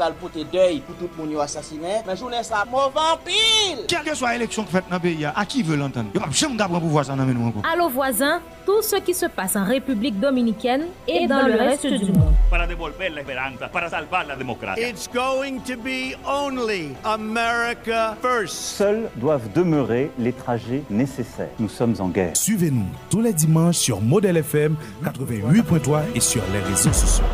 pral 0.00 0.14
pote 0.14 0.46
deuil 0.50 0.80
pour 0.80 0.96
tout 0.96 1.10
le 1.14 1.26
monde 1.26 1.42
assassiné. 1.42 2.00
Mais 2.06 2.16
journée 2.16 2.42
ça 2.42 2.64
mauvais 2.70 3.18
pile. 3.24 3.84
Quelle 3.86 4.02
que 4.02 4.14
soit 4.14 4.32
l'élection 4.32 4.64
que 4.64 4.70
fait 4.70 4.84
dans 4.88 4.96
le 4.96 5.00
pays, 5.00 5.26
à 5.26 5.44
qui 5.44 5.62
veut 5.62 5.76
l'entendre? 5.76 6.08
Yo 6.14 6.20
pas 6.20 6.30
jamais 6.30 6.56
d'apprendre 6.56 6.80
pouvoir 6.80 7.04
ça 7.04 7.14
dans 7.14 7.26
nous 7.26 7.48
encore. 7.48 7.62
Allô 7.70 7.90
voisins, 7.90 8.40
tout 8.64 8.80
ce 8.80 8.96
qui 8.96 9.12
se 9.12 9.26
passe 9.26 9.56
en 9.56 9.64
République 9.64 10.18
dominicaine 10.18 10.86
et 11.06 11.26
dans 11.26 11.46
le 11.46 11.54
reste 11.54 11.86
du 11.86 12.12
monde. 12.12 12.32
Para 12.50 12.66
devolver 12.66 13.10
la 13.10 13.20
esperanza, 13.20 13.68
para 13.68 13.90
salvar 13.90 14.26
la 14.26 14.36
democracia. 14.36 14.88
It's 14.88 15.06
going 15.06 15.60
to 15.66 15.76
be 15.76 16.16
only 16.26 16.96
America 17.04 18.16
first. 18.22 18.54
Seuls 18.54 19.10
doivent 19.16 19.52
demeurer 19.54 20.10
les 20.18 20.32
trajets 20.32 20.82
nécessaires. 20.88 21.50
Nous 21.58 21.68
sommes 21.68 21.96
en 21.98 22.08
guerre. 22.08 22.36
Suivez-nous 22.36 22.86
tous 23.10 23.20
les 23.20 23.34
dimanches 23.34 23.76
sur 23.76 24.00
Model 24.00 24.38
FM 24.38 24.76
88.3 25.04 26.00
et 26.14 26.20
sur 26.20 26.42
les 26.54 26.60
réseaux 26.60 26.92
sociaux. 26.92 27.24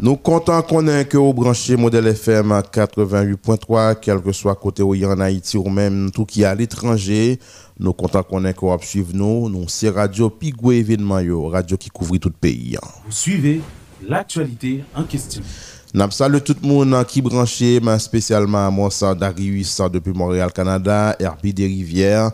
Nous 0.00 0.16
comptons 0.16 0.60
qu'on 0.62 0.88
ait 0.88 1.04
que 1.04 1.16
au 1.16 1.32
branché 1.32 1.76
modèle 1.76 2.08
FM 2.08 2.50
à 2.50 2.62
88.3, 2.62 3.96
quel 4.02 4.20
que 4.20 4.32
soit 4.32 4.56
côté 4.56 4.82
où 4.82 4.92
il 4.94 5.02
y 5.02 5.06
en 5.06 5.20
Haïti 5.20 5.56
ou 5.56 5.68
même 5.68 6.10
tout 6.10 6.24
qui 6.26 6.42
est 6.42 6.46
à 6.46 6.54
l'étranger. 6.54 7.38
Nous 7.78 7.92
comptons 7.92 8.24
qu'on 8.24 8.44
ait 8.44 8.54
qu'on 8.54 8.76
suivre 8.80 9.12
nous. 9.14 9.48
Nous, 9.48 9.68
c'est 9.68 9.90
Radio 9.90 10.30
Pigou 10.30 10.72
événement, 10.72 11.20
yo, 11.20 11.48
radio 11.48 11.76
qui 11.76 11.90
couvre 11.90 12.16
tout 12.16 12.28
le 12.28 12.34
pays. 12.34 12.76
Vous 13.06 13.12
suivez 13.12 13.60
l'actualité 14.06 14.82
en 14.96 15.04
question. 15.04 15.42
Nous 15.94 16.10
saluons 16.10 16.40
tout 16.40 16.56
le 16.60 16.68
monde 16.68 17.06
qui 17.06 17.22
branché, 17.22 17.78
mais 17.80 17.98
spécialement 18.00 18.66
à 18.66 18.70
moi, 18.70 18.90
ça 18.90 19.14
Darius 19.14 19.80
depuis 19.92 20.12
Montréal, 20.12 20.52
Canada, 20.52 21.14
Herbie 21.20 21.54
des 21.54 21.66
Rivières, 21.66 22.32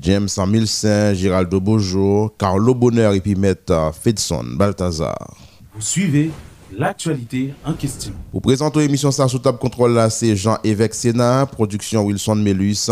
James 0.00 0.28
1005, 0.46 1.12
Géraldo 1.12 1.60
Bojo, 1.60 2.32
Carlo 2.38 2.74
Bonheur 2.74 3.12
et 3.12 3.20
puis 3.20 3.34
Maître 3.34 3.92
Fedson 4.02 4.44
Balthazar. 4.56 5.36
Vous 5.74 5.82
suivez 5.82 6.30
l'actualité 6.76 7.54
en 7.64 7.74
question. 7.74 8.12
Pour 8.30 8.42
présenter 8.42 8.80
l'émission 8.80 9.10
ça 9.10 9.28
sous 9.28 9.38
table 9.38 9.58
contrôle 9.58 9.92
là, 9.92 10.10
c'est 10.10 10.36
Jean-Évêque 10.36 10.94
Sénat, 10.94 11.46
production 11.46 12.04
Wilson 12.04 12.36
Melus. 12.36 12.90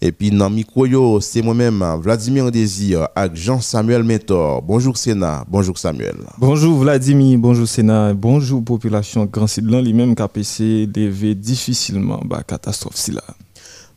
Et 0.00 0.12
puis 0.12 0.30
dans 0.30 0.48
le 0.48 0.54
micro, 0.54 1.20
c'est 1.20 1.42
moi-même, 1.42 1.84
Vladimir 2.00 2.52
Désir, 2.52 3.08
avec 3.16 3.34
Jean-Samuel 3.34 4.04
Mentor. 4.04 4.62
Bonjour 4.62 4.96
Sénat, 4.96 5.44
bonjour 5.48 5.76
Samuel. 5.76 6.14
Bonjour 6.38 6.78
Vladimir, 6.78 7.36
bonjour 7.38 7.66
Sénat, 7.66 8.14
bonjour 8.14 8.62
population 8.62 9.24
Grand 9.24 9.48
Sidlan, 9.48 9.80
lui-même 9.80 10.14
KPC 10.14 10.86
devait 10.86 11.34
difficilement 11.34 12.20
bah, 12.24 12.42
catastrophe 12.46 12.96
si 12.96 13.10
là. 13.10 13.24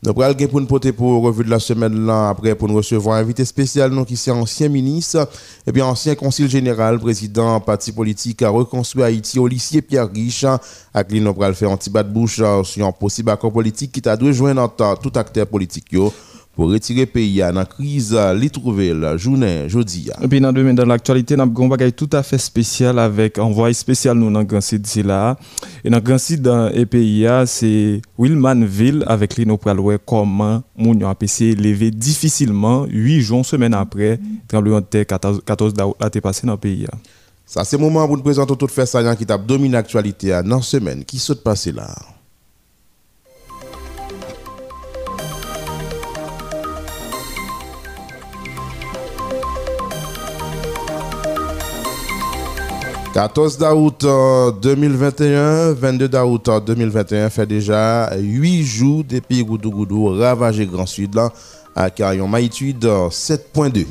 Nous 0.03 0.19
allons 0.19 0.47
pour 0.47 0.59
nous 0.59 0.65
porter 0.65 0.91
pour 0.93 1.21
revue 1.21 1.43
de 1.43 1.49
la 1.51 1.59
semaine 1.59 2.07
là 2.07 2.29
après 2.29 2.55
pour 2.55 2.67
nous 2.67 2.73
recevoir 2.73 3.17
un 3.17 3.19
invité 3.19 3.45
spécial 3.45 3.91
donc 3.91 4.07
qui 4.07 4.15
est 4.15 4.29
ancien 4.31 4.67
ministre 4.67 5.29
et 5.67 5.71
bien 5.71 5.85
ancien 5.85 6.15
conseiller 6.15 6.49
général 6.49 6.97
président 6.99 7.59
parti 7.59 7.91
politique 7.91 8.41
à 8.41 8.49
reconstruire 8.49 9.05
Haïti 9.05 9.37
lycée 9.47 9.83
Pierre 9.83 10.09
Riche. 10.11 10.43
Avec 10.91 11.11
lui 11.11 11.21
nous 11.21 11.35
allons 11.39 11.53
faire 11.53 11.69
un 11.69 11.77
petit 11.77 11.91
bas 11.91 12.01
de 12.01 12.11
bouche 12.11 12.41
sur 12.63 12.87
un 12.87 12.91
possible 12.91 13.29
accord 13.29 13.53
politique 13.53 13.91
qui 13.91 14.01
t'a 14.01 14.17
dû 14.17 14.33
joindre 14.33 14.73
tout 15.03 15.11
acteur 15.13 15.45
politique 15.45 15.91
yo 15.91 16.11
pour 16.55 16.69
retirer 16.69 17.01
le 17.01 17.05
pays 17.05 17.39
dans 17.39 17.53
la 17.53 17.65
crise, 17.65 18.17
les 18.35 18.49
trouver 18.49 18.93
la 18.93 19.17
journée, 19.17 19.69
jeudi. 19.69 20.09
Et 20.21 20.27
puis, 20.27 20.41
dans, 20.41 20.51
dans 20.51 20.85
l'actualité, 20.85 21.35
nous 21.35 21.43
avons 21.43 21.65
un 21.65 21.67
bagage 21.69 21.93
tout 21.95 22.09
à 22.11 22.23
fait 22.23 22.37
spécial 22.37 22.99
avec 22.99 23.37
un 23.39 23.43
envoyé 23.43 23.73
spécial 23.73 24.17
nous 24.17 24.31
dans 24.31 24.43
Grand 24.43 24.61
Sud, 24.61 24.85
là. 25.05 25.37
Et 25.83 25.89
dans 25.89 25.99
Grand 25.99 26.17
Sud, 26.17 26.41
dans 26.41 26.69
le 26.69 26.85
pays, 26.85 27.27
c'est 27.45 28.01
Wilmanville 28.17 29.03
avec 29.07 29.37
les 29.37 29.45
nous 29.45 29.57
comment 30.05 30.63
moun 30.77 31.03
a 31.03 31.15
PC 31.15 31.55
levé 31.55 31.91
difficilement 31.91 32.85
8 32.85 33.21
jours, 33.21 33.45
semaine 33.45 33.73
après, 33.73 34.19
tremblement 34.47 34.81
de 34.81 34.85
terre 34.85 35.05
14, 35.05 35.41
14 35.45 35.73
d'août 35.73 35.95
a 35.99 36.07
été 36.07 36.21
passé 36.21 36.45
dans 36.45 36.53
le 36.53 36.59
pays. 36.59 36.85
Ça, 37.45 37.63
c'est 37.63 37.77
le 37.77 37.83
moment 37.83 38.07
pour 38.07 38.17
nous 38.17 38.23
présenter 38.23 38.55
tout 38.55 38.67
fait 38.67 38.85
ça 38.85 39.15
qui 39.15 39.25
t'a 39.25 39.37
dominé 39.37 39.73
l'actualité 39.73 40.29
dans 40.45 40.57
la 40.57 40.61
semaine 40.61 41.03
qui 41.03 41.19
s'est 41.19 41.35
passé 41.35 41.71
là. 41.71 41.93
14 53.13 53.57
d'août 53.57 54.05
2021, 54.61 55.73
22 55.73 56.07
d'août 56.07 56.49
2021 56.65 57.29
fait 57.29 57.45
déjà 57.45 58.09
8 58.17 58.63
jours 58.63 59.03
depuis 59.03 59.43
Goudou 59.43 59.69
Goudou 59.69 60.17
ravagé 60.17 60.65
Grand 60.65 60.85
Sud 60.85 61.15
là 61.15 61.29
à 61.75 61.89
Carillon 61.89 62.29
Maïtude 62.29 62.85
7.2. 62.85 63.85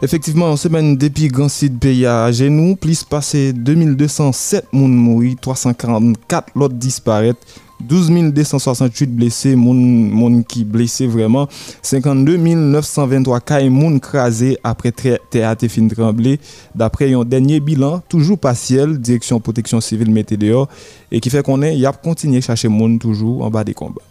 Effectivement, 0.00 0.46
en 0.46 0.56
semaine 0.56 0.96
depuis 0.96 1.28
Grand 1.28 1.50
Sud 1.50 1.78
pays 1.78 2.06
à 2.06 2.32
genoux, 2.32 2.74
plus 2.74 3.04
passé 3.04 3.52
2207 3.52 4.68
moun 4.72 4.94
mouri, 4.94 5.36
344 5.36 6.52
l'autre 6.54 6.74
disparaître. 6.74 7.40
12 7.80 8.32
268 8.32 9.06
blessés, 9.14 9.56
moun, 9.56 10.44
qui 10.44 10.64
blessés 10.64 11.06
vraiment. 11.06 11.48
52 11.82 12.36
923 12.36 13.40
cas 13.40 13.62
moun 13.68 14.00
crasés 14.00 14.58
après 14.64 14.92
théâtre 14.92 15.68
fin 15.68 15.86
tremblé. 15.88 16.40
D'après 16.74 17.12
un 17.12 17.24
dernier 17.24 17.60
bilan, 17.60 18.02
toujours 18.08 18.38
partiel, 18.38 18.98
direction 18.98 19.40
protection 19.40 19.80
civile 19.80 20.10
météo 20.10 20.64
et 21.10 21.20
qui 21.20 21.30
fait 21.30 21.42
qu'on 21.42 21.62
est, 21.62 21.76
y 21.76 21.86
a 21.86 21.92
continué 21.92 22.40
chercher 22.40 22.68
moun 22.68 22.98
toujours 22.98 23.44
en 23.44 23.50
bas 23.50 23.64
des 23.64 23.74
combats. 23.74 24.02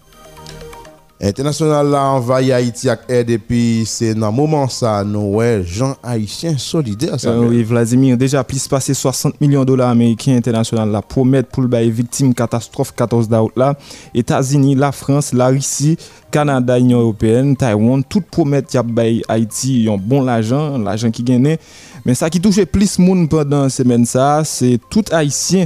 International 1.19 1.89
là 1.89 2.11
envahi 2.11 2.51
Haïti 2.51 2.87
et 3.09 3.37
puis 3.39 3.83
c'est 3.87 4.13
dans 4.13 4.31
moment 4.31 4.67
ça 4.67 5.03
nous 5.03 5.33
ouais 5.33 5.63
Jean 5.65 5.95
haïtien 6.03 6.59
solidaire 6.59 7.19
ça. 7.19 7.29
Euh, 7.29 7.47
oui 7.47 7.63
Vladimir 7.63 8.15
déjà 8.17 8.43
plus 8.43 8.67
passé 8.67 8.93
60 8.93 9.41
millions 9.41 9.61
de 9.61 9.65
dollars 9.65 9.89
américains 9.89 10.35
international 10.35 10.91
là 10.91 11.01
promettre 11.01 11.49
pour 11.49 11.63
le 11.63 11.77
victime 11.89 12.35
catastrophe 12.35 12.93
14 12.95 13.29
d'août 13.29 13.51
là 13.55 13.75
États-Unis, 14.13 14.75
la 14.75 14.91
France, 14.91 15.33
la 15.33 15.47
Russie, 15.47 15.97
Canada, 16.29 16.77
Union 16.77 16.99
européenne, 16.99 17.55
Taïwan, 17.55 18.03
tout 18.03 18.21
promettent 18.21 18.75
y 18.75 18.77
a 18.77 18.83
Haïti 19.27 19.87
un 19.91 19.97
bon 19.97 20.21
l'argent, 20.21 20.77
l'argent 20.77 21.09
qui 21.09 21.23
gagne 21.23 21.57
mais 22.05 22.13
ça 22.13 22.29
qui 22.29 22.39
touche 22.39 22.63
plus 22.65 22.99
monde 22.99 23.27
pendant 23.27 23.69
semaine 23.69 24.05
ça 24.05 24.43
c'est 24.45 24.79
tout 24.91 25.03
haïtien 25.11 25.65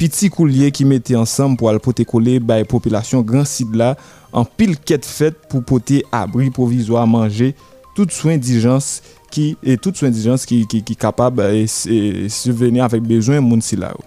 piti 0.00 0.30
koulye 0.32 0.70
ki 0.72 0.86
mette 0.88 1.12
ansam 1.18 1.52
pou 1.60 1.68
al 1.68 1.76
pote 1.84 2.06
kole 2.08 2.38
bay 2.40 2.64
popilasyon 2.68 3.20
gran 3.26 3.44
sid 3.44 3.74
la 3.76 3.92
an 4.32 4.46
pil 4.48 4.72
ket 4.88 5.04
fet 5.04 5.36
pou 5.50 5.60
pote 5.66 6.00
abri 6.16 6.48
provizwa 6.54 7.04
manje 7.04 7.52
tout 7.96 8.08
sou 8.14 8.32
indijans 8.32 9.02
ki, 9.30 9.56
e 9.60 9.76
ki, 9.76 10.60
ki, 10.70 10.80
ki 10.88 10.96
kapab 10.98 11.42
e, 11.44 11.66
e, 11.66 12.28
suveni 12.32 12.80
avèk 12.80 13.04
bezwen 13.04 13.44
moun 13.44 13.60
si 13.60 13.76
la 13.76 13.92
ou. 13.92 14.06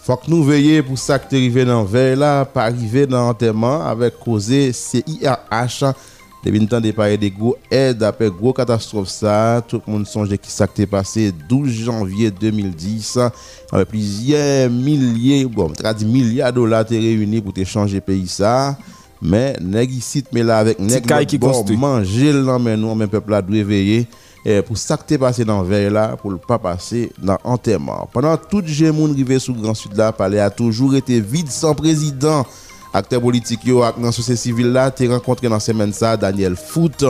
Fok 0.00 0.28
nou 0.32 0.44
veye 0.46 0.80
pou 0.84 0.96
sa 1.00 1.18
ki 1.20 1.28
te 1.30 1.40
rive 1.40 1.64
nan 1.68 1.84
vey 1.88 2.14
la, 2.18 2.44
pa 2.44 2.68
rive 2.72 3.06
nan 3.08 3.30
anterman 3.32 3.82
avèk 3.88 4.20
koze 4.22 4.70
CIRH 4.76 5.92
depuis 6.44 6.66
temps 6.66 6.80
de 6.80 6.90
parler 6.90 7.18
des 7.18 7.30
gros 7.30 7.56
aides 7.70 8.02
après 8.02 8.30
gros 8.30 8.52
catastrophe 8.52 9.08
ça 9.08 9.62
tout 9.66 9.80
le 9.86 9.92
monde 9.92 10.06
songe 10.06 10.34
qui 10.38 10.50
ça 10.50 10.66
qui 10.66 10.86
passé 10.86 11.32
12 11.48 11.70
janvier 11.70 12.30
2010 12.30 13.18
avec 13.72 13.88
plusieurs 13.88 14.70
milliers 14.70 15.44
bon 15.44 15.72
milliards 16.04 16.52
de 16.52 16.56
dollars 16.56 16.84
réunis 16.88 17.40
pour 17.40 17.52
te 17.52 17.64
changer 17.64 18.00
pays 18.00 18.26
ça. 18.26 18.76
Mais 19.22 19.54
nèg 19.60 19.92
ici 19.92 20.24
mais 20.32 20.42
là 20.42 20.58
avec 20.58 20.78
nèg 20.78 21.26
qui 21.26 21.36
bon 21.36 21.64
manger 21.76 22.32
là 22.32 22.58
mais 22.58 22.76
nous 22.76 22.94
même 22.94 23.08
peuple 23.08 23.32
là 23.32 23.42
doit 23.42 23.62
veiller 23.62 24.06
pour 24.66 24.78
ça 24.78 24.96
qui 24.96 25.18
passé 25.18 25.44
dans 25.44 25.62
veille 25.62 25.90
là 25.90 26.16
pour 26.16 26.32
ne 26.32 26.36
pas 26.36 26.58
passer 26.58 27.12
dans 27.22 27.36
enterrement 27.44 28.08
pendant 28.10 28.34
tout 28.38 28.62
le 28.66 28.92
monde 28.92 29.14
rivé 29.14 29.38
sous 29.38 29.52
grand 29.52 29.74
sud 29.74 29.94
là 29.94 30.10
palais 30.10 30.40
a 30.40 30.48
toujours 30.48 30.94
été 30.94 31.20
vide 31.20 31.50
sans 31.50 31.74
président 31.74 32.46
Akter 32.92 33.20
politik 33.22 33.62
yo 33.68 33.84
ak 33.86 34.00
nan 34.02 34.10
sosye 34.14 34.34
sivil 34.34 34.72
la 34.74 34.88
te 34.90 35.06
renkontre 35.10 35.50
nan 35.50 35.62
semen 35.62 35.92
sa 35.94 36.16
Daniel 36.18 36.56
Fout 36.58 37.04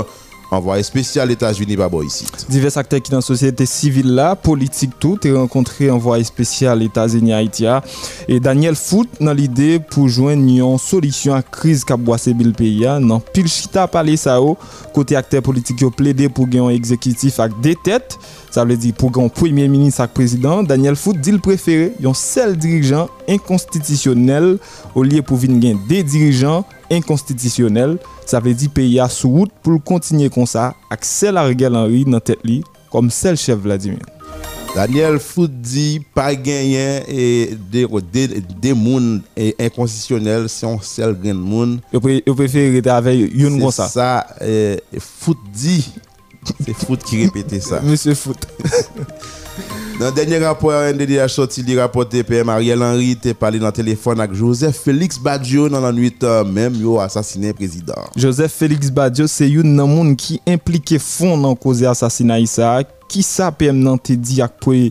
envoyé 0.50 0.82
spécial 0.82 1.30
États-Unis 1.30 1.76
par 1.76 1.90
bon 1.90 2.02
ici. 2.02 2.26
Divers 2.48 2.76
acteurs 2.76 3.00
qui 3.00 3.10
dans 3.10 3.18
la 3.18 3.22
société 3.22 3.66
civile 3.66 4.14
là, 4.14 4.36
politique 4.36 4.92
tout, 4.98 5.18
et 5.24 5.32
rencontré 5.32 5.90
envoyé 5.90 6.24
spécial 6.24 6.82
États-Unis 6.82 7.32
Haïti 7.32 7.66
et 8.28 8.40
Daniel 8.40 8.74
Foot 8.74 9.08
dans 9.20 9.32
l'idée 9.32 9.78
pour 9.78 10.08
joindre 10.08 10.42
une 10.42 10.78
solution 10.78 11.32
à 11.32 11.36
la 11.36 11.42
crise 11.42 11.84
qu'a 11.84 11.96
boissé 11.96 12.32
le 12.32 12.52
pays 12.52 12.80
dans 12.80 13.00
non, 13.00 13.20
pile 13.20 13.48
chita 13.48 13.86
parler 13.86 14.16
ça 14.16 14.40
oh. 14.40 14.56
côté 14.94 15.16
acteurs 15.16 15.42
politiques 15.42 15.82
ont 15.82 15.90
plaidé 15.90 16.28
pour 16.28 16.46
gagner 16.46 16.66
un 16.66 16.70
exécutif 16.70 17.40
avec 17.40 17.60
des 17.60 17.76
têtes. 17.76 18.18
Ça 18.50 18.64
veut 18.64 18.76
dire 18.76 18.94
pour 18.94 19.16
un 19.18 19.28
premier 19.28 19.68
ministre 19.68 20.00
avec 20.00 20.14
président, 20.14 20.62
Daniel 20.62 20.96
Foot 20.96 21.18
dit 21.20 21.32
le 21.32 21.38
préféré, 21.38 21.92
un 22.04 22.14
seul 22.14 22.56
dirigeant 22.56 23.08
inconstitutionnel 23.28 24.58
au 24.94 25.02
lieu 25.02 25.22
pour 25.22 25.36
venir 25.36 25.76
des 25.88 26.02
dirigeants 26.02 26.64
inconstitutionnels. 26.90 27.98
Sa 28.30 28.38
ve 28.38 28.52
di 28.54 28.68
peyi 28.70 29.00
a 29.02 29.08
sou 29.10 29.40
wout 29.40 29.50
pou 29.58 29.74
l 29.74 29.80
kontinye 29.82 30.28
kon 30.30 30.46
sa 30.46 30.68
ak 30.92 31.02
sel 31.08 31.40
a 31.40 31.42
regel 31.48 31.74
anri 31.74 32.04
nan 32.06 32.22
tet 32.22 32.44
li 32.46 32.60
kom 32.92 33.08
sel 33.10 33.34
chev 33.40 33.64
Vladimir. 33.64 34.04
Daniel 34.70 35.18
Fout 35.18 35.50
di 35.50 35.98
pa 36.14 36.28
genyen 36.30 37.08
e 37.10 37.24
de, 37.72 37.82
de, 38.14 38.26
de 38.62 38.76
moun 38.78 39.18
e 39.34 39.50
inkonsisyonel 39.66 40.46
se 40.46 40.62
yon 40.62 40.78
sel 40.86 41.16
gen 41.18 41.42
moun. 41.42 41.80
Yo, 41.90 41.98
pre, 42.04 42.20
yo 42.22 42.36
preferi 42.38 42.76
rete 42.76 42.94
ave 42.94 43.16
yon 43.18 43.58
kon 43.58 43.74
sa. 43.74 43.90
Se 43.90 43.98
sa 43.98 44.10
e, 44.38 45.02
Fout 45.02 45.42
di, 45.50 45.80
se 46.68 46.78
Fout 46.84 47.02
ki 47.02 47.24
repete 47.24 47.58
sa. 47.66 47.82
Monsie 47.86 48.14
Fout. 48.14 48.46
Dans 50.00 50.06
le 50.06 50.12
dernier 50.12 50.38
rapport 50.38 50.72
NDDH 50.72 51.28
sorti, 51.28 51.62
le 51.62 51.78
rapport 51.78 52.08
TPM 52.08 52.48
Ariel 52.48 52.82
Henry 52.82 53.18
te 53.18 53.34
parlé 53.34 53.58
dans 53.58 53.66
le 53.66 53.72
téléphone 53.72 54.18
avec 54.18 54.32
Joseph 54.32 54.78
Félix 54.78 55.18
Badjo 55.18 55.68
dans 55.68 55.82
la 55.82 55.92
nuit 55.92 56.16
même, 56.46 56.74
yo 56.74 56.98
assassiné 56.98 57.48
le 57.48 57.52
président. 57.52 57.92
Joseph 58.16 58.50
Félix 58.50 58.90
Badjo, 58.90 59.26
c'est 59.26 59.54
un 59.54 59.62
monde 59.62 60.16
qui 60.16 60.40
impliqué 60.48 60.98
fond 60.98 61.36
dans 61.36 61.54
cause 61.54 61.84
assassinat 61.84 62.40
Isaac. 62.40 62.88
ki 63.10 63.24
sa 63.26 63.50
PM 63.54 63.82
nan 63.82 63.98
te 63.98 64.16
di 64.16 64.40
ak 64.44 64.56
pre, 64.62 64.88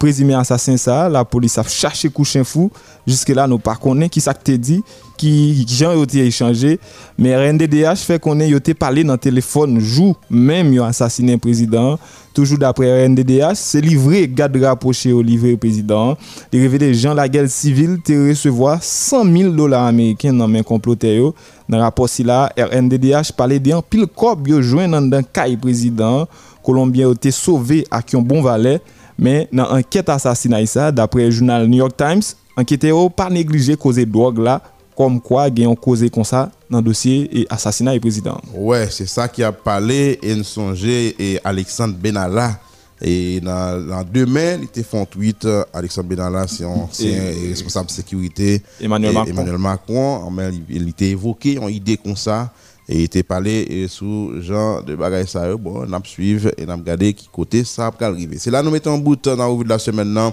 prezime 0.00 0.36
asasin 0.38 0.80
sa, 0.80 1.04
la 1.12 1.24
polis 1.28 1.56
ap 1.60 1.70
chache 1.70 2.10
kouchen 2.12 2.46
fou, 2.48 2.72
jiske 3.08 3.36
la 3.36 3.48
nou 3.50 3.62
pa 3.62 3.76
konen 3.80 4.10
ki 4.12 4.22
sa 4.24 4.34
te 4.34 4.58
di, 4.58 4.80
ki 5.20 5.30
jan 5.68 5.94
yo 5.94 6.04
te 6.10 6.22
echanje, 6.24 6.74
men 7.20 7.38
RNDDH 7.38 8.02
fe 8.08 8.18
konen 8.22 8.50
yo 8.50 8.60
te 8.62 8.74
pale 8.76 9.04
nan 9.06 9.20
telefon 9.20 9.78
jou, 9.78 10.12
menm 10.28 10.74
yo 10.74 10.84
asasine 10.86 11.38
prezident, 11.42 12.02
toujou 12.34 12.58
dapre 12.58 12.88
RNDDH, 12.90 13.54
se 13.58 13.82
livre 13.82 14.24
gade 14.26 14.58
rapoche 14.64 15.12
yo 15.12 15.20
livre 15.22 15.54
prezident, 15.60 16.18
li 16.50 16.62
revele 16.64 16.90
jan 16.92 17.14
la 17.14 17.28
gel 17.30 17.46
sivil 17.52 18.00
te 18.04 18.16
resevoa 18.18 18.80
100.000 18.80 19.54
dola 19.54 19.84
Ameriken 19.86 20.34
nan 20.40 20.50
men 20.50 20.66
komplote 20.66 21.12
yo, 21.14 21.30
nan 21.70 21.84
rapor 21.84 22.10
si 22.10 22.26
la 22.26 22.48
RNDDH 22.58 23.32
pale 23.38 23.60
de 23.62 23.76
an 23.76 23.84
pil 23.86 24.08
kop 24.10 24.50
yo 24.50 24.58
jwen 24.64 24.90
nan 24.96 25.06
dan 25.12 25.24
kay 25.24 25.54
prezident, 25.60 26.26
Colombien 26.64 27.08
a 27.08 27.12
été 27.12 27.30
sauvé 27.30 27.86
à 27.90 27.98
un 27.98 28.18
bon 28.18 28.42
valet 28.42 28.80
mais 29.18 29.48
dans 29.52 29.70
enquête 29.70 30.08
assassinat 30.08 30.90
d'après 30.90 31.24
le 31.24 31.30
journal 31.30 31.66
New 31.68 31.78
York 31.78 31.96
Times 31.96 32.22
enquêteur 32.56 33.10
pas 33.12 33.30
négligé 33.30 33.76
causer 33.76 34.06
drogue 34.06 34.38
là 34.38 34.60
comme 34.96 35.20
quoi 35.20 35.48
il 35.48 35.66
ont 35.66 35.74
causé 35.74 36.08
comme 36.08 36.24
ça 36.24 36.50
dans 36.70 36.78
le 36.78 36.84
dossier 36.84 37.40
et 37.40 37.46
assassinat 37.50 37.94
du 37.94 38.00
président. 38.00 38.40
Ouais, 38.54 38.86
c'est 38.90 39.06
ça 39.08 39.28
qui 39.28 39.42
a 39.42 39.50
parlé 39.50 40.18
et 40.22 40.34
nous 40.34 40.44
songé 40.44 41.14
et 41.18 41.40
Alexandre 41.44 41.94
Benalla 41.96 42.58
et 43.00 43.40
dans, 43.40 43.86
dans 43.86 44.04
demain, 44.04 44.56
il 44.58 44.64
était 44.64 44.84
fait 44.84 45.04
tweet 45.06 45.46
Alexandre 45.72 46.08
Benalla 46.08 46.46
c'est 46.46 46.64
ancien 46.64 47.32
responsable 47.48 47.88
de 47.88 47.92
sécurité 47.92 48.62
Emmanuel 48.80 49.12
Macron. 49.12 49.30
Emmanuel 49.30 49.58
Macron, 49.58 50.32
il 50.70 50.88
était 50.88 51.10
évoqué 51.10 51.56
une 51.56 51.68
idée 51.70 51.96
comme 51.96 52.16
ça 52.16 52.52
et 52.88 52.96
il 52.96 53.02
était 53.02 53.22
parlé 53.22 53.86
sous 53.88 54.40
genre 54.40 54.82
de 54.82 54.94
bagaille 54.94 55.26
ça 55.26 55.54
bon, 55.56 55.84
on 55.86 55.92
a 55.92 56.00
suivre 56.04 56.50
et 56.58 56.64
on 56.66 56.68
a 56.68 56.76
regardé 56.76 57.14
qui 57.14 57.28
côté 57.32 57.64
ça 57.64 57.90
va 57.90 58.06
arriver. 58.06 58.38
C'est 58.38 58.50
là 58.50 58.62
nous 58.62 58.70
mettons 58.70 58.92
en 58.92 58.98
bout 58.98 59.16
dans 59.16 59.36
la 59.36 59.46
revue 59.46 59.64
de 59.64 59.68
la 59.68 59.78
semaine 59.78 60.08
maintenant. 60.08 60.32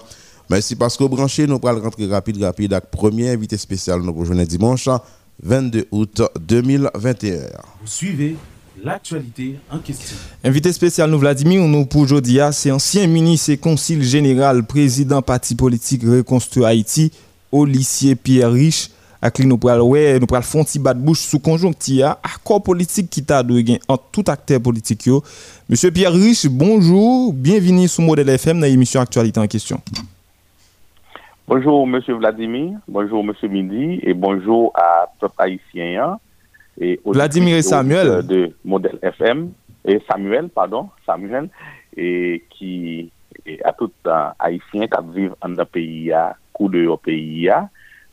Merci 0.51 0.75
parce 0.75 0.97
que 0.97 1.05
branché, 1.05 1.47
nous 1.47 1.59
allons 1.63 1.81
rentrer 1.81 2.07
rapide, 2.07 2.43
rapide 2.43 2.73
avec 2.73 2.91
premier 2.91 3.29
invité 3.29 3.55
spécial 3.55 4.01
nous 4.01 4.25
journée 4.25 4.45
dimanche 4.45 4.89
22 5.41 5.85
août 5.91 6.21
2021. 6.41 7.37
Vous 7.79 7.87
suivez 7.87 8.35
l'actualité 8.83 9.59
en 9.71 9.79
question. 9.79 10.17
Invité 10.43 10.73
spécial 10.73 11.09
nous 11.09 11.19
Vladimir, 11.19 11.61
nous 11.61 11.85
pour 11.85 12.01
aujourd'hui, 12.01 12.39
c'est 12.51 12.69
ancien 12.69 13.07
ministre 13.07 13.51
et 13.51 13.57
conseil 13.57 14.03
général, 14.03 14.65
président 14.65 15.21
parti 15.21 15.55
politique 15.55 16.03
Reconstruit 16.03 16.65
Haïti, 16.65 17.13
au 17.49 17.63
lycée 17.63 18.15
Pierre 18.15 18.51
Riche. 18.51 18.89
Ak 19.21 19.37
li 19.37 19.45
nou 19.45 19.61
pral 19.61 19.83
wè, 19.85 20.17
nou 20.17 20.25
pral 20.25 20.41
fon 20.41 20.65
ti 20.65 20.79
bat 20.81 20.97
bouche 20.97 21.21
sous 21.21 21.37
conjonctia, 21.37 22.15
accord 22.25 22.63
politique 22.65 23.11
qui 23.13 23.21
t'a 23.23 23.43
gen 23.45 23.77
en 23.87 23.97
tout 23.97 24.25
acteur 24.27 24.59
politique 24.59 25.05
yo. 25.05 25.21
Monsieur 25.69 25.91
Pierre 25.91 26.11
Riche, 26.11 26.47
bonjour, 26.47 27.31
bienvenue 27.31 27.87
sur 27.87 28.01
Modèle 28.03 28.29
FM 28.29 28.59
dans 28.59 28.65
l'émission 28.65 28.99
Actualité 28.99 29.39
en 29.39 29.45
question. 29.45 29.79
Bonjour, 31.47 31.85
Monsieur 31.85 32.15
Vladimir. 32.15 32.79
Bonjour, 32.87 33.23
Monsieur 33.23 33.47
Midi. 33.47 33.99
Et 34.01 34.15
bonjour 34.15 34.71
à 34.73 35.05
tout 35.19 35.27
haïtien. 35.37 36.17
Et 36.79 36.99
Vladimir 37.05 37.57
et 37.57 37.61
Samuel. 37.61 38.25
De 38.25 38.55
Modèle 38.65 38.97
FM. 39.03 39.51
Et 39.85 40.01
Samuel, 40.09 40.49
pardon. 40.49 40.89
Samuel. 41.05 41.49
Et 41.95 42.43
qui, 42.49 43.11
et 43.45 43.63
à 43.63 43.73
tout 43.73 43.91
haïtien 44.39 44.87
qui 44.87 45.13
vivent 45.13 45.35
dans 45.43 45.49
le 45.49 45.65
pays, 45.65 46.11
coup 46.53 46.69
de 46.69 46.87
pays, 47.03 47.49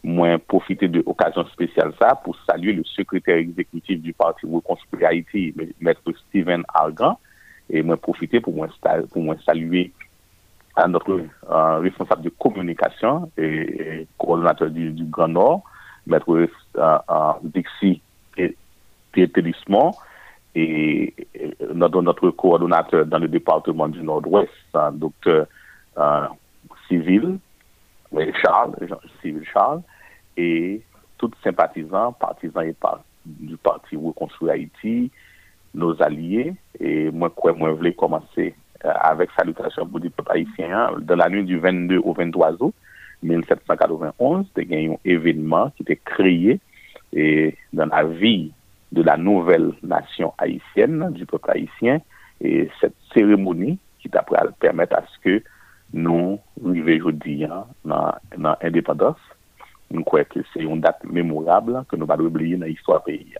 moi 0.04 0.38
profiter 0.38 0.88
de 0.88 1.02
l'occasion 1.04 1.44
spéciale 1.46 1.92
ça 1.98 2.14
pour 2.14 2.36
saluer 2.48 2.72
le 2.72 2.84
secrétaire 2.84 3.36
exécutif 3.36 4.00
du 4.00 4.12
Parti 4.12 4.46
Reconstruit 4.46 5.04
Haïti, 5.04 5.54
Maître 5.80 6.02
Steven 6.28 6.62
Argan. 6.72 7.18
Et 7.70 7.82
moi 7.82 7.96
profiter 7.96 8.40
pour 8.40 8.54
moi, 8.54 8.68
pour 9.12 9.34
saluer 9.44 9.92
à 10.78 10.86
notre 10.86 11.20
euh, 11.50 11.78
responsable 11.78 12.22
de 12.22 12.28
communication 12.30 13.30
et, 13.36 14.06
coordonnateur 14.16 14.70
du, 14.70 15.04
Grand 15.04 15.28
Nord, 15.28 15.62
Maître 16.06 16.30
euh, 16.30 16.46
euh, 16.76 17.32
Dixie 17.42 18.00
Télismont, 19.12 19.92
et, 20.54 21.14
notre, 21.74 22.00
notre 22.00 22.30
coordonnateur 22.30 23.04
dans 23.06 23.18
le 23.18 23.28
département 23.28 23.88
du 23.88 24.00
Nord-Ouest, 24.02 24.50
docteur 24.92 25.46
Civil, 26.86 27.38
Charles, 28.42 28.74
Civil 29.22 29.44
Charles, 29.52 29.82
et 30.36 30.80
tous 31.18 31.30
sympathisants, 31.42 32.12
partisans 32.12 32.64
et 32.64 32.74
du 33.26 33.56
Parti 33.56 33.96
Reconstruit 33.96 34.50
Haïti, 34.50 35.10
nos 35.74 36.00
alliés, 36.02 36.54
et 36.80 37.10
moi, 37.10 37.30
quoi, 37.30 37.52
moi, 37.52 37.70
je 37.70 37.74
voulais 37.74 37.94
commencer 37.94 38.54
euh, 38.84 38.92
avec 39.00 39.30
salutation 39.36 39.86
pour 39.86 39.98
les 39.98 40.10
peuple 40.10 40.32
haïtien, 40.32 40.90
dans 41.00 41.16
la 41.16 41.28
nuit 41.28 41.44
du 41.44 41.58
22 41.58 41.98
au 41.98 42.12
23 42.12 42.62
août 42.62 42.74
1791, 43.22 44.46
il 44.56 44.70
y 44.70 44.88
a 44.88 44.92
un 44.92 44.96
événement 45.04 45.70
qui 45.70 45.82
était 45.82 45.96
créé 45.96 46.60
et 47.12 47.56
dans 47.72 47.86
la 47.86 48.04
vie 48.04 48.52
de 48.92 49.02
la 49.02 49.16
nouvelle 49.16 49.72
nation 49.82 50.32
haïtienne, 50.38 51.10
du 51.12 51.26
peuple 51.26 51.50
haïtien, 51.50 52.00
et 52.40 52.70
cette 52.80 52.94
cérémonie 53.12 53.78
qui 54.00 54.08
t'a 54.08 54.24
permettre 54.60 54.96
à 54.96 55.02
ce 55.02 55.18
que 55.22 55.42
nous 55.92 56.38
arrivions 56.64 57.06
aujourd'hui 57.06 57.44
hein, 57.44 57.64
dans 57.84 58.56
l'indépendance. 58.62 59.16
Nous 59.90 60.04
croyons 60.04 60.26
que 60.34 60.40
c'est 60.52 60.60
une 60.60 60.80
date 60.80 61.02
mémorable 61.04 61.84
que 61.88 61.96
nous 61.96 62.02
ne 62.02 62.06
pas 62.06 62.18
oublier 62.18 62.56
dans 62.56 62.66
l'histoire 62.66 63.02
du 63.06 63.12
pays. 63.12 63.34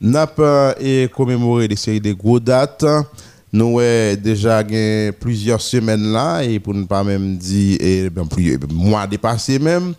Nous 0.00 0.16
avons 0.16 1.08
commémoré 1.14 1.68
des 1.68 1.76
séries 1.76 2.00
de 2.00 2.12
gros 2.12 2.38
dates. 2.40 2.84
Nous 3.52 3.78
avons 3.78 4.20
déjà 4.20 4.62
plusieurs 5.18 5.60
semaines 5.60 6.12
là, 6.12 6.42
et 6.42 6.58
pour 6.58 6.74
ne 6.74 6.84
pas 6.84 7.02
même 7.04 7.36
dire, 7.36 7.78
et 7.80 8.10
bien 8.10 8.26
plus, 8.26 8.58
mois 8.70 9.06
dépassé 9.06 9.58
même, 9.58 9.94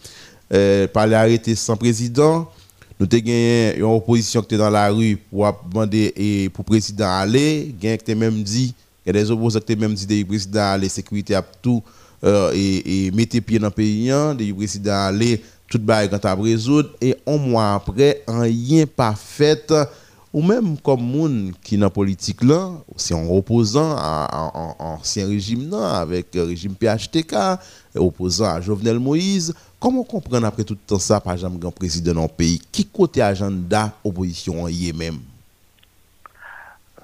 euh, 0.54 0.88
par 0.88 1.08
l'arrêté 1.08 1.56
sans 1.56 1.76
président. 1.78 2.48
Nous 3.00 3.08
avons 3.12 3.18
gagné 3.18 3.78
une 3.78 3.84
opposition 3.84 4.42
qui 4.42 4.48
était 4.48 4.58
dans 4.58 4.70
la 4.70 4.90
rue 4.90 5.18
pour 5.18 5.52
demander 5.72 6.14
et 6.16 6.50
pour 6.50 6.64
président. 6.64 7.26
Gain 7.80 7.98
qui 7.98 8.14
même 8.14 8.44
dit, 8.44 8.76
il 9.06 9.16
y 9.16 9.20
a 9.20 9.24
des 9.24 9.32
opposants 9.32 9.60
qui 9.60 9.76
même 9.76 9.94
dit 9.94 10.20
le 10.20 10.26
président 10.26 10.62
aller, 10.62 10.90
sécurité 10.90 11.36
à 11.36 11.42
tout, 11.42 11.84
euh, 12.24 12.52
et, 12.54 13.08
et 13.08 13.12
mettre 13.12 13.40
pied 13.40 13.60
dans 13.60 13.68
le 13.68 13.72
pays, 13.72 14.08
le 14.08 14.54
président 14.54 14.94
aller, 14.94 15.44
tout 15.70 15.80
le 15.80 16.08
quand 16.08 16.42
résoudre. 16.42 16.90
Et 17.02 17.16
un 17.28 17.38
mois 17.38 17.74
après, 17.76 18.24
rien 18.28 18.86
pas 18.86 19.14
fait 19.16 19.72
ou 20.36 20.42
même 20.42 20.78
comme 20.80 21.02
moun 21.02 21.54
qui 21.64 21.78
dans 21.78 21.90
politique 21.90 22.44
là, 22.44 22.70
c'est 22.98 23.14
en 23.14 23.26
opposant 23.30 23.96
à, 23.98 24.76
ancien 24.80 25.28
régime 25.28 25.70
là, 25.70 26.00
avec 26.02 26.36
le 26.36 26.44
régime 26.44 26.76
PHTK, 26.76 27.34
opposant 27.96 28.44
à 28.44 28.60
Jovenel 28.60 29.00
Moïse, 29.00 29.54
comment 29.80 30.04
comprendre 30.04 30.46
après 30.46 30.66
tout 30.66 30.76
temps 30.76 31.00
ça, 31.00 31.22
par 31.22 31.32
exemple, 31.32 31.58
grand 31.58 31.72
président 31.72 32.22
le 32.22 32.28
pays, 32.28 32.60
qui 32.70 32.84
côté 32.84 33.22
agenda 33.22 33.94
opposition 34.04 34.68
y 34.68 34.90
est 34.90 34.94
même? 34.94 35.20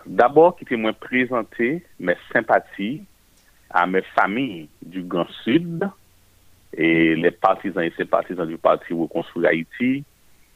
d'abord 0.06 0.58
ki 0.60 0.68
te 0.70 0.78
mwen 0.80 0.96
prezante 1.00 1.74
mwen 2.00 2.20
sempati 2.32 2.92
a 3.72 3.86
mwen 3.88 4.06
fami 4.16 4.68
du 4.82 5.04
Grand 5.04 5.30
Sud 5.44 5.88
et 6.74 7.16
les 7.16 7.32
partisans 7.32 7.84
et 7.84 7.94
ses 7.98 8.06
partisans 8.06 8.48
du 8.48 8.58
parti 8.58 8.94
Reconstruit 8.94 9.48
Haïti 9.48 10.04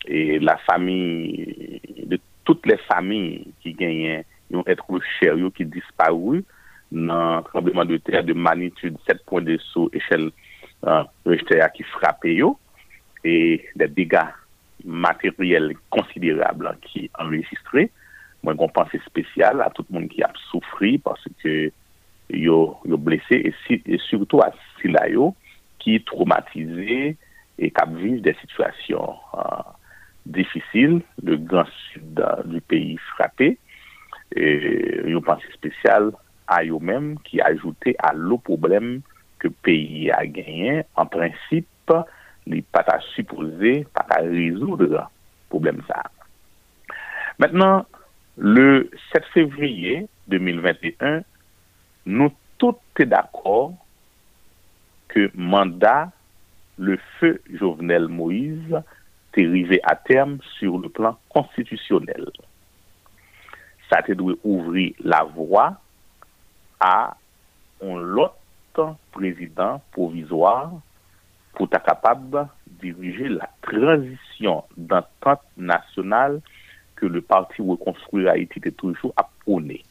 et 0.08 0.40
la 0.40 0.58
fami 0.58 1.82
de 2.06 2.20
toutes 2.46 2.66
les 2.66 2.80
fami 2.88 3.48
ki 3.64 3.74
genyen 3.80 4.24
yon 4.54 4.66
etrou 4.70 5.02
chèr 5.18 5.40
yo 5.42 5.50
ki 5.54 5.66
disparou 5.74 6.42
nan 6.94 7.46
trembleman 7.50 7.90
de 7.90 7.98
terre 7.98 8.24
de 8.24 8.34
magnitude 8.34 8.98
7.2 9.10 9.58
sou 9.72 9.90
echel 9.98 10.30
rejteya 11.26 11.72
ki 11.74 11.86
frape 11.96 12.36
yo 12.36 12.56
et 13.26 13.66
de 13.76 13.88
dégâts 13.88 14.30
matériels 14.86 15.74
considérables 15.90 16.78
qui 16.82 17.10
enregistrés 17.18 17.90
Moi, 18.46 18.54
je 18.54 18.72
pense 18.72 18.90
spécial 19.08 19.60
à 19.60 19.72
tout 19.72 19.84
le 19.90 20.00
monde 20.00 20.08
qui 20.08 20.22
a 20.22 20.32
souffert 20.52 21.00
parce 21.04 21.26
que 21.42 21.72
yo, 22.30 22.78
yo 22.86 22.96
blessé 22.96 23.52
et, 23.68 23.98
surtout 23.98 24.40
à 24.40 24.52
Silayo 24.80 25.36
qui 25.80 25.96
est 25.96 26.06
traumatisé 26.06 27.18
et 27.58 27.72
qui 27.72 27.96
vivre 27.96 28.22
des 28.22 28.36
situations 28.36 29.16
euh, 29.34 29.40
difficile, 30.28 31.02
le 31.24 31.38
grand 31.38 31.66
sud 31.92 32.24
du 32.46 32.62
pays 32.62 32.98
frappé. 33.16 33.58
Et 34.36 35.02
une 35.06 35.24
pensée 35.24 35.52
spéciale 35.52 36.12
à 36.48 36.64
eux-mêmes 36.64 37.18
qui 37.24 37.42
ajouté 37.42 37.96
à 37.98 38.14
l'eau 38.14 38.38
problème 38.38 39.02
que 39.40 39.48
le 39.48 39.54
pays 39.64 40.12
a 40.12 40.24
gagné. 40.28 40.84
En 40.96 41.08
à 41.08 43.00
supposer, 43.16 43.88
pas 43.92 44.06
à 44.12 44.22
résoudre 44.22 44.86
le 44.86 45.00
problème 45.50 45.82
ça. 45.88 46.04
Maintenant, 47.40 47.86
le 48.38 48.90
7 49.14 49.24
février 49.34 50.08
2021, 50.28 51.24
nous 52.06 52.32
tout 52.58 52.78
est 53.00 53.06
d'accord 53.06 53.74
que 55.08 55.32
mandat 55.34 56.12
le 56.78 57.00
feu 57.20 57.42
Jovenel 57.54 58.08
Moïse 58.08 58.76
arrivé 59.44 59.80
à 59.84 59.96
terme 59.96 60.40
sur 60.58 60.78
le 60.78 60.90
plan 60.90 61.18
constitutionnel. 61.30 62.30
Ça 63.90 64.02
te 64.02 64.14
doit 64.14 64.36
ouvrir 64.44 64.94
la 65.00 65.24
voie 65.24 65.80
à 66.80 67.16
un 67.82 68.18
autre 68.18 68.96
président 69.12 69.82
provisoire 69.92 70.72
pour 71.54 71.68
être 71.72 71.84
capable 71.84 72.48
de 72.68 72.92
diriger 72.92 73.30
la 73.30 73.50
transition 73.62 74.64
d'entente 74.76 75.42
nationale 75.58 76.42
que 76.96 77.06
le 77.06 77.22
parti 77.22 77.62
Reconstruire 77.62 78.32
Haïti 78.32 78.60
était 78.60 78.72
toujours 78.72 79.14
à. 79.18 79.84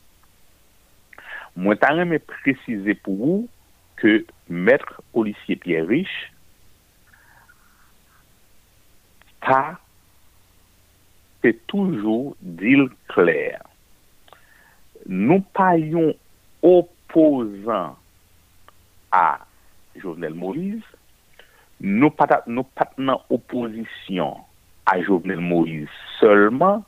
Moi, 1.57 1.77
je 1.81 2.19
préciser 2.19 2.95
pour 2.95 3.17
vous 3.17 3.49
que 3.97 4.27
Maître 4.49 5.03
Policier 5.13 5.57
Pierre 5.57 5.87
Riche 5.87 6.33
a 9.43 9.79
fait 11.43 11.59
toujours 11.67 12.37
deal 12.41 12.89
clair. 13.09 13.63
Nous 15.07 15.41
payons 15.41 16.15
opposants 16.63 17.97
à 19.13 19.39
Jovenel 19.95 20.35
Moïse, 20.35 20.83
nous 21.81 22.11
pas 22.11 22.43
en 22.99 23.21
opposition 23.31 24.39
à 24.87 25.01
Jovenel 25.03 25.41
Moïse 25.41 25.89
seulement, 26.19 26.85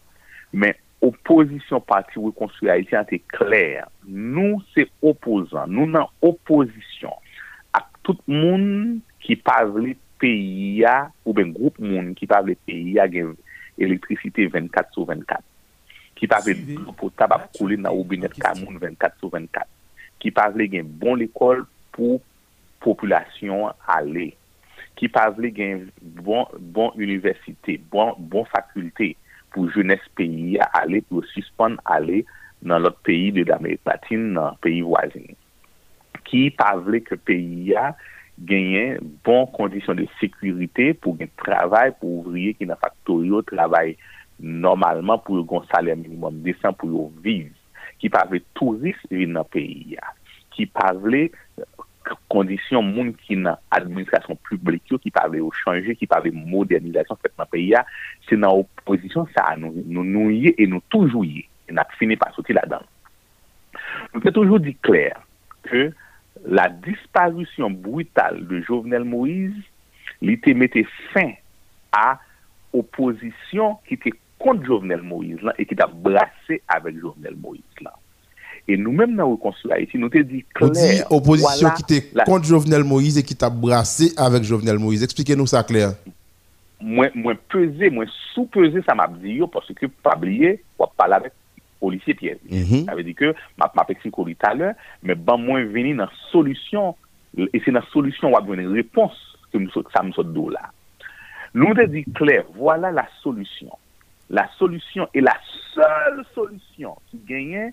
men 0.53 0.77
oposisyon 1.05 1.83
pati 1.87 2.21
wè 2.21 2.33
konstruye 2.39 2.73
Haiti 2.73 2.97
an 2.99 3.07
te 3.09 3.21
kler. 3.33 3.87
Nou 4.07 4.61
se 4.75 4.87
opozan, 5.05 5.71
nou 5.73 5.89
nan 5.91 6.09
oposisyon 6.25 7.15
ak 7.77 7.91
tout 8.07 8.23
moun 8.31 9.01
ki 9.25 9.37
pavle 9.45 9.97
peyi 10.21 10.81
ya 10.83 11.11
ou 11.25 11.35
ben 11.37 11.53
group 11.55 11.79
moun 11.83 12.15
ki 12.17 12.29
pavle 12.31 12.57
peyi 12.69 12.97
ya 12.97 13.07
gen 13.11 13.35
elektrisite 13.77 14.49
24 14.53 14.97
sou 14.97 15.05
24. 15.09 15.45
Ki 16.17 16.29
pavle 16.31 16.57
pou 16.97 17.13
tabak 17.13 17.51
koule 17.59 17.77
nan 17.77 17.93
oubinet 17.93 18.33
kamoun 18.41 18.81
24 18.81 19.21
sou 19.21 19.33
24. 19.35 19.69
Ki 20.23 20.33
pavle 20.33 20.69
gen 20.73 20.89
bon 21.01 21.19
l'ekol 21.21 21.67
pou 21.93 22.23
populasyon 22.85 23.75
ale. 23.91 24.31
Ki 24.97 25.11
pavle 25.13 25.51
gen 25.53 25.85
bon, 26.01 26.49
bon 26.57 26.95
universite, 26.97 27.77
bon, 27.93 28.15
bon 28.17 28.47
fakulte. 28.49 29.13
pou 29.57 29.73
jounes 29.73 30.03
peyi 30.19 30.59
a 30.61 30.69
ale, 30.83 31.01
pou 31.09 31.25
suspon 31.33 31.79
ale 31.89 32.21
nan 32.67 32.85
lot 32.85 32.99
peyi 33.07 33.33
de 33.33 33.47
Damerik 33.49 33.81
Patine, 33.89 34.35
nan 34.37 34.59
peyi 34.61 34.85
wazin. 34.85 35.33
Ki 36.29 36.51
pa 36.59 36.75
vle 36.77 37.01
ke 37.07 37.17
peyi 37.17 37.73
a 37.81 37.95
genyen 38.37 39.01
bon 39.25 39.49
kondisyon 39.57 39.97
de 39.97 40.05
sekurite 40.21 40.91
pou 41.01 41.17
gen 41.17 41.33
travay 41.41 41.95
pou 41.97 42.21
ouvriye 42.21 42.53
ki 42.59 42.69
nan 42.69 42.81
faktoryo 42.83 43.41
travay 43.49 43.95
normalman 44.37 45.23
pou 45.25 45.41
yon 45.41 45.65
salè 45.73 45.97
minimum 45.97 46.43
desan 46.45 46.77
pou 46.77 46.93
yon 46.93 47.15
viv. 47.25 47.49
Ki 47.97 48.13
pa 48.13 48.27
vle 48.29 48.43
tourist 48.59 49.09
vin 49.09 49.33
nan 49.39 49.49
peyi 49.49 49.97
a. 49.97 50.13
Ki 50.53 50.69
pa 50.69 50.93
vle 51.01 51.31
kondisyon 52.33 52.87
moun 52.93 53.13
ki 53.25 53.39
nan 53.41 53.61
administrasyon 53.75 54.39
publik 54.47 54.93
yo, 54.93 54.99
ki 55.03 55.13
pave 55.15 55.41
yo 55.41 55.51
chanje, 55.63 55.97
ki 55.99 56.09
pave 56.11 56.33
modernizasyon 56.35 57.21
fèt 57.23 57.35
nan 57.41 57.51
peyi 57.53 57.73
ya, 57.73 57.83
se 58.29 58.39
nan 58.39 58.63
oposisyon 58.63 59.29
sa 59.35 59.53
nou, 59.61 59.85
nou, 59.85 60.05
nou 60.05 60.35
ye 60.35 60.55
e 60.57 60.69
nou 60.71 60.85
toujou 60.93 61.27
ye, 61.27 61.47
e 61.67 61.75
nan 61.75 61.89
fini 61.99 62.19
pa 62.21 62.31
soti 62.37 62.57
la 62.57 62.67
dan. 62.71 62.85
Nou 64.13 64.23
te 64.25 64.33
toujou 64.35 64.63
di 64.63 64.77
kler 64.87 65.19
ke 65.67 65.89
la 66.47 66.69
disparusyon 66.85 67.79
brutal 67.83 68.43
de 68.51 68.63
Jovenel 68.67 69.07
Moïse 69.09 69.65
li 70.23 70.37
te 70.43 70.55
mette 70.57 70.85
fin 71.13 71.35
a 71.97 72.17
oposisyon 72.77 73.79
ki 73.89 73.99
te 74.05 74.13
kont 74.43 74.63
Jovenel 74.69 75.03
Moïse 75.07 75.43
lan 75.45 75.57
e 75.59 75.67
ki 75.69 75.79
ta 75.79 75.89
brase 75.89 76.61
avèk 76.77 77.01
Jovenel 77.01 77.39
Moïse 77.41 77.85
lan. 77.85 77.97
E 78.67 78.75
nou 78.75 78.91
menm 78.91 79.15
nan 79.15 79.31
rekonsul 79.31 79.71
Haiti, 79.71 79.99
nou 80.03 80.11
te 80.11 80.25
di 80.27 80.43
kler. 80.51 80.73
Nou 80.73 80.75
di 80.75 81.03
oposisyon 81.15 81.77
ki 81.79 81.85
te 81.87 82.01
kont 82.27 82.49
Jovenel 82.49 82.83
Moïse 82.87 83.23
e 83.23 83.27
ki 83.27 83.37
ta 83.39 83.51
brase 83.53 84.11
avèk 84.19 84.49
Jovenel 84.49 84.81
Moïse. 84.83 85.07
Eksplike 85.07 85.37
nou 85.39 85.47
sa 85.51 85.63
kler. 85.67 85.95
Mwen 86.83 87.39
pese, 87.53 87.93
mwen 87.95 88.11
sou 88.33 88.49
pese 88.53 88.83
sa 88.85 88.97
mabdi 88.99 89.39
yo 89.39 89.47
pwase 89.53 89.77
ke 89.79 89.89
pabliye 90.05 90.57
wap 90.81 90.97
pala 90.99 91.23
vek 91.23 91.35
polisye 91.83 92.17
piye. 92.19 92.35
Sa 92.89 92.99
ve 92.99 93.07
di 93.07 93.15
ke 93.17 93.31
map 93.61 93.79
eksin 93.95 94.15
kori 94.15 94.35
taler, 94.43 94.75
men 95.07 95.23
ban 95.23 95.41
mwen 95.41 95.71
veni 95.71 95.95
nan 95.97 96.11
solusyon 96.33 96.97
e 97.39 97.63
se 97.63 97.71
nan 97.71 97.87
solusyon 97.93 98.35
wap 98.35 98.51
veni 98.51 98.67
repons 98.75 99.15
ke 99.55 99.63
sa 99.95 100.03
msot 100.03 100.35
do 100.35 100.51
la. 100.51 100.67
Nou 101.57 101.73
te 101.79 101.87
di 101.89 102.03
kler, 102.19 102.45
wala 102.59 102.91
la 102.93 103.07
solusyon. 103.23 103.73
La 104.35 104.49
solusyon 104.59 105.07
e 105.15 105.23
la 105.23 105.37
sol 105.71 106.25
solusyon 106.35 106.99
ki 107.13 107.23
genyen 107.29 107.71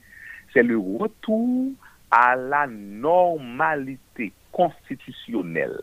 c'est 0.54 0.64
le 0.64 0.78
retour 0.78 1.72
à 2.12 2.36
la 2.36 2.68
normalité 2.68 4.32
constitutionnelle. 4.52 5.80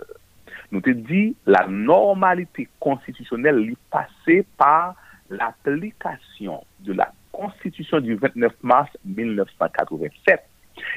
Nous 0.71 0.81
te 0.81 0.91
dit 0.91 1.35
la 1.47 1.67
normalité 1.67 2.69
constitutionnelle 2.79 3.69
est 3.69 3.79
passée 3.91 4.47
par 4.57 4.95
l'application 5.29 6.65
de 6.81 6.93
la 6.93 7.13
Constitution 7.33 8.01
du 8.01 8.15
29 8.17 8.53
mars 8.63 8.91
1987. 9.05 10.41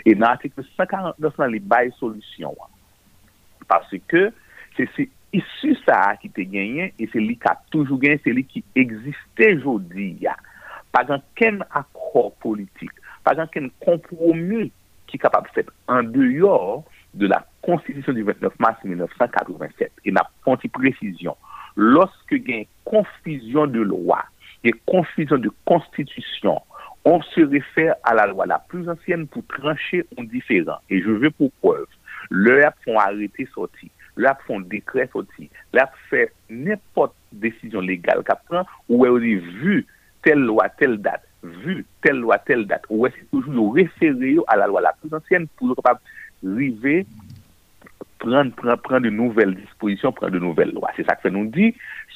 Et 0.06 0.16
dans 0.16 0.28
l'article 0.28 0.64
149, 0.78 1.36
dans 1.38 1.46
les 1.46 1.60
bails 1.60 1.94
solutions. 2.00 2.56
Parce 3.68 3.96
que 4.08 4.32
c'est 4.76 5.10
issu 5.32 5.76
ça 5.86 6.16
qui 6.20 6.28
était 6.28 6.46
gagné 6.46 6.94
et 7.00 7.10
c'est 7.12 7.20
lui 7.20 7.38
qui 7.38 7.48
a 7.48 7.60
toujours 7.72 8.00
gagné, 8.00 8.20
c'est 8.24 8.32
lui 8.32 8.46
qui 8.46 8.64
existait 8.76 9.56
aujourd'hui. 9.56 10.20
Pas 10.92 11.06
qu'un 11.36 11.60
accord 11.72 12.34
politique, 12.36 12.92
qu'un 13.52 13.70
compromis 13.80 14.72
qui 15.08 15.18
est 15.18 15.20
capable 15.20 15.48
de 15.50 15.54
faire 15.54 15.74
en 15.88 16.04
dehors 16.04 16.84
de 17.14 17.28
la 17.28 17.46
Constitution 17.62 18.14
du 18.14 18.24
29 18.24 18.60
mars 18.60 18.84
1987. 18.84 19.92
Et 20.06 20.12
pas 20.12 20.30
précision. 20.74 21.36
Lorsque 21.76 22.32
il 22.32 22.50
y 22.50 22.54
a 22.54 22.58
une 22.58 22.66
confusion 22.86 23.68
de 23.68 23.80
loi, 23.80 24.24
et 24.64 24.74
confusion 24.86 25.38
de 25.38 25.52
constitution, 25.66 26.62
on 27.06 27.22
se 27.22 27.42
réfère 27.42 27.96
à 28.04 28.14
la 28.14 28.28
loi 28.28 28.46
la 28.46 28.60
plus 28.60 28.88
ancienne 28.90 29.28
pour 29.28 29.46
trancher 29.48 30.06
un 30.18 30.24
différent. 30.24 30.78
Et 30.90 31.02
je 31.02 31.10
veux 31.10 31.32
pour 31.32 31.52
preuve, 31.62 31.86
le 32.30 32.64
font 32.86 32.98
arrêter 32.98 33.48
sorti, 33.54 33.92
le 34.16 34.30
font 34.48 34.62
décret 34.62 35.10
sorti, 35.12 35.50
le 35.74 35.82
fait 36.10 36.32
n'importe 36.50 37.16
décision 37.32 37.82
légale 37.82 38.24
qu'à 38.24 38.36
prend, 38.36 38.66
ou 38.88 39.06
est 39.06 39.36
vu 39.36 39.86
telle 40.22 40.40
loi, 40.40 40.70
telle 40.70 40.98
date, 41.00 41.24
vu 41.44 41.86
tel 42.02 42.22
loi, 42.24 42.40
tel 42.48 42.66
date. 42.70 42.90
Ouè, 42.90 43.12
se 43.14 43.26
toujou 43.32 43.54
nou 43.54 43.76
refere 43.76 44.34
yo 44.34 44.46
a 44.52 44.58
la 44.60 44.70
loi 44.72 44.84
la 44.84 44.94
plus 45.00 45.14
ancienne 45.16 45.50
pou 45.58 45.70
nou 45.70 45.80
kapab 45.80 46.02
rive 46.44 47.04
pren, 48.24 48.52
pren, 48.58 48.78
pren 48.84 49.04
de 49.04 49.12
nouvel 49.14 49.56
disposition, 49.58 50.16
pren 50.16 50.34
de 50.34 50.42
nouvel 50.42 50.74
loi. 50.76 50.92
Se 50.98 51.06
sa 51.08 51.18
kwen 51.20 51.36
nou 51.38 51.50
di, 51.54 51.72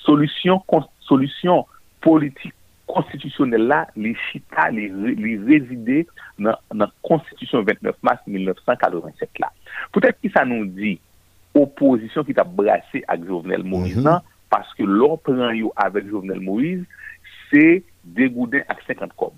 solusyon, 0.05 0.63
solusyon 1.07 1.65
politik 2.05 2.55
konstitusyonel 2.87 3.67
la, 3.67 3.81
li 3.99 4.13
chita, 4.29 4.69
li, 4.71 4.87
li 5.19 5.35
rezide 5.43 6.05
nan, 6.39 6.55
nan 6.71 6.93
konstitusyon 7.05 7.65
29 7.67 7.99
mars 8.07 8.23
1987 8.29 9.43
la. 9.43 9.51
Poutet 9.95 10.19
ki 10.23 10.31
sa 10.31 10.45
nou 10.47 10.67
di 10.77 10.95
oposisyon 11.57 12.25
ki 12.27 12.37
ta 12.37 12.45
brase 12.47 13.03
ak 13.11 13.27
Jovenel 13.27 13.65
Moïse 13.67 13.99
nan, 13.99 14.21
mm 14.21 14.23
-hmm. 14.23 14.33
paske 14.53 14.87
lor 14.87 15.17
pren 15.25 15.51
yo 15.59 15.73
avek 15.75 16.07
Jovenel 16.07 16.39
Moïse, 16.39 16.85
se 17.49 17.81
dégoudin 18.15 18.61
à 18.67 18.75
50 18.87 19.11
cob. 19.15 19.31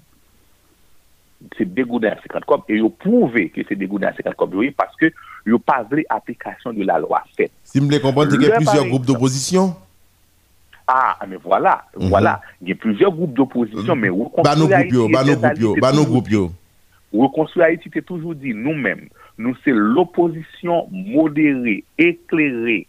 C'est 1.58 1.72
dégoudin 1.74 2.10
à 2.10 2.16
50 2.22 2.46
cob, 2.46 2.62
et 2.68 2.78
yo 2.78 2.90
prouvé 2.90 3.50
que 3.50 3.62
c'est 3.68 3.76
dégoudin 3.76 4.08
à 4.08 4.14
50 4.14 4.36
cob, 4.36 4.54
oui, 4.56 4.72
parce 4.72 4.96
que 4.98 5.12
yo 5.46 5.58
pas 5.60 5.84
voulu 5.84 6.06
application 6.10 6.74
de 6.74 6.84
la 6.84 7.00
loi 7.00 7.24
faite. 7.38 7.52
Si 7.64 7.80
vous 7.80 7.86
voulez 7.86 8.02
comprendre, 8.02 8.34
il 8.36 8.42
y 8.42 8.52
a 8.52 8.56
plusieurs 8.58 8.86
groupes 8.88 9.06
d'opposition. 9.06 9.76
Ah, 10.92 11.18
mais 11.28 11.38
voilà, 11.38 11.86
Mhm. 11.96 12.10
voilà. 12.10 12.42
Il 12.62 12.70
y 12.70 12.72
a 12.72 12.76
plusieurs 12.76 13.12
groupes 13.12 13.34
d'opposition, 13.34 13.96
mais 13.96 14.08
c'est 14.08 14.56
nos 14.56 14.68
toujours 14.68 16.06
groupes, 16.08 16.30
yo. 16.30 16.52
Reconstruire 17.14 17.68
Haïti, 17.68 17.90
c'est 17.94 18.06
toujours 18.06 18.36
dit, 18.36 18.54
nous-mêmes, 18.54 19.08
nous, 19.38 19.56
c'est 19.64 19.72
l'opposition 19.72 20.88
modérée, 20.92 21.84
éclairée, 21.98 22.88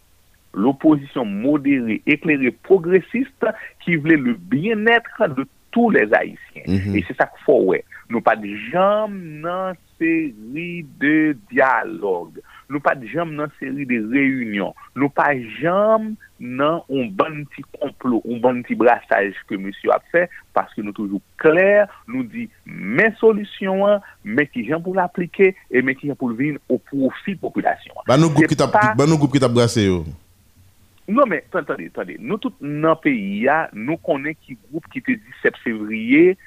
l'opposition 0.53 1.25
modérée, 1.25 2.01
éclairée, 2.05 2.51
progressiste, 2.51 3.45
qui 3.83 3.95
voulait 3.95 4.17
le 4.17 4.33
bien-être 4.33 5.27
de 5.35 5.45
tous 5.71 5.89
les 5.89 6.07
Haïtiens. 6.13 6.67
Mm 6.67 6.77
-hmm. 6.77 6.97
Et 6.97 7.05
c'est 7.07 7.17
ça 7.17 7.25
qu'il 7.25 7.43
faut, 7.45 7.63
ouais. 7.69 7.83
Nou 8.11 8.19
pa 8.19 8.35
di 8.35 8.51
jam 8.67 9.13
nan 9.39 9.77
seri 9.95 10.83
de 10.99 11.31
dialogue. 11.47 12.41
Nou 12.67 12.83
pa 12.83 12.91
di 12.99 13.07
jam 13.07 13.31
nan 13.37 13.51
seri 13.55 13.85
de 13.87 14.01
reyunyon. 14.11 14.75
Nou 14.99 15.07
pa 15.15 15.29
jam 15.61 16.11
nan 16.41 16.81
on 16.91 17.07
ban 17.15 17.45
ti 17.55 17.63
complot, 17.77 18.25
on 18.27 18.41
ban 18.43 18.59
ti 18.67 18.75
brassage 18.75 19.39
ke 19.47 19.59
monsye 19.61 19.93
ap 19.95 20.03
fè, 20.11 20.25
paske 20.57 20.83
nou 20.83 20.95
toujou 20.97 21.21
kler, 21.39 21.85
nou 22.09 22.25
di 22.27 22.49
men 22.65 23.15
solusyon 23.21 23.85
an, 23.87 24.03
men 24.25 24.49
ki 24.51 24.65
jam 24.67 24.83
pou 24.83 24.97
l'aplike, 24.97 25.53
e 25.71 25.85
men 25.85 25.95
ki 25.95 26.11
jam 26.11 26.19
pou 26.19 26.33
l'vin 26.33 26.59
ou 26.67 26.81
profi 26.91 27.37
populasyon 27.39 28.01
an. 28.01 28.09
Ban 28.11 28.19
nou 28.19 28.33
goup 28.33 29.31
ki 29.31 29.39
tap 29.43 29.55
brase 29.55 29.87
yo? 29.87 30.03
Non, 31.07 31.23
mais 31.27 31.43
attendez, 31.53 31.87
attendez. 31.87 32.17
Nous, 32.19 32.37
tous 32.37 32.53
dans 32.61 32.89
le 32.91 32.95
pays, 32.95 33.47
nous 33.73 33.97
connaissons 33.97 34.37
qui 34.45 34.57
groupe 34.69 34.85
qui 34.91 34.99
était 34.99 35.19
17 35.43 35.57
février 35.63 36.37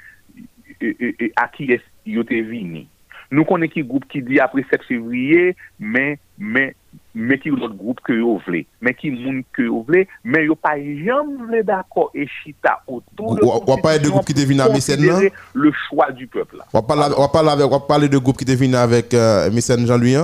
et, 0.81 0.97
et- 1.01 1.25
et 1.27 1.33
à 1.37 1.49
qui 1.49 1.65
est 1.71 1.83
yo 2.07 2.23
te 2.25 2.35
vini. 2.35 2.89
Nous 3.31 3.45
connaissons 3.45 3.73
qui 3.73 3.83
groupe 3.83 4.07
qui 4.09 4.23
dit 4.23 4.39
après 4.39 4.65
7 4.71 4.83
février, 4.85 5.57
mais, 5.79 6.19
mais, 6.39 6.75
mais 7.15 7.39
qui 7.39 7.49
l'autre 7.51 7.75
groupe 7.75 8.01
que 8.01 8.13
vous 8.13 8.41
voulez. 8.47 8.67
Mais 8.81 8.95
qui 8.95 9.11
moun 9.11 9.43
que 9.53 9.63
vous 9.63 9.83
voulez, 9.83 10.07
mais 10.23 10.45
yo 10.47 10.55
pas 10.55 10.79
jamais 10.79 11.63
d'accord 11.63 12.11
et 12.15 12.27
chita 12.27 12.81
autour 12.87 13.35
de 13.37 13.43
Ou- 13.43 13.47
ou- 13.47 13.73
ou 13.73 13.77
parler 13.79 13.99
de 13.99 14.09
groupe 14.09 14.25
qui 14.25 14.35
te 14.35 14.41
vini 14.41 14.61
Mécène, 14.73 15.01
non? 15.01 15.09
considérer 15.09 15.33
le 15.55 15.73
choix 15.89 16.11
du 16.13 16.27
peuple. 16.27 16.59
On 16.73 16.79
va 16.81 16.83
parler 16.87 17.15
on 17.19 17.51
avec 17.51 17.67
on 17.71 17.79
de 18.09 18.19
groupe 18.19 18.37
qui 18.37 18.45
venu 18.57 18.77
avec 18.77 19.13
euh, 19.15 19.51
Mécène 19.51 19.87
Jean-Louis 19.87 20.17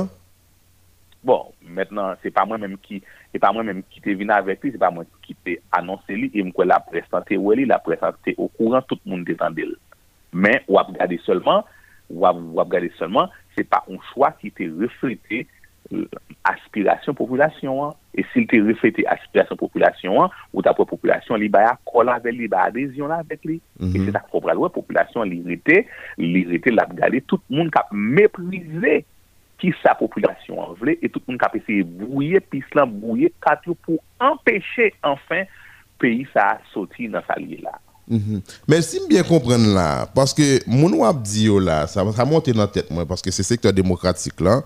Mètnen, 1.76 2.16
se 2.22 2.32
pa 2.34 2.44
mwen 2.48 2.62
mèm 2.64 2.76
ki, 2.84 3.00
se 3.32 3.40
pa 3.42 3.52
mwen 3.54 3.68
mèm 3.70 3.84
ki 3.92 4.02
te 4.04 4.14
vina 4.18 4.40
avèk 4.40 4.64
li, 4.64 4.72
mm-hmm. 4.72 4.78
se 4.78 4.82
pa 4.82 4.90
mwen 4.94 5.08
ki 5.26 5.36
te 5.46 5.56
anonsè 5.78 6.16
li, 6.18 6.30
e 6.34 6.44
mkwen 6.48 6.70
la 6.70 6.80
prestante 6.86 7.38
wè 7.38 7.60
li, 7.60 7.68
la 7.70 7.80
prestante 7.84 8.34
ou 8.38 8.50
kouran, 8.58 8.84
tout 8.90 9.00
moun 9.08 9.24
te 9.28 9.36
tande 9.38 9.68
li. 9.68 9.78
Men, 10.32 10.60
wap 10.70 10.92
gade 10.96 11.18
solman, 11.26 11.64
wap, 12.10 12.38
wap 12.58 12.70
gade 12.72 12.90
solman, 12.98 13.30
se 13.56 13.66
pa 13.66 13.82
un 13.90 14.00
chwa 14.10 14.32
ki 14.38 14.52
te 14.56 14.68
reflete 14.80 15.46
aspirasyon 16.46 17.16
populasyon 17.18 17.80
an. 17.88 17.96
E 18.14 18.24
sil 18.32 18.46
te 18.50 18.58
reflete 18.62 19.04
aspirasyon 19.10 19.58
populasyon 19.58 20.18
an, 20.24 20.34
ou 20.54 20.62
ta 20.66 20.74
pou 20.76 20.88
populasyon 20.90 21.40
li 21.42 21.50
baya 21.52 21.76
kol 21.88 22.10
avèl 22.12 22.36
li, 22.38 22.50
baya 22.50 22.70
adesyon 22.70 23.14
avèk 23.14 23.46
li. 23.46 23.60
Mm 23.78 23.90
-hmm. 23.90 24.02
E 24.02 24.04
se 24.06 24.14
ta 24.14 24.22
pou 24.30 24.42
pral 24.42 24.58
wè, 24.58 24.70
populasyon 24.74 25.30
li 25.30 25.42
rete, 25.46 25.84
li 26.18 26.44
rete 26.50 26.74
lap 26.74 26.94
gade, 26.94 27.22
tout 27.26 27.42
moun 27.48 27.70
kap 27.70 27.90
meprize 27.92 29.02
qui 29.60 29.72
sa 29.82 29.94
population 29.94 30.58
en 30.58 30.72
voulait 30.74 30.98
et 31.02 31.08
tout 31.08 31.20
le 31.26 31.32
monde 31.32 31.40
qui 31.40 31.46
a 31.46 31.62
essayé 31.62 31.84
de 31.84 32.04
brouiller, 32.04 32.40
puis 32.40 32.62
cela 32.72 32.86
brouiller 32.86 33.32
quatre 33.44 33.64
jours 33.64 33.76
pour 33.82 33.98
empêcher 34.18 34.94
enfin 35.02 35.42
pays 35.98 36.26
ça 36.32 36.40
a 36.40 36.58
sorti 36.72 37.08
dans 37.08 37.22
sa 37.26 37.38
liée 37.38 37.60
là. 37.62 37.72
Mhm. 38.08 38.40
Mais 38.66 38.82
si 38.82 38.98
bien 39.08 39.22
comprendre 39.22 39.72
là, 39.72 40.06
parce 40.12 40.34
que 40.34 40.58
mon 40.66 40.92
wap 40.94 41.22
dit 41.22 41.44
yo 41.44 41.60
là, 41.60 41.86
ça 41.86 42.04
ça 42.12 42.24
monte 42.24 42.50
dans 42.50 42.62
la 42.62 42.66
tête 42.68 42.90
moi 42.90 43.06
parce 43.06 43.22
que 43.22 43.30
c'est 43.30 43.42
secteur 43.42 43.72
démocratique 43.72 44.40
là 44.40 44.62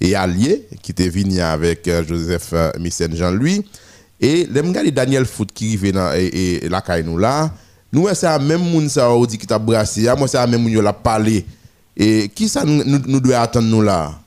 et 0.00 0.14
allié 0.14 0.66
qui 0.82 0.90
était 0.90 1.08
venu 1.08 1.40
avec 1.40 1.86
euh, 1.88 2.04
Joseph 2.04 2.52
euh, 2.52 2.70
Missen 2.78 3.14
Jean-Louis 3.14 3.64
et 4.20 4.46
les 4.46 4.72
gars 4.72 4.90
Daniel 4.90 5.24
Foot 5.24 5.52
qui 5.52 5.76
rive 5.76 5.92
dans 5.92 6.12
et, 6.14 6.64
et 6.64 6.68
la 6.68 6.80
caille 6.80 7.04
nous 7.04 7.16
là, 7.16 7.50
nous 7.92 8.08
c'est 8.12 8.26
la 8.26 8.38
même 8.38 8.60
moun 8.60 8.88
ça 8.88 9.14
ou 9.14 9.26
dit 9.26 9.38
qui 9.38 9.46
t'a 9.46 9.58
moi 9.58 9.84
c'est 9.84 10.02
la 10.34 10.46
même 10.46 10.62
moun 10.62 10.72
yo 10.72 10.82
l'a 10.82 10.92
parlé. 10.92 11.46
Et 11.96 12.30
qui 12.34 12.48
ça 12.48 12.64
nous 12.64 12.82
nous, 12.84 13.00
nous 13.06 13.20
doit 13.20 13.40
attendre 13.40 13.68
nous 13.68 13.82
là? 13.82 14.21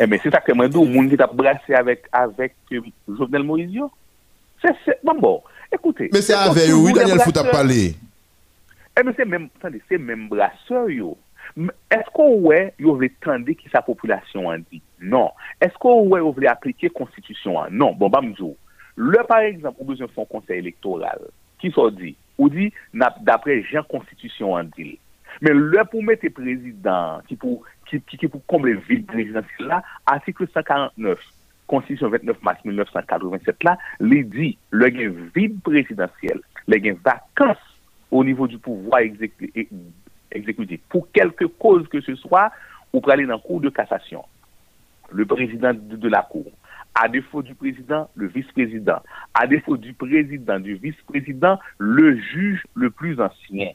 Eh 0.00 0.06
mais 0.06 0.18
c'est 0.22 0.30
ça 0.30 0.40
que 0.40 0.52
moi 0.52 0.68
dis, 0.68 0.76
monde 0.76 1.08
qui 1.08 1.16
t'a 1.16 1.26
brassé 1.26 1.74
avec 1.74 2.04
avec 2.12 2.54
euh, 2.72 2.80
Jovenel 3.08 3.42
Moïse 3.42 3.72
yo. 3.72 3.90
C'est 4.62 4.98
bon 5.02 5.18
bon. 5.18 5.42
Écoutez. 5.72 6.10
Mais 6.12 6.22
c'est 6.22 6.34
avec 6.34 6.64
oui 6.66 6.72
vous, 6.72 6.86
les 6.88 6.92
Daniel 6.94 7.20
a 7.20 7.24
brasseurs- 7.24 7.50
parlé. 7.50 7.94
Eh 8.98 9.02
mais 9.02 9.12
c'est 9.16 9.24
même 9.24 9.48
attendez, 9.58 9.80
c'est 9.88 9.98
même 9.98 10.28
brasseur 10.28 10.88
yo. 10.90 11.16
Est-ce 11.90 12.10
qu'on 12.14 12.36
ouais, 12.40 12.72
yo 12.78 12.94
veut 12.96 13.10
tendre 13.20 13.50
qui 13.52 13.68
sa 13.70 13.82
population 13.82 14.46
en 14.46 14.58
dit? 14.58 14.80
Non. 15.00 15.30
Est-ce 15.60 15.74
qu'on 15.74 16.08
ouais, 16.08 16.20
yo 16.20 16.32
veut 16.32 16.48
appliquer 16.48 16.88
constitution 16.90 17.56
en? 17.58 17.70
Non. 17.70 17.92
Bon, 17.92 18.08
bah 18.08 18.20
m'dou. 18.22 18.56
Le 18.96 19.22
par 19.26 19.40
exemple, 19.40 19.76
ou 19.80 19.84
besoin 19.84 20.06
font 20.08 20.24
conseil 20.24 20.58
électoral. 20.58 21.18
Qui 21.58 21.70
s'en 21.70 21.90
dit? 21.90 22.16
Ou 22.38 22.48
dit 22.48 22.72
d'après 22.94 23.62
Jean 23.62 23.82
constitution 23.82 24.52
en 24.54 24.64
dit. 24.64 24.98
Mais 25.40 25.50
le 25.52 25.82
pour 25.90 26.02
mettre 26.02 26.28
président 26.28 27.20
qui 27.26 27.36
pour 27.36 27.64
qui 28.00 28.28
pour 28.28 28.44
combler 28.46 28.74
le 28.74 28.80
vide 28.80 29.06
présidentiel 29.06 29.68
là, 29.68 29.82
article 30.06 30.46
149 30.52 31.18
Constitution 31.66 32.08
29 32.08 32.42
mars 32.42 32.58
1987 32.64 33.64
là, 33.64 33.78
il 34.00 34.28
dit 34.28 34.58
le 34.70 34.88
gain 34.88 35.12
vide 35.34 35.60
présidentiel, 35.62 36.40
le 36.66 36.76
gain 36.78 36.96
vacance 37.04 37.58
au 38.10 38.22
niveau 38.22 38.46
du 38.46 38.58
pouvoir 38.58 39.00
exécutif 39.00 40.80
pour 40.88 41.10
quelque 41.12 41.46
cause 41.46 41.88
que 41.88 42.00
ce 42.00 42.14
soit, 42.14 42.52
ou 42.92 43.00
pour 43.00 43.10
aller 43.10 43.26
dans 43.26 43.34
le 43.34 43.40
cours 43.40 43.60
de 43.60 43.70
cassation. 43.70 44.24
Le 45.10 45.24
président 45.26 45.72
de, 45.72 45.96
de 45.96 46.08
la 46.08 46.22
cour. 46.22 46.46
À 46.94 47.08
défaut 47.08 47.42
du 47.42 47.54
président, 47.54 48.10
le 48.14 48.26
vice-président. 48.26 49.00
À 49.32 49.46
défaut 49.46 49.78
du 49.78 49.94
président, 49.94 50.60
du 50.60 50.74
vice-président, 50.74 51.58
le 51.78 52.18
juge 52.18 52.62
le 52.74 52.90
plus 52.90 53.18
ancien. 53.18 53.70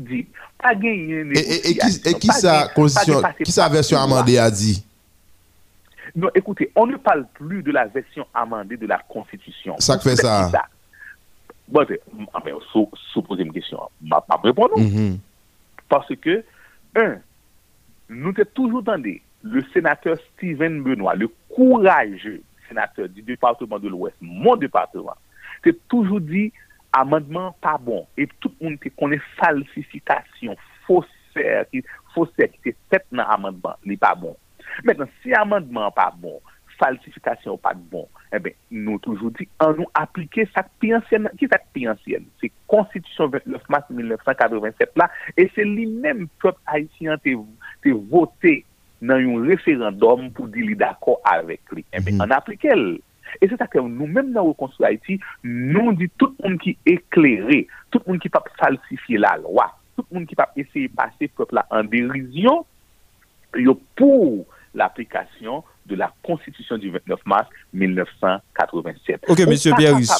Dit. 0.00 0.26
Pas 0.58 0.74
gagner. 0.74 1.24
Et, 1.34 1.38
et, 1.38 1.70
et 1.70 1.74
qui, 1.74 2.08
et 2.08 2.14
qui 2.14 2.28
sa 2.28 2.68
constitution, 2.68 3.22
qui 3.44 3.52
sa 3.52 3.68
version 3.68 3.98
amendée 3.98 4.38
a 4.38 4.50
dit? 4.50 4.84
Non, 6.16 6.28
écoutez, 6.34 6.70
on 6.76 6.86
ne 6.86 6.96
parle 6.96 7.26
plus 7.34 7.62
de 7.62 7.72
la 7.72 7.86
version 7.86 8.26
amendée 8.32 8.76
de 8.76 8.86
la 8.86 8.98
Constitution. 9.08 9.74
Ça 9.78 9.98
fait 9.98 10.16
ça. 10.16 10.50
Bon, 11.66 11.84
sous, 12.70 12.88
sous 13.12 13.22
poser 13.22 13.42
une 13.42 13.52
question, 13.52 13.80
ma 14.00 14.20
pas 14.20 14.38
répondre. 14.42 14.78
Mhm. 14.78 15.18
Parce 15.88 16.14
que, 16.16 16.44
un, 16.94 17.16
nous 18.08 18.28
avons 18.28 18.50
toujours 18.54 18.80
entendu 18.80 19.22
le 19.42 19.62
sénateur 19.72 20.16
Steven 20.36 20.82
Benoît, 20.82 21.14
le 21.14 21.28
courageux 21.48 22.42
sénateur 22.68 23.08
du 23.08 23.22
département 23.22 23.78
de 23.78 23.88
l'Ouest, 23.88 24.16
mon 24.20 24.56
département, 24.56 25.16
c'est 25.64 25.76
toujours 25.88 26.20
dit 26.20 26.52
amendman 26.94 27.52
pa 27.64 27.76
bon, 27.80 28.06
et 28.16 28.30
tout 28.40 28.54
moun 28.60 28.78
te 28.82 28.92
konen 28.98 29.22
falsifikasyon, 29.38 30.58
fosè, 30.86 31.60
fosè 32.14 32.48
ki 32.52 32.64
te 32.64 32.74
fet 32.92 33.06
nan 33.12 33.28
amendman, 33.36 33.78
li 33.88 33.98
pa 34.00 34.14
bon. 34.18 34.36
Mèten, 34.86 35.10
si 35.22 35.34
amendman 35.36 35.92
pa 35.96 36.10
bon, 36.14 36.40
falsifikasyon 36.80 37.58
pa 37.62 37.74
bon, 37.74 38.06
eh 38.34 38.40
ben, 38.42 38.54
nou 38.74 38.98
toujou 39.02 39.30
di, 39.36 39.46
an 39.62 39.76
nou 39.78 39.90
aplike 39.98 40.46
sak 40.52 40.70
pi 40.82 40.92
ansyen, 40.96 41.28
ki 41.38 41.48
sak 41.50 41.66
pi 41.74 41.86
ansyen, 41.90 42.26
se 42.42 42.50
konstitusyon 42.70 43.32
29 43.36 43.72
mars 43.72 43.90
1987 43.90 44.98
la, 45.00 45.08
e 45.38 45.46
se 45.54 45.66
li 45.66 45.86
menm 45.90 46.28
pep 46.42 46.58
haisyen 46.70 47.20
te, 47.22 47.36
te 47.84 47.94
vote 48.10 48.56
nan 49.04 49.22
yon 49.22 49.48
referandom 49.48 50.30
pou 50.34 50.50
di 50.50 50.64
li 50.66 50.76
dako 50.78 51.18
avek 51.28 51.74
li. 51.76 51.84
Eh 51.92 52.00
ben, 52.00 52.14
mm 52.14 52.20
-hmm. 52.20 52.22
an 52.24 52.38
aplike 52.38 52.70
el. 52.72 52.86
E 53.40 53.48
se 53.50 53.58
takè 53.60 53.82
nou 53.82 54.08
mèm 54.08 54.32
nan 54.34 54.48
wè 54.48 54.54
konstru 54.60 54.86
Haiti, 54.86 55.18
nou 55.44 55.94
di 55.98 56.08
tout 56.20 56.34
moun 56.42 56.58
ki 56.62 56.76
eklerè, 56.94 57.64
tout 57.94 58.04
moun 58.08 58.20
ki 58.22 58.30
pap 58.34 58.50
falsifiye 58.60 59.20
la 59.22 59.36
lwa, 59.42 59.68
tout 59.98 60.06
moun 60.10 60.26
ki 60.28 60.38
pap 60.38 60.56
eseye 60.60 60.90
pase 60.94 61.30
pepla 61.38 61.66
an 61.74 61.90
derizyon, 61.92 62.64
yo 63.60 63.76
pou 63.98 64.42
l'applikasyon 64.74 65.62
de 65.86 65.98
la 66.00 66.10
konstitusyon 66.26 66.80
du 66.82 66.90
29 66.90 67.24
mars 67.30 67.50
1987. 67.72 69.28
Ok, 69.30 69.44
M. 69.46 69.56
Pierus. 69.76 70.14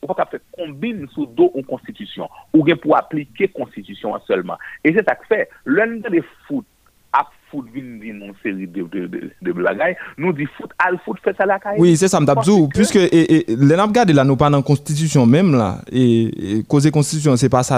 Ou 0.00 0.08
pa 0.08 0.16
kap 0.22 0.30
fè 0.32 0.38
kombine 0.56 1.04
sou 1.12 1.26
do 1.28 1.50
ou 1.50 1.60
konstitusyon, 1.68 2.30
ou 2.56 2.64
gen 2.64 2.78
pou 2.80 2.96
aplike 2.96 3.50
konstitusyon 3.52 4.16
an 4.16 4.22
solman. 4.24 4.60
E 4.80 4.94
se 4.96 5.04
tak 5.04 5.26
fè, 5.28 5.42
lèn 5.68 5.98
de 6.06 6.22
foute, 6.46 6.64
foot 7.50 7.66
vin 7.74 7.98
din 7.98 8.26
une 8.26 8.32
série 8.42 8.66
de, 8.66 8.82
de, 8.82 9.06
de, 9.06 9.30
de 9.42 9.52
foot, 10.56 10.70
al 10.78 10.98
foot 11.04 11.16
fait 11.22 11.34
ça 11.36 11.46
la 11.46 11.58
caille. 11.58 11.76
Oui, 11.78 11.96
la 14.12 14.24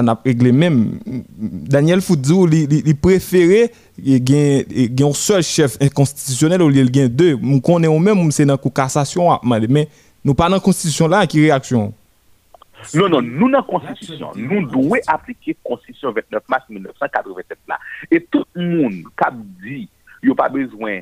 n'a 0.02 0.18
réglé 0.24 0.52
même. 0.52 0.98
Daniel 1.38 2.00
Foudzou, 2.00 2.48
il 2.48 4.24
gagne, 4.24 4.64
il 4.70 4.94
gagne 4.94 5.10
un 5.10 5.14
seul 5.14 5.42
chef 5.42 5.78
constitutionnel 5.94 6.62
au 6.62 6.68
lieu 6.68 6.84
de 6.84 6.90
gagner 6.90 7.08
deux. 7.08 7.36
Nous 7.40 7.60
connaissons 7.60 8.00
même, 8.00 8.30
c'est 8.30 8.46
dans 8.46 8.58
la 8.62 8.70
cassation, 8.70 9.28
mais 9.44 9.88
nous 10.24 10.34
pas 10.34 10.48
dans 10.48 10.56
la 10.56 10.60
constitution 10.60 11.08
là, 11.08 11.26
qui 11.26 11.40
réaction? 11.40 11.92
Non, 12.94 13.08
non, 13.08 13.22
nous 13.22 13.50
dans 13.50 13.58
la 13.58 13.62
Constitution, 13.62 14.30
nous 14.36 14.66
devons 14.66 14.92
appliquer 15.06 15.56
la 15.64 15.70
Constitution 15.70 16.12
29 16.12 16.42
mars 16.48 16.64
1987 16.68 17.58
là. 17.68 17.78
Et 18.10 18.20
tout 18.30 18.44
le 18.54 18.82
monde 18.82 18.92
qui 18.92 19.64
dit, 19.64 19.88
il 20.22 20.26
n'y 20.26 20.32
a 20.32 20.34
pas 20.34 20.48
besoin 20.48 21.00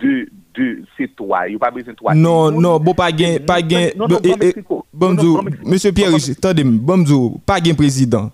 de, 0.00 0.28
de 0.54 0.82
ces 0.96 1.08
trois, 1.08 1.48
il 1.48 1.50
n'y 1.52 1.56
a 1.56 1.58
pas 1.58 1.70
besoin 1.70 1.92
de 1.92 1.96
trois. 1.96 2.14
Non, 2.14 2.50
non, 2.50 2.78
bon, 2.78 2.94
pas 2.94 3.10
gain, 3.12 3.38
pas 3.44 3.60
gain. 3.62 3.88
Eh, 3.90 3.94
eh, 4.24 4.36
Mexico. 4.36 4.84
Bon, 4.92 5.08
Non, 5.08 5.14
non, 5.14 5.22
m'dou, 5.22 5.36
non, 5.36 5.42
Mexico. 5.42 5.68
monsieur 5.68 5.92
Pierre, 5.92 6.14
attendez, 6.14 6.64
bon, 6.64 6.96
m'dou, 6.98 7.40
pas 7.44 7.60
gain 7.60 7.74
président. 7.74 8.30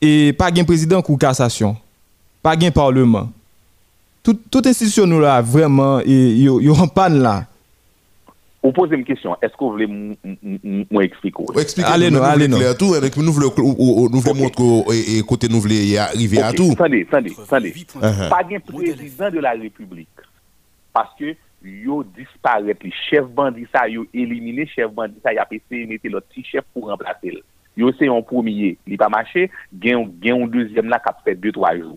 Et 0.00 0.32
pas 0.32 0.50
gain 0.50 0.64
président 0.64 1.00
coup 1.02 1.16
cassation. 1.16 1.76
Pas 2.42 2.56
gain 2.56 2.70
parlement. 2.70 3.30
Tout, 4.22 4.38
toute 4.50 4.66
institution 4.66 5.06
nous 5.06 5.20
là, 5.20 5.40
vraiment, 5.40 6.00
yo, 6.00 6.60
yo 6.60 6.74
en 6.74 6.88
panne 6.88 7.20
là. 7.20 7.46
Ou 8.66 8.74
pose 8.74 8.96
m 8.98 9.04
kisyon, 9.06 9.36
esko 9.46 9.68
vle 9.76 9.86
mwen 9.86 11.04
ekspliko? 11.04 11.44
Ekspliko, 11.60 11.92
nou 13.22 13.34
vle 13.36 14.34
mwot 14.34 14.58
kote 15.28 15.50
nou 15.52 15.62
vle 15.62 15.78
arrive 16.02 16.42
a 16.42 16.50
tou. 16.56 16.74
Sande, 16.80 17.04
sande, 17.12 17.34
sande. 17.46 17.70
Pa 18.32 18.40
gen 18.48 18.64
prezident 18.66 19.30
de 19.36 19.44
la 19.44 19.54
republik. 19.60 20.26
Paske 20.96 21.36
yo 21.62 22.00
disparet 22.16 22.82
li. 22.82 22.90
Chef 23.06 23.30
bandi 23.38 23.68
sa 23.70 23.86
yo 23.92 24.02
elimine, 24.10 24.66
chef 24.74 24.90
bandi 24.96 25.22
sa 25.22 25.36
yo 25.36 25.46
apese 25.46 25.86
mette 25.86 26.10
lot 26.10 26.26
ti 26.34 26.42
chef 26.50 26.66
pou 26.72 26.90
remplase 26.90 27.36
l. 27.36 27.38
Yo 27.78 27.94
se 27.94 28.10
yon 28.10 28.24
pwomiye, 28.26 28.74
li 28.88 28.98
pa 28.98 29.12
mache, 29.12 29.46
gen 29.70 30.08
yon 30.26 30.50
dezyem 30.50 30.90
la 30.90 30.98
kap 31.04 31.22
fet 31.22 31.38
2-3 31.38 31.76
jou. 31.84 31.94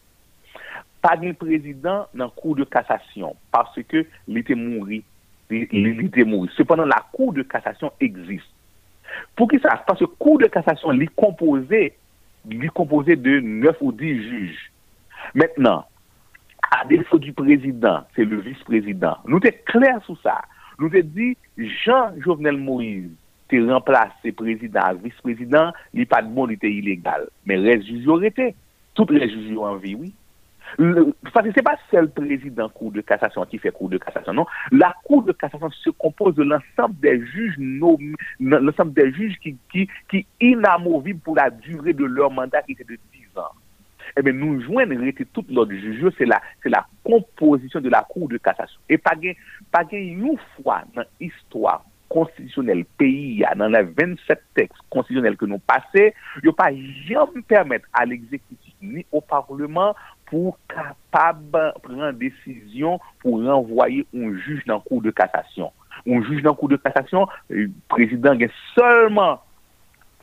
Pa 1.02 1.18
gen 1.18 1.34
prezident 1.40 2.12
nan 2.14 2.30
kou 2.38 2.54
de 2.54 2.68
kasasyon. 2.70 3.34
Paske 3.50 4.06
li 4.30 4.46
te 4.46 4.54
moun 4.54 4.86
ri. 4.86 5.02
li 5.50 6.10
te 6.14 6.26
mouri. 6.28 6.52
Sependan, 6.56 6.90
la 6.90 7.02
Cour 7.14 7.34
de 7.38 7.46
kassasyon 7.48 7.94
egzist. 8.04 8.50
Pou 9.36 9.50
ki 9.50 9.60
sa? 9.64 9.78
Parce 9.88 10.06
kou 10.20 10.38
de 10.42 10.50
kassasyon 10.52 11.00
li 11.00 11.10
kompose, 11.20 11.88
li 12.50 12.74
kompose 12.78 13.18
de 13.20 13.40
9 13.44 13.82
ou 13.82 13.92
10 13.92 14.22
juges, 14.30 14.70
maintenant, 15.34 15.86
à 16.72 16.86
défaut 16.86 17.20
du 17.20 17.34
président, 17.34 18.06
c'est 18.16 18.26
le 18.26 18.40
vice-prezident, 18.40 19.18
nou 19.26 19.42
te 19.42 19.52
kler 19.70 19.98
sou 20.06 20.20
sa. 20.24 20.38
Nou 20.80 20.92
te 20.94 21.02
di, 21.04 21.34
Jean-Jovenel 21.58 22.60
Moïse 22.62 23.10
te 23.50 23.60
remplase 23.66 24.32
prezident, 24.38 24.94
vice-président, 25.04 25.74
il 25.94 26.00
n'y 26.00 26.04
a 26.04 26.14
pas 26.14 26.22
de 26.22 26.30
bon 26.30 26.46
li 26.48 26.58
te 26.62 26.70
ilegal. 26.70 27.28
Men 27.50 27.66
rejujyo 27.66 28.20
rete. 28.22 28.54
Tout 28.94 29.10
rejujyo 29.10 29.66
anvi, 29.66 29.96
oui. 29.96 30.14
Parce 30.78 31.48
que 31.48 31.52
c'est 31.56 31.64
pas 31.64 31.78
seul 31.92 32.10
président 32.10 32.70
cour 32.70 32.92
de 32.92 33.02
cassation 33.02 33.46
qui 33.46 33.58
fait 33.58 33.72
cour 33.72 33.90
de 33.90 33.98
cassation, 33.98 34.34
non. 34.34 34.46
La 34.72 34.96
cour 35.04 35.24
de 35.24 35.32
cassation 35.32 35.70
se 35.72 35.90
compose 35.92 36.36
de 36.36 36.44
l'ensemble 36.44 37.00
des 37.00 37.26
juges 37.26 37.58
nommés, 37.58 38.16
l'ensemble 38.40 38.94
des 38.94 39.12
juges 39.14 39.38
qui, 39.40 39.58
qui, 39.72 40.26
inamovibles 40.40 41.20
pour 41.20 41.36
la 41.36 41.50
durée 41.50 41.94
de 41.94 42.06
leur 42.06 42.32
mandat 42.32 42.62
qui 42.64 42.74
était 42.74 42.84
de 42.84 42.98
10 43.14 43.38
ans 43.38 43.54
eh 44.18 44.22
bien, 44.22 44.34
nous 44.34 44.60
joignons 44.62 45.12
tout 45.34 45.46
l'autre 45.50 45.72
juge, 45.72 46.12
c'est 46.18 46.26
la, 46.26 46.42
la 46.66 46.86
composition 47.04 47.80
de 47.80 47.90
la 47.90 48.02
Cour 48.02 48.28
de 48.28 48.38
cassation. 48.38 48.80
Et 48.90 48.98
pas 48.98 49.16
gain, 49.16 49.34
pas 49.72 49.84
une 49.92 50.36
fois 50.56 50.82
dans 50.96 51.04
l'histoire 51.20 51.84
constitutionnelle 52.10 52.86
pays, 52.98 53.44
dans 53.56 53.68
les 53.68 53.84
27 53.84 54.42
textes 54.56 54.82
constitutionnels 54.90 55.38
que 55.38 55.46
nous 55.46 55.60
passons, 55.60 55.84
il 55.96 56.44
n'y 56.44 56.50
a 56.50 56.54
pas 56.54 56.72
jamais 57.08 57.42
permettre 57.48 57.88
à 57.94 58.06
l'exécutif 58.06 58.74
ni 58.82 59.06
au 59.12 59.22
Parlement 59.22 59.96
pour 60.30 60.60
capable 60.68 61.74
prendre 61.82 62.12
décision 62.12 63.00
pour 63.20 63.44
renvoyer 63.44 64.06
un 64.16 64.36
juge 64.38 64.64
dans 64.66 64.76
la 64.76 64.80
Cour 64.82 65.02
de 65.02 65.12
cassation. 65.12 65.72
Un 66.08 66.22
juge 66.24 66.44
dans 66.44 66.52
la 66.52 66.56
Cour 66.56 66.70
de 66.70 66.78
cassation, 66.78 67.28
le 67.50 67.70
président 67.88 68.32
a 68.32 68.48
seulement 68.78 69.42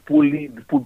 pour, 0.07 0.23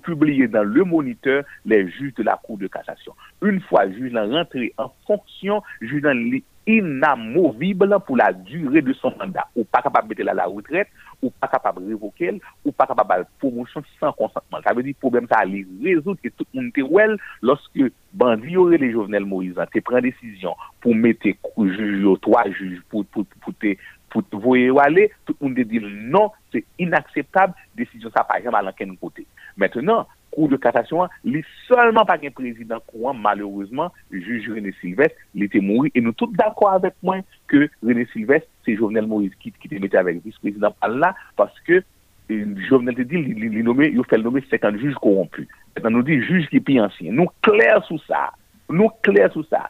publier 0.00 0.48
dans 0.48 0.64
le 0.64 0.85
moniteur 0.85 1.44
les 1.66 1.88
juges 1.90 2.14
de 2.14 2.22
la 2.22 2.40
Cour 2.42 2.59
de 2.59 2.66
cassation. 2.66 3.14
Une 3.42 3.61
fois 3.61 3.85
le 3.85 3.94
juge 3.94 4.14
rentré 4.14 4.72
en 4.78 4.90
fonction, 5.06 5.62
le 5.80 5.88
juge 5.88 6.04
est 6.04 6.44
inamovible 6.66 7.96
pour 8.06 8.16
la 8.16 8.33
durée 8.33 8.83
de 8.83 8.92
son 8.94 9.12
mandat. 9.18 9.46
Ou 9.56 9.64
pas 9.64 9.83
capable 9.83 10.14
de 10.14 10.22
mettre 10.22 10.30
à 10.30 10.35
la 10.35 10.46
retraite, 10.46 10.88
ou 11.22 11.30
pas 11.30 11.48
capable 11.48 11.83
de 11.83 11.88
révoquer, 11.88 12.40
ou 12.64 12.72
pas 12.72 12.87
capable 12.87 13.24
de 13.24 13.28
promotion 13.38 13.83
sans 13.98 14.12
consentement. 14.12 14.59
Ça 14.64 14.72
veut 14.72 14.83
dire 14.83 14.92
que 14.92 14.98
le 14.98 15.00
problème, 15.00 15.26
ça 15.30 15.38
allait 15.40 15.66
résoudre 15.83 16.18
et 16.24 16.30
tout 16.30 16.46
le 16.54 16.61
monde 16.61 16.70
était 16.70 16.83
well 16.83 17.16
lorsque 17.42 17.80
Bandi 18.12 18.56
aurait 18.56 18.78
les 18.78 18.92
Jovenel 18.92 19.24
Moïse, 19.24 19.54
tu 19.72 19.83
prends 19.83 20.00
décision 20.00 20.54
pour 20.80 20.94
mettre 20.94 21.26
juge, 21.59 22.20
trois 22.20 22.48
juges 22.50 22.83
pour, 22.88 23.04
pour, 23.06 23.24
pour, 23.26 23.52
pour, 23.54 23.72
pour 24.11 24.28
te 24.28 24.78
aller, 24.80 25.11
tout 25.24 25.37
le 25.40 25.48
monde 25.48 25.59
dit 25.59 25.80
non, 25.80 26.30
c'est 26.52 26.64
inacceptable, 26.78 27.54
décision 27.76 28.11
ça 28.14 28.24
pas 28.24 28.42
jamais 28.42 28.59
à 28.59 28.62
l'enquête 28.62 28.88
côté. 29.00 29.26
Maintenant, 29.56 30.06
kou 30.35 30.49
de 30.51 30.59
katasyon, 30.62 31.11
li 31.27 31.43
solman 31.66 32.07
pa 32.09 32.16
gen 32.23 32.35
prezident 32.37 32.85
kouan, 32.90 33.19
malerouzman, 33.23 33.95
juj 34.14 34.51
René 34.55 34.73
Silvestre, 34.81 35.29
li 35.38 35.49
te 35.51 35.62
mouri, 35.64 35.93
e 35.95 36.03
nou 36.05 36.16
tout 36.16 36.33
d'akwa 36.38 36.77
avèk 36.79 36.97
mwen, 37.07 37.25
ke 37.51 37.66
René 37.87 38.07
Silvestre, 38.14 38.51
se 38.66 38.77
Jovenel 38.77 39.09
Moïse 39.11 39.37
ki 39.40 39.53
te 39.66 39.81
mette 39.83 39.99
avèk 39.99 40.23
vice-prezident 40.25 40.77
al 40.87 41.01
la, 41.03 41.14
paske 41.40 41.83
Jovenel 42.31 42.95
te 42.99 43.07
di, 43.11 43.23
li 43.35 43.64
nome, 43.66 43.88
yo 43.90 44.05
fel 44.09 44.23
nome 44.23 44.43
50 44.47 44.79
juj 44.79 44.95
korompu. 45.03 45.47
Etan 45.79 45.95
nou 45.95 46.07
di, 46.07 46.19
juj 46.23 46.47
ki 46.53 46.62
pi 46.62 46.79
ansyen. 46.83 47.16
Nou 47.19 47.33
kler 47.45 47.81
sou 47.88 47.99
sa. 48.07 48.29
Nou 48.71 48.93
kler 49.07 49.31
sou 49.35 49.47
sa. 49.51 49.66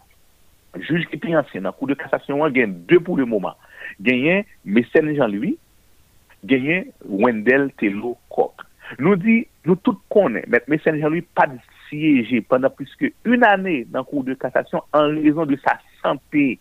Juj 0.76 1.06
ki 1.10 1.18
pi 1.22 1.34
ansyen, 1.38 1.64
nan 1.66 1.76
kou 1.76 1.88
de 1.90 1.96
katasyon 1.98 2.44
an, 2.44 2.52
gen 2.54 2.76
dè 2.90 3.00
pou 3.00 3.18
le 3.18 3.26
mouman. 3.28 3.56
Genyen, 4.04 4.44
Messène 4.64 5.16
Jean-Louis, 5.16 5.56
genyen 6.48 6.90
Wendel 7.04 7.70
Telo 7.80 8.16
Kok. 8.32 8.66
Nous 8.98 9.16
dit, 9.16 9.46
nous 9.64 9.76
tous 9.76 9.96
connaissons, 10.08 10.46
mais 10.48 10.62
Messieurs 10.66 10.98
Jean-Louis 11.00 11.22
pas 11.22 11.46
de 11.46 11.58
siégé 11.88 12.40
pendant 12.40 12.70
plus 12.70 12.88
qu'une 12.96 13.44
année 13.44 13.86
dans 13.90 14.00
le 14.00 14.04
cours 14.04 14.24
de 14.24 14.34
cassation 14.34 14.82
en 14.92 15.08
raison 15.08 15.44
de 15.44 15.58
sa 15.64 15.78
santé, 16.02 16.58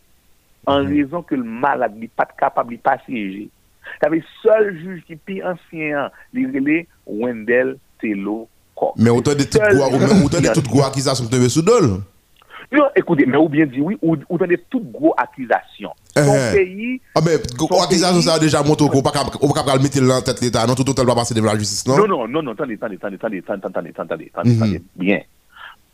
en 0.65 0.83
mhm. 0.83 0.95
raison 0.95 1.21
que 1.21 1.35
le 1.35 1.43
malade 1.43 1.95
n'est 1.97 2.07
pas 2.07 2.25
capable 2.25 2.75
de 2.75 2.81
pas 2.81 2.97
siéger. 3.05 3.49
T'avais 4.01 4.23
seul 4.43 4.77
juge 4.77 5.03
qui 5.07 5.15
pire 5.15 5.45
ancien, 5.47 6.11
l'irélé 6.33 6.87
Wendell 7.07 7.77
Tello 7.99 8.47
Cox. 8.75 8.93
Mais 8.97 9.09
autant 9.09 9.31
de 9.31 10.53
toutes 10.53 10.67
goies 10.67 10.91
qui 10.91 11.01
sont 11.01 11.27
tombées 11.27 11.49
sous 11.49 11.61
dol. 11.61 12.01
Écoutez, 12.95 13.25
mais 13.25 13.37
ou 13.37 13.49
bien 13.49 13.65
dit 13.65 13.81
oui, 13.81 13.97
ou, 14.01 14.15
ou 14.29 14.37
tenez 14.37 14.57
toute 14.69 14.91
gros 14.91 15.15
accusation. 15.17 15.89
Eh. 16.15 16.21
Son 16.21 16.55
pays. 16.55 17.01
Ah, 17.15 17.21
mais 17.25 17.35
accusation, 17.81 18.21
ça 18.21 18.35
a 18.35 18.39
déjà 18.39 18.61
monté 18.61 18.87
qu'on 18.87 19.01
pas 19.01 19.11
capable 19.11 19.79
de 19.79 19.83
mettre 19.83 20.15
en 20.15 20.21
tête 20.21 20.39
l'État, 20.39 20.67
non, 20.67 20.75
tout 20.75 20.83
total 20.83 21.07
va 21.07 21.15
passer 21.15 21.33
devant 21.33 21.47
la 21.47 21.57
justice, 21.57 21.87
non? 21.87 21.97
Non, 21.97 22.07
non, 22.07 22.27
non, 22.27 22.43
non, 22.43 22.51
attendez, 22.51 22.75
attendez, 22.75 22.97
attendez, 22.97 23.43
attendez, 23.47 23.91
attendez, 23.97 24.31
attendez, 24.35 24.81
bien. 24.95 25.21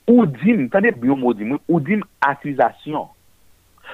Ou 0.07 0.25
dit, 0.25 0.51
attendez 0.65 0.91
bien, 0.91 1.15
mot 1.15 1.33
dit, 1.33 1.45
ou 1.69 1.79
dit 1.79 1.95
accusation. 2.19 3.07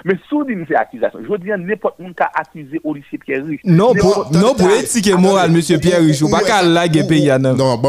Mais 0.04 0.16
sous 0.28 0.44
dit, 0.46 0.54
c'est 0.68 0.76
accusation. 0.76 1.20
Je 1.22 1.36
dis, 1.38 1.50
n'importe 1.50 1.98
qui 1.98 2.04
a 2.20 2.32
accusé 2.34 2.82
Olivier 2.84 3.20
Pierre-Rich. 3.20 3.62
Non, 3.64 3.94
non, 4.34 4.56
pour 4.56 4.72
éthique 4.72 5.08
et 5.08 5.16
morale, 5.16 5.52
monsieur 5.52 5.78
Pierre-Rich, 5.78 6.24
ou 6.24 6.32
pas 6.32 6.42
qu'à 6.42 6.64
laguer 6.64 7.04
pays, 7.04 7.30
non? 7.40 7.80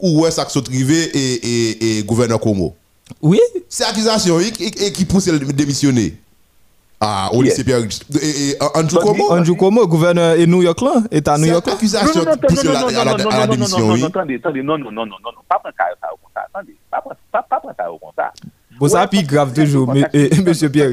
Ou 0.00 0.26
est-ce 0.26 0.40
que 0.44 0.50
ça 0.52 0.60
et 0.72 2.04
gouverneur 2.04 2.38
Como? 2.38 2.76
Oui. 3.22 3.40
C'est 3.68 3.84
accusation 3.84 4.38
et, 4.40 4.48
et, 4.60 4.86
et 4.86 4.92
qui 4.92 5.04
pousse 5.04 5.28
le 5.28 5.38
démissionner. 5.38 6.14
Ah, 7.00 7.28
au 7.32 7.42
lycée 7.42 7.62
Pierre. 7.62 7.78
Et, 7.80 8.50
et 8.50 8.56
Andrew 8.74 8.98
Como 8.98 9.30
Andrew 9.30 9.54
Cuomo, 9.54 9.86
gouverneur 9.86 10.34
et 10.36 10.46
New 10.48 10.62
York 10.62 10.80
là, 10.80 10.94
État 11.12 11.38
New 11.38 11.46
York 11.46 11.68
accusation 11.68 12.24
Non, 12.24 12.26
non, 12.26 12.32
non, 12.32 12.48
pousse 12.48 12.64
non, 12.64 12.72
la- 12.72 12.80
non, 12.80 12.88
à 12.88 12.90
la- 12.90 13.04
non, 13.04 13.10
à 13.12 13.16
non, 13.22 13.30
la 13.30 13.46
non, 13.46 13.52
démission, 13.52 13.78
non, 13.78 13.86
non, 13.86 13.94
oui. 13.94 14.00
non, 14.00 14.06
attendez, 14.08 14.34
attendez, 14.34 14.62
non, 14.64 14.78
non, 14.78 14.90
non, 14.90 15.06
non, 15.06 15.16
non, 15.22 15.30
non, 15.36 15.40
pas 15.48 15.60
prendre 15.60 15.74
ça 15.78 16.08
au 16.12 16.16
compte, 16.16 16.32
attendez, 16.34 16.74
pas 16.90 17.00
prendre 17.00 17.16
pas, 17.30 17.42
pas 17.48 17.60
prendre 17.60 17.74
ça 17.78 17.92
au 17.92 17.98
compte. 17.98 18.14
Bon, 18.80 18.88
ça 18.88 19.06
puis 19.06 19.22
grave 19.22 19.52
très 19.52 19.64
toujours, 19.64 19.82
souvent, 19.82 19.92
mais, 19.94 20.00
ça 20.00 20.08
eh, 20.12 20.42
monsieur 20.42 20.70
Pierre. 20.70 20.90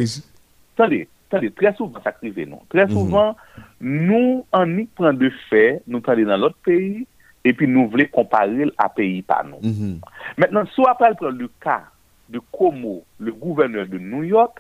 Attendez, 0.78 1.08
attendez, 1.32 1.50
très 1.50 1.74
souvent 1.74 2.00
ça 2.04 2.14
arrive, 2.22 2.50
non. 2.50 2.60
Très 2.70 2.88
souvent, 2.88 3.36
nous, 3.82 4.46
en 4.52 4.78
y 4.78 4.86
prend 4.86 5.12
de 5.12 5.32
fait, 5.50 5.82
nous 5.88 6.04
allons 6.06 6.28
dans 6.28 6.38
l'autre 6.38 6.58
pays, 6.64 7.08
et 7.44 7.54
puis 7.54 7.68
nous 7.68 7.90
voulons 7.90 8.06
comparer 8.12 8.66
à 8.78 8.90
pays 8.90 9.24
par 9.24 9.44
nous. 9.44 9.58
Mhm. 9.68 10.00
Maintenant, 10.38 10.66
soit 10.76 10.92
après 10.92 11.10
le 11.20 11.50
cas 11.60 11.82
de 12.30 12.40
Como, 12.52 13.04
le 13.20 13.32
gouverneur 13.32 13.88
de 13.88 14.00
New 14.00 14.24
York, 14.24 14.60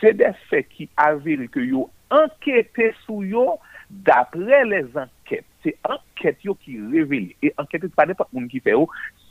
se 0.00 0.12
de 0.16 0.32
fe 0.48 0.62
ki 0.66 0.88
averi 1.00 1.48
ke 1.52 1.62
yo 1.64 1.86
anketè 2.14 2.90
sou 3.04 3.24
yo 3.26 3.58
dapre 4.06 4.64
les 4.68 4.96
anket. 4.98 5.46
Se 5.64 5.74
anket 5.84 6.40
yo 6.46 6.56
ki 6.58 6.78
reveli. 6.92 7.36
E 7.44 7.52
anket 7.60 7.86
yo 7.86 7.92
pa 7.94 8.06
ne 8.08 8.16
pa 8.18 8.26
moun 8.32 8.48
ki 8.50 8.62
fe 8.64 8.74
yo, 8.74 8.86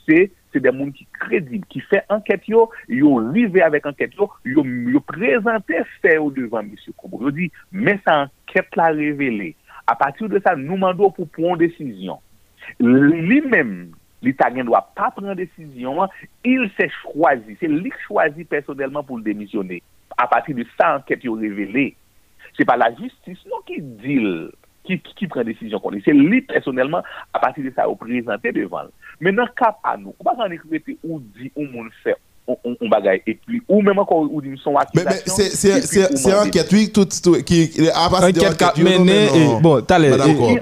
se, 0.06 0.28
se 0.52 0.62
de 0.62 0.72
moun 0.74 0.92
ki 0.96 1.06
kredib, 1.18 1.66
ki 1.72 1.82
fe 1.90 2.02
anket 2.12 2.46
yo, 2.50 2.68
yo 2.88 3.16
rive 3.30 3.62
avèk 3.66 3.90
anket 3.90 4.16
yo, 4.18 4.30
yo, 4.48 4.64
yo 4.64 5.02
prezante 5.10 5.84
fe 6.00 6.16
yo 6.16 6.30
devan 6.34 6.70
M. 6.70 6.92
Como. 6.96 7.22
Yo 7.26 7.34
di, 7.34 7.50
men 7.70 8.00
sa 8.06 8.22
anket 8.26 8.78
la 8.78 8.90
reveli. 8.94 9.52
A 9.90 9.96
patir 9.98 10.30
de 10.30 10.38
sa, 10.42 10.54
nou 10.58 10.78
mando 10.78 11.10
pou 11.16 11.28
pon 11.34 11.58
desisyon. 11.60 12.20
Li 12.78 13.40
menm, 13.42 13.90
l'Italien 14.22 14.62
ne 14.62 14.68
doit 14.68 14.90
pas 14.94 15.10
prendre 15.10 15.34
décision, 15.34 16.08
il 16.44 16.70
s'est 16.78 16.90
choisi, 17.02 17.56
c'est 17.58 17.68
lui 17.68 17.90
qui 17.90 18.02
choisit 18.06 18.48
personnellement 18.48 19.02
pour 19.02 19.18
le 19.18 19.24
démissionner. 19.24 19.82
À 20.16 20.26
partir 20.26 20.54
de 20.54 20.64
ça, 20.78 20.96
enquête 20.96 21.24
est 21.24 21.28
révélée. 21.28 21.96
C'est 22.56 22.64
pas 22.64 22.76
la 22.76 22.94
justice 22.94 23.38
non, 23.46 23.60
qui 23.66 23.80
dit, 23.80 24.20
qui, 24.84 25.00
qui, 25.00 25.26
prend 25.26 25.44
décision. 25.44 25.80
C'est 26.04 26.12
lui 26.12 26.42
personnellement, 26.42 27.02
à 27.32 27.38
partir 27.38 27.64
de 27.64 27.70
ça, 27.70 27.88
au 27.88 27.94
présenté 27.94 28.52
devant. 28.52 28.84
Maintenant, 29.20 29.46
cap 29.56 29.78
à 29.84 29.96
nous, 29.96 30.14
on 30.18 30.24
va 30.24 30.44
en 30.44 30.50
écrire 30.50 30.80
ou 31.04 31.20
dit, 31.20 31.52
ou 31.54 31.64
moun 31.64 31.90
fait, 32.02 32.16
on. 32.64 32.76
Et 33.26 33.38
puis, 33.46 33.62
ou 33.68 33.82
même 33.82 33.98
encore, 33.98 34.26
ou 34.30 34.40
d'une 34.40 34.56
son 34.56 34.76
accusation. 34.76 35.34
C'est 35.36 36.34
enquête, 36.34 36.68
oui, 36.72 36.90
tout, 36.92 37.06
tout, 37.22 37.42
qui, 37.42 37.70
à 37.94 38.08
partir 38.08 38.32
de 38.32 39.60
bon, 39.60 39.82
t'as 39.82 39.98
les... 39.98 40.12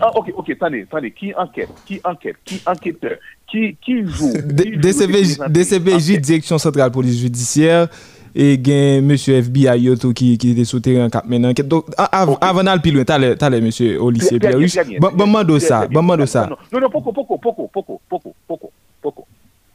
Ah, 0.01 0.11
ok, 0.16 0.33
ok, 0.37 0.51
attendez, 0.51 0.87
qui 1.12 1.35
enquête, 1.35 1.68
qui 1.87 2.01
enquête, 2.05 2.37
qui 2.44 2.61
enquêteur, 2.66 3.16
qui, 3.51 3.77
qui 3.85 4.07
joue, 4.07 4.33
DCPJ, 4.44 6.20
Direction 6.20 6.59
Centrale 6.59 6.90
Police 6.90 7.18
Judiciaire, 7.18 7.88
et 8.35 9.01
monsieur 9.01 9.37
FBI 9.37 9.96
qui 10.14 10.38
qui 10.38 10.51
était 10.51 10.64
sous 10.64 10.81
cap 10.81 11.24
maintenant 11.27 11.51
donc 11.64 11.87
avant 11.96 12.62
d'aller 12.62 12.81
plus 12.81 12.92
loin 12.92 13.03
t'allais 13.03 13.35
t'allais 13.37 13.61
monsieur 13.61 14.01
Olysse 14.01 14.33
Pierre 14.38 14.59
bon 15.01 15.11
bon 15.16 15.59
ça 15.59 15.88
bon 15.88 16.27
ça. 16.27 16.48
Non 16.70 16.81
non 16.81 16.90
poco 16.90 17.11
poco 17.12 17.38
poco 17.38 17.68
poco 17.72 18.01
poco 18.09 18.35
poco 18.46 18.70
poco. 19.03 19.27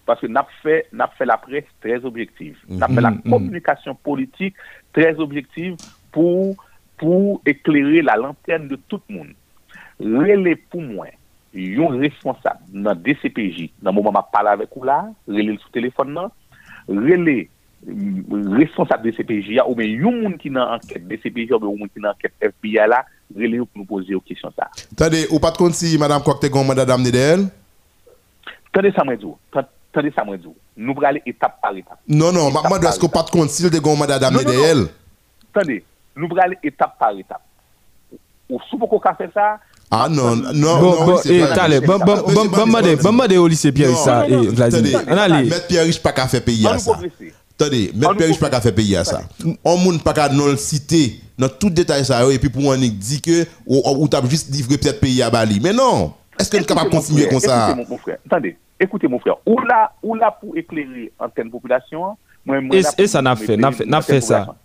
Parce 0.06 0.20
que 0.20 0.28
n'a 0.28 0.46
fait, 0.62 0.88
n'a 0.92 1.08
fait 1.08 1.26
la 1.26 1.38
presse 1.38 1.64
très 1.80 2.04
objective. 2.04 2.58
N'a 2.68 2.88
fait 2.88 3.00
la 3.02 3.12
Mhm, 3.12 3.22
mhm. 3.24 3.32
communication 3.32 3.96
politique 3.96 4.56
très 4.92 5.18
objective 5.20 5.76
pour 6.12 6.56
pour 6.98 7.42
éclairer 7.46 8.02
la 8.02 8.16
lanterne 8.16 8.68
de 8.68 8.76
tout 8.88 9.02
le 9.10 9.16
monde. 9.16 9.34
Relais 10.00 10.56
pour 10.56 10.82
moi, 10.82 11.08
yon 11.54 11.88
responsable 11.88 12.60
dans 12.72 12.96
DCPJ, 12.96 13.72
dans 13.82 13.92
le 13.92 13.96
moment 13.96 14.12
où 14.12 14.22
je 14.22 14.32
parle 14.32 14.48
avec 14.48 14.70
vous 14.76 14.84
là, 14.84 15.08
relais 15.28 15.58
sur 15.58 15.70
téléphone 15.72 16.14
là, 16.14 16.32
relais 16.88 17.50
mm, 17.86 18.56
responsable 18.58 19.12
DCPJ 19.12 19.60
ou 19.68 19.76
bien 19.76 19.88
yon 19.88 20.12
moun 20.12 20.38
qui 20.38 20.50
dans 20.50 20.74
enquête 20.76 21.08
DCPJ 21.08 21.52
ou 21.54 21.60
bien 21.60 21.70
yon 21.70 21.78
moun 21.78 21.90
qui 21.90 22.00
dans 22.00 22.12
enquête 22.12 22.34
FBI 22.40 22.88
là, 22.88 23.06
relais 23.36 23.58
pour 23.58 23.68
nous 23.76 23.86
poser 23.86 24.16
aux 24.16 24.22
questions 24.22 24.52
ça. 24.58 24.70
Attendez, 24.92 25.28
ou 25.32 25.40
pas 25.40 25.52
de 25.52 25.58
compte 25.58 25.74
si 25.74 25.98
Madame 25.98 26.22
Coq 26.24 26.40
te 26.40 26.48
gon 26.48 26.64
mandat 26.64 26.86
d'amener 26.86 27.12
d'elle 27.12 27.48
Tendez 28.72 28.92
ça 28.92 29.04
moi 29.04 29.16
tendez 29.94 30.12
ça 30.16 30.24
moi. 30.24 30.36
Nous 30.76 30.92
allons 30.92 31.02
aller 31.08 31.22
étape 31.26 31.60
par 31.62 31.76
étape. 31.76 32.00
Non, 32.08 32.32
non, 32.32 32.52
par 32.52 32.66
est-ce 32.84 33.06
pas 33.08 33.24
de 33.24 33.30
compte 33.30 33.50
si 33.50 33.70
gon 33.80 33.96
mandat 33.96 34.20
d'amener 34.20 34.44
d'elle 34.44 34.88
Attendez, 35.56 35.84
nous 36.16 36.26
allons 36.32 36.42
aller 36.42 36.58
étape 36.64 36.98
par 37.00 37.12
étape. 37.18 37.42
Ou 38.50 38.60
sous 38.70 38.78
qu'on 38.78 39.00
fait 39.18 39.30
ça, 39.34 39.60
Ah 39.90 40.08
non, 40.10 40.36
non, 40.36 40.80
Bon, 40.80 40.92
non, 41.00 41.06
bon, 41.06 41.18
c'est 41.18 41.36
eh, 41.36 41.40
pas- 41.42 41.54
t'allez, 41.56 41.80
bon, 41.80 41.98
bon, 42.00 42.06
bon, 42.06 42.24
c'est 42.28 42.34
bon, 43.04 43.14
bon, 43.14 43.38
au 43.38 43.48
lycée 43.48 43.72
Pierre, 43.72 43.96
ça, 43.96 44.28
et 44.28 44.36
Vladimir. 44.36 45.02
allez. 45.08 45.50
Maître 45.50 45.68
Pierre 45.68 45.86
Riche 45.86 46.02
pas 46.02 46.12
qu'à 46.12 46.28
faire 46.28 46.44
payer 46.44 46.68
à 46.68 46.78
ça. 46.78 47.00
Attendez, 47.60 47.92
On 47.94 47.98
Maître 48.00 48.16
Pierre 48.16 48.28
Riche 48.30 48.40
pas 48.40 48.50
qu'à 48.50 48.62
faire 48.62 48.76
payer 48.76 48.98
à 48.98 49.04
ça. 49.06 49.22
On 49.64 49.78
moun 49.78 50.00
pas 50.00 50.14
qu'à 50.14 50.30
non 50.30 50.48
le 50.48 50.58
citer 50.58 51.20
dans 51.38 51.50
tout 51.50 51.70
détail 51.70 52.06
ça 52.06 52.24
et 52.32 52.40
puis 52.40 52.50
pour 52.50 52.66
on 52.66 52.76
dit 52.76 53.22
que 53.22 53.46
ou, 53.66 53.82
ou 54.04 54.08
t'as 54.08 54.28
juste 54.28 54.50
livré 54.54 54.78
peut-être 54.78 55.00
pays 55.00 55.22
à 55.22 55.30
Bali. 55.30 55.60
Mais 55.62 55.74
non, 55.74 56.14
est-ce 56.40 56.50
que 56.50 56.58
nous 56.58 56.66
capable 56.66 56.90
de 56.90 56.96
continuer 56.96 57.28
comme 57.28 57.40
ça? 57.40 57.76
Attendez, 58.26 58.58
écoutez 58.84 59.08
mon 59.08 59.20
frère. 59.20 59.38
Ou 59.46 59.60
là, 59.62 59.92
ou 60.04 60.16
là 60.16 60.32
pour 60.32 60.56
éclairer 60.58 61.12
antenne 61.20 61.50
population. 61.50 62.18
Moi, 62.46 62.62
moi, 62.62 62.76
Et- 62.76 62.84
ça 63.08 63.22
n'a 63.22 63.36
fait, 63.36 63.58
n'a 63.58 63.72
fait- 63.72 63.86
n'a 63.86 64.02
antenne 64.02 64.02
fait 64.02 64.22
ça. 64.22 64.56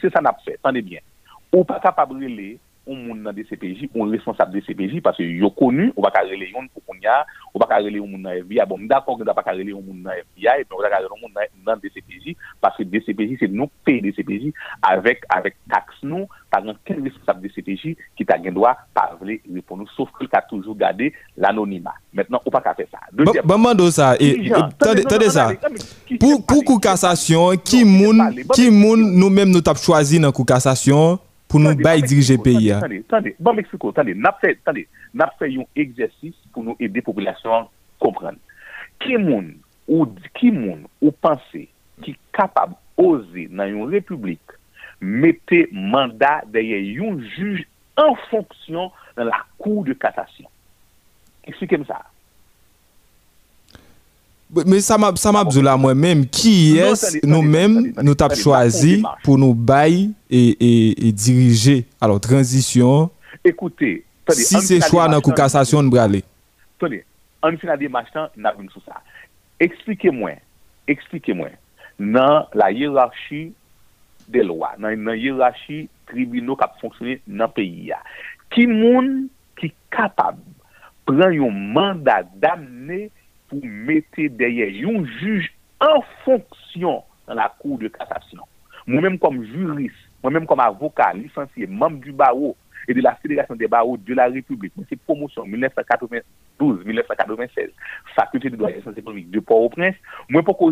c'est 0.00 0.12
ça 0.12 0.20
n'a 0.20 0.36
fait. 0.44 0.54
Attendez 0.62 0.82
bien. 0.82 0.98
Ou 1.52 1.64
pas 1.64 1.78
capable 1.80 2.18
de 2.20 2.26
ou 2.86 2.94
moun 2.94 3.18
nan 3.26 3.34
DCPJ, 3.34 3.90
ou 3.92 4.06
responsable 4.08 4.60
DCPJ, 4.60 5.00
parce 5.02 5.20
yo 5.20 5.50
konu, 5.50 5.90
ou 5.96 6.04
baka 6.06 6.22
rele 6.24 6.46
yon 6.52 6.68
pou 6.70 6.84
kon 6.86 7.00
ya, 7.02 7.18
ou 7.52 7.60
baka 7.60 7.80
rele 7.82 7.98
yon 7.98 8.08
moun 8.12 8.22
nan 8.22 8.38
FBI, 8.44 8.62
bon, 8.70 8.84
mda 8.84 9.02
kon 9.04 9.18
gen 9.18 9.26
da 9.28 9.34
baka 9.36 9.56
rele 9.56 9.74
yon 9.74 9.82
moun 9.82 10.04
nan 10.06 10.22
FBI, 10.22 10.64
ou 10.70 10.84
baka 10.84 11.02
rele 11.02 11.10
yon 11.10 11.24
moun 11.24 11.66
nan 11.66 11.82
DCPJ, 11.82 12.36
parce 12.62 12.86
DCPJ, 12.86 13.40
se 13.42 13.50
nou 13.50 13.66
pey 13.86 13.98
DCPJ, 14.06 14.54
avek, 14.86 15.26
avek 15.34 15.58
taks 15.72 15.98
nou, 16.06 16.30
pa 16.52 16.62
gen 16.62 16.78
ken 16.86 17.02
responsable 17.02 17.50
DCPJ, 17.50 17.96
ki 18.16 18.28
ta 18.28 18.38
gen 18.38 18.54
doa 18.54 18.76
pa 18.94 19.08
vle 19.18 19.40
repon 19.50 19.82
nou, 19.82 19.90
sauf 19.98 20.14
ki 20.20 20.30
ta 20.30 20.44
toujou 20.46 20.78
gade 20.78 21.10
l'anonima. 21.36 21.96
Maintenant, 22.14 22.40
ou 22.46 22.54
baka 22.54 22.72
fe 22.78 22.86
sa. 22.86 23.02
Baman 23.44 23.76
do 23.76 23.90
sa, 23.90 24.14
tade 24.78 25.28
sa, 25.34 25.50
pou 26.22 26.38
kou 26.46 26.78
kassasyon, 26.82 27.58
ki 27.66 27.82
moun 27.82 29.06
nou 29.18 29.28
menm 29.28 29.50
nou 29.50 29.64
tap 29.64 29.82
chwazi 29.82 30.22
nan 30.22 30.30
kou 30.30 30.46
kassasyon, 30.48 31.18
pou 31.50 31.62
nou 31.62 31.78
bay 31.78 32.02
dirije 32.04 32.36
peyi 32.42 32.70
ya. 32.70 32.80
Tande, 32.82 33.02
tande, 33.10 33.34
ban 33.42 33.56
Meksiko, 33.58 33.92
tande, 33.96 34.16
nap 34.18 34.40
fè, 34.42 34.54
tande, 34.66 34.86
nap 35.16 35.36
fè 35.40 35.50
yon 35.52 35.68
egzersis 35.78 36.34
pou 36.54 36.66
nou 36.66 36.78
ede 36.82 37.02
populasyon 37.06 37.68
kompran. 38.02 38.38
Ki 39.02 39.18
moun 39.20 39.52
ou, 39.86 40.08
ki 40.38 40.50
moun 40.54 40.84
ou 41.02 41.14
panse 41.22 41.66
ki 42.04 42.16
kapab 42.36 42.74
oze 43.00 43.46
nan 43.52 43.72
yon 43.74 43.92
republik 43.92 44.56
mette 45.00 45.66
manda 45.72 46.40
deye 46.52 46.80
yon 46.96 47.20
juj 47.36 47.62
en 48.00 48.16
fonksyon 48.30 48.90
nan 49.16 49.30
la 49.30 49.42
kou 49.60 49.84
de 49.86 49.96
katasyon. 49.96 50.50
Eksikem 51.46 51.86
sa. 51.88 52.02
Men 54.46 54.78
sa 54.78 54.94
mabzou 55.34 55.62
la 55.66 55.74
mwen 55.80 55.98
menm, 55.98 56.24
ki 56.30 56.52
yes 56.76 57.16
nou 57.26 57.42
menm 57.42 57.90
nou 57.98 58.14
tap 58.18 58.36
chwazi 58.38 59.00
pou 59.24 59.34
nou 59.40 59.56
bay 59.58 60.04
e, 60.30 60.42
e, 60.54 60.70
e 60.94 61.10
dirije, 61.10 61.80
alo 61.98 62.20
transisyon, 62.22 63.08
si 63.42 64.62
se 64.62 64.78
chwa 64.86 65.08
nan 65.10 65.24
kou 65.24 65.34
kasasyon 65.34 65.88
nou 65.88 65.96
brale. 65.96 66.22
Tone, 66.78 67.02
an 67.42 67.58
finade 67.58 67.90
machan, 67.90 68.30
nan 68.38 68.54
voun 68.54 68.70
sou 68.70 68.84
sa. 68.86 69.02
Eksplike 69.66 70.14
mwen, 70.14 70.38
eksplike 70.94 71.34
mwen, 71.34 71.58
nan 71.98 72.46
la 72.54 72.70
yerashi 72.70 73.48
de 74.30 74.46
lwa, 74.46 74.76
nan 74.78 75.10
yerashi 75.18 75.88
tribino 76.06 76.54
kap 76.60 76.78
fonksyone 76.78 77.18
nan 77.26 77.50
peyi 77.56 77.90
ya. 77.90 77.98
Ki 78.54 78.70
moun 78.70 79.26
ki 79.58 79.74
kapab 79.90 80.38
pran 81.06 81.34
yon 81.34 81.62
mandat 81.74 82.30
damne 82.38 83.08
yon 83.08 83.14
pou 83.50 83.60
mette 83.62 84.28
deye 84.40 84.66
yon 84.82 85.06
juj 85.20 85.50
en 85.84 86.02
fonksyon 86.24 87.02
nan 87.26 87.40
la 87.40 87.48
kou 87.60 87.78
de 87.80 87.88
kassasyon. 87.92 88.44
Mwen 88.86 89.02
menm 89.02 89.18
kom 89.22 89.42
juris, 89.50 89.96
mwen 90.22 90.38
menm 90.38 90.48
kom 90.50 90.62
avoka, 90.62 91.10
lisansye, 91.16 91.66
memb 91.66 91.98
du 92.04 92.12
barou 92.14 92.54
et 92.88 92.94
de 92.94 93.00
la 93.00 93.16
Fédération 93.16 93.56
des 93.56 93.66
barous 93.66 93.96
de 93.96 94.14
la 94.14 94.28
République. 94.28 94.72
Mwen 94.76 94.86
se 94.88 94.94
promotion 94.94 95.44
1992-1996, 95.46 97.70
fakulté 98.14 98.48
de 98.50 98.56
droit 98.56 98.70
et 98.70 98.80
sciences 98.80 98.96
économiques 98.96 99.30
de 99.30 99.40
Port-au-Prince, 99.40 99.96
mwen 100.30 100.44
pou 100.46 100.54
ko 100.54 100.70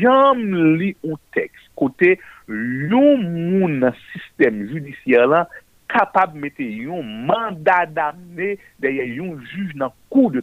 jam 0.00 0.42
li 0.80 0.96
ou 1.06 1.14
teks 1.36 1.60
kote 1.78 2.18
yon 2.50 3.22
moun 3.22 3.78
nan 3.84 3.94
sistem 4.10 4.66
judisyen 4.72 5.30
lan 5.30 5.46
capable 5.88 6.34
de 6.34 6.38
mettre 6.40 6.60
un 6.62 7.02
mandat 7.02 7.86
d'amener 7.86 8.58
derrière 8.78 9.22
un 9.24 9.40
juge 9.44 9.74
dans 9.74 9.86
la 9.86 9.92
cour 10.08 10.30
de. 10.30 10.42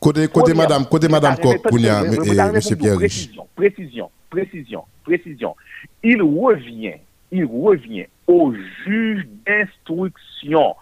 Côté 0.00 0.26
côté 0.28 0.52
Première- 0.52 0.56
madame, 0.56 0.86
côté 0.86 1.08
madame 1.08 1.36
Kounia, 1.36 2.02
eh, 2.04 2.76
Pierre 2.76 2.98
Riche. 2.98 3.28
Précision, 3.28 3.46
précision, 3.54 4.10
précision, 4.30 4.84
précision. 5.04 5.56
Il 6.02 6.22
revient, 6.22 6.94
il 7.30 7.44
revient 7.44 8.06
au 8.26 8.54
juge 8.84 9.26
d'instruction 9.46 10.74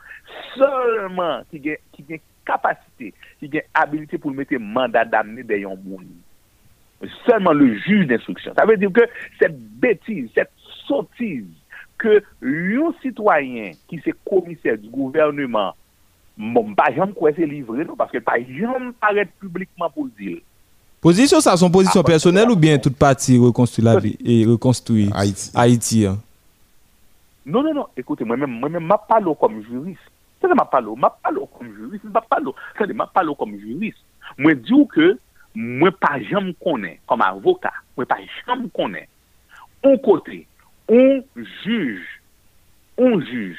seulement 0.56 1.42
qui 1.50 1.70
a, 1.70 1.76
qui 1.92 2.14
a 2.14 2.16
capacité, 2.46 3.14
qui 3.40 3.50
a 3.58 3.62
habilité 3.82 4.18
pour 4.18 4.30
mettre 4.32 4.54
mandat 4.58 5.04
d'amener 5.04 5.42
derrière 5.42 5.70
un 5.70 5.76
monde. 5.76 6.04
Seulement 7.26 7.52
le 7.52 7.76
juge 7.78 8.06
d'instruction. 8.06 8.52
Ça 8.56 8.64
veut 8.64 8.76
dire 8.76 8.92
que 8.92 9.02
cette 9.38 9.58
bêtise, 9.58 10.30
cette 10.34 10.50
sottise 10.86 11.44
que 11.98 12.22
un 12.42 12.92
citoyen 13.02 13.72
qui 13.88 14.00
c'est 14.04 14.14
commissaire 14.28 14.76
du 14.78 14.88
gouvernement, 14.88 15.74
bon, 16.36 16.74
pas 16.74 16.92
jamais 16.94 17.12
quoi 17.12 17.30
c'est 17.34 17.46
livré, 17.46 17.84
non, 17.84 17.96
parce 17.96 18.10
que 18.10 18.18
pas 18.18 18.38
jamais 18.40 18.92
paraître 19.00 19.32
publiquement 19.40 19.88
pour 19.90 20.04
le 20.04 20.10
dire. 20.18 20.38
Position 21.00 21.40
ça 21.40 21.56
son 21.56 21.70
position 21.70 22.00
Ah, 22.00 22.06
personnelle 22.06 22.50
ou 22.50 22.56
bien 22.56 22.78
toute 22.78 22.96
partie 22.96 23.36
reconstruire 23.38 23.92
la 23.94 24.00
vie 24.00 24.16
et 24.24 24.46
reconstruire 24.46 25.14
Haïti. 25.14 25.50
Haïti. 25.54 26.06
hein? 26.06 26.18
Non, 27.46 27.62
non, 27.62 27.74
non, 27.74 27.86
écoutez, 27.94 28.24
moi-même, 28.24 28.50
moi-même, 28.58 28.84
je 28.90 29.06
parle 29.06 29.36
comme 29.38 29.62
juriste. 29.64 30.00
C'est 30.40 30.48
ça, 30.48 30.54
je 30.58 30.70
parle, 30.70 30.86
je 30.96 31.00
parle 31.22 31.40
comme 31.58 31.74
juriste, 31.76 32.04
je 32.04 32.10
parle, 32.10 32.52
c'est 32.78 32.88
je 32.88 32.92
parle 33.12 33.36
comme 33.36 33.58
juriste. 33.58 33.98
Moi, 34.38 34.54
dis 34.54 34.86
que, 34.94 35.18
moi, 35.54 35.90
pas 35.92 36.18
jamais 36.22 36.54
connais, 36.62 37.00
comme 37.06 37.20
avocat, 37.20 37.72
moi, 37.96 38.06
pas 38.06 38.16
jamais 38.46 38.68
connais, 38.74 39.08
un 39.84 39.96
côté, 39.98 40.46
on 40.88 41.22
juj, 41.64 42.00
on 43.00 43.20
juj, 43.22 43.54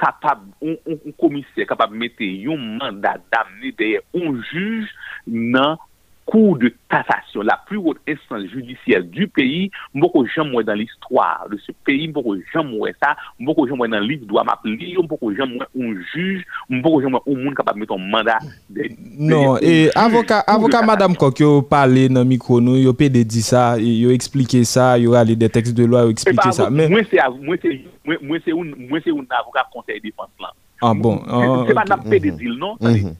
kapab, 0.00 0.44
on, 0.62 0.76
on 0.86 1.16
komisye 1.20 1.66
kapab 1.68 1.94
mette 1.94 2.26
yon 2.44 2.76
mandat 2.80 3.24
damne 3.32 3.72
deye, 3.78 4.02
on 4.18 4.40
juj 4.50 4.86
nan 5.26 5.80
cour 6.24 6.56
de 6.58 6.72
cassation, 6.88 7.42
la 7.42 7.60
plus 7.66 7.78
haute 7.78 7.98
instance 8.08 8.44
judiciaire 8.52 9.02
du 9.02 9.26
pays, 9.28 9.70
beaucoup 9.94 10.24
jamais 10.26 10.62
dans 10.64 10.74
l'histoire 10.74 11.46
de 11.50 11.58
ce 11.58 11.72
pays, 11.84 12.08
beaucoup 12.08 12.36
jamais 12.52 12.92
ça, 13.02 13.16
beaucoup 13.40 13.66
jamais 13.66 13.88
dans 13.88 13.98
le 13.98 14.06
livre 14.06 14.26
doit 14.26 14.44
m'appeler, 14.44 14.94
beaucoup 15.02 15.34
jamais 15.34 15.58
un 15.78 15.94
juge, 16.14 16.44
beaucoup 16.70 17.02
jamais 17.02 17.18
un 17.26 17.34
monde 17.44 17.54
capable 17.54 17.78
de 17.78 17.80
mettre 17.80 17.94
un 17.94 17.98
mandat. 18.08 18.38
de- 18.70 18.90
Non, 19.18 19.54
de- 19.54 19.64
et 19.64 19.86
de- 19.86 19.90
avocat, 19.98 20.44
de 20.46 20.52
avocat. 20.52 20.82
Madame 20.82 21.16
Coq, 21.16 21.38
yo 21.40 21.62
parlé 21.62 22.08
dans 22.08 22.20
le 22.20 22.26
micro, 22.26 22.60
nous, 22.60 22.76
yo 22.76 22.92
pédé 22.94 23.24
dit 23.24 23.42
ça, 23.42 23.78
yo 23.78 24.10
expliqué 24.10 24.64
ça, 24.64 24.96
yo 24.98 25.14
allé 25.14 25.36
des 25.36 25.48
textes 25.50 25.74
de 25.74 25.84
loi, 25.84 26.06
pas 26.36 26.52
ça. 26.52 26.70
Mais, 26.70 26.88
Moi, 26.88 27.00
c'est 27.10 27.18
moi, 27.42 27.56
c'est 27.60 27.80
moi, 28.04 28.16
moi, 28.22 28.38
c'est 28.44 28.52
un 28.52 28.54
moi, 28.54 29.00
avocat 29.40 29.66
conseil 29.72 30.00
défense 30.00 30.28
là. 30.40 30.52
ah 30.80 30.94
bon, 30.94 31.18
C'est- 31.18 31.30
ah, 31.30 31.74
pas 31.74 31.82
ok. 31.82 31.88
nappé 31.88 32.20
des 32.20 32.30
deals, 32.30 32.58
non? 32.58 32.76
Mhm. 32.80 33.14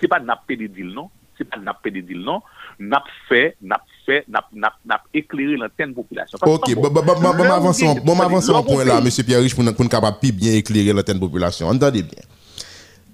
c'est 0.00 0.08
pas 0.08 0.20
deals, 0.68 0.92
non? 0.94 1.08
C'est 1.36 1.44
pas 1.44 1.58
nappé 1.58 1.90
des 1.90 2.02
deals, 2.02 2.22
non? 2.22 2.40
N'a 2.78 3.02
fait, 3.28 3.56
n'a 3.62 3.80
fait, 4.06 4.24
n'a 4.28 4.44
n'a 4.52 4.72
n'a 4.84 5.00
éclairé 5.12 5.56
l'antenne 5.56 5.94
population. 5.94 6.38
Ok, 6.42 6.74
bon, 6.74 6.90
bon, 6.90 7.00
avançons, 7.00 7.94
bon, 8.04 8.20
avançons 8.20 8.62
point 8.62 8.84
là, 8.84 9.00
monsieur 9.00 9.24
Pierre 9.24 9.40
Riche, 9.40 9.54
pour 9.54 9.64
nous 9.64 9.72
nous 9.78 9.88
capable 9.88 10.18
de 10.22 10.30
bien 10.30 10.52
éclairer 10.52 10.92
l'antenne 10.92 11.18
population. 11.18 11.68
Entendez 11.68 12.02
bien. 12.02 12.22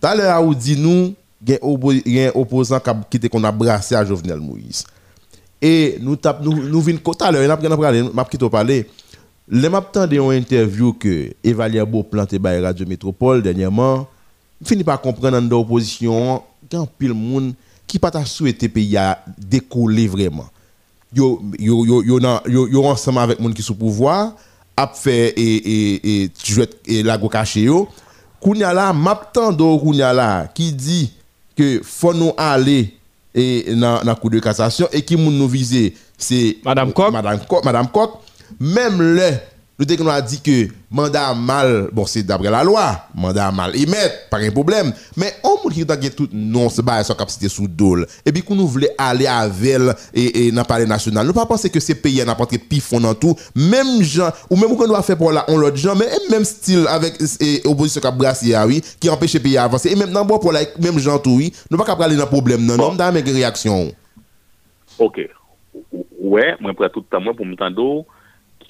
Tout 0.00 0.06
à 0.06 0.14
l'heure, 0.14 0.42
vous 0.42 0.54
dit 0.54 0.78
nous, 0.78 1.14
un 1.48 2.30
opposant 2.34 2.80
qui 3.10 3.16
était 3.16 3.28
qu'on 3.28 3.44
a 3.44 3.52
brassé 3.52 3.94
à 3.94 4.04
Jovenel 4.04 4.38
Moïse. 4.38 4.84
Et 5.62 5.98
nous 6.00 6.16
tap, 6.16 6.42
nous, 6.42 6.68
nous 6.68 6.80
venons 6.80 6.98
tout 6.98 7.12
à 7.20 7.30
l'heure, 7.30 7.44
il 7.44 7.50
a 7.50 7.76
parlé, 7.76 8.02
m'a 8.02 8.24
quitté 8.24 8.48
parler. 8.48 8.86
Le 9.48 9.68
m'a 9.68 9.78
entendu 9.78 10.18
une 10.18 10.32
interview 10.32 10.92
que 10.92 11.34
Evalier 11.42 11.84
Beau 11.84 12.02
planté 12.02 12.38
par 12.38 12.60
Radio 12.62 12.86
Métropole 12.86 13.42
dernièrement. 13.42 14.08
Fini 14.64 14.84
par 14.84 15.00
comprendre 15.00 15.40
dans 15.40 15.48
l'opposition, 15.48 16.42
un 16.72 16.86
pile 16.86 17.14
monde 17.14 17.54
qui 17.90 17.98
pas 17.98 18.10
ta 18.10 18.24
souhaité 18.24 18.68
pays 18.68 18.96
à 18.96 19.22
décoller 19.38 20.06
vraiment. 20.08 20.46
Yo 21.12 21.42
yo 21.58 21.84
yo 21.84 22.02
yo 22.04 22.20
nan- 22.20 22.40
yo, 22.46 22.68
yo 22.68 22.84
ensemble 22.84 23.18
avec 23.18 23.40
monde 23.40 23.52
qui 23.54 23.62
sous 23.62 23.74
pouvoir 23.74 24.34
ap 24.76 24.94
fait 24.96 25.30
et 25.36 25.56
et 25.96 26.24
et 26.24 26.30
et 26.86 27.02
la 27.02 27.18
go 27.18 27.28
caché 27.28 27.62
yo 27.62 27.88
kounya 28.40 28.72
la 28.72 28.92
map 28.92 29.30
tando 29.32 29.76
kounya 29.78 30.12
la 30.12 30.46
qui 30.54 30.72
dit 30.72 31.10
que 31.56 31.80
faut 31.82 32.14
nous 32.14 32.32
aller 32.36 32.94
et 33.34 33.74
dans 33.74 34.02
dans 34.04 34.14
cour 34.14 34.30
de 34.30 34.38
cassation 34.38 34.86
et 34.92 35.02
qui 35.02 35.16
moun 35.16 35.36
nous 35.36 35.48
viser 35.48 35.94
c'est 36.16 36.58
Madame 36.64 36.92
Coq. 36.92 37.12
Madame 37.12 37.40
Coq 37.48 37.64
Madame 37.64 37.88
Coq 37.88 38.10
même 38.60 39.00
le 39.02 39.30
Le 39.80 39.86
dès 39.86 39.96
qu'on 39.96 40.06
a 40.08 40.20
dit 40.20 40.42
que 40.42 40.68
mandat 40.90 41.32
mal, 41.32 41.88
bon, 41.90 42.04
c'est 42.04 42.22
d'après 42.22 42.50
la 42.50 42.62
loi, 42.62 43.00
mandat 43.14 43.50
mal 43.50 43.74
émettre, 43.74 44.28
pas 44.28 44.36
un 44.36 44.50
problème. 44.50 44.92
Mais 45.16 45.32
on 45.42 45.56
monde 45.64 45.72
qui 45.72 45.80
gen 45.80 46.10
tout, 46.14 46.28
non, 46.34 46.68
c'est 46.68 46.82
pas 46.82 47.02
sa 47.02 47.14
capacité 47.14 47.48
sous 47.48 47.66
dole. 47.66 48.06
Et 48.26 48.30
puis, 48.30 48.42
qu'on 48.42 48.56
nous 48.56 48.68
voulait 48.68 48.94
aller 48.98 49.26
avec 49.26 49.64
elle 49.64 49.94
et, 50.12 50.48
et 50.48 50.52
dans 50.52 50.60
le 50.60 50.66
palais 50.66 50.84
national. 50.84 51.26
Nous 51.26 51.32
pas 51.32 51.46
penser 51.46 51.70
que 51.70 51.80
ces 51.80 51.94
pays 51.94 52.22
n'ont 52.22 52.34
pas 52.34 52.44
de 52.44 52.58
pifon 52.58 53.00
dans 53.00 53.14
tout. 53.14 53.34
Même 53.54 54.02
gens, 54.02 54.30
ou 54.50 54.56
même 54.56 54.76
qu'on 54.76 54.86
doit 54.86 55.02
faire 55.02 55.16
pour 55.16 55.32
la 55.32 55.46
on 55.48 55.56
l'autre 55.56 55.78
gens, 55.78 55.96
mais 55.96 56.10
même 56.28 56.44
style 56.44 56.84
avec 56.86 57.14
l'opposition 57.64 58.02
qui 58.02 58.06
a 58.06 58.10
brassé, 58.10 58.54
oui, 58.66 58.82
qui 59.00 59.08
empêche 59.08 59.32
les 59.32 59.40
pays 59.40 59.56
à 59.56 59.64
avancer. 59.64 59.88
Et 59.88 59.96
même 59.96 60.10
dans 60.10 60.26
pour 60.26 60.52
là, 60.52 60.60
même 60.78 60.98
gens 60.98 61.18
tout, 61.18 61.36
oui, 61.36 61.54
nous 61.70 61.78
pas 61.78 61.84
capable 61.86 62.14
dans 62.16 62.24
le 62.24 62.28
problème, 62.28 62.66
non, 62.66 62.76
non, 62.76 62.94
dans 62.96 63.14
mes 63.14 63.22
réactions. 63.22 63.90
Ok. 64.98 65.20
Ouais, 66.20 66.54
moi, 66.60 66.74
prends 66.74 66.90
tout 66.90 67.00
le 67.00 67.06
temps, 67.06 67.24
moi, 67.24 67.32
pour 67.34 67.46
me. 67.46 67.56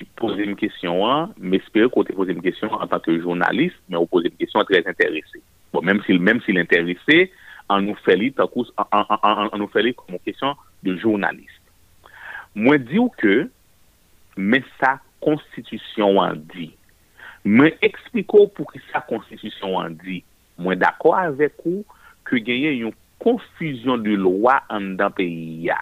ki 0.00 0.08
pose 0.16 0.48
m 0.48 0.56
kesyon 0.58 1.04
an, 1.04 1.32
m 1.36 1.54
espere 1.58 1.90
kote 1.92 2.16
pose 2.16 2.32
m 2.32 2.40
kesyon 2.44 2.72
an 2.80 2.88
tanke 2.88 3.12
jounalist, 3.18 3.76
men 3.90 4.00
ou 4.00 4.08
pose 4.08 4.32
m 4.32 4.36
kesyon 4.40 4.64
an 4.64 4.68
trez 4.70 4.88
interese. 4.88 5.42
Bon, 5.74 5.84
menm 5.84 6.00
si, 6.06 6.16
si 6.46 6.56
l'interese, 6.56 7.18
an 7.70 7.84
nou 7.86 7.98
feli 8.06 8.32
takous, 8.34 8.72
an, 8.80 8.88
an, 8.96 9.18
an, 9.20 9.48
an 9.52 9.60
nou 9.60 9.70
feli 9.70 9.92
kon 9.98 10.18
kesyon 10.24 10.56
de 10.86 10.96
jounalist. 10.96 11.60
Mwen 12.56 12.82
di 12.88 12.98
ou 12.98 13.12
ke, 13.20 13.44
men 14.40 14.64
sa 14.80 14.96
konstitisyon 15.22 16.18
an 16.22 16.40
di. 16.50 16.70
Mwen 17.46 17.76
ekspliko 17.84 18.46
pou 18.56 18.66
ki 18.72 18.80
sa 18.88 19.04
konstitisyon 19.06 19.76
an 19.84 19.94
di. 20.00 20.22
Mwen 20.60 20.80
dako 20.80 21.14
avek 21.16 21.60
ou 21.62 21.84
ke 22.28 22.40
genye 22.44 22.72
yon 22.80 22.96
konfuzyon 23.20 24.02
de 24.02 24.16
lwa 24.18 24.58
an 24.72 24.94
dan 24.98 25.12
peyi 25.14 25.68
ya. 25.68 25.78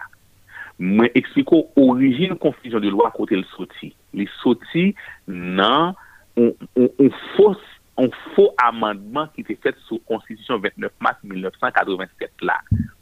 Mwen 0.83 1.15
ekspliko 1.19 1.65
orijin 1.79 2.37
konfuzyon 2.43 2.85
de 2.85 2.93
lwa 2.93 3.13
kote 3.15 3.39
l 3.39 3.47
soti. 3.55 3.95
li 4.17 4.29
soti 4.39 4.93
nan 5.27 5.97
on 6.39 7.11
fos 7.35 7.61
on 7.99 8.13
fò 8.35 8.47
amandman 8.63 9.31
ki 9.35 9.45
te 9.49 9.57
fèt 9.59 9.79
sou 9.89 9.99
konstitusyon 10.09 10.63
29 10.63 10.93
mars 11.03 11.19
1987 11.27 12.45
la, 12.47 12.59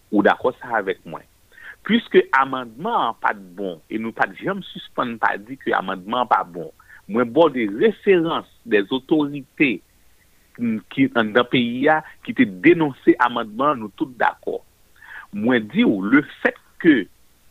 ou 0.09 0.25
d'akò 0.25 0.55
sa 0.57 0.79
avèk 0.81 1.03
mwen. 1.05 1.25
Piske 1.87 2.25
amandman 2.35 3.11
an 3.11 3.19
pat 3.23 3.41
bon, 3.59 3.77
e 3.93 4.01
nou 4.01 4.17
pat 4.17 4.33
jèm 4.41 4.63
suspon 4.73 5.15
pa 5.23 5.35
di 5.39 5.59
ki 5.61 5.75
amandman 5.77 6.25
an 6.25 6.31
pat 6.31 6.49
bon, 6.55 6.73
mwen 7.13 7.29
bo 7.31 7.51
de 7.53 7.69
referans 7.77 8.49
des 8.65 8.89
otorite 8.95 9.77
ki 10.95 11.11
an 11.21 11.35
da 11.37 11.45
peyi 11.45 11.85
ya, 11.85 12.01
ki 12.25 12.33
te 12.39 12.49
denonse 12.65 13.13
amandman 13.23 13.83
nou 13.83 13.93
tout 14.01 14.17
d'akò. 14.19 14.63
Mwen 15.37 15.69
di 15.69 15.85
ou, 15.85 16.01
le 16.01 16.25
fèt 16.41 16.57
ke 16.81 17.03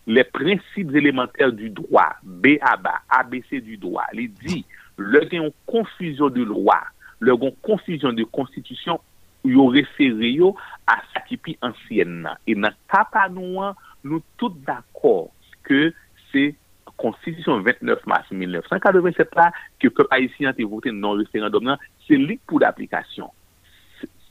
les 0.07 0.23
principes 0.23 0.93
élémentaires 0.93 1.51
du 1.51 1.69
droit, 1.69 2.15
B 2.23 2.57
à 2.61 2.77
bas, 2.77 3.01
ABC 3.09 3.61
du 3.61 3.77
droit, 3.77 4.05
les 4.13 4.27
dit, 4.27 4.65
le 4.97 5.27
gen 5.29 5.51
confusion 5.65 6.29
de 6.29 6.43
loi, 6.43 6.79
le 7.19 7.33
gen 7.35 7.51
confusion 7.61 8.13
de 8.13 8.23
constitution, 8.23 8.99
yo 9.43 9.67
référé 9.67 10.31
yo 10.31 10.55
à 10.87 11.01
sa 11.13 11.21
tipi 11.21 11.57
ancienne. 11.61 12.29
Et 12.47 12.55
nan 12.55 12.73
kapanouan, 12.89 13.75
nous 14.03 14.21
tout 14.37 14.53
d'accord 14.65 15.29
que 15.63 15.93
c'est 16.31 16.55
Konstitisyon 16.97 17.61
29 17.61 18.05
mars 18.07 18.29
1987 18.31 19.33
la, 19.35 19.49
ke 19.81 19.89
pep 19.91 20.13
Haitien 20.15 20.55
te 20.55 20.63
vote 20.63 20.93
non 20.95 21.17
referendum 21.19 21.65
nan, 21.67 21.81
se 22.07 22.15
lik 22.15 22.39
pou 22.47 22.61
d'aplikasyon. 22.63 23.27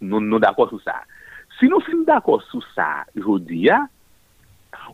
Nou 0.01 0.23
nou 0.25 0.41
d'akor 0.41 0.71
sou 0.71 0.81
sa. 0.85 0.97
Si 1.59 1.69
nou 1.69 1.85
fin 1.85 2.01
d'akor 2.09 2.41
sou 2.49 2.65
sa, 2.73 3.05
jodi 3.19 3.67
ya, 3.67 3.83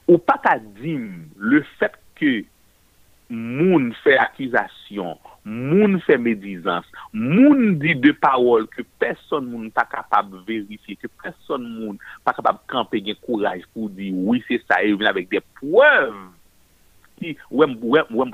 Ou 0.06 0.20
pa 0.22 0.38
ka 0.42 0.56
dim 0.80 1.28
le 1.36 1.62
fet 1.78 1.96
ke 2.18 2.40
moun 3.30 3.92
fè 4.02 4.16
akizasyon, 4.18 5.14
moun 5.46 5.96
fè 6.04 6.16
medizans, 6.20 6.86
moun 7.14 7.76
di 7.80 7.94
de 8.02 8.12
parol 8.18 8.66
ke 8.72 8.82
person 9.00 9.46
moun 9.46 9.70
pa 9.74 9.86
kapab 9.88 10.34
verifiye, 10.48 10.98
ke 10.98 11.08
person 11.22 11.62
moun 11.62 12.00
pa 12.26 12.34
kapab 12.36 12.58
kampe 12.70 13.00
gen 13.06 13.18
kouraj 13.22 13.62
pou 13.70 13.88
di 13.94 14.10
oui 14.10 14.42
se 14.48 14.58
sa 14.66 14.82
e 14.82 14.92
vina 14.98 15.14
vek 15.16 15.30
de 15.30 15.42
pwev 15.60 16.10
ki 17.20 17.36
wèm 17.54 17.78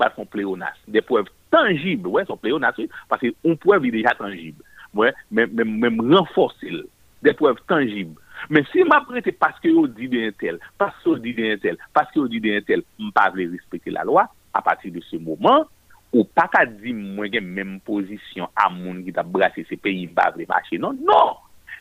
bat 0.01 0.17
son 0.17 0.27
pleonas, 0.33 0.77
de 0.89 1.03
pwev 1.05 1.29
tangib, 1.53 2.09
wè 2.09 2.25
son 2.25 2.41
pleonas 2.41 2.77
wè, 2.81 2.89
parce 3.11 3.29
yon 3.29 3.59
pwev 3.61 3.85
yon 3.85 3.99
deja 3.99 4.17
tangib, 4.17 4.63
wè, 4.97 5.13
mèm 5.29 6.01
renforsil, 6.09 6.87
de 7.21 7.37
pwev 7.37 7.61
tangib, 7.69 8.17
Mais 8.49 8.63
si 8.71 8.83
m'a 8.83 9.01
prêté 9.01 9.31
parce 9.31 9.59
que 9.59 9.69
on 9.75 9.87
dit 9.87 10.07
d'un 10.07 10.29
tel, 10.39 10.59
parce 10.77 10.95
que 11.03 11.09
on 11.09 11.17
dit 11.17 11.33
d'un 11.33 11.57
tel, 11.57 11.77
parce 11.93 12.11
que 12.11 12.19
on 12.19 12.25
dit 12.27 12.39
d'un 12.41 12.61
tel, 12.61 12.83
on 12.99 13.11
pas 13.11 13.29
veut 13.29 13.49
respecter 13.51 13.91
la 13.91 14.03
loi, 14.03 14.27
à 14.53 14.61
partir 14.61 14.91
de 14.91 14.99
ce 15.01 15.17
moment, 15.17 15.65
ou 16.13 16.23
pas 16.23 16.47
qu'à 16.47 16.65
dire 16.65 16.95
moi 16.95 17.25
j'ai 17.31 17.41
même 17.41 17.79
position 17.81 18.49
à 18.55 18.69
moun 18.69 19.03
qui 19.03 19.11
t'a 19.11 19.23
pas 19.23 20.31
veut 20.35 20.45
marcher. 20.47 20.77
Non, 20.77 20.93
non. 20.93 21.35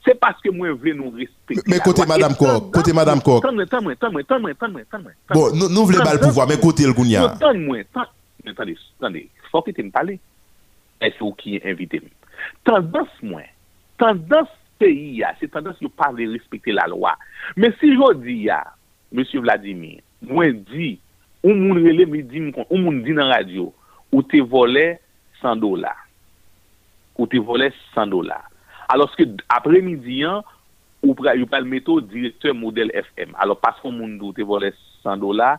C'est 0.05 0.19
parce 0.21 0.41
que 0.41 0.51
moi 0.51 0.69
veux 0.73 0.93
nous 0.95 1.11
respecter. 1.11 1.63
Mais 1.67 1.79
la 1.79 1.83
côté 1.83 2.03
loi. 2.05 2.17
Madame 2.17 2.35
tendance- 2.37 2.71
côté 2.73 2.93
Madame 2.93 3.21
Coq. 3.23 3.43
Tendance, 3.43 3.69
tendance, 3.69 3.99
tendance, 3.99 4.27
tendance, 4.27 4.57
tendance, 4.59 4.83
tendance, 4.91 5.13
bon 5.31 5.55
nous 5.57 5.69
nous 5.69 5.85
voulons 5.87 6.05
pas 6.05 6.15
le 6.15 6.21
pouvoir 6.21 6.47
mais 6.49 6.59
côté 6.61 6.85
le 6.87 6.93
gounia 6.93 7.21
non, 7.21 7.27
Attends-moi, 7.29 7.79
attends- 7.81 8.11
attendez, 8.47 8.77
attendez, 9.01 9.31
faut 9.51 9.63
que 9.63 9.71
tu 9.73 9.83
me 9.83 9.91
parles. 9.91 10.19
Est-ce 11.01 11.19
que 11.19 11.35
qui 11.37 11.57
est 11.57 11.67
invité? 11.67 12.01
Tendance, 12.65 13.09
moi, 13.23 13.43
tendance 13.99 14.49
peyi 14.81 15.21
ya, 15.21 15.33
se 15.41 15.49
tendans 15.53 15.79
yo 15.83 15.91
pa 15.93 16.11
vle 16.15 16.29
respekte 16.35 16.75
la 16.75 16.87
lwa. 16.91 17.15
Men 17.57 17.75
si 17.81 17.93
yo 17.95 18.13
di 18.19 18.45
ya, 18.47 18.63
M. 19.13 19.23
Vladimir, 19.23 20.03
mwen 20.27 20.65
di, 20.69 20.97
ou 21.45 21.55
moun 21.55 21.83
rele 21.85 22.07
mi 22.11 22.23
di, 22.27 22.43
ou 22.67 22.81
moun 22.81 23.03
di 23.05 23.15
nan 23.15 23.31
radyo, 23.31 23.71
ou 24.11 24.25
te 24.27 24.41
vole 24.43 24.99
100 25.41 25.63
dola. 25.63 25.95
Ou 27.17 27.29
te 27.31 27.39
vole 27.39 27.71
100 27.95 28.13
dola. 28.13 28.41
Aloske 28.93 29.29
apre 29.53 29.81
midi 29.85 30.23
an, 30.27 30.43
ou 31.05 31.15
pra, 31.19 31.37
yo 31.39 31.47
pal 31.51 31.67
meto 31.69 32.01
direktor 32.03 32.57
model 32.57 32.91
FM. 32.99 33.37
Alo 33.41 33.57
pason 33.61 33.95
moun 33.95 34.17
do 34.21 34.33
te 34.37 34.47
vole 34.47 34.73
100 35.05 35.23
dola, 35.23 35.55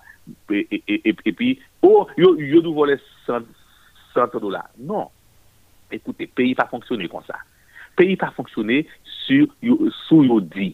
e, 0.52 0.66
e, 0.68 0.82
e, 1.00 1.16
e 1.16 1.32
pi, 1.32 1.54
ou 1.86 2.08
yo, 2.20 2.36
yo 2.42 2.62
do 2.66 2.76
vole 2.76 3.00
100, 3.26 3.48
100 4.14 4.42
dola. 4.44 4.66
Non. 4.78 5.08
Ekoute, 5.94 6.28
peyi 6.36 6.56
pa 6.58 6.68
fonksyone 6.68 7.08
kon 7.12 7.24
sa. 7.28 7.40
peyi 7.98 8.18
pa 8.20 8.32
fonksyonè 8.36 8.84
sou 9.28 10.24
yo 10.26 10.42
di. 10.42 10.72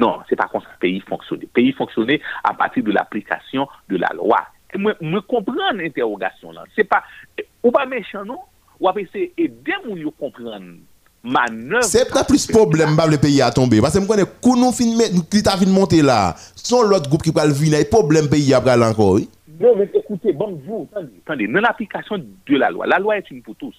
Non, 0.00 0.22
se 0.28 0.38
pa 0.38 0.48
kon 0.52 0.62
sa 0.64 0.78
peyi 0.80 1.02
fonksyonè. 1.08 1.50
Peyi 1.56 1.74
fonksyonè 1.76 2.18
a 2.48 2.54
pati 2.56 2.84
de 2.84 2.94
l'applikasyon 2.94 3.68
de 3.92 4.00
la 4.00 4.12
lwa. 4.16 4.40
E 4.72 4.80
mwen 4.80 5.20
kompran 5.28 5.82
interrogasyon 5.84 6.56
lan. 6.56 6.70
Se 6.76 6.86
pa, 6.88 7.02
ou 7.60 7.72
pa 7.74 7.84
mechan 7.88 8.24
nou, 8.28 8.40
wapè 8.82 9.04
se 9.10 9.28
edè 9.36 9.82
moun 9.82 10.00
yo 10.00 10.14
kompran 10.16 10.72
manœuvre. 11.22 11.84
Se 11.86 12.06
pa 12.08 12.24
plis 12.28 12.48
problem 12.50 12.96
bab 12.98 13.12
le 13.12 13.20
peyi 13.20 13.42
a 13.44 13.52
tombe. 13.54 13.82
Basè 13.84 14.00
mwen 14.00 14.10
konen 14.10 14.32
kou 14.40 14.56
nou 14.56 14.72
fin 14.76 14.96
met, 14.98 15.12
nou 15.12 15.28
klita 15.28 15.58
fin 15.60 15.70
monte 15.72 16.00
la. 16.04 16.34
Son 16.56 16.88
lot 16.88 17.08
goup 17.12 17.24
ki 17.24 17.34
pral 17.36 17.52
vina, 17.56 17.82
e 17.82 17.88
problem 17.90 18.30
peyi 18.32 18.56
a 18.56 18.62
pral 18.64 18.88
anko. 18.88 19.14
Non, 19.60 19.76
men 19.76 19.92
ekoute, 19.94 20.32
bon, 20.34 20.56
vous, 20.64 20.88
tande, 21.28 21.46
nan 21.46 21.62
l'applikasyon 21.62 22.24
de 22.48 22.58
la 22.58 22.72
lwa. 22.72 22.88
La 22.88 22.98
lwa 22.98 23.18
et 23.18 23.28
une 23.30 23.42
pou 23.44 23.54
tous. 23.54 23.76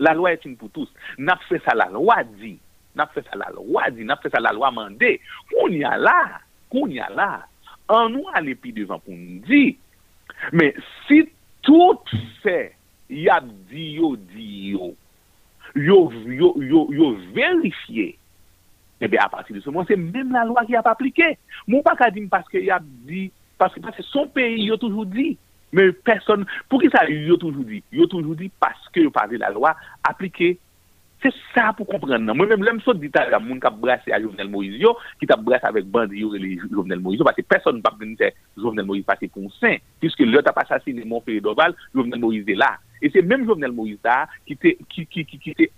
La 0.00 0.14
loi 0.14 0.32
est 0.32 0.44
une 0.44 0.56
pour 0.56 0.70
tous. 0.70 0.92
N'a 1.18 1.38
fait 1.48 1.62
ça 1.64 1.74
la 1.74 1.86
loi 1.86 2.24
dit. 2.24 2.58
N'a 2.96 3.06
fait 3.06 3.22
ça 3.22 3.36
la 3.36 3.50
loi 3.54 3.88
dit. 3.90 4.04
N'a 4.04 4.16
fait 4.16 4.30
ça 4.30 4.40
la 4.40 4.52
loi 4.52 4.72
mandé. 4.72 5.20
Qu'on 5.48 5.68
y 5.68 5.84
a 5.84 5.96
là. 5.96 6.40
Qu'on 6.68 6.88
y 6.88 6.98
a 6.98 7.08
là. 7.10 7.46
En 7.86 8.08
nous 8.08 8.24
à 8.32 8.40
l'épi 8.40 8.72
devant 8.72 8.98
pour 8.98 9.14
nous 9.14 9.38
dire. 9.40 9.74
Mais 10.52 10.74
si 11.06 11.28
tout 11.62 12.00
fait, 12.42 12.74
y 13.10 13.28
a 13.28 13.40
dit 13.40 13.92
yo, 13.92 14.16
dit 14.16 14.70
yo, 14.70 14.94
yo, 15.74 16.12
yo, 16.26 16.56
yo, 16.62 16.88
yo 16.90 17.16
vérifié, 17.34 18.16
eh 19.00 19.08
bien, 19.08 19.20
à 19.22 19.28
partir 19.28 19.56
de 19.56 19.60
ce 19.60 19.70
moment, 19.70 19.84
c'est 19.86 19.96
même 19.96 20.32
la 20.32 20.44
loi 20.44 20.64
qui 20.64 20.76
a 20.76 20.82
pas 20.82 20.92
appliqué. 20.92 21.38
Mon 21.66 21.82
pas 21.82 21.96
qu'à 21.96 22.10
dire 22.10 22.28
parce 22.30 22.48
que 22.48 22.58
y 22.58 22.70
a 22.70 22.80
dit, 22.82 23.30
parce 23.58 23.74
que, 23.74 23.80
parce 23.80 23.96
que 23.96 24.02
son 24.02 24.26
pays, 24.28 24.64
y 24.64 24.72
a 24.72 24.76
toujours 24.76 25.06
dit. 25.06 25.36
Mais 25.72 25.92
personne, 25.92 26.46
pour 26.68 26.80
qui 26.80 26.88
ça, 26.90 27.08
il 27.08 27.30
a 27.32 27.36
toujours 27.36 27.64
dit? 27.64 27.82
Il 27.92 28.02
a 28.02 28.06
toujours 28.06 28.34
dit 28.34 28.50
parce 28.60 28.88
que 28.92 29.08
par 29.08 29.28
la 29.30 29.50
loi 29.50 29.76
appliquée. 30.02 30.58
C'est 31.22 31.34
ça 31.54 31.74
pour 31.76 31.86
comprendre. 31.86 32.16
non? 32.16 32.34
Moi-même, 32.34 32.64
l'homme 32.64 32.80
saute 32.80 32.98
dit 32.98 33.10
à 33.14 33.38
moun 33.38 33.60
qui 33.60 33.66
a 33.66 33.70
brassé 33.70 34.10
à 34.10 34.18
Jovenel 34.18 34.48
Moïse, 34.48 34.80
yo, 34.80 34.96
qui 35.18 35.26
t'a 35.26 35.36
brassé 35.36 35.66
avec 35.66 35.84
bandi, 35.84 36.16
yo, 36.16 36.34
Jovenel 36.72 36.98
Moïse, 36.98 37.18
yo, 37.18 37.24
parce 37.24 37.36
que 37.36 37.42
personne 37.42 37.76
ne 37.76 37.82
peut 37.82 37.90
pas 37.90 38.04
dire 38.06 38.30
Jovenel 38.56 38.86
Moïse 38.86 39.04
passé 39.04 39.28
pour 39.28 39.44
un 39.44 39.50
saint, 39.60 39.76
puisque 40.00 40.20
l'autre 40.20 40.48
a 40.48 40.54
pas 40.54 40.62
assassiné 40.62 41.04
mon 41.04 41.20
pays 41.20 41.42
d'Oval, 41.42 41.74
Jovenel 41.94 42.20
Moïse 42.20 42.48
est 42.48 42.54
là. 42.54 42.78
Et 43.02 43.10
c'est 43.10 43.20
même 43.20 43.44
Jovenel 43.44 43.72
Moïse 43.72 43.98
qui, 44.46 44.56
qui, 44.56 45.26
qui 45.26 45.54
t'est 45.54 45.70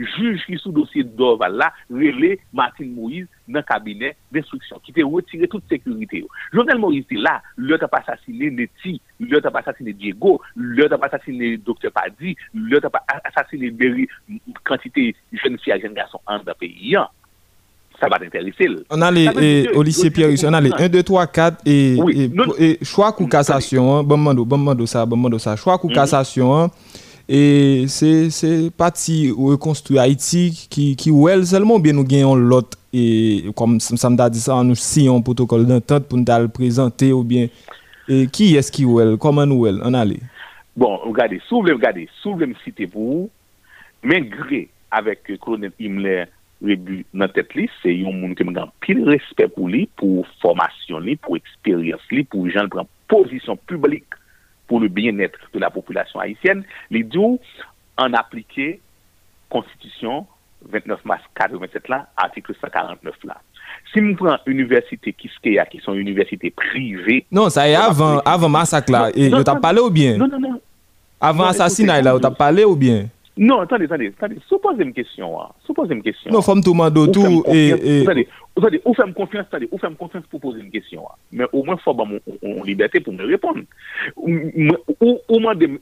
empêché 0.00 0.16
juge 0.18 0.40
qui 0.46 0.56
sous 0.58 0.72
dossier 0.72 1.04
d'Orval 1.04 1.54
là, 1.56 1.72
relé 1.90 2.40
Martine 2.52 2.94
Moïse 2.94 3.26
dans 3.48 3.58
le 3.60 3.64
cabinet 3.64 4.16
d'instruction, 4.32 4.78
qui 4.84 4.90
était 4.92 5.02
retiré 5.02 5.46
toute 5.48 5.64
sécurité. 5.68 6.24
Jovenel 6.52 6.78
Moïse 6.78 7.02
était 7.10 7.16
là, 7.20 7.42
l'autre 7.56 7.84
a 7.84 7.88
pas 7.88 8.02
assassiné 8.06 8.50
Neti, 8.50 9.00
l'autre 9.20 9.48
a 9.48 9.50
pas 9.50 9.60
assassiné 9.60 9.92
Diego, 9.92 10.40
l'autre 10.56 10.94
a 10.94 10.98
pas 10.98 11.06
assassiné 11.06 11.56
Dr. 11.58 11.90
Padi, 11.92 12.36
l'autre 12.54 12.86
a 12.86 12.90
pas 12.90 13.04
assassiné 13.24 13.70
Berry, 13.70 14.08
quantité 14.64 15.14
jeune 15.32 15.58
fille 15.58 15.72
et 15.74 15.80
jeune 15.80 15.94
garçon 15.94 16.18
en 16.26 16.38
dans 16.38 16.44
le 16.46 16.54
pays. 16.54 16.96
hein. 16.96 17.08
Ça 18.00 18.08
va 18.08 18.18
t'intéresser. 18.18 18.66
On 18.88 19.02
a 19.02 19.10
les, 19.10 19.28
eh, 19.42 19.68
au 19.76 19.82
lycée 19.82 20.10
Pierre 20.10 20.30
on 20.46 20.52
a 20.54 20.60
les 20.62 20.72
1, 20.72 20.88
2, 20.88 21.02
3, 21.02 21.26
4 21.26 21.60
et, 21.66 21.98
Oui, 22.02 22.22
et, 22.22 22.28
non- 22.28 22.44
et 22.58 22.78
choix 22.82 23.14
ou 23.20 23.26
cassation, 23.26 23.94
hein, 23.98 24.02
bon 24.02 24.16
mando, 24.16 24.42
bon 24.46 24.56
mando 24.56 24.86
ça, 24.86 25.04
bon 25.04 25.18
mando 25.18 25.38
ça, 25.38 25.54
choix 25.54 25.78
ou 25.84 25.88
Mhm. 25.88 25.94
cassation, 25.94 26.70
E 27.32 27.86
se 27.86 28.70
pati 28.74 29.28
rekonstruy 29.30 30.00
Haiti 30.02 30.48
ki 30.66 31.12
wèl 31.14 31.44
selman 31.46 31.78
bè 31.78 31.92
nou 31.94 32.02
genyon 32.02 32.40
lot 32.50 32.74
e 32.90 33.52
kom 33.54 33.76
samda 33.78 34.26
di 34.34 34.42
sa 34.42 34.56
an 34.58 34.72
nou 34.72 34.78
si 34.78 35.04
yon 35.04 35.22
protokol 35.22 35.62
d'entente 35.68 36.08
pou 36.10 36.18
nou 36.18 36.26
dal 36.26 36.48
prezante 36.50 37.12
ou 37.14 37.22
bien 37.22 37.46
e, 38.10 38.24
ki 38.34 38.56
eski 38.58 38.82
wèl, 38.82 39.14
koman 39.22 39.54
wèl, 39.54 39.78
an 39.86 39.94
ale? 40.00 40.18
Bon, 40.74 40.98
gade, 41.14 41.38
sou 41.46 41.62
vle 41.62 41.78
gade, 41.78 42.08
sou 42.18 42.34
vle 42.34 42.50
msite 42.50 42.90
pou 42.90 43.28
men 44.02 44.26
gre 44.34 44.64
avèk 44.98 45.30
kolonel 45.38 45.70
Himmler 45.78 46.26
rebu 46.66 47.04
nan 47.14 47.30
tet 47.30 47.54
li, 47.54 47.70
se 47.78 47.94
yon 47.94 48.18
moun 48.18 48.34
ke 48.34 48.42
mwen 48.42 48.58
gan 48.58 48.74
pil 48.82 49.04
respect 49.06 49.54
pou 49.54 49.70
li, 49.70 49.86
pou 50.02 50.26
formasyon 50.42 51.06
li, 51.06 51.14
pou 51.22 51.38
eksperyans 51.38 52.10
li, 52.10 52.26
pou 52.26 52.50
jan 52.50 52.66
pran 52.74 52.90
pozisyon 53.06 53.62
publik 53.70 54.18
pour 54.70 54.78
le 54.78 54.86
bien-être 54.86 55.40
de 55.52 55.58
la 55.58 55.68
population 55.68 56.20
haïtienne, 56.20 56.62
les 56.92 57.02
dit 57.02 57.18
en 57.98 58.14
appliquer 58.14 58.80
Constitution 59.48 60.28
29 60.70 61.04
mars 61.04 61.22
87 61.34 61.88
là, 61.88 62.06
article 62.16 62.54
149 62.60 63.14
là. 63.24 63.38
Si 63.92 64.00
nous 64.00 64.14
prenons 64.14 64.38
université 64.46 65.12
Kiskeya, 65.12 65.66
qui 65.66 65.78
sont 65.80 65.94
universités 65.94 66.50
privées, 66.52 67.26
non 67.32 67.50
ça 67.50 67.68
est 67.68 67.74
avant 67.74 68.20
avant 68.20 68.48
massacre 68.48 68.92
là. 68.92 69.10
Et 69.12 69.28
Non, 69.28 69.42
tu 69.42 69.50
as 69.50 69.54
non, 69.54 69.60
parlé 69.60 69.80
ou 69.80 69.90
bien? 69.90 70.16
non, 70.16 70.28
non, 70.28 70.38
non, 70.38 70.60
avant 71.20 71.46
assassinat 71.46 72.00
là 72.00 72.16
tu 72.20 72.26
as 72.26 72.30
parlé 72.30 72.62
ou 72.64 72.76
bien? 72.76 73.08
Non, 73.42 73.60
attendez, 73.60 73.86
attendez, 73.86 74.12
attendez. 74.18 74.36
Supposez 74.46 74.82
une 74.82 74.92
question. 74.92 75.40
Hein. 75.40 75.48
Supposez 75.64 75.94
une 75.94 76.02
question. 76.02 76.30
non 76.30 76.42
mando 76.74 77.06
Ou 77.06 77.06
faites-me 77.06 77.42
tout 77.42 77.44
et, 77.48 77.68
et 77.68 78.02
Attendez, 78.02 78.28
attendez, 78.54 78.82
ou 78.84 78.92
faites 78.94 79.14
confiance, 79.14 79.46
attendez, 79.48 79.66
ou 79.72 79.78
faites 79.78 79.96
confiance 79.96 80.24
pour 80.30 80.40
poser 80.42 80.60
une 80.60 80.70
question. 80.70 81.04
hein. 81.08 81.14
Mais 81.32 81.46
au 81.54 81.64
moins, 81.64 81.76
il 81.78 81.82
faut 81.82 81.90
avoir 81.90 82.06
mon 82.06 82.62
liberté 82.64 83.00
pour 83.00 83.14
me 83.14 83.24
répondre. 83.24 83.60
Ou, 84.16 84.30
ou, 85.00 85.18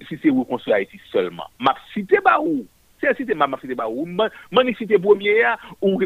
si 0.09 0.17
c'est 0.23 0.31
reconstruire 0.31 0.77
Haïti 0.77 0.99
seulement. 1.13 1.43
M'a 1.59 1.75
cité 1.93 2.19
bah 2.25 2.39
où 2.41 2.65
C'est 3.03 3.17
cité 3.17 3.35
m'a 3.35 3.49
m'a 3.49 3.59
cité 3.61 3.75
bah 3.75 3.89
où 3.91 4.07
M'a 4.07 4.29
cité 4.79 4.97
premier 4.97 5.43
hein, 5.43 5.57
ou 5.83 5.99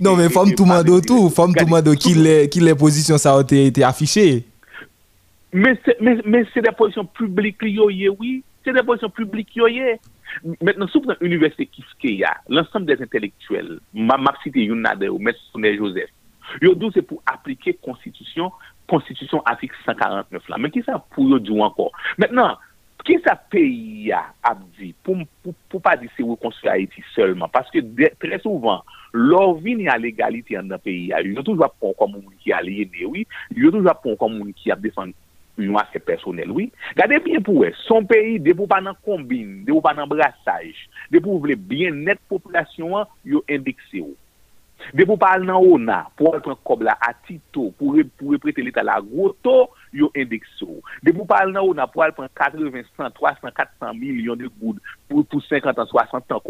Non, 0.00 0.14
mais 0.16 0.28
femme 0.28 0.50
et- 0.50 0.54
tout 0.54 1.28
femme 1.28 1.54
mando 1.68 1.92
qui 1.94 2.14
les, 2.14 2.74
positions 2.76 3.18
ça 3.18 3.34
a 3.36 3.42
été 3.52 3.82
affiché. 3.82 4.44
Men 5.52 5.76
se 5.84 6.64
de 6.64 6.72
pozisyon 6.78 7.10
publik 7.18 7.62
li 7.64 7.76
yo 7.76 7.90
ye, 7.92 8.08
oui. 8.12 8.40
Se 8.64 8.72
de 8.74 8.84
pozisyon 8.86 9.12
publik 9.14 9.54
yo 9.58 9.68
ye. 9.70 9.98
Mètnen 10.40 10.88
sou 10.88 11.02
pou 11.02 11.12
nan 11.12 11.20
universite 11.24 11.68
kiske 11.70 12.16
ya, 12.22 12.32
lansam 12.50 12.86
des 12.88 13.02
intelektuel, 13.04 13.76
map 13.92 14.40
site 14.42 14.64
yon 14.64 14.82
nade 14.84 15.10
ou 15.10 15.20
mèt 15.22 15.38
Soumè 15.50 15.74
Joseph, 15.76 16.10
yo 16.64 16.74
dou 16.78 16.92
se 16.94 17.02
pou 17.04 17.22
aplike 17.30 17.76
konstitusyon, 17.84 18.50
konstitusyon 18.90 19.44
afik 19.50 19.74
149 19.84 20.50
la. 20.50 20.60
Men 20.60 20.72
ki 20.74 20.84
sa 20.86 20.98
pou 21.12 21.28
yo 21.30 21.40
djou 21.42 21.64
anko. 21.66 21.90
Mètnen, 22.22 22.56
ki 23.06 23.18
sa 23.24 23.36
peyi 23.52 24.08
ya 24.08 24.24
ap 24.46 24.62
di, 24.78 24.92
pou, 25.04 25.26
pou, 25.44 25.54
pou 25.68 25.84
pa 25.84 25.94
di 26.00 26.10
se 26.16 26.24
wè 26.24 26.36
konstitusyon 26.42 26.74
Haiti 26.74 27.04
seulement, 27.12 27.52
paske 27.52 27.84
tre 28.22 28.40
souvan, 28.42 28.82
lor 29.12 29.58
vini 29.60 29.88
a 29.92 29.98
legalite 30.00 30.56
an 30.58 30.72
dan 30.72 30.82
peyi 30.82 31.10
ya, 31.12 31.20
yo 31.26 31.44
toujwa 31.44 31.68
pon 31.76 31.96
kon 31.98 32.14
moun 32.16 32.32
ki 32.42 32.54
a 32.56 32.62
liye 32.64 32.88
dewi, 32.94 33.26
yo 33.58 33.74
toujwa 33.74 33.94
pon 34.00 34.16
kon 34.20 34.38
moun 34.38 34.54
ki 34.56 34.72
ap 34.72 34.80
defan 34.84 35.12
yon 35.60 35.78
asè 35.80 36.00
personel, 36.02 36.50
oui. 36.54 36.70
Gade 36.98 37.18
bien 37.24 37.44
pou 37.44 37.62
wè, 37.62 37.72
son 37.84 38.06
peyi, 38.08 38.38
de 38.42 38.54
pou 38.56 38.70
pa 38.70 38.80
nan 38.84 38.96
kombin, 39.04 39.60
de 39.66 39.72
pou 39.72 39.84
pa 39.84 39.94
nan 39.96 40.08
brasaj, 40.10 40.72
de 41.12 41.20
pou 41.22 41.42
vle 41.42 41.56
bien 41.56 42.02
net 42.06 42.20
populasyon 42.32 43.02
an, 43.02 43.14
yo 43.28 43.44
indekse 43.52 44.00
yo. 44.00 44.12
De 44.96 45.06
pou 45.06 45.20
pa 45.20 45.36
nan 45.38 45.60
ona, 45.60 46.02
pou 46.18 46.32
an 46.34 46.42
pran 46.44 46.58
kob 46.66 46.84
la 46.86 46.96
atito, 47.06 47.68
pou 47.78 47.94
reprete 47.98 48.64
leta 48.64 48.84
la 48.86 48.98
groto, 49.04 49.70
yo 49.96 50.10
indekso. 50.18 50.78
De 51.04 51.14
pou 51.14 51.28
pal 51.28 51.52
nan 51.52 51.64
ou 51.66 51.76
nan 51.76 51.90
pou 51.92 52.04
al 52.04 52.14
pran 52.16 52.30
80, 52.38 52.72
100, 52.98 53.12
300, 53.18 53.52
400 53.56 53.98
milyon 53.98 54.40
de 54.40 54.50
goud 54.60 54.80
pou, 55.08 55.24
pou 55.24 55.42
50 55.44 55.82
an, 55.82 55.90
60 55.92 56.36
an 56.36 56.42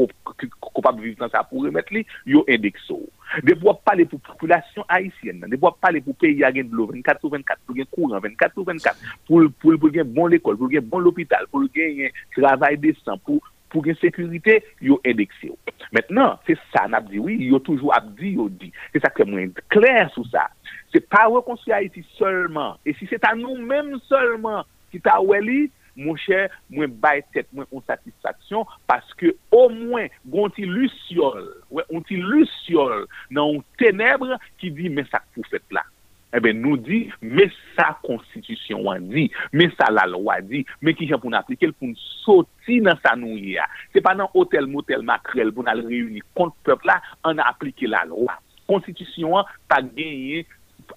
kopap 0.73 1.01
viv 1.01 1.21
nan 1.21 1.33
sa 1.33 1.45
pou 1.49 1.67
remet 1.67 1.91
li, 1.95 2.05
yo 2.29 2.45
indekso. 2.51 3.01
De 3.47 3.57
pou 3.57 3.73
ap 3.73 3.81
pale 3.87 4.05
pou 4.09 4.21
populasyon 4.27 4.87
haisyen 4.93 5.41
nan, 5.41 5.53
de 5.53 5.59
pou 5.59 5.71
ap 5.71 5.81
pale 5.83 6.03
pou 6.05 6.17
peyi 6.21 6.45
a 6.45 6.53
gen 6.55 6.69
dlo 6.73 6.89
24 6.91 7.25
ou 7.25 7.33
24, 7.33 7.65
pou 7.67 7.79
gen 7.79 7.89
kouran 7.95 8.23
24 8.25 8.61
ou 8.61 8.69
24, 8.69 9.09
pou, 9.29 9.49
pou, 9.63 9.79
pou 9.79 9.95
gen 9.95 10.13
bon 10.13 10.29
l'ekol, 10.33 10.59
pou 10.61 10.73
gen 10.73 10.85
bon 10.89 11.05
l'opital, 11.05 11.49
pou 11.53 11.71
gen 11.73 12.13
travay 12.37 12.79
desan, 12.83 13.21
pou 13.25 13.41
pou 13.73 13.81
gen 13.87 13.97
sekurite, 13.97 14.59
yo 14.85 14.99
endekse 15.09 15.49
yo. 15.49 15.57
Mètnen, 15.97 16.37
se 16.47 16.59
sa 16.71 16.85
an 16.87 16.99
ap 16.99 17.09
di, 17.09 17.21
oui, 17.23 17.39
yo 17.49 17.61
toujou 17.65 17.93
ap 17.97 18.11
di, 18.19 18.35
yo 18.37 18.51
di. 18.61 18.69
Se 18.93 19.01
sa 19.01 19.11
ke 19.17 19.25
mwen 19.29 19.55
kler 19.73 20.11
sou 20.13 20.29
sa. 20.29 20.51
Se 20.93 21.01
pa 21.01 21.25
rekonstruy 21.31 21.73
Haiti 21.73 22.05
seulement. 22.19 22.77
E 22.85 22.93
si 22.99 23.09
se 23.09 23.19
ta 23.21 23.33
nou 23.39 23.57
menm 23.57 23.97
seulement 24.11 24.69
ki 24.93 25.01
ta 25.05 25.17
wè 25.25 25.41
li, 25.41 25.61
mwen 25.97 26.19
chè, 26.21 26.45
mwen 26.73 26.93
bay 27.01 27.23
tèt, 27.33 27.49
mwen 27.53 27.69
on 27.73 27.85
satisfaksyon, 27.89 28.69
paske 28.89 29.33
o 29.53 29.67
mwen 29.73 30.13
gonti 30.33 30.67
lusyol, 30.69 31.49
wè, 31.73 31.87
onti 31.93 32.21
lusyol 32.21 33.07
nan 33.33 33.45
ou 33.47 33.65
tenebre 33.81 34.37
ki 34.61 34.73
di 34.77 34.93
men 34.93 35.07
eh 35.07 35.13
sa 35.13 35.23
pou 35.33 35.49
fèt 35.53 35.65
la. 35.73 35.85
Ebe 36.33 36.49
eh 36.53 36.57
nou 36.57 36.79
di, 36.81 37.03
men 37.21 37.51
sa 37.77 37.91
konstitisyon 38.05 38.87
wan 38.87 39.09
di, 39.13 39.27
men 39.53 39.73
sa 39.77 39.91
la 39.93 40.07
lwa 40.09 40.39
di, 40.45 40.63
men 40.81 40.97
ki 40.97 41.11
jen 41.11 41.21
pou 41.21 41.33
nan 41.33 41.43
aplike, 41.43 41.69
pou 41.77 41.91
nou 41.91 42.07
soti 42.23 42.81
nan 42.85 43.01
sa 43.05 43.13
nou 43.21 43.37
ya. 43.37 43.67
Se 43.93 44.01
pa 44.05 44.15
nan 44.17 44.31
hotel, 44.33 44.69
motel, 44.73 45.05
makrel, 45.09 45.53
pou 45.53 45.65
nan 45.67 45.85
reuni 45.85 46.25
kont 46.37 46.57
pepla, 46.65 47.01
an 47.29 47.41
aplike 47.45 47.89
la 47.89 48.07
lwa. 48.09 48.39
Konstitisyon 48.71 49.43
an, 49.43 49.53
pa 49.69 49.83
genye 49.85 50.47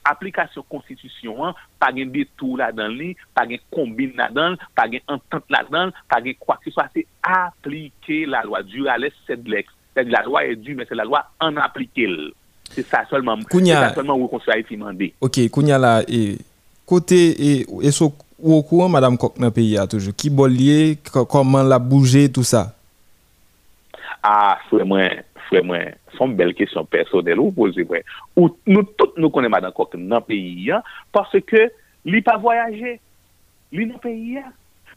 application 0.04 0.64
constitution, 0.70 1.46
a 1.46 1.56
pas 1.80 1.88
gagné 1.88 2.06
détour 2.06 2.58
là-dedans, 2.58 3.14
pas 3.34 3.44
gagné 3.44 3.62
combine 3.72 4.12
là-dedans, 4.16 4.56
pas 4.76 4.84
gagné 4.84 5.04
entente 5.08 5.44
là-dedans, 5.50 5.92
pas 6.10 6.18
gagné 6.18 6.36
quoi 6.40 6.58
que 6.58 6.66
ce 6.66 6.72
soit, 6.72 6.88
c'est 6.94 7.06
appliquer 7.24 8.26
la 8.26 8.44
loi. 8.44 8.64
Dieu 8.64 8.88
à 8.88 8.98
l'aise, 8.98 9.14
c'est 9.28 9.42
de 9.44 9.50
l'ex. 9.50 9.70
La 9.96 10.24
loi 10.24 10.46
est 10.46 10.56
due, 10.58 10.76
mais 10.76 10.86
c'est 10.90 10.96
la 10.96 11.06
loi 11.06 11.26
en 11.40 11.56
appliquer. 11.58 12.08
C'est 12.72 12.86
ça 12.86 13.06
seulement. 13.10 13.38
C'est 13.50 13.66
ça 13.66 13.94
seulement 13.94 14.16
où 14.16 14.28
construire 14.28 14.58
Haïti 14.58 14.76
mandé. 14.76 15.14
Ok, 15.22 15.40
kounya 15.50 15.78
la, 15.78 16.02
et 16.08 16.38
côté, 16.86 17.62
et 17.62 17.92
so, 17.92 18.14
ou 18.38 18.56
au 18.56 18.64
courant, 18.64 18.90
Madame 18.90 19.18
Kok 19.18 19.40
dans 19.40 19.52
pays, 19.52 19.78
a 19.78 19.88
toujours, 19.88 20.14
qui 20.14 20.30
bollier, 20.30 20.98
co- 21.12 21.26
comment 21.26 21.64
la 21.64 21.80
bouger, 21.80 22.30
tout 22.30 22.44
ça? 22.44 22.76
Ah, 24.22 24.58
frère 24.68 24.86
moi, 24.86 25.08
fwe 25.50 25.62
mwen, 25.66 25.96
son 26.18 26.36
bel 26.38 26.54
kesyon 26.58 26.88
personel 26.92 27.42
ou 27.44 27.54
pose 27.56 27.86
mwen, 27.88 28.06
ou 28.38 28.52
nou 28.70 28.86
tout 28.98 29.18
nou 29.20 29.34
konen 29.34 29.54
madan 29.54 29.74
kok 29.76 29.96
nan 30.00 30.24
peyi 30.26 30.70
ya, 30.70 30.82
parce 31.16 31.42
ke 31.50 31.68
li 32.08 32.22
pa 32.26 32.38
voyaje, 32.42 32.98
li 33.76 33.88
nan 33.90 34.02
peyi 34.04 34.38
ya. 34.40 34.46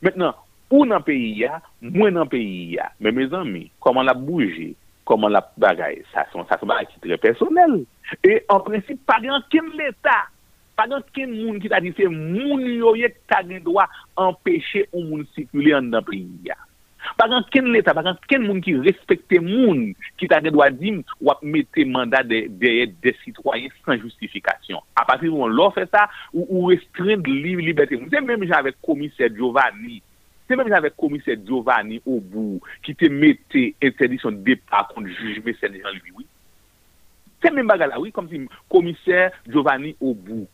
Mètnen, 0.04 0.36
ou 0.70 0.84
nan 0.88 1.04
peyi 1.04 1.34
ya, 1.42 1.58
mwen 1.82 2.16
nan 2.18 2.30
peyi 2.30 2.76
ya. 2.76 2.90
Mè 3.02 3.12
mè 3.14 3.28
zanmi, 3.32 3.66
koman 3.84 4.06
la 4.08 4.14
bouje, 4.16 4.72
koman 5.08 5.32
la 5.32 5.42
bagay, 5.60 6.02
sa 6.12 6.26
son, 6.32 6.46
sa 6.48 6.60
son 6.60 6.70
bagay 6.70 6.90
ki 6.92 7.02
tre 7.04 7.18
personel. 7.22 7.80
E 8.22 8.40
en 8.46 8.64
prinsip, 8.66 9.00
pa 9.08 9.18
gen 9.24 9.44
ken 9.52 9.72
l'Etat, 9.78 10.30
pa 10.78 10.86
gen 10.90 11.02
ken 11.16 11.32
moun 11.34 11.58
ki 11.62 11.70
ta 11.72 11.80
di 11.82 11.92
se 11.96 12.06
moun 12.12 12.62
yoye 12.62 13.10
ki 13.14 13.24
ta 13.30 13.42
gen 13.46 13.64
doa 13.64 13.88
empèche 14.20 14.86
ou 14.92 15.02
moun 15.02 15.26
sikule 15.34 15.74
an 15.78 15.90
nan 15.94 16.04
peyi 16.06 16.28
ya. 16.46 16.58
Bagan 17.18 17.44
ken 17.52 17.70
leta, 17.72 17.94
bagan 17.96 18.18
ken 18.30 18.44
moun 18.44 18.60
ki 18.64 18.76
respekte 18.84 19.40
moun 19.42 19.92
ki 20.20 20.28
ta 20.30 20.40
dedwa 20.44 20.68
dim 20.74 21.00
wap 21.24 21.42
mette 21.42 21.84
mandat 21.88 22.28
de, 22.30 22.44
de, 22.60 22.72
de 23.02 23.14
sitwoyen 23.22 23.72
san 23.84 24.00
justifikasyon. 24.02 24.82
A 24.98 25.06
pati 25.08 25.30
moun 25.30 25.54
lor 25.54 25.72
fe 25.76 25.86
sa, 25.90 26.06
ou, 26.34 26.44
ou 26.46 26.72
restren 26.72 27.22
de 27.24 27.34
li, 27.34 27.56
liberté 27.62 27.98
moun. 27.98 28.10
Se 28.12 28.22
mèm 28.24 28.46
jave 28.50 28.74
komise 28.84 29.30
Giovanni, 29.36 30.00
se 30.48 30.58
mèm 30.58 30.70
jave 30.72 30.92
komise 30.98 31.38
Giovanni 31.46 32.02
ou 32.04 32.20
bou 32.20 32.60
ki 32.86 32.96
te 32.98 33.10
mette 33.12 33.70
interdisyon 33.84 34.42
depa 34.46 34.84
kon 34.92 35.06
jujme 35.08 35.54
sen 35.60 35.78
jan 35.80 35.96
liwi. 36.02 36.26
Se 37.42 37.50
mèm 37.54 37.70
bagan 37.70 37.92
la, 37.92 38.02
oui, 38.02 38.12
kom 38.14 38.30
si 38.30 38.42
komise 38.72 39.28
Giovanni 39.46 39.94
ou 40.00 40.14
bou 40.14 40.46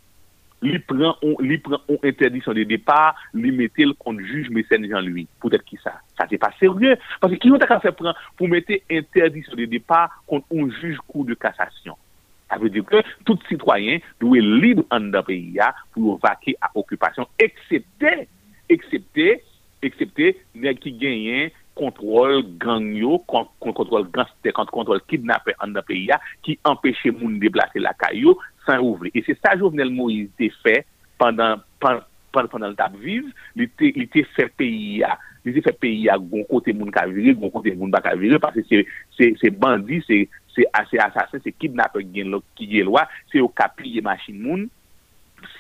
li 0.65 0.79
pran 0.89 1.15
on, 1.21 1.37
on 1.37 2.07
interdisyon 2.09 2.57
de 2.59 2.65
depar, 2.75 3.19
li 3.37 3.53
metel 3.55 3.95
kon 4.01 4.19
juj 4.23 4.51
mesen 4.55 4.87
jan 4.89 5.05
lui. 5.07 5.27
Poutet 5.43 5.65
ki 5.69 5.79
sa. 5.83 5.99
Sa 6.19 6.29
se 6.31 6.41
pa 6.41 6.51
serye. 6.61 6.97
Pase 7.23 7.41
ki 7.41 7.53
yon 7.53 7.63
ta 7.63 7.69
ka 7.71 7.81
se 7.85 7.93
pran 7.97 8.17
pou 8.39 8.51
metel 8.51 8.81
interdisyon 8.89 9.61
de 9.61 9.69
depar 9.77 10.13
kon 10.31 10.45
on 10.51 10.71
juj 10.81 10.97
kou 11.07 11.27
de 11.29 11.37
kasasyon. 11.39 11.99
Sa 12.49 12.61
ve 12.61 12.71
di 12.73 12.83
ke 12.87 13.01
tout 13.27 13.41
sitwayen 13.49 14.03
dwe 14.23 14.43
libre 14.45 14.85
an 14.95 15.11
da 15.15 15.25
peyi 15.27 15.57
ya 15.59 15.73
pou 15.95 16.11
yo 16.11 16.21
vake 16.23 16.57
a 16.61 16.71
okupasyon. 16.77 17.29
Eksepte, 17.43 18.15
eksepte, 18.73 19.29
eksepte, 19.85 20.33
ne 20.61 20.75
ki 20.79 20.95
genyen 21.01 21.53
kontrol 21.75 22.45
gangyo, 22.63 23.19
kontrol 23.27 24.07
gangster, 24.15 24.55
kontrol 24.55 25.01
kidnapper 25.11 25.57
an 25.65 25.75
da 25.75 25.83
peyi 25.87 26.07
ya 26.13 26.21
ki 26.47 26.59
empeshe 26.71 27.11
moun 27.17 27.41
deplase 27.43 27.83
la 27.83 27.95
kayo, 27.99 28.37
san 28.67 28.83
ouvri. 28.85 29.13
E 29.15 29.23
se 29.27 29.37
sa 29.39 29.55
Jovenel 29.59 29.93
Moïse 29.95 30.33
te 30.41 30.51
fè 30.63 30.83
pandan 31.21 31.63
tap 32.79 32.97
vive, 33.01 33.31
li 33.57 33.69
te 33.71 34.25
fè 34.35 34.49
peyi 34.59 35.01
ya. 35.03 35.15
Li 35.45 35.53
te 35.53 35.61
fè 35.65 35.75
peyi 35.77 36.07
ya 36.09 36.17
goun 36.21 36.47
kote 36.49 36.73
moun 36.77 36.93
ka 36.93 37.05
vire, 37.11 37.35
goun 37.37 37.53
kote 37.53 37.75
moun 37.77 37.93
baka 37.93 38.15
vire, 38.17 38.41
parce 38.41 38.65
se 38.65 39.51
bandi, 39.53 40.01
se 40.07 40.25
asasin, 40.73 41.43
se 41.45 41.53
kidnap 41.53 41.99
gen 42.15 42.33
lò 42.33 42.41
ki 42.57 42.71
gen 42.71 42.89
lwa, 42.89 43.05
se 43.31 43.43
yo 43.43 43.51
kapi 43.53 43.99
ye 43.99 44.05
machin 44.05 44.41
moun, 44.41 44.65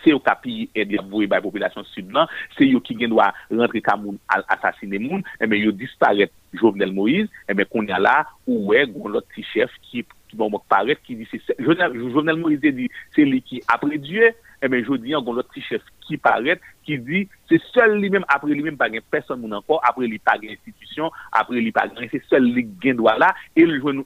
se 0.01 0.15
yo 0.15 0.21
kapi 0.25 0.71
edi 0.73 0.97
avouye 0.97 1.29
bay 1.29 1.43
populasyon 1.45 1.85
sud 1.91 2.09
nan, 2.15 2.31
se 2.57 2.65
yo 2.65 2.81
ki 2.81 2.97
gen 3.03 3.13
dwa 3.13 3.29
rentre 3.53 3.83
ka 3.85 3.99
moun 4.01 4.17
al 4.33 4.47
asasine 4.57 5.01
moun, 5.03 5.25
eme 5.45 5.61
yo 5.61 5.75
disparet 5.77 6.33
Jovenel 6.57 6.95
Moïse, 6.97 7.29
eme 7.51 7.69
konya 7.69 8.01
la, 8.01 8.23
ouwe 8.49 8.87
goun 8.89 9.13
lot 9.19 9.29
ti 9.35 9.45
chef 9.53 9.73
ki 9.91 10.07
bon 10.37 10.53
mok 10.53 10.66
paret, 10.70 11.01
ki 11.07 11.16
di 11.18 11.28
se, 11.30 11.41
Jovenel 11.59 12.41
Moïse 12.41 12.72
di, 12.74 12.89
se 13.14 13.26
li 13.26 13.41
ki 13.45 13.62
apre 13.72 13.99
Dieu, 14.03 14.32
ebe 14.64 14.80
yo 14.80 14.99
di 15.01 15.14
an 15.16 15.24
goun 15.24 15.39
lot 15.41 15.51
ti 15.55 15.62
chef 15.64 15.85
ki 16.07 16.18
paret, 16.22 16.62
ki 16.87 16.99
di, 17.05 17.24
se 17.51 17.61
sol 17.70 17.97
li 18.01 18.11
men 18.12 18.26
apre 18.32 18.53
li 18.53 18.64
men 18.64 18.78
bagen 18.80 19.05
person 19.12 19.41
moun 19.41 19.57
anko, 19.59 19.80
apre 19.87 20.09
li 20.11 20.20
pagen 20.22 20.53
institisyon, 20.55 21.14
apre 21.32 21.61
li 21.61 21.72
pagen, 21.74 22.09
se 22.12 22.22
sol 22.28 22.45
li 22.45 22.66
gen 22.82 23.01
dwa 23.01 23.16
la, 23.20 23.32
el 23.57 23.78
jwen 23.80 24.05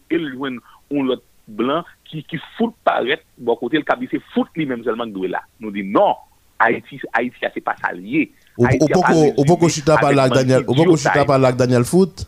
ou 0.88 1.04
lot 1.04 1.24
blan, 1.48 1.84
ki 2.08 2.40
foute 2.56 2.76
paret, 2.84 3.22
bon 3.36 3.56
kote 3.60 3.80
l 3.80 3.86
kabi 3.86 4.08
se 4.10 4.20
foute 4.32 4.56
li 4.60 4.66
menm 4.68 4.84
zelman 4.86 5.12
gdwe 5.12 5.32
la. 5.32 5.42
Nou 5.62 5.72
di 5.74 5.84
non, 5.84 6.16
Haiti 6.58 7.00
a 7.12 7.50
se 7.54 7.60
pa 7.60 7.76
salye. 7.80 8.28
Ou 8.58 9.46
poko 9.46 9.68
chita 9.70 9.96
pa 10.00 10.10
lak 10.12 11.56
Daniel 11.56 11.84
Foute? 11.86 12.26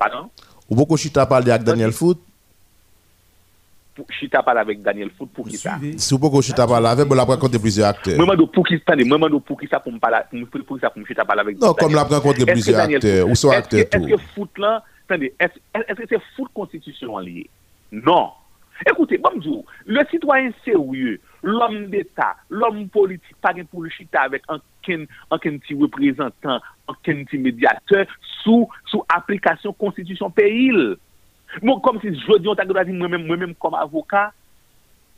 Pardon? 0.00 0.30
Ou 0.70 0.78
poko 0.78 0.96
chita 0.96 1.26
pa 1.26 1.40
lak 1.42 1.64
Daniel 1.66 1.90
Foute? 1.90 2.22
Chita 4.14 4.40
pa 4.46 4.54
lak 4.54 4.70
Daniel 4.80 5.10
Foute 5.10 5.34
pou 5.34 5.42
ki 5.42 5.58
sa? 5.58 5.74
Si 5.98 6.14
ou 6.14 6.22
poko 6.22 6.38
chita 6.46 6.62
pa 6.70 6.78
lak, 6.78 7.02
vek 7.02 7.10
bo 7.10 7.18
la 7.18 7.26
prekonte 7.26 7.58
plizye 7.58 7.82
akte. 7.88 8.14
Mwen 8.14 8.30
mando 8.30 8.46
pou 8.46 8.62
ki 8.62 8.78
sa 9.66 9.82
pou 9.82 9.90
m 9.90 9.98
chita 11.10 11.26
pa 11.26 11.34
lak 11.34 11.50
Non, 11.58 11.74
kom 11.74 11.98
la 11.98 12.06
prekonte 12.06 12.46
plizye 12.46 12.78
akte, 12.78 13.16
ou 13.26 13.34
so 13.34 13.50
akte 13.50 13.82
tou. 13.90 14.06
Eske 14.06 14.30
foute 14.36 14.62
la, 14.62 14.78
eske 15.10 16.06
se 16.06 16.22
foute 16.36 16.54
konstitusyon 16.54 17.26
liye? 17.26 17.50
Non. 17.90 18.30
Écoutez, 18.88 19.18
bon 19.18 19.30
bonjour, 19.34 19.64
le 19.84 20.00
citoyen 20.10 20.50
sérieux, 20.64 21.20
l'homme 21.42 21.86
d'État, 21.86 22.36
l'homme 22.48 22.88
politique, 22.88 23.36
pas 23.42 23.52
pour 23.70 23.82
le 23.82 23.90
chita 23.90 24.22
avec 24.22 24.42
un 24.48 24.58
anken, 24.80 25.06
anken 25.30 25.60
ti 25.66 25.76
reprezentant, 25.78 26.64
anken 26.88 27.24
ti 27.28 27.38
mediateur 27.38 28.08
sou, 28.42 28.68
sou 28.88 29.04
aplikasyon 29.12 29.76
konstitusyon 29.78 30.32
peyil. 30.32 30.96
Mwen 31.60 31.80
kom 31.84 32.00
si 32.00 32.12
jodi 32.26 32.50
an 32.50 32.58
tak 32.58 32.68
do 32.68 32.74
la 32.74 32.84
di 32.84 32.94
mwen 32.94 33.20
menm 33.26 33.54
kom 33.58 33.74
avoka, 33.74 34.30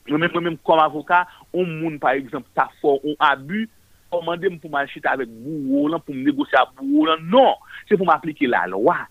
mwen 0.08 0.30
menm 0.32 0.58
kom 0.64 0.80
avoka, 0.82 1.26
on 1.54 1.68
moun 1.80 1.98
par 1.98 2.18
exemple 2.18 2.50
ta 2.56 2.68
for, 2.80 3.00
on 3.04 3.16
abu, 3.20 3.68
on 4.12 4.24
mande 4.26 4.48
m 4.50 4.58
pou 4.60 4.72
man 4.72 4.88
chita 4.90 5.14
avek 5.14 5.30
bou 5.30 5.82
ou 5.82 5.90
lan, 5.92 6.02
pou 6.04 6.16
m 6.16 6.24
negosya 6.26 6.66
bou 6.76 7.02
ou 7.02 7.08
lan, 7.08 7.22
non, 7.32 7.56
se 7.88 7.96
pou 7.96 8.08
m 8.08 8.12
aplike 8.14 8.48
la 8.50 8.66
lwa. 8.70 9.02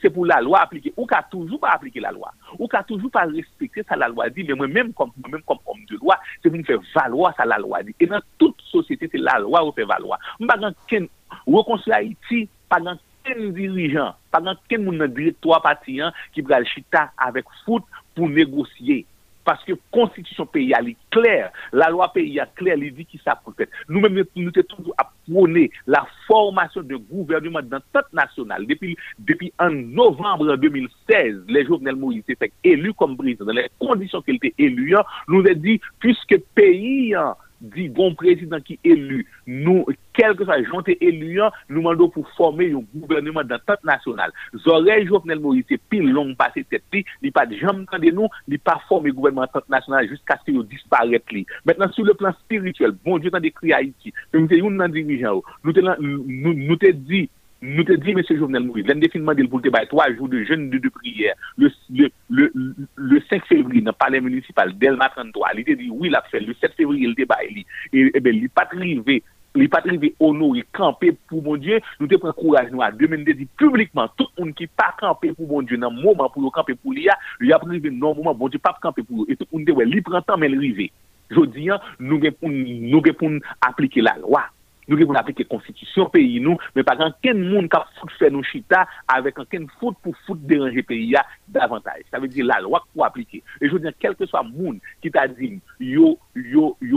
c'est 0.00 0.10
pour 0.10 0.26
la 0.26 0.40
loi 0.40 0.60
appliquer. 0.60 0.92
Ou 0.96 1.06
qu'a 1.06 1.22
toujours 1.22 1.60
pas 1.60 1.70
appliquer 1.70 2.00
la 2.00 2.12
loi. 2.12 2.32
Ou 2.58 2.66
qu'a 2.66 2.82
toujours 2.82 3.10
pas 3.10 3.24
respecter 3.24 3.82
ça 3.88 3.96
la 3.96 4.08
loi 4.08 4.28
dit. 4.30 4.44
Mais 4.44 4.54
moi-même, 4.54 4.92
comme, 4.92 5.10
moi-même, 5.16 5.42
comme 5.42 5.58
homme 5.66 5.84
de 5.88 5.96
loi, 5.96 6.18
c'est 6.42 6.48
pour 6.48 6.58
me 6.58 6.64
faire 6.64 6.80
valoir 6.94 7.34
ça 7.36 7.44
la 7.44 7.58
loi 7.58 7.82
dit. 7.82 7.94
Et 8.00 8.06
dans 8.06 8.20
toute 8.38 8.60
société, 8.62 9.08
c'est 9.10 9.18
la 9.18 9.38
loi 9.38 9.66
ou 9.66 9.72
fait 9.72 9.84
valoir. 9.84 10.18
M'a 10.38 10.56
pas 10.56 10.70
ken, 10.88 11.08
reconstruire 11.46 11.96
Haïti, 11.96 12.48
pas 12.68 12.80
dans 12.80 12.98
ken 13.24 13.52
dirigeant, 13.52 14.14
pas 14.30 14.40
dans 14.40 14.56
ken 14.68 14.84
moun 14.84 14.98
nan 14.98 15.12
directoire 15.12 15.62
parti, 15.62 16.00
qui 16.32 16.42
pral 16.42 16.66
chita 16.66 17.10
avec 17.18 17.44
foot 17.64 17.84
pour 18.14 18.28
négocier. 18.28 19.06
Parce 19.50 19.64
que 19.64 19.72
la 19.72 19.78
constitution 19.90 20.46
pays 20.46 20.70
est 20.70 20.96
claire, 21.10 21.50
la 21.72 21.90
loi 21.90 22.12
est 22.14 22.54
claire, 22.54 22.74
elle 22.80 22.94
dit 22.94 23.04
qui 23.04 23.20
ça 23.24 23.36
peut 23.44 23.50
être. 23.60 23.72
Nous-mêmes, 23.88 24.22
nous 24.36 24.52
sommes 24.52 24.62
toujours 24.62 24.94
à 24.96 25.10
prôner 25.28 25.72
la 25.88 26.06
formation 26.28 26.82
de 26.82 26.94
gouvernement 26.94 27.58
dans 27.60 27.80
toute 27.92 28.12
nationale. 28.12 28.64
Depuis, 28.64 29.52
en 29.58 29.70
novembre 29.70 30.54
2016, 30.54 31.46
les 31.48 31.66
Jovenel 31.66 31.96
Moïse 31.96 32.22
étaient 32.28 32.52
élus 32.62 32.94
comme 32.94 33.16
président. 33.16 33.46
Dans 33.46 33.52
les 33.52 33.68
conditions 33.80 34.22
qu'il 34.22 34.36
était 34.36 34.54
élu, 34.56 34.94
nous 35.26 35.40
avons 35.40 35.58
dit, 35.58 35.80
puisque 35.98 36.38
pays 36.54 37.16
dit 37.60 37.88
bon 37.88 38.14
président 38.14 38.60
qui 38.60 38.74
est 38.74 38.90
élu, 38.90 39.26
nous, 39.46 39.84
quel 40.12 40.34
que 40.34 40.44
soit 40.44 40.62
gens 40.62 40.82
élu, 40.86 41.40
nous 41.68 41.78
demandons 41.78 42.08
pour 42.08 42.28
former 42.30 42.72
un 42.72 42.82
gouvernement 42.94 43.44
d'entente 43.44 43.84
nationale. 43.84 44.32
Zoré 44.54 45.06
Jovenel 45.06 45.40
Moïse, 45.40 45.64
pile 45.88 46.10
long 46.10 46.34
passé 46.34 46.64
tête, 46.64 46.82
il 47.22 47.32
pas 47.32 47.46
de 47.46 47.56
jamais 47.56 47.84
de 47.84 48.10
nous, 48.10 48.28
il 48.48 48.58
pas 48.58 48.80
formé 48.88 49.10
gouvernement 49.10 49.42
d'entente 49.42 49.68
nationale 49.68 50.08
jusqu'à 50.08 50.38
ce 50.38 50.50
qu'il 50.50 50.62
disparaisse. 50.64 51.20
Maintenant, 51.64 51.90
sur 51.92 52.04
le 52.04 52.14
plan 52.14 52.32
spirituel, 52.32 52.92
bon 53.04 53.18
Dieu 53.18 53.30
t'a 53.30 53.40
décrit 53.40 53.72
Haïti, 53.72 54.12
nous 54.32 54.48
sommes 54.48 54.92
dirigeants, 54.92 55.42
nous 55.64 55.72
nous 55.72 56.76
te 56.76 56.90
dit 56.90 57.30
nous 57.62 57.84
te 57.84 57.92
dit, 57.92 58.10
M. 58.10 58.22
Jovenel 58.28 58.64
Moïse, 58.64 58.86
l'indéfiniment 58.86 59.34
de 59.34 59.44
pour 59.44 59.60
débat, 59.60 59.84
trois 59.86 60.12
jours 60.14 60.28
de 60.28 60.42
jeûne 60.44 60.70
de, 60.70 60.78
de 60.78 60.88
prière, 60.88 61.34
le, 61.58 61.70
le, 61.90 62.10
le, 62.30 62.74
le 62.96 63.20
5 63.28 63.44
février, 63.46 63.82
dans 63.82 63.90
le 63.90 63.96
palais 63.96 64.20
municipal, 64.20 64.76
Delma 64.78 65.10
33, 65.10 65.50
il 65.56 65.64
te 65.64 65.72
dit, 65.72 65.90
oui, 65.90 66.08
l'a 66.08 66.22
fait, 66.30 66.40
le 66.40 66.54
7 66.54 66.74
février, 66.74 67.06
il 67.06 67.14
débat, 67.14 67.36
il, 67.48 67.64
et, 67.92 68.10
et 68.14 68.20
bien, 68.20 68.32
il 68.32 68.42
n'est 68.42 68.48
pas 68.48 68.66
arrivé, 68.72 69.22
il 69.54 69.68
pas 69.68 69.82
arrivé 69.84 70.14
honoré, 70.18 70.64
campé 70.72 71.16
pour 71.28 71.42
mon 71.42 71.56
Dieu, 71.56 71.80
nous 71.98 72.06
te 72.06 72.14
prenons 72.16 72.32
courage, 72.32 72.70
nous, 72.70 72.82
à 72.82 72.90
demander, 72.90 73.34
dit 73.34 73.48
publiquement, 73.58 74.08
tout 74.16 74.26
le 74.38 74.44
monde 74.44 74.54
qui 74.54 74.66
pas 74.66 74.94
campé 74.98 75.32
pour 75.32 75.46
mon 75.46 75.60
Dieu, 75.60 75.76
dans 75.76 75.90
le 75.90 76.00
moment 76.00 76.30
pour 76.30 76.42
le 76.42 76.50
camper 76.50 76.74
pour 76.74 76.94
l'IA, 76.94 77.18
il 77.40 77.52
a 77.52 77.58
privé, 77.58 77.90
non, 77.90 78.14
moment, 78.14 78.34
bon 78.34 78.48
Dieu, 78.48 78.58
pas 78.58 78.76
campé 78.80 79.02
pour 79.02 79.26
et 79.28 79.36
tout 79.36 79.46
le 79.52 79.58
monde, 79.58 79.70
ouais, 79.70 79.84
il 79.86 80.02
prend 80.02 80.22
temps, 80.22 80.38
mais 80.38 80.48
il 80.48 80.56
arrivé. 80.56 80.92
Je 81.30 81.44
dis, 81.46 81.68
nous, 82.00 82.18
nous, 82.18 82.30
nous, 82.42 83.02
nous, 83.20 83.40
appliquer 83.60 84.00
la 84.00 84.16
loi. 84.16 84.44
Nou 84.90 84.98
gen 84.98 85.06
pou 85.06 85.14
n'aplike 85.14 85.46
konstitusyon 85.46 86.08
peyi 86.10 86.40
nou, 86.42 86.58
men 86.74 86.86
pa 86.86 86.96
gen 86.98 87.12
ken 87.22 87.38
moun 87.44 87.68
ka 87.70 87.84
foute 88.00 88.16
fè 88.18 88.30
nou 88.32 88.42
chita, 88.46 88.82
avek 89.14 89.38
an 89.38 89.46
ken 89.52 89.68
foute 89.78 90.00
pou 90.02 90.16
foute 90.26 90.42
deranje 90.50 90.82
peyi 90.88 91.12
ya 91.12 91.22
davantaj. 91.54 92.02
Sa 92.10 92.18
ve 92.18 92.26
di 92.32 92.42
la 92.42 92.58
lwa 92.64 92.82
pou 92.88 93.06
aplike. 93.06 93.38
E 93.60 93.68
jwou 93.68 93.78
diyan, 93.78 93.94
kelke 94.02 94.26
swa 94.26 94.42
moun 94.48 94.80
ki 95.04 95.12
ta 95.14 95.28
di, 95.30 95.52
yo 95.78 96.16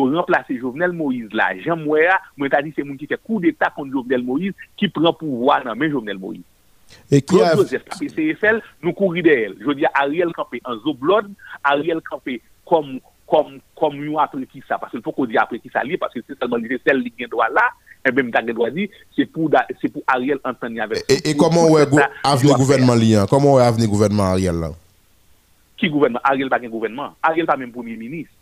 remplase 0.10 0.58
Jovenel 0.58 0.98
Moïse 0.98 1.38
la, 1.38 1.52
jen 1.62 1.86
mwea, 1.86 2.18
mwen 2.40 2.50
ta 2.54 2.64
di 2.66 2.74
se 2.74 2.82
moun 2.82 2.98
ki 2.98 3.12
fè 3.14 3.22
kou 3.22 3.44
d'Etat 3.44 3.78
kont 3.78 3.94
Jovenel 3.94 4.26
Moïse, 4.26 4.58
ki 4.82 4.90
pren 4.90 5.14
pou 5.20 5.46
wwa 5.46 5.62
nan 5.68 5.78
men 5.78 5.94
Jovenel 5.94 6.22
Moïse. 6.22 6.50
E 7.14 7.22
ki 7.22 7.46
av... 7.46 7.62
Nou 8.82 8.98
kou 8.98 9.14
ride 9.14 9.38
el. 9.46 9.60
Jwou 9.62 9.78
diyan, 9.78 9.94
Ariel 10.02 10.34
Kampé 10.34 10.66
an 10.66 10.82
zo 10.82 10.98
blod, 10.98 11.30
Ariel 11.62 12.02
Kampé 13.30 13.62
kom 13.80 13.96
yon 14.04 14.46
ki 14.46 14.62
sa, 14.68 14.78
parce 14.78 14.94
l 14.96 15.02
pou 15.02 15.16
kou 15.16 15.30
di 15.30 15.38
apre 15.38 15.60
ki 15.60 15.72
sa 15.74 15.84
li, 15.84 15.98
parce 15.98 16.14
se 16.20 16.36
salman 16.40 16.62
li 16.62 16.76
se 16.76 16.84
sel 16.84 17.00
li 17.02 17.14
gen 17.18 17.32
doa 17.32 17.50
la, 17.54 17.70
et 18.06 18.12
même 18.12 18.32
dit, 18.74 18.90
c'est 19.16 19.26
pour, 19.26 19.50
c'est 19.82 19.88
pour 19.88 20.02
Ariel 20.08 20.38
Anthony 20.44 20.80
avec. 20.82 21.04
Et, 21.10 21.30
et 21.30 21.38
comment 21.38 21.78
est 21.78 21.88
avenir 22.24 22.58
gouvernement 22.58 22.96
lien 22.96 23.26
Comment 23.30 23.60
est 23.60 23.64
avenir 23.64 23.88
gouvernement 23.88 24.24
Ariel 24.24 24.56
là? 24.56 24.72
Qui 25.78 25.90
gouvernement 25.90 26.20
Ariel 26.24 26.50
pas 26.50 26.60
un 26.62 26.68
gouvernement. 26.68 27.16
Ariel 27.22 27.46
pas 27.46 27.56
même 27.56 27.72
premier 27.72 27.96
ministre. 27.96 28.34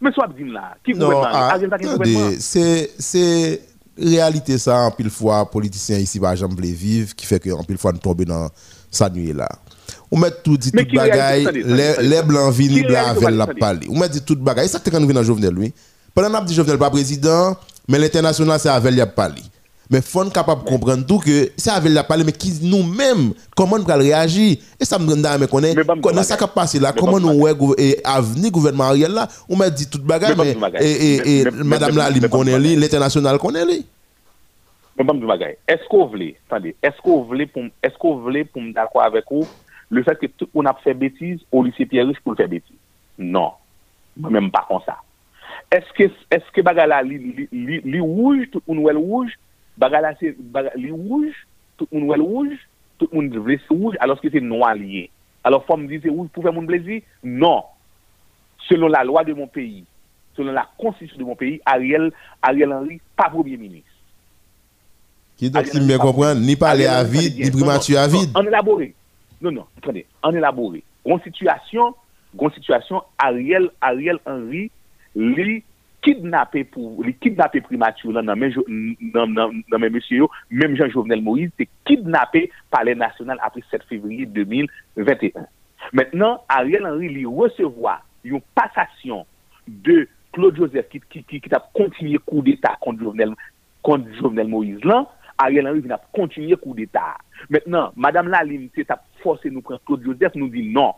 Mais 0.00 0.10
soit 0.12 0.28
dit 0.36 0.44
là, 0.44 0.76
qui 0.84 0.92
gouvernement 0.92 1.28
ah, 1.30 1.52
Ariel 1.52 1.70
pas 1.70 1.78
gouvernement. 1.78 2.30
C'est 2.40 2.90
c'est 2.98 3.62
réalité 3.96 4.58
ça 4.58 4.80
en 4.80 4.90
pile 4.90 5.10
fois 5.10 5.48
politiciens 5.48 5.98
ici 5.98 6.18
par 6.18 6.32
exemple 6.32 6.60
les 6.60 6.72
vivre 6.72 7.14
qui 7.14 7.26
fait 7.26 7.38
que 7.38 7.50
en 7.50 7.62
pile 7.62 7.78
fois 7.78 7.92
nous 7.92 7.98
tomber 7.98 8.24
dans 8.24 8.48
sa 8.90 9.08
nuit 9.10 9.32
là. 9.32 9.48
On 10.10 10.18
met 10.18 10.30
tout 10.42 10.56
dit 10.56 10.72
tout 10.72 10.84
bagaille, 10.94 11.46
les, 11.64 12.22
blancs 12.22 12.52
viennent 12.54 12.86
blancs 12.86 13.08
avec 13.08 13.30
la 13.30 13.46
parler. 13.46 13.86
On 13.90 13.98
met 13.98 14.08
dit 14.08 14.22
tout 14.22 14.36
bagaille, 14.36 14.68
ça 14.68 14.78
que 14.78 14.90
quand 14.90 15.00
venons 15.00 15.14
dans 15.14 15.22
Jovenel 15.22 15.54
lui. 15.54 15.72
Pendant 16.14 16.38
qu'on 16.38 16.44
dit 16.44 16.54
Jovenel 16.54 16.78
pas 16.78 16.90
président, 16.90 17.56
mais 17.88 17.98
l'international, 17.98 18.58
c'est 18.60 18.68
avec 18.68 18.92
lui 18.92 19.02
parler. 19.14 19.42
Mais 19.90 19.98
il 19.98 20.02
faut 20.04 20.22
être 20.22 20.32
capable 20.32 20.62
de 20.64 20.68
comprendre 20.68 21.04
tout 21.04 21.18
que 21.18 21.50
c'est 21.56 21.70
avec 21.70 21.90
lui 21.90 21.98
parler, 22.06 22.22
mais 22.24 22.32
qui 22.32 22.52
nous-mêmes, 22.62 23.32
comment 23.56 23.76
nous 23.76 23.90
allons 23.90 24.04
réagir? 24.04 24.56
Et 24.78 24.84
ça 24.84 24.98
me 24.98 25.06
donne 25.06 25.26
à 25.26 25.36
me 25.36 25.46
connaître. 25.48 25.82
Dans 25.84 26.22
ce 26.22 26.34
qui 26.34 26.44
passé 26.54 26.78
là, 26.78 26.92
comment 26.96 27.18
nous 27.18 27.38
voyons 27.38 27.74
avenir 28.04 28.50
gouvernement 28.52 28.84
Ariel 28.84 29.12
là, 29.12 29.28
on 29.48 29.56
m'a 29.56 29.68
dit 29.68 29.88
toute 29.88 30.04
bagarre, 30.04 30.36
mais 30.36 30.56
et, 30.80 31.44
madame 31.64 31.96
là, 31.96 32.08
elle 32.14 32.28
connaît 32.28 32.58
lui, 32.58 32.76
l'international 32.76 33.38
connaît 33.38 33.64
lui. 33.64 33.84
Est-ce 35.66 35.88
qu'on 35.88 36.06
voulait, 36.06 36.36
attendez, 36.48 36.76
est-ce 36.82 37.00
qu'on 37.02 37.22
voulait 37.22 37.46
pour, 37.46 37.62
est-ce 37.82 37.96
qu'on 37.98 38.18
voulait 38.18 38.44
pour 38.44 38.60
me 38.60 38.72
d'accord 38.72 39.02
avec 39.02 39.24
vous, 39.30 39.46
le 39.90 40.02
fait 40.02 40.18
que 40.18 40.26
tout 40.26 40.48
le 40.54 40.58
monde 40.58 40.68
a 40.68 40.74
fait 40.82 40.94
bêtise 40.94 41.40
au 41.52 41.62
lycée 41.62 41.84
Pierre 41.84 42.06
pour 42.22 42.32
le 42.32 42.36
faire 42.36 42.48
bêtise? 42.48 42.76
Non. 43.18 43.52
Même 44.16 44.50
pas 44.50 44.64
comme 44.66 44.80
ça. 44.86 44.98
Est-ce 45.70 46.50
que 46.52 46.60
bagala 46.62 47.02
li 47.02 48.00
rouge, 48.00 48.48
tout 48.50 48.62
le 48.66 48.74
monde 48.74 48.96
rouge, 48.96 49.32
bagala 49.76 50.14
li 50.76 50.90
rouge, 50.90 51.46
tout 51.76 51.88
le 51.92 52.00
monde 52.00 52.20
rouge, 52.20 52.58
tout 52.98 53.08
le 53.12 53.16
monde 53.20 53.34
veut 53.34 53.58
rouge, 53.68 53.96
alors 54.00 54.20
que 54.20 54.28
c'est 54.30 54.40
noir 54.40 54.74
lié. 54.74 55.10
Alors, 55.42 55.64
faut 55.64 55.76
me 55.76 55.86
dire 55.86 56.12
rouge 56.12 56.28
pour 56.32 56.42
faire 56.42 56.52
mon 56.52 56.66
plaisir? 56.66 57.02
Non. 57.22 57.64
Selon 58.68 58.88
la 58.88 59.04
loi 59.04 59.24
de 59.24 59.32
mon 59.32 59.46
pays, 59.46 59.84
selon 60.36 60.52
la 60.52 60.68
constitution 60.76 61.18
de 61.18 61.24
mon 61.24 61.34
pays, 61.34 61.60
Ariel, 61.64 62.12
Ariel 62.42 62.72
Henry, 62.72 63.00
pas 63.16 63.30
premier 63.30 63.56
ministre. 63.56 63.88
Qui 65.36 65.50
donc, 65.50 65.66
si 65.66 65.80
bien 65.80 65.98
comprendre, 65.98 66.40
ni 66.40 66.56
parler 66.56 66.86
à 66.86 67.02
vide, 67.02 67.38
ni 67.38 67.50
primature 67.50 67.98
à 68.00 68.06
vide. 68.06 68.30
En 68.34 68.44
élaboré. 68.44 68.94
Non, 69.40 69.52
non, 69.52 69.66
attendez, 69.78 70.06
en 70.22 70.34
élaboré. 70.34 70.82
En 71.04 71.18
situation, 71.20 71.94
en 72.38 72.50
situation, 72.50 73.02
Ariel, 73.18 73.70
Ariel 73.80 74.18
Henry, 74.26 74.70
li 75.14 75.64
kidnappé 76.02 76.64
pour, 76.64 77.02
li 77.04 77.14
kidnappé 77.14 77.62
dans, 77.70 79.26
dans 79.26 79.78
mes 79.78 79.90
messieurs, 79.90 80.26
même 80.50 80.76
Jean-Jovenel 80.76 81.22
Moïse, 81.22 81.50
c'est 81.58 81.68
kidnappé 81.84 82.50
par 82.70 82.84
les 82.84 82.94
nationales 82.94 83.38
après 83.42 83.62
7 83.70 83.82
février 83.84 84.26
2021. 84.26 85.46
Maintenant, 85.92 86.42
Ariel 86.48 86.86
Henry 86.86 87.08
lui 87.08 87.26
recevoir 87.26 88.04
une 88.24 88.40
passation 88.54 89.26
de 89.66 90.08
Claude 90.32 90.56
Joseph 90.56 90.88
qui, 90.90 91.00
qui, 91.10 91.24
qui, 91.24 91.40
qui 91.40 91.54
a 91.54 91.62
continué 91.72 92.18
coup 92.18 92.42
d'État 92.42 92.76
contre 92.80 93.02
Jovenel, 93.02 93.34
Moïse 94.48 94.84
là, 94.84 95.06
Ariel 95.40 95.66
Henry 95.66 95.80
vient 95.80 95.98
continuer 96.12 96.56
coup 96.56 96.74
d'État. 96.74 97.16
Maintenant, 97.48 97.92
Madame 97.96 98.28
Lalim, 98.28 98.68
c'est 98.74 98.90
a 98.90 99.02
forcé 99.22 99.50
nous 99.50 99.62
prendre 99.62 99.80
Claude 99.84 100.04
Joseph, 100.04 100.34
nous 100.34 100.48
dit 100.48 100.70
non. 100.70 100.94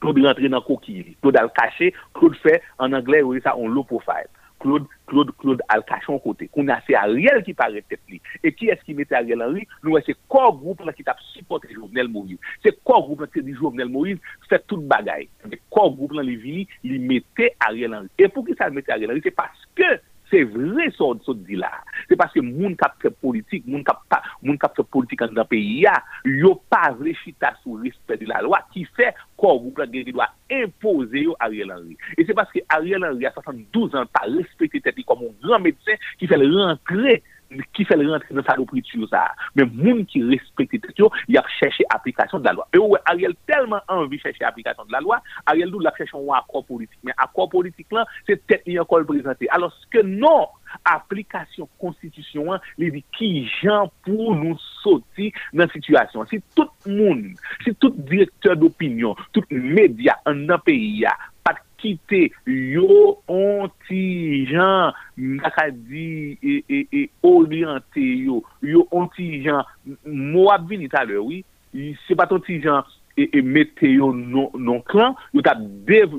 Claude 0.00 0.24
rentre 0.24 0.46
dans 0.48 0.60
coquille. 0.60 1.16
Claude 1.20 1.36
a 1.36 1.48
caché. 1.48 1.94
Claude 2.14 2.36
fait, 2.36 2.62
en 2.78 2.92
anglais, 2.92 3.22
oui, 3.22 3.40
ça, 3.42 3.56
on 3.56 3.68
low 3.68 3.84
profile. 3.84 4.26
Claude, 4.58 4.84
Claude, 5.06 5.30
Claude 5.38 5.62
a 5.68 5.76
le 5.76 5.82
caché 5.82 6.12
en 6.12 6.18
côté. 6.18 6.50
On 6.54 6.68
a 6.68 6.80
c'est 6.86 6.94
Ariel 6.94 7.42
qui 7.42 7.54
paraît 7.54 7.82
tête 7.88 8.00
Et 8.44 8.52
qui 8.52 8.68
est-ce 8.68 8.84
qui 8.84 8.92
mettait 8.92 9.14
Ariel 9.14 9.42
Henry? 9.42 9.66
Nous, 9.82 9.96
c'est 10.04 10.16
corps 10.28 10.56
groupe 10.56 10.84
là 10.84 10.92
qui 10.92 11.02
t'a 11.02 11.16
supporté 11.32 11.68
Jovenel 11.72 12.08
Moïse. 12.08 12.38
C'est 12.62 12.78
corps 12.84 13.04
groupe 13.04 13.26
qui 13.32 13.42
dit 13.42 13.54
Jovenel 13.54 13.88
Moïse 13.88 14.18
fait 14.48 14.62
toute 14.66 14.86
bagaille. 14.86 15.30
Mais 15.48 15.58
corps 15.70 15.94
groupe 15.94 16.12
là, 16.12 16.22
les 16.22 16.36
vignes, 16.36 16.66
il 16.84 17.00
mettait 17.00 17.54
Ariel 17.58 17.94
Henry. 17.94 18.08
Et 18.18 18.28
pour 18.28 18.46
qui 18.46 18.54
ça 18.54 18.68
mettait 18.68 18.92
Ariel 18.92 19.10
Henry? 19.10 19.20
C'est 19.24 19.30
parce 19.30 19.66
que 19.74 19.98
se 20.30 20.42
vre 20.54 20.88
son 20.96 21.20
sot 21.26 21.40
di 21.46 21.58
la. 21.60 21.70
Se 22.08 22.16
paske 22.18 22.42
moun 22.44 22.76
kapte 22.80 23.10
politik, 23.22 23.66
moun 23.66 23.84
kapte 23.86 24.84
politik 24.94 25.24
an 25.26 25.34
dan 25.36 25.48
peyi 25.50 25.82
ya, 25.84 25.96
yo 26.40 26.54
pa 26.72 26.90
vre 26.96 27.14
chita 27.22 27.52
sou 27.60 27.80
rispe 27.82 28.18
di 28.20 28.28
la 28.30 28.40
lwa 28.46 28.62
ki 28.74 28.86
fe 28.96 29.10
kon 29.40 29.58
wou 29.58 29.74
plan 29.76 29.90
gen 29.92 30.06
di 30.06 30.14
lwa 30.14 30.28
impose 30.50 31.26
yo 31.26 31.36
Ariel 31.42 31.74
Henry. 31.74 31.98
E 32.16 32.26
se 32.28 32.36
paske 32.36 32.64
Ariel 32.72 33.06
Henry 33.08 33.28
a 33.28 33.34
72 33.36 33.98
an 33.98 34.08
pa 34.14 34.24
respekte 34.30 34.82
teti 34.86 35.06
kon 35.06 35.20
moun 35.24 35.36
gran 35.44 35.66
medisen 35.66 36.00
ki 36.20 36.30
fel 36.30 36.46
rentre 36.46 37.20
qui 37.72 37.84
fait 37.84 37.96
le 37.96 38.10
rentrer 38.10 38.34
dans 38.34 38.42
sa 38.42 38.56
nourriture, 38.56 39.08
ça. 39.08 39.32
Mais 39.54 39.64
monde 39.64 40.06
qui 40.06 40.22
respecte 40.22 40.70
cette 40.72 40.86
question, 40.86 41.10
il 41.28 41.36
a 41.38 41.44
cherché 41.58 41.84
application 41.90 42.38
de 42.38 42.44
la 42.44 42.52
loi. 42.52 42.68
Et 42.72 42.78
ouais, 42.78 43.00
Ariel 43.06 43.34
tellement 43.46 43.80
envie 43.88 44.16
de 44.16 44.22
chercher 44.22 44.44
application 44.44 44.84
de 44.84 44.92
la 44.92 45.00
loi, 45.00 45.20
Ariel 45.46 45.68
nous 45.68 45.80
l'a 45.80 45.92
cherché 45.96 46.16
un 46.16 46.32
accord 46.32 46.64
politique. 46.64 46.98
Mais 47.02 47.12
accord 47.16 47.48
politique 47.48 47.88
là, 47.90 48.06
c'est 48.26 48.46
tête 48.46 48.66
ni 48.66 48.78
encore 48.78 49.04
présenté. 49.04 49.48
Alors 49.50 49.74
que 49.90 50.02
non, 50.02 50.48
application 50.84 51.68
constitution, 51.78 52.58
il 52.78 52.92
dit 52.92 53.04
qui 53.16 53.50
gens 53.62 53.90
pour 54.04 54.34
nous 54.34 54.58
sortir 54.82 55.32
dans 55.52 55.64
la 55.64 55.72
situation. 55.72 56.24
Si 56.26 56.40
tout 56.54 56.68
le 56.86 56.94
monde, 56.94 57.24
si 57.64 57.74
tout 57.74 57.94
directeur 57.96 58.56
d'opinion, 58.56 59.16
tout 59.32 59.44
média 59.50 60.16
en 60.26 60.48
un 60.48 60.58
pays, 60.58 61.04
kite 61.80 62.28
yo 62.46 63.18
ontijan 63.30 64.92
nakadi 65.16 66.38
e, 66.42 66.56
e, 66.68 66.80
e 66.92 67.02
oryante 67.26 68.04
yo, 68.26 68.42
yo 68.62 68.86
ontijan 68.92 69.64
mwap 70.04 70.68
vini 70.68 70.88
talwe, 70.92 71.18
oui, 71.18 71.44
se 72.06 72.16
pat 72.18 72.32
ontijan 72.36 72.84
e, 73.16 73.28
e 73.32 73.42
mette 73.42 73.88
yo 73.88 74.12
non, 74.12 74.50
non 74.54 74.82
klan, 74.86 75.16
yo 75.34 75.44
tap 75.44 75.62
dev, 75.88 76.16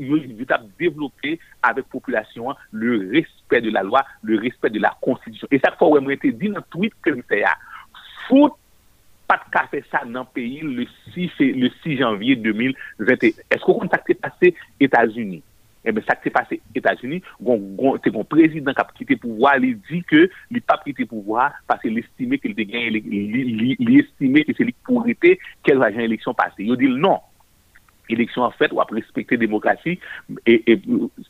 devlope 0.80 1.38
avek 1.66 1.88
populasyon 1.93 2.57
le 2.74 2.97
respet 3.14 3.62
de 3.62 3.74
la 3.74 3.86
lwa, 3.88 4.03
le 4.24 4.39
respet 4.41 4.74
de 4.74 4.82
la 4.82 4.93
konstidisyon. 5.03 5.51
E 5.51 5.62
sak 5.62 5.78
fwa 5.80 5.95
wè 5.95 6.03
mwete 6.03 6.34
di 6.38 6.51
nan 6.51 6.66
tweet 6.74 6.97
kwen 7.05 7.24
se 7.30 7.43
ya, 7.43 7.55
foute 8.28 8.57
pat 9.32 9.45
ka 9.53 9.64
fe 9.72 9.80
sa 9.88 10.03
nan 10.07 10.28
peyi 10.36 10.66
le 10.68 10.86
6, 11.14 11.39
le 11.55 11.70
6 11.84 12.01
janvye 12.01 12.36
2021. 12.43 13.45
Esko 13.55 13.78
kontakte 13.80 14.18
pase 14.20 14.51
Etats-Unis? 14.84 15.45
ebe 15.88 16.04
sa 16.06 16.16
ki 16.18 16.28
te 16.28 16.34
pase 16.36 16.60
Etats-Unis, 16.78 17.26
te 18.04 18.14
kon 18.14 18.28
prezident 18.30 18.78
kap 18.78 18.94
ki 18.98 19.08
te 19.10 19.18
pouvoi, 19.22 19.56
li 19.64 19.74
di 19.90 20.02
ke 20.08 20.28
li 20.54 20.62
pap 20.64 20.86
ki 20.86 20.96
te 21.00 21.08
pouvoi, 21.10 21.48
pase 21.70 21.92
li 21.92 22.04
estime 22.06 22.40
ke 22.42 22.52
li 22.52 22.58
te 22.58 22.68
gen, 22.70 22.98
li 22.98 24.00
estime 24.02 24.46
ke 24.48 24.56
se 24.58 24.68
li 24.68 24.76
pou 24.88 25.04
rete, 25.06 25.38
kel 25.68 25.82
vajan 25.82 26.06
eleksyon 26.06 26.38
pase. 26.38 26.62
Yo 26.68 26.78
dil 26.80 26.98
non. 27.02 27.22
Eleksyon 28.12 28.50
an 28.50 28.58
fèt, 28.58 28.76
wap 28.76 28.92
respekte 28.94 29.40
demokrasi, 29.40 29.98
e 30.46 30.78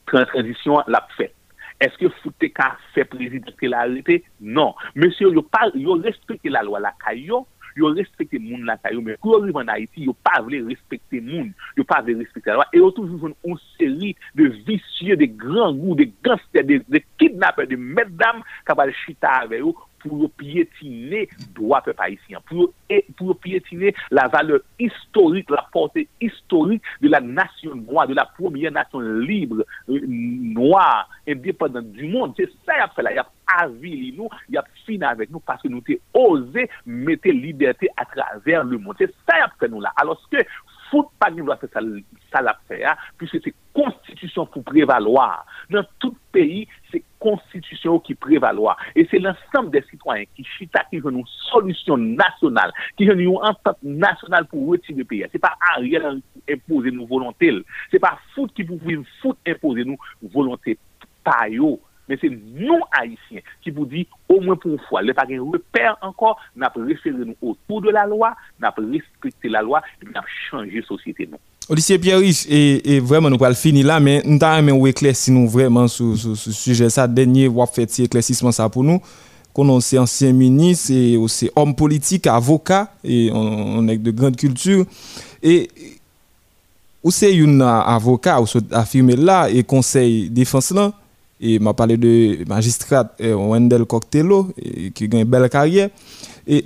transisyon 0.09 0.89
l 0.89 0.99
ap 0.99 1.13
fèt. 1.17 1.35
Eske 1.81 2.11
foute 2.19 2.51
ka 2.53 2.75
fè 2.93 3.07
prezident 3.09 3.55
ke 3.57 3.69
la 3.71 3.87
rete? 3.89 4.19
Non. 4.41 4.75
Monsye, 4.99 5.31
yo 5.31 5.97
respekte 6.03 6.51
la 6.51 6.61
lwa 6.65 6.81
la 6.83 6.93
kayo, 7.01 7.45
yo 7.81 7.91
respekte 7.97 8.39
moun 8.41 8.65
la 8.69 8.77
kayo, 8.81 9.03
men 9.03 9.19
kou 9.21 9.35
yo 9.35 9.41
rive 9.45 9.61
an 9.61 9.71
Haiti, 9.73 10.05
yo 10.07 10.15
pa 10.25 10.39
vle 10.45 10.61
respekte 10.69 11.21
moun, 11.25 11.51
yo 11.77 11.85
pa 11.87 12.01
vle 12.05 12.17
respekte 12.21 12.53
la 12.53 12.61
loi, 12.61 12.69
e 12.71 12.81
yo 12.81 12.91
toujou 12.95 13.19
joun 13.21 13.35
on 13.47 13.59
seri 13.75 14.13
de 14.37 14.49
visye, 14.67 15.17
de 15.19 15.27
gran 15.27 15.77
gou, 15.77 15.97
de 15.99 16.09
gangster, 16.23 16.65
de, 16.67 16.81
de 16.87 17.03
kidnapper, 17.21 17.69
de 17.69 17.79
meddam, 17.79 18.43
kabal 18.67 18.93
chita 19.03 19.41
ave 19.41 19.61
yo, 19.63 19.75
pour 20.01 20.29
piétiner 20.31 21.29
droit 21.53 21.81
peuple 21.81 22.01
haïtien, 22.01 22.39
pour, 22.47 22.71
pour 23.17 23.39
piétiner 23.39 23.93
la 24.09 24.27
valeur 24.27 24.59
historique, 24.79 25.49
la 25.49 25.67
portée 25.71 26.07
historique 26.19 26.81
de 27.01 27.09
la 27.09 27.21
nation 27.21 27.75
noire, 27.75 28.07
de 28.07 28.13
la 28.13 28.25
première 28.25 28.71
nation 28.71 28.99
libre, 28.99 29.65
euh, 29.89 29.99
noire, 30.07 31.09
indépendante 31.27 31.91
du 31.91 32.07
monde. 32.07 32.33
C'est 32.37 32.49
ça 32.65 32.73
qu'il 32.87 32.95
fait 32.95 33.01
là. 33.03 33.11
Il 33.13 33.19
a 33.19 33.27
avili 33.57 34.13
nous, 34.13 34.29
il 34.49 34.57
a 34.57 34.63
fini 34.85 35.03
avec 35.03 35.29
nous 35.29 35.39
parce 35.39 35.61
que 35.61 35.67
nous 35.67 35.83
avons 35.87 36.31
osé 36.31 36.69
mettre 36.85 37.27
liberté 37.29 37.89
à 37.97 38.05
travers 38.05 38.63
le 38.63 38.77
monde. 38.77 38.95
C'est 38.97 39.13
ça 39.27 39.47
qu'il 39.49 39.59
fait 39.59 39.67
nous 39.67 39.81
là. 39.81 39.91
Alors 39.95 40.21
que 40.31 40.37
foot 40.91 41.07
pas 41.17 41.31
doit 41.31 41.57
faire 41.57 41.69
ça, 41.73 41.79
ça 42.31 42.41
l'a 42.41 42.59
fait, 42.67 42.83
puisque 43.17 43.41
c'est 43.41 43.53
constitution 43.73 44.45
pour 44.45 44.63
prévaloir. 44.63 45.45
Dans 45.69 45.85
tout 45.99 46.15
pays, 46.31 46.67
c'est 46.91 47.03
constitution 47.17 47.99
qui 47.99 48.13
prévaloir. 48.13 48.77
Et 48.95 49.07
c'est 49.09 49.19
l'ensemble 49.19 49.71
des 49.71 49.83
citoyens 49.89 50.25
qui 50.35 50.43
chita 50.43 50.83
qui 50.89 50.99
veulent 50.99 51.15
une 51.15 51.25
solution 51.49 51.97
nationale, 51.97 52.71
qui 52.97 53.05
veulent 53.05 53.21
une 53.21 53.37
entente 53.37 53.81
nationale 53.81 54.45
pour 54.45 54.67
retirer 54.67 54.99
le 54.99 55.05
pays. 55.05 55.25
C'est 55.31 55.39
pas 55.39 55.55
Ariel 55.75 56.21
qui 56.45 56.53
imposer 56.53 56.91
nos 56.91 57.05
volontés. 57.05 57.53
C'est 57.89 57.99
pas 57.99 58.19
foot 58.35 58.51
qui 58.53 58.63
pouvait 58.63 58.99
foot 59.21 59.37
imposer 59.47 59.85
nos 59.85 59.97
volontés. 60.21 60.77
Pas 61.23 61.47
men 62.11 62.19
se 62.19 62.29
nou 62.31 62.81
haisyen 62.97 63.45
ki 63.63 63.71
pou 63.71 63.87
di, 63.89 64.03
ou 64.27 64.41
mwen 64.43 64.59
pou 64.59 64.79
fwa, 64.89 65.03
le 65.05 65.15
pa 65.17 65.25
gen 65.29 65.43
reper 65.53 65.93
ankor, 66.03 66.35
nap 66.59 66.75
refere 66.79 67.23
nou 67.23 67.53
otou 67.53 67.81
de 67.85 67.93
la 67.95 68.03
lwa, 68.09 68.33
nap 68.61 68.77
restrikte 68.83 69.51
la 69.51 69.63
lwa, 69.65 69.81
nap 70.11 70.27
chanje 70.49 70.83
sosyete 70.89 71.29
nou. 71.29 71.41
Odisye 71.71 71.97
Pieris, 72.01 72.43
e 72.51 72.99
vremen 73.05 73.31
nou 73.31 73.41
pral 73.41 73.55
fini 73.55 73.85
la, 73.87 74.01
men 74.03 74.25
nou 74.27 74.41
ta 74.41 74.55
remen 74.57 74.75
ou 74.75 74.89
eklesi 74.91 75.33
nou 75.33 75.49
vremen 75.51 75.87
sou 75.91 76.19
suje 76.35 76.91
sa, 76.91 77.07
denye 77.07 77.47
wap 77.51 77.73
feti 77.77 78.05
eklesisman 78.09 78.55
sa 78.55 78.67
pou 78.71 78.83
nou, 78.85 78.99
konon 79.55 79.81
se 79.83 79.97
ansyen 79.99 80.35
minis, 80.35 80.85
e 80.91 81.17
ou 81.19 81.31
se 81.31 81.49
om 81.59 81.73
politik, 81.77 82.27
avoka, 82.31 82.85
e 83.03 83.25
on 83.35 83.89
ek 83.91 84.05
de 84.05 84.15
grand 84.15 84.37
kultur, 84.43 84.85
e... 85.41 85.57
Ou 87.01 87.09
se 87.13 87.31
yon 87.33 87.63
avoka 87.65 88.35
ou 88.37 88.49
se 88.49 88.59
afirme 88.77 89.15
la 89.17 89.47
e 89.49 89.63
konsey 89.65 90.27
defanse 90.33 90.75
lan, 90.77 90.93
et 91.41 91.57
m'a 91.57 91.73
parlé 91.73 91.97
de 91.97 92.47
magistrat 92.47 93.11
eh, 93.19 93.33
Wendell 93.33 93.85
Coctello 93.85 94.49
qui 94.93 95.09
a 95.11 95.17
une 95.17 95.23
belle 95.23 95.49
carrière. 95.49 95.89
Et 96.47 96.65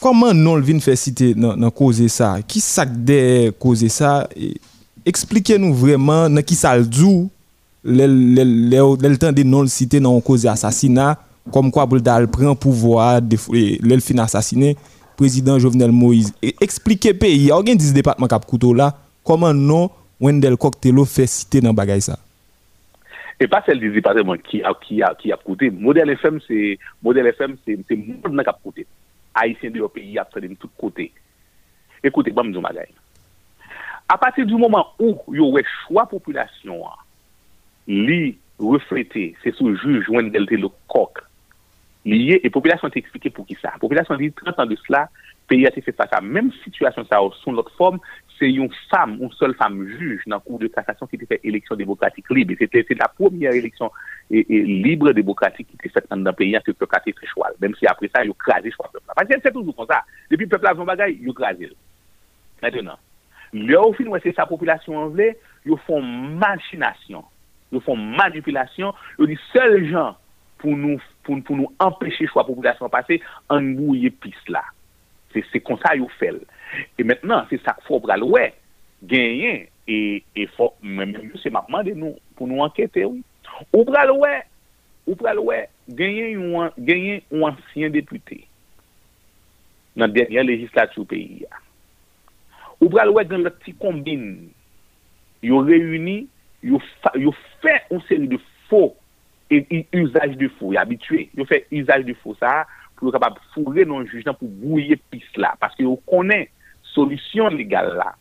comment 0.00 0.32
non 0.32 0.58
vient 0.60 0.80
faire 0.80 0.96
citer 0.96 1.34
dans 1.34 1.70
causer 1.70 2.08
ça? 2.08 2.38
Qui 2.46 2.60
ça 2.60 2.86
de 2.86 3.50
causer 3.50 3.90
ça? 3.90 4.28
Expliquez-nous 5.04 5.74
vraiment 5.74 6.34
qui 6.42 6.54
ça 6.54 6.76
le 6.76 6.84
dit 6.84 7.28
le 7.84 8.06
le 8.06 9.16
temps 9.16 9.32
de 9.32 9.42
non 9.42 9.62
le 9.62 9.68
citer 9.68 10.00
dans 10.00 10.20
cause 10.20 10.46
assassinat 10.46 11.18
comme 11.52 11.70
quoi 11.70 11.86
Boldal 11.86 12.26
prend 12.28 12.56
pouvoir 12.56 13.20
le 13.20 14.00
fin 14.00 14.18
assassiner 14.18 14.76
président 15.16 15.58
Jovenel 15.58 15.92
Moïse. 15.92 16.32
Expliquez 16.60 17.14
pays 17.14 17.50
organise 17.52 17.92
département 17.92 18.26
cap 18.26 18.44
couteau 18.44 18.74
là. 18.74 18.96
Comment 19.22 19.54
non 19.54 19.90
Wendell 20.20 20.56
Coctello 20.56 21.04
fait 21.04 21.26
citer 21.26 21.60
dans 21.60 21.74
bagay 21.74 22.00
ça? 22.00 22.18
E 23.36 23.48
pa 23.52 23.60
sel 23.66 23.82
dizi 23.82 24.00
patrimoine 24.04 24.44
ki 24.46 24.62
ap 24.64 24.84
koute, 25.44 25.68
model 25.72 26.14
FM 26.16 26.38
se 26.44 27.96
moun 27.98 28.32
nan 28.32 28.46
kap 28.46 28.62
koute. 28.64 28.86
Haitien 29.36 29.74
de 29.74 29.82
yo 29.82 29.88
peyi 29.92 30.16
ap 30.20 30.32
sade 30.32 30.48
m 30.48 30.56
tout 30.56 30.72
kote. 30.80 31.10
Ekoute, 32.06 32.32
ba 32.32 32.44
m 32.46 32.54
djou 32.54 32.64
magay. 32.64 32.88
A 34.08 34.16
pati 34.20 34.46
du 34.46 34.56
mouman 34.56 34.86
ou 35.02 35.18
yo 35.34 35.50
wè 35.52 35.64
chwa 35.66 36.06
populasyon 36.08 36.86
li 37.90 38.36
reflete, 38.62 39.32
se 39.42 39.52
sou 39.58 39.74
juj 39.74 40.06
jwen 40.06 40.30
delte 40.32 40.56
lo 40.60 40.70
kok, 40.90 41.20
liye, 42.08 42.38
e 42.40 42.50
populasyon 42.54 42.94
te 42.94 43.02
eksplike 43.02 43.34
pou 43.34 43.44
ki 43.48 43.58
sa. 43.60 43.74
Populasyon 43.82 44.22
li 44.22 44.30
30 44.38 44.62
an 44.62 44.70
de 44.70 44.78
sla, 44.86 45.04
peyi 45.50 45.66
a 45.68 45.74
te 45.74 45.82
fè 45.84 45.92
fasa. 45.98 46.22
Mèm 46.22 46.48
situasyon 46.62 47.10
sa 47.10 47.20
ou 47.24 47.34
son 47.42 47.58
lot 47.58 47.68
form, 47.76 48.00
c'est 48.38 48.50
une 48.50 48.70
femme, 48.90 49.18
une 49.20 49.30
seule 49.32 49.54
femme 49.54 49.86
juge 49.98 50.22
dans 50.26 50.36
le 50.36 50.40
cours 50.40 50.58
de 50.58 50.66
cassation 50.66 51.06
qui 51.06 51.16
était 51.16 51.26
fait 51.26 51.40
élection 51.44 51.74
démocratique 51.74 52.28
libre. 52.30 52.54
C'était 52.58 52.84
la 52.98 53.08
première 53.08 53.52
élection 53.52 53.90
et, 54.30 54.44
libre 54.48 55.12
démocratique 55.12 55.68
qui 55.68 55.76
était 55.76 55.88
faite 55.88 56.06
dans 56.10 56.16
le 56.16 56.32
pays 56.32 56.52
que 56.52 56.70
le 56.70 56.74
peuple 56.74 56.96
a 56.96 57.00
fait 57.00 57.14
choix. 57.26 57.48
Même 57.60 57.74
si 57.76 57.86
après 57.86 58.10
ça, 58.14 58.24
il 58.24 58.30
a 58.30 58.34
crasé 58.34 58.70
choix 58.70 58.90
peuple. 58.92 59.06
Parce 59.14 59.28
que 59.28 59.34
c'est 59.42 59.52
toujours 59.52 59.74
comme 59.74 59.86
ça. 59.86 60.02
Depuis 60.30 60.44
le 60.44 60.50
peuple 60.50 60.66
a 60.66 60.74
fait 60.74 60.84
bagage, 60.84 61.14
il 61.20 61.30
a 61.30 61.32
crasé. 61.32 61.70
Maintenant, 62.62 62.98
là, 63.52 63.92
final, 63.94 64.20
c'est 64.22 64.34
sa 64.34 64.46
population 64.46 64.96
en 64.96 65.16
ils 65.16 65.78
font 65.86 66.02
machination, 66.02 67.24
ils 67.72 67.80
font 67.80 67.96
manipulation, 67.96 68.94
ils 69.18 69.26
disent 69.26 69.38
seuls 69.52 69.86
gens 69.86 70.16
pour 70.58 70.76
nous, 70.76 71.00
pour, 71.22 71.42
pour 71.42 71.56
nous 71.56 71.72
empêcher 71.78 72.26
choix 72.26 72.46
population 72.46 72.88
passer, 72.88 73.20
en 73.48 73.60
bouiller 73.62 74.10
piste 74.10 74.48
là. 74.48 74.62
Se 75.34 75.60
konsa 75.64 75.94
yo 75.98 76.08
fel. 76.20 76.40
E 76.98 77.04
mentenan, 77.04 77.46
se 77.50 77.58
sak 77.62 77.82
fo 77.86 78.00
pral 78.04 78.24
we, 78.26 78.48
genyen, 79.08 79.66
e 79.86 80.46
fo, 80.56 80.72
mwen 80.82 81.12
mwen 81.12 81.30
mwen 81.30 81.42
se 81.42 81.52
mapman 81.54 81.86
de 81.86 81.94
nou, 81.98 82.16
pou 82.38 82.48
nou 82.50 82.64
anketè 82.66 83.06
ou. 83.08 83.20
Ou 83.72 83.86
pral 83.88 84.12
we, 84.18 84.32
ou 85.06 85.16
pral 85.18 85.40
we, 85.44 85.62
genyen 85.98 87.22
ou 87.30 87.46
ansyen 87.48 87.94
deputè. 87.94 88.42
Nan 89.96 90.12
denyen 90.12 90.48
legislatou 90.48 91.06
peyi 91.08 91.44
ya. 91.44 91.62
Ou 92.80 92.90
pral 92.92 93.12
we 93.14 93.24
gen 93.28 93.46
lak 93.46 93.60
ti 93.64 93.74
kombin. 93.80 94.26
Yo 95.44 95.62
reuni, 95.64 96.24
yo 96.64 96.80
fe 97.62 97.76
ou 97.90 98.00
seri 98.08 98.28
de 98.32 98.40
fo, 98.70 98.88
e 99.52 99.84
usaj 99.94 100.34
de 100.40 100.48
fo, 100.58 100.72
yo 100.74 100.80
abitue, 100.82 101.28
yo 101.38 101.46
fe 101.46 101.62
usaj 101.70 102.02
de 102.08 102.16
fo 102.18 102.34
sa 102.40 102.62
a, 102.64 102.66
ça 102.96 103.00
pour 103.00 103.12
capable 103.12 103.40
fourrer 103.54 103.84
non 103.84 104.04
juge 104.04 104.24
nan 104.24 104.34
pour 104.34 104.48
brouiller 104.48 104.96
piste 105.10 105.36
là 105.36 105.54
parce 105.60 105.74
que 105.76 105.82
yo 105.82 106.00
connaît 106.06 106.50
solution 106.82 107.48
légale 107.48 107.94
là 107.96 108.14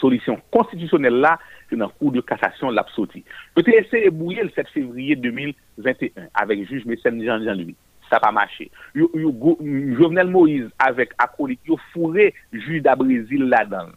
solution 0.00 0.40
constitutionnelle 0.50 1.14
là, 1.14 1.38
c'est 1.68 1.76
dans 1.76 1.88
cours 1.88 2.12
de 2.12 2.20
cassation 2.20 2.70
l'absouti. 2.70 3.24
Peut-être 3.54 3.86
essayer 3.86 4.06
de 4.06 4.10
brouiller 4.10 4.42
le 4.42 4.50
7 4.50 4.68
février 4.68 5.16
2021 5.16 6.10
avec 6.34 6.66
juge 6.68 6.84
Mécène 6.86 7.22
Jean 7.24 7.42
Jean-Louis. 7.42 7.76
Ça 8.08 8.16
n'a 8.16 8.20
pas 8.20 8.32
marché. 8.32 8.70
Jovenel 8.94 10.28
Moïse 10.28 10.68
avec 10.78 11.10
acolyte, 11.18 11.60
yo 11.66 11.78
fourré 11.92 12.34
juge 12.52 12.82
d'Abrésil 12.82 13.44
là-dedans. 13.44 13.88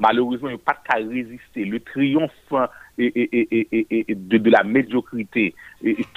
Malheureusement, 0.00 0.48
il 0.48 0.52
n'a 0.52 0.58
pas 0.58 0.74
de 0.74 0.88
cas 0.88 1.08
résister. 1.08 1.64
Le 1.64 1.80
triomphe 1.80 2.30
hein, 2.52 2.68
de, 2.98 4.50
la 4.50 4.62
médiocrité 4.64 5.54
est, 5.84 6.00
est 6.00 6.12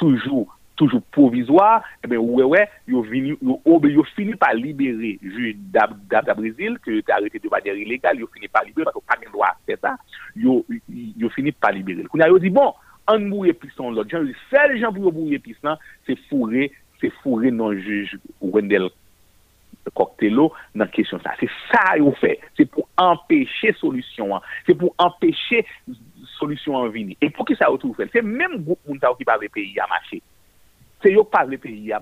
toujours 0.82 1.04
provisoire, 1.12 1.84
eh 2.04 2.08
ben 2.08 2.18
ouais 2.18 2.44
ouais, 2.44 2.68
yo 2.88 3.04
vini 3.04 3.38
yo, 3.40 3.62
oh, 3.66 3.80
ben, 3.80 3.92
yo 3.92 4.04
fini 4.16 4.34
par 4.34 4.56
libérer 4.56 5.20
juge 5.22 5.56
d'Ab- 5.58 6.08
d'Ab- 6.08 6.26
d'Abrésil 6.26 6.80
que 6.84 6.90
était 6.90 7.12
arrêté 7.12 7.38
de 7.38 7.48
manière 7.48 7.76
illégale, 7.76 8.18
yo 8.20 8.28
fini 8.34 8.48
par 8.48 8.64
libérer 8.64 8.86
parce 8.86 8.96
que 8.96 9.06
pas 9.08 9.24
de 9.24 9.32
droit 9.32 9.56
faire 9.68 9.78
ça. 9.80 9.96
Yo 10.36 10.66
yo 10.90 11.30
fini 11.30 11.52
par 11.52 11.72
libérer. 11.72 12.06
Kounya 12.06 12.30
yo 12.30 12.40
dit 12.40 12.50
bon, 12.50 12.74
an 13.06 13.20
bouye 13.30 13.54
piston 13.54 13.92
l'autre. 13.92 14.24
Dit 14.24 14.34
seul 14.50 14.80
gens 14.80 14.92
pour 14.92 15.14
bouyer 15.14 15.38
piston, 15.38 15.78
c'est 16.08 16.18
fourré, 16.30 16.72
c'est 17.00 17.14
fourré 17.22 17.52
non 17.52 17.74
juge 17.74 18.18
Wendell 18.42 18.90
Coctello 19.94 20.52
dans 20.74 20.88
question 20.88 21.20
ça. 21.24 21.34
C'est 21.40 21.50
ça 21.72 21.96
qu'ils 21.96 22.12
fait. 22.14 22.40
C'est 22.58 22.66
pour 22.66 22.88
empêcher 22.98 23.74
solution. 23.74 24.36
hein. 24.36 24.42
C'est 24.66 24.76
pour 24.76 24.96
empêcher 24.98 25.64
solution 26.40 26.76
en 26.76 26.90
venir. 26.90 27.16
Et 27.22 27.30
pour 27.30 27.46
qui 27.46 27.56
ça 27.56 27.68
a 27.68 27.78
tout 27.78 27.94
fait? 27.94 28.10
C'est 28.12 28.22
même 28.24 28.64
groupe 28.64 28.80
moun 28.88 29.00
yo 29.00 29.16
qui 29.16 29.26
parle 29.26 29.48
pays 29.50 29.80
à 29.80 29.86
marcher. 29.88 30.24
C'est 31.02 31.14
eux 31.14 31.24
qui 31.24 31.30
parlent 31.32 31.58
pays 31.58 31.92
à. 31.94 32.02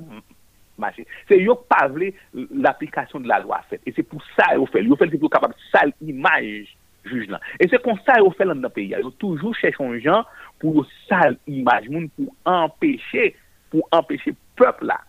C'est 1.27 1.39
eux 1.43 1.55
qui 1.55 2.13
l'application 2.51 3.19
de 3.19 3.27
la 3.27 3.39
loi 3.39 3.61
faite. 3.69 3.81
Et 3.85 3.93
c'est 3.95 4.03
pour 4.03 4.23
ça 4.35 4.55
qu'ils 4.55 4.67
fait. 4.67 4.83
Ils 4.83 4.95
fait 4.97 5.17
pour 5.17 5.29
capable 5.29 5.55
sale 5.71 5.93
image 6.01 6.77
juge 7.05 7.27
là. 7.27 7.39
Et 7.59 7.67
c'est 7.67 7.81
comme 7.81 7.99
ça 8.05 8.13
qu'ils 8.15 8.33
fait 8.33 8.45
dans 8.45 8.53
le 8.53 8.69
pays. 8.69 8.95
Ils 8.97 9.11
toujours 9.17 9.55
cherchent 9.55 9.81
un 9.81 9.99
gens 9.99 10.23
pour 10.59 10.85
sale 11.07 11.37
image 11.47 11.87
pour 12.15 12.33
empêcher 12.45 13.35
pour 13.69 13.87
empêcher 13.91 14.33
peuple 14.55 14.85
là 14.85 14.99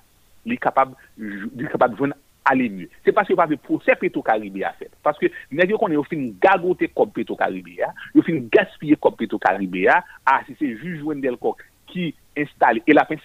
li 0.44 0.58
capable 0.58 0.94
li 1.18 1.66
capable 1.70 1.96
de 1.96 2.14
aller 2.44 2.68
mieux. 2.68 2.88
C'est 3.04 3.12
parce 3.12 3.28
que 3.28 3.34
pas 3.34 3.46
de 3.46 3.56
procès 3.56 3.94
Petro-Caribé 3.96 4.64
à 4.64 4.72
faire. 4.72 4.88
Parce 5.02 5.18
que 5.18 5.26
nèg 5.52 5.70
yo 5.70 5.78
connaît 5.78 5.94
yo 5.94 6.04
fin 6.04 6.30
gagoter 6.40 6.88
comme 6.88 7.10
Petro-Caribé 7.12 7.82
a, 7.82 7.92
yo 8.14 8.22
fin 8.22 8.40
gaspiller 8.50 8.96
comme 8.96 9.16
Petro-Caribé 9.16 9.88
a, 9.88 10.02
ah 10.24 10.40
si 10.46 10.56
c'est 10.58 10.76
juge 10.76 11.02
Wendell 11.02 11.36
Coq 11.36 11.58
qui 11.86 12.14
installe 12.36 12.80
et 12.86 12.92
l'a 12.92 13.04
fait 13.04 13.18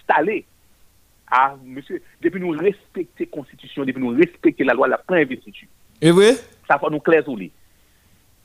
ah 1.30 1.54
monsieur 1.64 2.02
depuis 2.22 2.40
nous 2.40 2.50
respecter 2.50 3.26
constitution, 3.26 3.84
depuis 3.84 4.00
nous 4.00 4.16
respecter 4.16 4.64
la 4.64 4.74
loi 4.74 4.88
la 4.88 4.98
plein 4.98 5.22
investiture. 5.22 5.68
Et 6.00 6.10
vrai? 6.10 6.34
Ça 6.68 6.78
faut 6.78 6.90
nous 6.90 7.00
clair 7.00 7.22
sur 7.24 7.36
lui. 7.36 7.50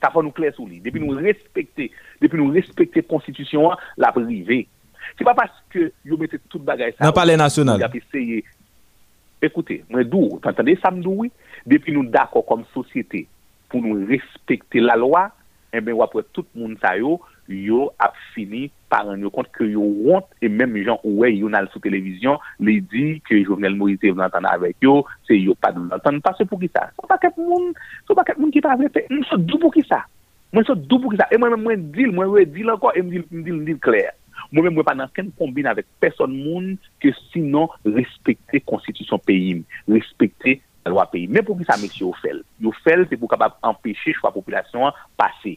Ça 0.02 0.10
faut 0.10 0.24
nous 0.24 0.32
clair 0.32 0.54
sur 0.54 0.66
lui. 0.66 0.80
Depuis 0.80 1.00
nous 1.00 1.16
respecter, 1.16 1.92
depuis 2.22 2.38
nous 2.38 2.52
respecter 2.52 3.04
constitution 3.04 3.72
la 3.98 4.12
privée. 4.12 4.68
C'est 5.18 5.24
pas 5.24 5.36
parce 5.36 5.52
que 5.70 5.92
yo 6.06 6.18
mettez 6.18 6.40
toute 6.50 6.64
bagaille 6.64 6.94
ça. 6.94 7.04
Dans 7.04 7.10
le 7.10 7.14
palais 7.14 7.38
national. 7.38 7.78
Vous 7.78 7.84
avez 7.84 8.04
essayé 8.08 8.44
Écoutez, 9.44 9.84
moi, 9.90 10.04
d'où, 10.04 10.40
t'entendez 10.42 10.78
ça, 10.82 10.92
oui? 10.94 11.32
Depuis 11.66 11.92
nous 11.92 12.06
d'accord 12.06 12.46
comme 12.46 12.64
société 12.74 13.28
pour 13.70 13.82
nous 13.82 14.06
respecter 14.06 14.80
la 14.80 14.96
loi, 14.96 15.32
eh 15.74 15.82
bien, 15.82 15.96
après 16.00 16.22
tout 16.32 16.46
le 16.54 16.62
monde, 16.62 16.78
ça, 16.80 16.96
yo, 16.96 17.20
yo 17.48 17.90
ap 18.02 18.16
fini 18.36 18.70
par 18.92 19.08
an 19.10 19.24
yo 19.24 19.32
kont 19.34 19.50
ke 19.56 19.66
yo 19.72 19.84
want, 20.06 20.28
e 20.44 20.50
menm 20.52 20.76
jan 20.82 21.00
ouwe 21.00 21.32
yo 21.32 21.50
nan 21.52 21.68
sou 21.72 21.82
televizyon, 21.84 22.40
li 22.64 22.80
di 22.92 23.06
ke 23.28 23.42
Jovenel 23.42 23.78
Moïse 23.80 24.12
vle 24.12 24.26
antan 24.28 24.48
avèk 24.50 24.84
yo, 24.84 25.02
se 25.28 25.38
yo 25.40 25.56
pa 25.60 25.72
vle 25.76 25.88
antan, 25.96 26.20
pa 26.24 26.34
se 26.38 26.48
pou 26.48 26.60
ki 26.62 26.70
sa. 26.74 26.90
Sou 26.98 27.10
pa 27.10 27.20
ket 27.22 27.38
moun, 27.40 27.72
sou 28.08 28.18
pa 28.18 28.26
ket 28.28 28.40
moun 28.42 28.54
ki 28.54 28.64
pa 28.64 28.76
vle 28.80 28.92
pe, 28.94 29.06
mwen 29.12 29.24
sou 29.30 29.40
dou 29.40 29.62
pou 29.62 29.74
ki 29.74 29.86
sa. 29.88 30.04
Mwen 30.52 30.68
sou 30.68 30.76
dou 30.76 31.00
pou 31.00 31.14
ki 31.14 31.22
sa. 31.22 31.30
E 31.32 31.40
mwen 31.40 31.56
mwen 31.62 31.86
dil, 31.96 32.12
mwen 32.16 32.34
mwen 32.34 32.52
dil 32.56 32.74
anko, 32.74 32.92
e 32.92 33.04
mwen 33.06 33.24
dil, 33.32 33.54
mwen 33.54 33.64
dil 33.70 33.80
kler. 33.84 34.12
Mwen 34.52 34.68
mwen 34.68 34.76
mwen 34.80 34.88
pa 34.88 34.98
nan 34.98 35.12
ken 35.16 35.32
kombine 35.40 35.72
avèk 35.72 35.88
person 36.04 36.34
moun 36.34 36.74
ke 37.04 37.14
sinon 37.32 37.72
respekte 37.88 38.60
konstitusyon 38.68 39.24
peyim, 39.24 39.64
respekte 39.92 40.60
lwa 40.90 41.06
peyim. 41.12 41.32
Men 41.38 41.48
pou 41.48 41.56
ki 41.56 41.68
sa 41.70 41.80
mwen 41.80 41.94
si 41.94 42.04
yo 42.04 42.12
fel. 42.20 42.44
Yo 42.60 42.76
fel 42.84 43.08
se 43.08 43.16
pou 43.16 43.32
kabab 43.32 43.56
empèche 43.72 44.18
chwa 44.20 44.34
populasyon 44.36 44.92
pase. 45.20 45.56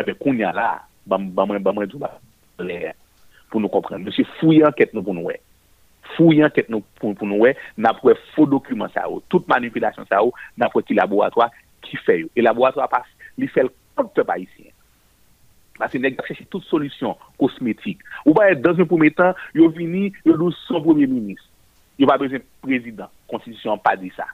Ebe 0.00 0.14
koun 0.16 0.40
ya 0.40 0.54
la, 0.56 0.70
Bamwen 1.06 1.86
Djouba 1.86 2.12
pou 3.52 3.60
nou 3.60 3.72
kompren. 3.72 4.02
Mwen 4.02 4.16
se 4.16 4.24
fouye 4.38 4.64
anket 4.66 4.94
nou 4.96 5.04
pou 5.04 5.16
nou 5.16 5.28
we. 5.28 5.36
Fouye 6.16 6.44
anket 6.46 6.70
nou 6.72 6.84
pou, 6.98 7.12
pou 7.12 7.28
nou 7.28 7.44
we, 7.44 7.52
nan 7.76 7.96
pou 7.98 8.10
we 8.10 8.16
fo 8.32 8.46
dokumen 8.48 8.90
sa 8.94 9.04
ou. 9.10 9.22
Tout 9.32 9.46
manipulasyon 9.50 10.08
sa 10.08 10.22
ou, 10.24 10.34
nan 10.56 10.72
pou 10.72 10.80
we 10.80 10.88
ki 10.88 10.96
laboratoi 10.98 11.50
ki 11.84 12.00
fe 12.06 12.22
yo. 12.24 12.32
E 12.36 12.44
laboratoi 12.44 12.88
pas 12.92 13.08
li 13.40 13.48
fel 13.52 13.70
kante 13.98 14.24
pa 14.28 14.38
isi. 14.40 14.70
Asi 15.82 15.98
neg 15.98 16.18
a 16.20 16.26
chèche 16.26 16.46
tout 16.50 16.64
solusyon 16.68 17.16
kosmetik. 17.40 18.02
Ou 18.26 18.36
ba 18.36 18.50
e 18.52 18.58
dans 18.58 18.78
yon 18.78 18.88
poumè 18.88 19.10
tan, 19.16 19.36
yo 19.56 19.68
vini, 19.72 20.10
yo 20.26 20.36
nou 20.36 20.54
son 20.66 20.84
premier 20.84 21.10
ministre. 21.10 21.48
Yo 22.00 22.08
ba 22.08 22.18
prezen 22.20 22.44
prezident. 22.64 23.12
Konstitusyon 23.30 23.80
pa 23.82 23.96
di 23.98 24.12
sa. 24.16 24.28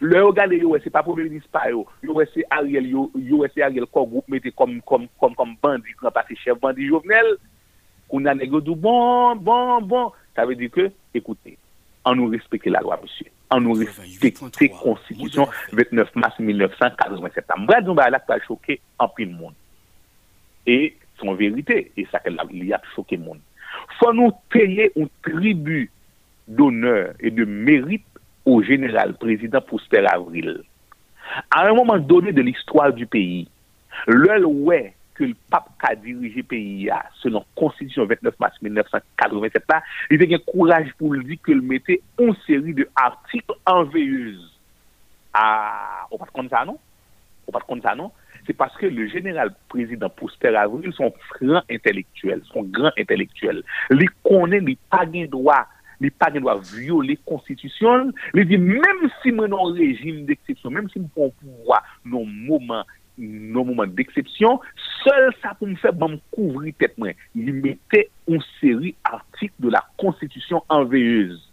Le 0.00 0.18
yo 0.18 0.32
gade 0.32 0.52
yo, 0.52 0.76
c'est 0.82 0.90
pas 0.90 1.02
premier 1.02 1.24
ministre 1.24 1.50
pas 1.50 1.70
yo. 1.70 1.86
Yo 2.02 2.14
ouais, 2.14 2.28
c'est 2.32 2.44
Ariel, 2.50 2.86
yo, 2.86 3.10
yo 3.14 3.38
ouais, 3.38 3.50
c'est 3.54 3.62
Ariel 3.62 3.86
comme 3.86 4.08
groupe 4.10 4.28
mette 4.28 4.54
comme 4.54 4.80
comme 4.82 5.08
comme 5.18 5.34
comme 5.34 5.56
bandit, 5.62 5.92
quand 6.00 6.10
passé 6.10 6.36
chef 6.36 6.58
bandit 6.60 6.86
Jovenel. 6.86 7.36
Qu'on 8.08 8.24
a 8.26 8.34
nèg 8.34 8.50
yo 8.50 8.60
dou 8.60 8.74
bon 8.74 9.36
bon 9.36 9.80
bon, 9.82 10.12
ça 10.34 10.46
veut 10.46 10.56
dire 10.56 10.70
que 10.70 10.90
écoutez, 11.14 11.58
on 12.04 12.14
nous 12.14 12.28
respecte 12.28 12.66
la 12.66 12.80
loi 12.80 12.98
monsieur. 13.02 13.26
On 13.52 13.60
nous 13.60 13.72
respecte 13.72 14.40
constitution 14.80 15.48
29 15.72 16.14
mars 16.14 16.38
1987. 16.38 17.44
Moi, 17.58 17.80
disons, 17.80 17.94
bah, 17.94 18.08
là, 18.08 18.22
ça 18.24 18.34
a 18.34 18.40
choqué 18.40 18.80
en 18.96 19.08
pile 19.08 19.32
de 19.32 19.34
monde 19.34 19.54
et 20.66 20.96
son 21.18 21.34
vérité. 21.34 21.90
Et 21.96 22.06
ça 22.12 22.20
qu'elle 22.20 22.38
a, 22.38 22.44
il 22.52 22.72
a 22.72 22.80
choqué 22.94 23.16
le 23.16 23.24
monde. 23.24 23.40
faut 23.98 24.12
nous 24.12 24.30
payer 24.48 24.92
un 24.96 25.06
tribut 25.22 25.90
d'honneur 26.46 27.14
et 27.20 27.30
de 27.30 27.44
mérite 27.44 28.04
au 28.50 28.62
général 28.62 29.14
président 29.14 29.60
Prosper 29.60 30.04
Avril. 30.06 30.62
À 31.50 31.68
un 31.68 31.74
moment 31.74 31.98
donné 31.98 32.32
de 32.32 32.42
l'histoire 32.42 32.92
du 32.92 33.06
pays, 33.06 33.48
le 34.06 34.44
ouais 34.44 34.94
que 35.14 35.24
le 35.24 35.34
pape 35.50 35.68
a 35.82 35.94
dirigé 35.94 36.38
le 36.38 36.42
pays 36.42 36.90
a, 36.90 37.04
selon 37.22 37.44
Constitution 37.54 38.06
29 38.06 38.40
mars 38.40 38.56
1987, 38.62 39.64
là, 39.68 39.82
il 40.10 40.22
avait 40.22 40.34
un 40.34 40.38
courage 40.38 40.90
pour 40.98 41.12
le 41.12 41.22
dire 41.22 41.36
qu'il 41.44 41.60
mettait 41.60 42.00
une 42.18 42.34
série 42.46 42.74
d'articles 42.74 43.54
enveilleuses. 43.66 44.58
Ah, 45.32 46.06
on 46.10 46.18
pas 46.18 46.42
de 46.42 46.48
ça, 46.48 46.64
non? 46.64 46.78
On 47.46 47.52
pas 47.52 47.60
de 47.60 47.80
ça, 47.82 47.94
non? 47.94 48.10
c'est 48.46 48.56
parce 48.56 48.74
que 48.76 48.86
le 48.86 49.06
général 49.06 49.54
président 49.68 50.08
Prosper 50.08 50.56
Avril 50.56 50.92
son 50.94 51.12
grand 51.40 51.62
intellectuel, 51.70 52.42
son 52.52 52.62
grand 52.62 52.90
intellectuel. 52.98 53.62
Il 53.90 54.08
connaît, 54.24 54.62
il 54.66 54.76
pas 54.76 55.06
de 55.06 55.26
droit, 55.26 55.66
il 56.00 56.10
pas 56.10 56.30
de 56.30 56.40
violer 56.76 57.14
la 57.14 57.20
constitution. 57.24 58.12
Même 58.34 59.10
si 59.22 59.32
moi 59.32 59.48
non 59.48 59.64
régime 59.64 60.24
d'exception, 60.24 60.70
même 60.70 60.88
si 60.90 60.98
je 60.98 61.04
prends 61.14 61.30
pouvoir 61.30 61.82
nos 62.04 62.24
moments, 62.24 62.84
d'exception, 63.86 64.60
seul 65.04 65.32
ça 65.42 65.54
pour 65.54 65.68
me 65.68 65.76
faire 65.76 65.92
couvrir 66.30 66.74
tête. 66.78 66.96
Il 67.34 67.52
mettait 67.52 68.08
une 68.26 68.42
série 68.60 68.94
d'articles 69.04 69.54
de 69.58 69.68
la 69.68 69.84
constitution 69.98 70.62
enveilleuse. 70.68 71.50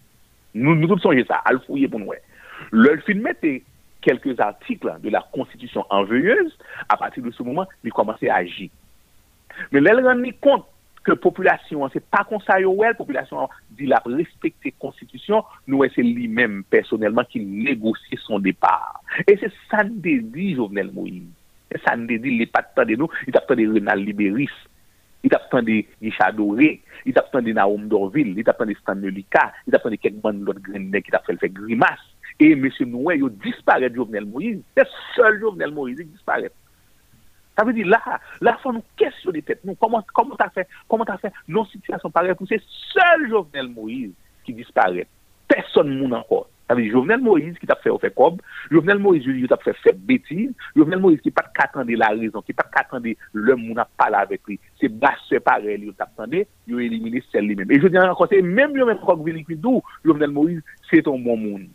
Nous, 0.54 0.76
nous 0.76 0.88
tous 0.88 1.00
songez 1.00 1.26
ça, 1.26 1.36
à 1.43 1.52
le 1.52 1.60
fouiller 1.60 1.88
pour 1.88 2.00
nous. 2.00 2.12
Le 2.72 2.98
film 3.02 3.22
mettait 3.22 3.64
quelques 4.02 4.39
articles 4.39 4.91
de 5.04 5.10
la 5.10 5.28
Constitution 5.34 5.86
enveilleuse, 5.89 6.58
à 6.88 6.95
partir 6.98 7.24
de 7.24 7.32
ce 7.32 7.43
moment, 7.43 7.68
il 7.84 7.91
commençait 7.91 8.30
à 8.30 8.38
agir. 8.38 8.70
Mais 9.72 9.82
là, 9.82 9.93
il 9.93 10.06
rend 10.06 10.16
compte 10.41 10.66
que 11.08 11.14
population, 11.14 11.88
c'est 11.93 12.05
pas 12.05 12.26
comme 12.28 12.41
ça, 12.41 12.60
yo, 12.60 12.74
ouais, 12.74 12.93
population 12.93 13.47
dit 13.72 13.86
la 13.86 14.01
respecter 14.05 14.74
constitution, 14.78 15.41
nous, 15.66 15.82
c'est 15.95 16.03
lui-même, 16.03 16.66
personnellement, 16.70 17.24
qui 17.24 17.39
négocie 17.39 18.20
son 18.26 18.39
départ. 18.39 19.01
Et 19.26 19.38
c'est 19.39 19.51
ça 19.72 19.86
nous 19.86 20.01
dit 20.01 20.55
Jovenel 20.55 20.91
Moïse. 20.91 21.24
Et 21.74 21.78
ça 21.86 21.95
nous 21.95 22.08
dit, 22.08 22.20
il 22.22 22.39
n'est 22.39 22.45
pas 22.45 22.62
de 22.84 22.95
nous, 22.95 23.08
il 23.26 23.34
est 23.34 23.55
de 23.55 23.74
Renal 23.74 24.03
Libéris, 24.03 24.49
il 25.24 25.32
est 25.32 25.62
de 25.62 25.86
Richard 26.01 26.34
Doré, 26.34 26.82
il 27.05 27.14
est 27.18 27.41
de 27.41 27.51
Naoum 27.53 27.88
Dorville, 27.88 28.28
il 28.28 28.39
est 28.39 28.43
de 28.43 28.76
Stan 28.82 28.95
Melika, 28.95 29.53
il 29.66 29.74
est 29.74 29.89
de 29.89 29.95
quelques 29.95 30.16
bandes 30.16 30.43
d'autres 30.43 30.60
Grenade 30.60 31.01
qui 31.01 31.12
t'a 31.12 31.20
fait 31.20 31.38
faire 31.38 31.49
grimace. 31.49 31.99
Et 32.38 32.51
M. 32.51 32.70
Noué, 32.82 33.16
il 33.16 33.30
disparaît 33.30 33.91
Jovenel 33.93 34.26
Moïse. 34.26 34.62
C'est 34.76 34.88
seul 35.16 35.39
Jovenel 35.39 35.72
Moïse 35.72 35.97
qui 35.99 36.05
disparaît. 36.05 36.51
Ça 37.58 37.66
veut 37.66 37.74
dire, 37.74 37.88
là, 37.88 38.01
là, 38.39 38.55
il 38.60 38.62
faut 38.62 38.72
nous 38.72 38.84
questionner 38.95 39.41
tête. 39.41 39.62
Nous, 39.64 39.76
comment, 39.76 40.05
comment 40.14 40.36
t'as 40.36 40.49
fait, 40.49 40.68
comment 40.88 41.05
t'as 41.05 41.18
fait, 41.18 41.34
nos 41.47 41.66
situations 41.66 42.12
pareilles, 42.12 42.34
c'est 42.47 42.62
seul 42.93 43.30
Jovenel 43.30 43.70
Moïse 43.70 44.12
qui 44.43 44.53
disparaît. 44.53 45.08
Personne 45.47 45.97
moun 45.97 46.14
encore. 46.14 46.49
Ça 46.68 46.76
veut 46.76 46.84
dire, 46.84 46.91
Jovenel 46.91 47.22
Moïse 47.22 47.58
qui 47.58 47.66
t'a 47.66 47.76
fait, 47.76 47.89
au 47.89 47.97
fait 47.97 48.14
comme, 48.14 48.38
Jovenel 48.70 48.99
Moïse, 48.99 49.24
qui 49.24 49.47
t'a 49.47 49.58
fait 49.58 49.74
fait 49.78 49.97
bêtise, 49.97 50.51
Jovenel 50.76 50.99
Moïse 50.99 51.22
qui 51.22 51.32
pas 51.32 51.45
qu'attendre 51.55 51.89
la 51.95 52.10
raison, 52.10 52.41
qui 52.41 52.53
pas 52.53 52.66
qu'attendre 52.72 53.08
le 53.34 53.55
moun 53.55 53.80
a 53.80 53.88
parlé 53.97 54.18
avec 54.18 54.41
lui. 54.47 54.60
C'est 54.80 54.89
basse 54.89 55.34
pareil, 55.43 55.82
il 55.82 55.93
t'attendait, 55.93 56.47
il 56.68 56.76
a 56.76 56.82
éliminé 56.82 57.24
celle 57.32 57.45
lui-même. 57.45 57.72
Et 57.72 57.80
je 57.80 57.88
dis 57.88 57.97
encore, 57.97 58.28
c'est 58.30 58.41
même 58.41 58.76
lui-même, 58.76 58.99
quand 59.03 59.18
Jovenel 60.05 60.30
Moïse, 60.30 60.62
c'est 60.91 61.08
un 61.08 61.18
bon 61.18 61.38
moun. 61.38 61.70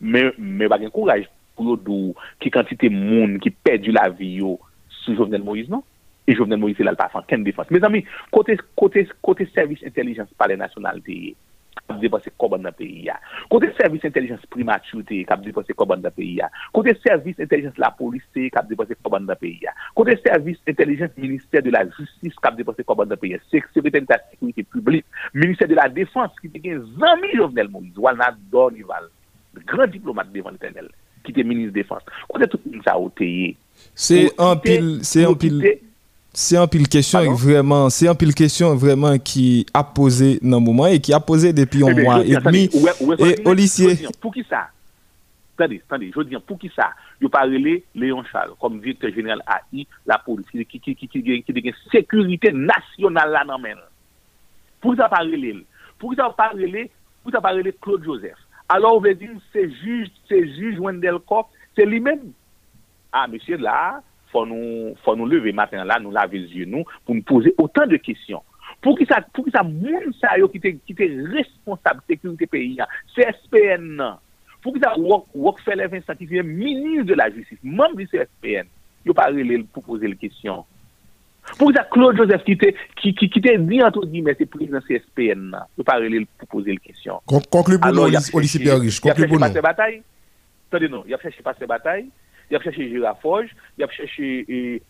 Mais, 0.00 0.32
mais, 0.38 0.68
pas 0.68 0.78
bah, 0.78 0.90
courage 0.90 1.28
pour 1.56 1.76
l'eau 1.84 2.14
qui 2.38 2.50
quantité 2.50 2.88
moun, 2.88 3.40
qui 3.40 3.50
perdu 3.50 3.90
la 3.90 4.10
vie, 4.10 4.36
yo, 4.36 4.60
sous 5.06 5.16
Jovenel 5.16 5.42
Moïse, 5.42 5.68
non? 5.70 5.82
Et 6.26 6.34
Jovenel 6.34 6.58
Moïse, 6.58 6.76
il 6.78 6.88
a 6.88 6.94
pas 6.94 7.10
fait 7.28 7.38
défense. 7.38 7.70
Mes 7.70 7.82
amis, 7.82 8.04
côté, 8.30 8.58
côté, 8.76 9.08
côté 9.22 9.48
service 9.54 9.82
intelligence 9.86 10.28
par 10.36 10.48
les 10.48 10.56
nationalités, 10.56 11.36
kap 11.86 12.00
depose 12.02 12.30
koban 12.36 12.64
nan 12.64 12.74
peyi 12.76 13.06
ya. 13.06 13.16
Kote 13.50 13.70
servis 13.78 14.04
intelligence 14.04 14.46
primaturite, 14.50 15.22
kap 15.28 15.42
depose 15.44 15.74
koban 15.78 16.02
nan 16.02 16.14
peyi 16.14 16.40
ya. 16.40 16.48
Kote 16.74 16.96
servis 17.04 17.38
intelligence 17.38 17.78
la 17.78 17.92
poliste, 17.94 18.48
kap 18.54 18.68
depose 18.68 18.96
koban 19.02 19.26
nan 19.28 19.38
peyi 19.40 19.62
ya. 19.62 19.74
Kote 19.94 20.16
servis 20.24 20.58
intelligence 20.66 21.16
ministère 21.16 21.62
de 21.62 21.70
la 21.70 21.84
justice, 21.86 22.34
kap 22.42 22.56
depose 22.58 22.82
koban 22.86 23.06
nan 23.12 23.20
peyi 23.20 23.36
ya. 23.36 23.42
Seksualité 23.50 24.00
de 24.00 24.06
la 24.10 24.20
sécurité 24.30 24.64
publique, 24.64 25.06
ministère 25.34 25.68
de 25.68 25.78
la 25.78 25.88
défense, 25.88 26.34
ki 26.42 26.50
te 26.50 26.62
gen 26.64 26.82
zami 26.98 27.34
Jovenel 27.36 27.70
Moïse, 27.70 27.96
Walnad 27.98 28.40
Dornival, 28.50 29.10
grand 29.66 29.86
diplomate 29.86 30.32
devant 30.32 30.50
l'éternel, 30.50 30.90
ki 31.26 31.34
te 31.36 31.44
ministre 31.44 31.74
de 31.74 31.82
défense. 31.82 32.06
Kote 32.30 32.48
tout 32.50 32.60
sa 32.84 32.98
oteye, 32.98 33.56
C'est 33.94 34.30
un 34.38 34.56
pile, 34.56 35.00
c'est 35.02 35.24
un 35.24 35.34
pile, 35.34 35.78
c'est 36.32 36.56
un 36.56 36.66
pile 36.66 36.86
question 36.86 37.32
vraiment, 37.32 37.88
c'est 37.88 38.08
un 38.08 38.14
pile 38.14 38.34
question 38.34 38.74
vraiment 38.74 39.18
qui 39.18 39.66
a 39.72 39.82
posé 39.82 40.38
dans 40.42 40.58
le 40.58 40.64
moment 40.64 40.86
et 40.86 41.00
qui 41.00 41.12
a 41.14 41.20
posé 41.20 41.52
depuis 41.52 41.82
un 41.82 41.94
mois 41.94 42.24
et 42.24 42.36
demi. 42.36 42.68
Et 43.20 43.54
lycée. 43.54 44.06
Pour 44.20 44.34
qui 44.34 44.44
ça? 44.48 44.68
Attendez, 45.58 45.80
attendez, 45.88 46.10
je 46.12 46.18
veux 46.18 46.26
dire, 46.26 46.42
pour 46.42 46.58
qui 46.58 46.70
ça? 46.76 46.90
Je 47.18 47.26
parle 47.28 47.56
Léon 47.94 48.22
Charles, 48.30 48.50
comme 48.60 48.78
directeur 48.80 49.10
général 49.14 49.42
AI, 49.72 49.86
la 50.04 50.18
police, 50.18 50.46
qui, 50.50 50.62
qui, 50.66 50.78
qui, 50.78 50.94
qui, 50.94 51.08
qui, 51.08 51.42
qui, 51.42 51.42
qui 51.42 51.74
sécurité 51.90 52.52
nationale 52.52 53.30
là 53.30 53.44
dans 53.46 53.58
Pour 54.78 54.94
ça 54.94 55.08
parler, 55.08 55.64
pour 55.98 56.14
ça 56.14 56.28
parler, 56.36 56.90
pour 57.22 57.32
ça 57.32 57.40
parler 57.40 57.74
Claude 57.80 58.04
Joseph. 58.04 58.36
alor 58.72 59.00
ve 59.04 59.14
di 59.18 59.28
se 59.52 59.66
juj, 59.68 60.10
se 60.30 60.40
juj 60.56 60.80
Wendell 60.82 61.20
Kopp, 61.28 61.52
se 61.76 61.86
li 61.86 62.00
men. 62.02 62.28
A, 63.12 63.22
ah, 63.22 63.30
mesye 63.30 63.58
la, 63.60 64.02
fò 64.32 64.44
nou, 64.48 64.92
nou 65.06 65.30
leve 65.30 65.54
matin 65.56 65.86
la, 65.86 65.98
nou 66.02 66.14
lave 66.14 66.42
zye 66.50 66.66
nou, 66.68 66.86
pou 67.06 67.16
nou 67.16 67.26
pose 67.26 67.52
otan 67.62 67.90
de 67.90 68.00
kisyon. 68.02 68.42
Pou 68.84 68.98
ki 68.98 69.06
sa, 69.08 69.22
pou 69.32 69.46
ki 69.46 69.54
sa 69.54 69.64
moun 69.66 70.12
sa 70.18 70.34
yo 70.40 70.50
ki 70.52 70.60
te, 70.62 70.74
ki 70.84 70.96
te 70.98 71.08
responsable 71.32 72.04
sekurite 72.10 72.48
peyi 72.50 72.76
ya, 72.80 72.88
CSPN 73.14 73.92
nan, 74.00 74.22
pou 74.60 74.74
ki 74.74 74.82
sa 74.82 74.92
Rockefeller 74.98 75.90
Vincent, 75.92 76.18
ki 76.18 76.28
se 76.30 76.44
menis 76.44 77.06
de 77.08 77.16
la 77.16 77.30
justif, 77.32 77.62
membre 77.62 78.04
di 78.04 78.10
CSPN, 78.12 78.68
yo 79.06 79.14
pare 79.16 79.46
le 79.46 79.62
pou 79.70 79.84
pose 79.86 80.10
le 80.10 80.18
kisyon. 80.18 80.66
Pour 81.58 81.72
ça, 81.72 81.86
Claude 81.90 82.16
Joseph, 82.16 82.44
qui 82.44 82.52
était, 82.52 82.74
qui, 82.96 83.14
qui, 83.14 83.30
qui 83.30 83.38
était 83.38 83.58
dit, 83.58 83.82
entre 83.82 84.04
guillemets, 84.04 84.34
c'est 84.36 84.46
président 84.46 84.80
CSPN, 84.80 85.56
yo 85.78 85.84
pas 85.84 85.96
relé 85.96 86.26
pour 86.38 86.48
poser 86.48 86.72
les 86.72 86.78
questions. 86.78 87.20
Conclue 87.50 87.78
pour 87.78 87.92
nous, 87.92 88.02
au 88.32 88.40
lycée 88.40 88.58
Pierre 88.58 88.80
Riche, 88.80 89.00
conclue 89.00 89.28
pour 89.28 89.38
nous. 89.38 89.40
Il 89.40 89.44
a 89.44 89.46
cherché 89.46 89.62
bataille. 89.62 90.02
Attendez, 90.70 90.88
non, 90.88 91.04
il 91.06 91.14
a 91.14 91.18
cherché 91.18 91.42
passer 91.42 91.66
bataille 91.66 92.08
il 92.50 92.56
a 92.56 92.60
cherché 92.60 92.88
Girafouge, 92.88 93.50
il 93.78 93.84
a 93.84 93.88
cherché 93.88 94.44
eh, 94.48 94.82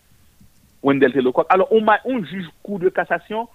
Wendell 0.83 1.11
Telokok. 1.11 1.47
Alors, 1.49 1.67
on, 1.71 1.85
on 2.05 2.23
juge 2.23 2.45
coup 2.63 2.77
de 2.77 2.89
cassation 2.89 3.47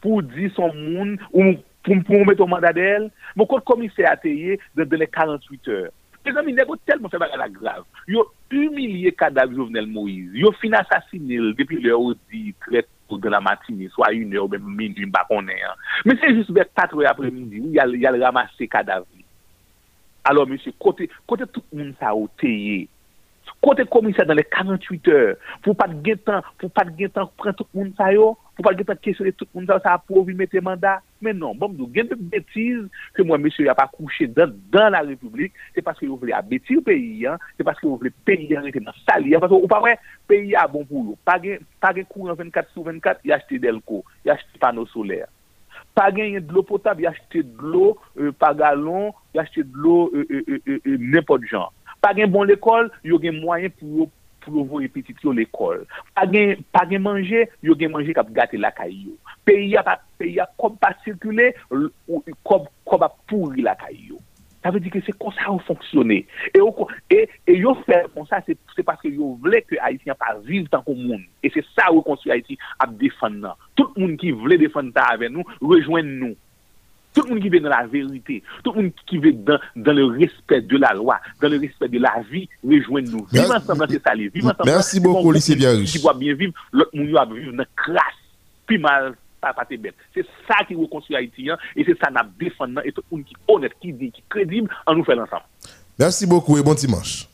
pour 0.00 0.22
dire 0.22 0.50
son 0.54 0.72
monde, 0.72 1.18
ou 1.32 1.54
pour, 1.82 2.04
pour 2.04 2.26
mettre 2.26 2.42
au 2.42 2.46
mandat 2.46 2.72
d'elle. 2.72 3.10
Mon 3.34 3.46
code 3.46 3.64
commissaire 3.64 4.12
a 4.12 4.16
payé 4.16 4.60
de 4.76 4.96
les 4.96 5.06
48 5.06 5.68
heures. 5.68 5.90
E 6.28 6.32
zami, 6.36 6.52
nego 6.52 6.76
telman 6.84 7.08
fè 7.08 7.20
bagay 7.22 7.40
la 7.40 7.48
grav. 7.48 7.84
Yo 8.10 8.26
humiliye 8.52 9.14
kadav 9.16 9.54
Jovenel 9.56 9.88
Moïse. 9.88 10.34
Yo 10.36 10.52
fin 10.60 10.76
asasinil 10.76 11.54
depi 11.56 11.80
lè 11.80 11.94
ou 11.96 12.12
di 12.28 12.52
kret 12.66 12.88
ou 13.08 13.16
de 13.16 13.32
la 13.32 13.40
matini, 13.40 13.88
swa 13.94 14.10
yun 14.12 14.34
ou 14.36 14.50
mè 14.52 14.60
mè 14.60 14.90
mè 14.92 15.08
mba 15.08 15.24
konè. 15.30 15.56
Men 16.04 16.20
se 16.20 16.34
jist 16.34 16.52
bè 16.52 16.66
patre 16.76 17.08
apre 17.08 17.32
midi 17.32 17.62
ou 17.64 17.72
yal 17.72 18.20
ramase 18.20 18.68
kadav. 18.68 19.06
Alors, 20.28 20.44
mè 20.50 20.58
se 20.60 20.74
kote 20.76 21.08
tout 21.48 21.64
moun 21.72 21.94
sa 21.96 22.12
ou 22.12 22.28
teye 22.42 22.84
Côté 23.60 23.84
commissaire 23.86 24.24
dans 24.24 24.34
les 24.34 24.44
48 24.44 25.08
heures, 25.08 25.36
pour 25.62 25.76
pas 25.76 25.88
de 25.88 26.14
temps, 26.14 26.42
pour 26.58 26.70
pas 26.70 26.84
de 26.84 27.06
temps 27.08 27.30
prendre 27.36 27.56
tout 27.56 27.66
le 27.74 27.80
monde 27.80 27.92
ça 27.96 28.12
yo, 28.12 28.38
pour 28.54 28.64
pas 28.64 28.72
de 28.72 28.84
temps 28.84 28.94
questionner 28.94 29.32
tout 29.32 29.46
le 29.52 29.60
monde 29.60 29.68
ça, 29.68 29.80
ça 29.82 30.02
pour 30.06 30.24
mettre 30.26 30.56
mandat. 30.60 31.00
Mais 31.20 31.32
non, 31.32 31.56
bon, 31.56 31.74
nous 31.76 31.88
gain 31.88 32.04
de 32.04 32.14
bêtises 32.14 32.88
que 33.14 33.22
moi, 33.22 33.36
monsieur, 33.36 33.68
a 33.68 33.74
pas 33.74 33.88
couché 33.88 34.28
dans, 34.28 34.48
dans 34.70 34.88
la 34.90 35.00
République, 35.00 35.52
c'est 35.74 35.82
parce 35.82 35.98
que 35.98 36.06
vous 36.06 36.16
voulez 36.16 36.32
abattre 36.32 36.62
le 36.70 36.80
pays, 36.80 37.26
hein, 37.26 37.36
c'est 37.56 37.64
parce 37.64 37.80
que 37.80 37.86
vous 37.88 37.96
voulez 37.96 38.12
payer 38.24 38.54
dans 38.54 38.92
sali, 39.08 39.32
parce 39.32 39.50
que 39.52 39.60
vous 39.60 39.66
pas 39.66 39.80
vrai, 39.80 39.98
pays 40.28 40.54
a 40.54 40.68
bon 40.68 40.84
pour 40.84 41.02
vous. 41.02 41.18
Pas 41.24 41.40
de 41.40 42.02
courant 42.08 42.34
24 42.34 42.70
sur 42.70 42.84
24, 42.84 43.20
il 43.24 43.32
a 43.32 43.36
acheté 43.36 43.58
Delco, 43.58 44.04
il 44.24 44.30
a 44.30 44.34
acheté 44.34 44.56
panneaux 44.60 44.86
solaires. 44.86 45.26
Pas 45.96 46.12
de 46.12 46.52
l'eau 46.52 46.62
potable, 46.62 47.02
il 47.02 47.06
acheté 47.08 47.42
de 47.42 47.60
l'eau 47.60 47.98
euh, 48.20 48.30
par 48.30 48.54
gallon, 48.54 49.12
il 49.34 49.40
acheté 49.40 49.64
de 49.64 49.72
l'eau 49.74 50.12
euh, 50.14 50.24
euh, 50.30 50.60
euh, 50.68 50.96
n'importe 50.96 51.42
genre. 51.42 51.72
Pa 52.04 52.14
gen 52.16 52.30
bon 52.34 52.48
l'ekol, 52.48 52.92
yo 53.06 53.18
gen 53.22 53.40
mwayen 53.42 53.74
pou 53.78 54.06
yo 54.48 54.62
vou 54.64 54.80
repitit 54.80 55.18
yo 55.24 55.34
l'ekol. 55.36 55.82
Pa 56.14 56.24
gen 56.28 57.02
manje, 57.04 57.44
yo 57.64 57.76
gen 57.78 57.92
manje 57.94 58.14
kap 58.16 58.30
gate 58.36 58.60
lakay 58.60 58.94
yo. 58.94 59.16
Peyi 59.48 59.76
a 59.78 60.48
kom 60.60 60.78
pa 60.80 60.94
sirkule, 61.04 61.52
kom 62.46 62.64
pa 63.02 63.12
pouri 63.28 63.66
lakay 63.66 63.98
yo. 64.08 64.22
Ta 64.62 64.72
ve 64.74 64.80
di 64.82 64.90
ke 64.90 65.00
se 65.06 65.12
kon 65.14 65.34
sa 65.36 65.52
ou 65.52 65.62
fonksyone. 65.68 66.22
E 66.50 67.54
yo 67.54 67.74
fè 67.84 68.00
kon 68.14 68.26
sa, 68.26 68.40
se 68.42 68.84
paske 68.86 69.12
yo 69.12 69.36
vle 69.44 69.60
ke 69.66 69.78
Haitien 69.78 70.18
pa 70.18 70.34
vive 70.42 70.66
tan 70.72 70.82
kon 70.86 70.98
moun. 70.98 71.22
E 71.44 71.52
se 71.54 71.62
sa 71.74 71.90
ou 71.92 72.02
konsu 72.06 72.32
Haiti 72.32 72.58
ap 72.82 72.96
defan 72.98 73.38
nan. 73.44 73.58
Tout 73.78 73.94
moun 74.00 74.16
ki 74.18 74.34
vle 74.40 74.58
defan 74.60 74.90
ta 74.96 75.06
ave 75.14 75.30
nou, 75.30 75.46
rejoen 75.62 76.10
nou. 76.18 76.34
Tout 77.18 77.26
le 77.26 77.34
monde 77.34 77.42
qui 77.42 77.48
veut 77.48 77.60
dans 77.60 77.68
la 77.68 77.86
vérité, 77.86 78.42
tout 78.62 78.72
le 78.72 78.82
monde 78.82 78.92
qui 79.06 79.18
veut 79.18 79.32
dans, 79.32 79.58
dans 79.74 79.92
le 79.92 80.06
respect 80.06 80.60
de 80.60 80.76
la 80.76 80.92
loi, 80.94 81.18
dans 81.40 81.48
le 81.48 81.58
respect 81.58 81.88
de 81.88 81.98
la 81.98 82.22
vie, 82.30 82.48
rejoignez-nous. 82.64 83.26
Vivre 83.32 83.56
ensemble, 83.56 83.86
c'est 83.90 84.02
ça. 84.02 84.14
Vivre 84.14 84.50
ensemble. 84.50 84.62
Merci 84.66 85.00
beaucoup, 85.00 85.32
Lycée 85.32 85.56
Biarriche. 85.56 85.92
Qui 85.92 86.00
doit 86.00 86.14
bien 86.14 86.34
vivre, 86.34 86.52
l'autre 86.72 86.90
monde 86.94 87.10
va 87.10 87.24
vivre 87.24 87.52
dans 87.52 87.64
classe, 87.76 88.02
puis 88.66 88.78
mal, 88.78 89.14
pas 89.40 89.52
pas 89.52 89.66
bête. 89.68 89.94
C'est 90.14 90.26
ça 90.46 90.64
qui 90.66 90.74
reconstruit 90.74 91.16
Haïti, 91.16 91.50
hein, 91.50 91.58
et 91.74 91.84
c'est 91.84 91.98
ça 91.98 92.10
n'a 92.10 92.26
défendant, 92.38 92.82
et 92.84 92.92
tout 92.92 93.02
le 93.10 93.16
monde 93.16 93.26
qui 93.26 93.34
est 93.34 93.52
honnête, 93.52 93.72
qui 93.80 93.92
dit, 93.92 94.12
qui 94.12 94.20
est 94.20 94.24
crédible, 94.28 94.70
en 94.86 94.94
nous 94.94 95.04
fait 95.04 95.18
ensemble. 95.18 95.42
Merci 95.98 96.26
beaucoup 96.26 96.56
et 96.56 96.62
bon 96.62 96.74
dimanche. 96.74 97.28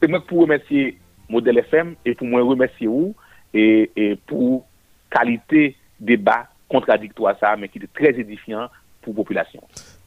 C'est 0.00 0.08
moi 0.08 0.22
pour 0.26 0.42
remercier 0.42 0.98
Modèle 1.28 1.58
FM 1.58 1.94
et 2.04 2.14
pour 2.14 2.26
moi 2.26 2.42
remercier 2.42 2.86
vous 2.86 3.14
et, 3.54 3.90
et 3.96 4.16
pour 4.26 4.66
qualité 5.10 5.76
débat 5.98 6.48
contradictoire 6.68 7.36
ça, 7.38 7.54
mais 7.56 7.68
qui 7.68 7.78
est 7.78 7.92
très 7.94 8.18
édifiant 8.18 8.68
pour 9.02 9.12
la 9.12 9.16
population. 9.16 9.60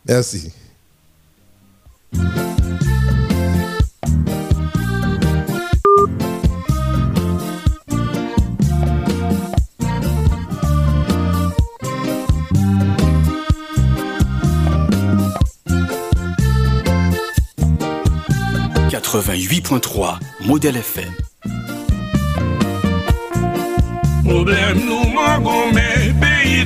Merci. 0.08 0.54
«88.3 18.90 20.20
Modèle 20.46 20.78
FM 20.78 21.12
Problem 24.26 24.80
nou 24.86 25.10
man 25.14 25.44
peyi 26.20 26.66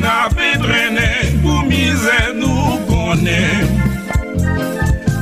mize 1.70 2.20
nou 2.42 2.80
konen. 2.90 3.78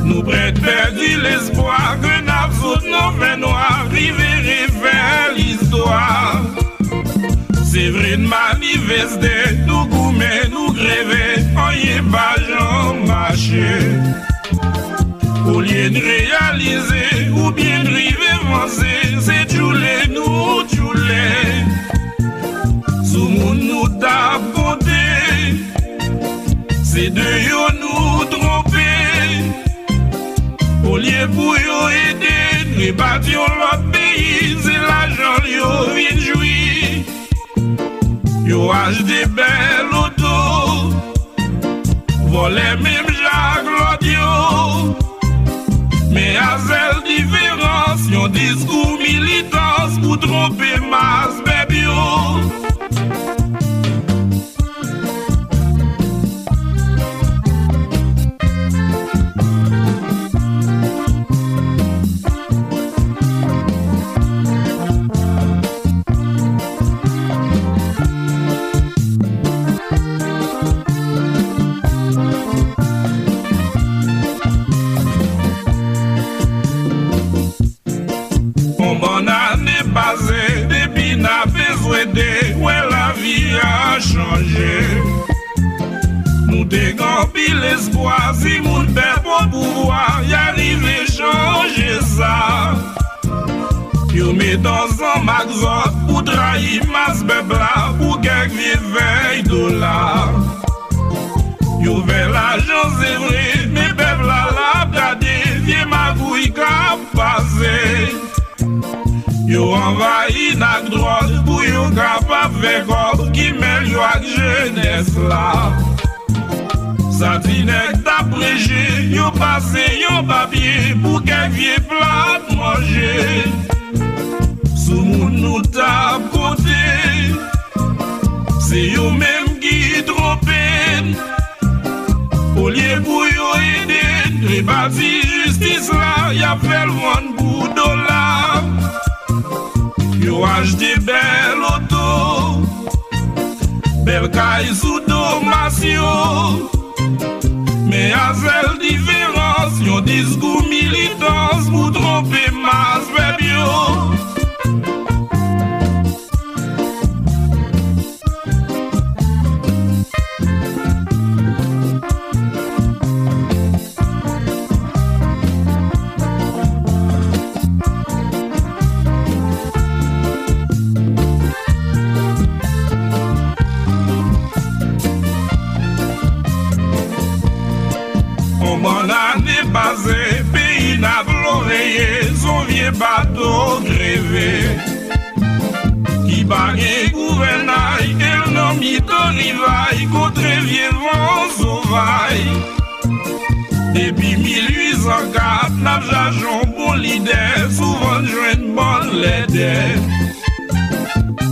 Nou 0.08 0.24
bret 0.24 0.56
perdi 0.64 1.18
l'espoi 1.20 1.98
Ke 2.04 2.22
nap 2.24 2.54
sot 2.62 2.86
nou 2.88 3.12
ven 3.20 3.42
noa 3.44 3.84
Rive 3.92 4.30
rive 4.46 4.96
l'histoire. 5.36 6.40
Se 7.68 7.90
vre 7.92 8.16
n'maniveste 8.18 9.34
Nou 9.68 9.84
koume 9.92 10.32
nou 10.54 10.72
greve 10.74 11.44
Oye 11.68 12.00
pa 12.14 12.30
jan 12.48 13.04
mache 13.10 13.76
Ou 15.46 15.60
liye 15.62 15.92
n'realize 15.94 17.04
Ou 17.36 17.52
bien 17.52 17.84
n'rive 17.84 18.34
vanse 18.48 18.96
Se 19.28 19.38
tchoule 19.52 19.96
nou 20.16 20.64
tchoule 20.72 21.28
Sou 23.04 23.28
moun 23.28 23.66
nou 23.68 23.86
tap 24.02 24.54
konta 24.56 24.87
Se 26.98 27.12
de 27.12 27.48
yo 27.48 27.68
nou 27.80 28.26
trompe. 28.26 28.86
Ou 30.84 30.98
liye 30.98 31.28
pou 31.30 31.54
yo 31.54 31.82
ede 31.94 32.66
Ne 32.72 32.88
bat 32.98 33.22
yo 33.30 33.44
lot 33.60 33.84
peyi 33.94 34.56
Se 34.66 34.74
la 34.82 35.04
jan 35.14 35.46
yo 35.46 35.70
vinjoui 35.94 37.06
Yo 38.50 38.72
aj 38.74 39.04
de 39.06 39.22
bel 39.38 39.94
oto 39.94 40.38
Vole 42.34 42.66
mem 42.82 43.14
jak 43.22 43.70
lot 43.78 44.02
yo 44.02 44.34
Me 46.10 46.34
a 46.34 46.58
zel 46.66 46.98
diferans 47.06 48.10
Yon 48.10 48.34
diskou 48.34 48.98
militans 49.06 50.02
pou 50.02 50.18
trompe 50.18 50.67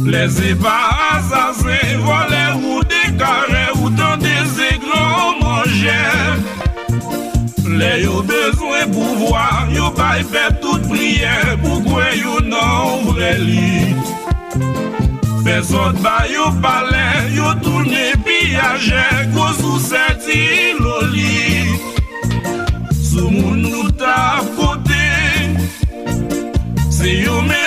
Les 0.06 0.42
eva 0.52 0.76
asasen 1.18 2.00
vole 2.06 2.44
ou 2.62 2.84
dekare 2.84 3.66
ou 3.82 3.90
tan 3.98 4.20
de 4.22 4.36
zeglon 4.56 5.40
manje 5.42 6.02
Le 7.66 8.04
yo 8.04 8.22
bezwen 8.24 8.92
pouvoir, 8.94 9.68
yo 9.74 9.90
bay 9.98 10.22
fe 10.24 10.46
tout 10.62 10.86
priye 10.88 11.34
pou 11.64 11.82
kwen 11.88 12.14
yo 12.22 12.38
nan 12.46 13.10
vre 13.10 13.34
li 13.42 13.96
Fe 15.42 15.58
sot 15.66 15.98
bay 16.06 16.32
yo 16.32 16.52
pale, 16.62 17.08
yo 17.34 17.52
toune 17.66 18.06
piyaje 18.24 19.04
kwa 19.34 19.50
sou 19.58 19.82
seti 19.82 20.78
loli 20.80 21.66
Sou 22.94 23.28
moun 23.32 23.66
nou 23.66 23.90
ta 24.00 24.44
kote, 24.56 25.06
se 26.94 27.20
yo 27.26 27.42
men 27.42 27.65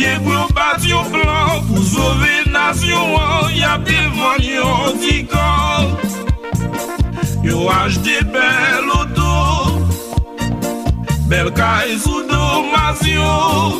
Ye 0.00 0.14
pou 0.24 0.48
pati 0.56 0.94
yon 0.94 1.04
plan 1.12 1.60
Pou 1.68 1.82
sove 1.84 2.34
nasyon 2.48 3.10
an 3.20 3.50
Ya 3.52 3.74
devan 3.84 4.40
yon 4.40 4.96
dikan 5.02 5.92
Yo 7.44 7.66
ajde 7.74 8.22
bel 8.32 8.88
oto 8.96 9.34
Bel 11.28 11.50
kaj 11.58 11.92
sou 12.00 12.22
domasyon 12.30 13.76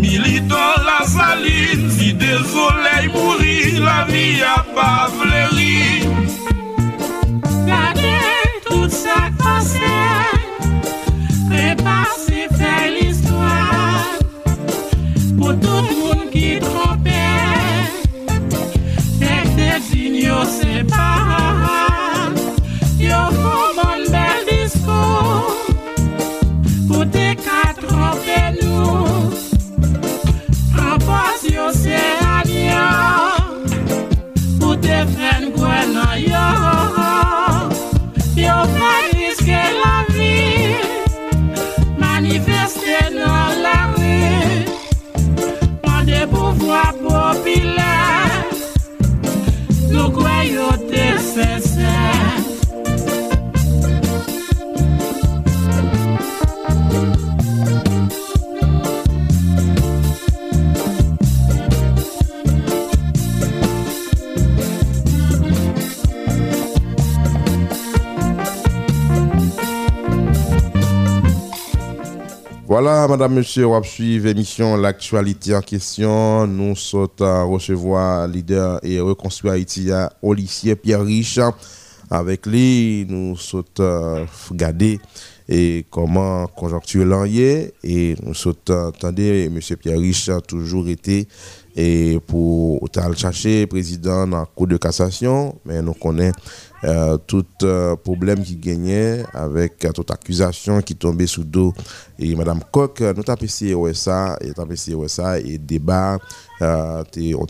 Militon 0.00 0.88
la 0.88 1.02
saline 1.12 1.92
Si 1.92 2.14
de 2.16 2.40
soley 2.48 3.12
mouri 3.12 3.76
La 3.84 4.00
vi 4.08 4.40
a 4.40 4.56
pa 4.72 4.92
fleri 5.18 6.08
Gade 7.68 8.16
tout 8.64 8.88
sa 9.02 9.28
kose 9.44 10.00
Prepa 11.52 12.00
se 12.24 12.48
feli 12.56 13.07
pou 15.48 15.56
tout 15.64 15.88
moun 15.96 16.26
ki 16.32 16.58
trompe 16.60 17.20
Tek 19.20 19.54
de 19.56 19.70
zin 19.88 20.20
yo 20.20 20.42
se 20.44 20.84
pa 20.92 21.17
Voilà, 72.80 73.08
madame, 73.08 73.34
monsieur, 73.34 73.66
on 73.66 73.72
va 73.72 73.82
suivre 73.84 74.26
l'émission 74.26 74.76
L'actualité 74.76 75.52
en 75.52 75.60
question. 75.60 76.46
Nous 76.46 76.76
sommes 76.76 77.08
à 77.18 77.42
recevoir 77.42 78.28
leader 78.28 78.78
et 78.84 79.00
reconstruire 79.00 79.54
Haïti 79.54 79.90
à 79.90 80.12
Olivier 80.22 80.76
Pierre 80.76 81.02
Riche. 81.02 81.40
Avec 82.08 82.46
lui, 82.46 83.04
nous 83.08 83.36
sommes 83.36 83.64
euh, 83.80 84.24
regarder 84.48 85.00
et 85.48 85.86
comment 85.90 86.46
conjoncture 86.46 87.04
l'enlier 87.04 87.72
et 87.82 88.14
nous 88.22 88.34
sommes 88.34 88.54
attendez 88.68 89.48
monsieur 89.48 89.76
Pierre 89.76 89.98
Riche 89.98 90.28
a 90.28 90.42
toujours 90.42 90.88
été 90.88 91.26
et 91.74 92.20
pour 92.26 92.86
chercher 93.16 93.66
président 93.66 94.26
dans 94.26 94.40
la 94.40 94.44
cour 94.44 94.66
de 94.66 94.76
cassation 94.76 95.58
mais 95.64 95.80
nous 95.80 95.94
connaissons 95.94 96.36
euh, 96.84 97.16
tout 97.26 97.44
euh, 97.64 97.96
problème 97.96 98.42
qui 98.42 98.56
gagnait 98.56 99.24
avec 99.34 99.84
euh, 99.84 99.90
toute 99.92 100.10
accusation 100.12 100.80
qui 100.80 100.94
tombait 100.94 101.26
sous 101.26 101.42
dos 101.42 101.74
et 102.18 102.36
madame 102.36 102.60
Coq 102.70 103.00
nous 103.00 103.22
avons 103.26 103.42
essayé 103.42 103.74
ça 103.94 104.38
et 104.40 104.52
avons 104.56 104.70
essayé 104.70 105.08
ça 105.08 105.40
et 105.40 105.58
débat 105.58 106.18
euh, 106.62 107.02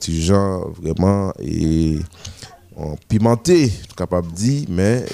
gens 0.08 0.70
vraiment 0.80 1.32
et 1.40 1.98
pimenté 3.08 3.70
capable 3.96 4.32
dire 4.32 4.64
mais 4.70 5.04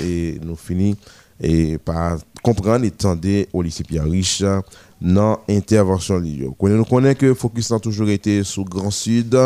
nous 0.42 0.54
finissons 0.54 0.96
et 1.40 1.78
par 1.78 2.18
comprendre 2.42 2.84
et 2.84 2.92
tendre 2.92 3.46
au 3.52 3.62
lycée 3.62 3.82
Pierre 3.82 4.04
Riche 4.04 4.44
dans 5.00 5.40
l'intervention. 5.48 6.20
Nous 6.20 6.54
connaissons 6.54 7.14
que 7.18 7.34
Focus 7.34 7.72
a 7.72 7.80
toujours 7.80 8.08
été 8.10 8.44
sous 8.44 8.64
Grand 8.64 8.92
Sud 8.92 9.36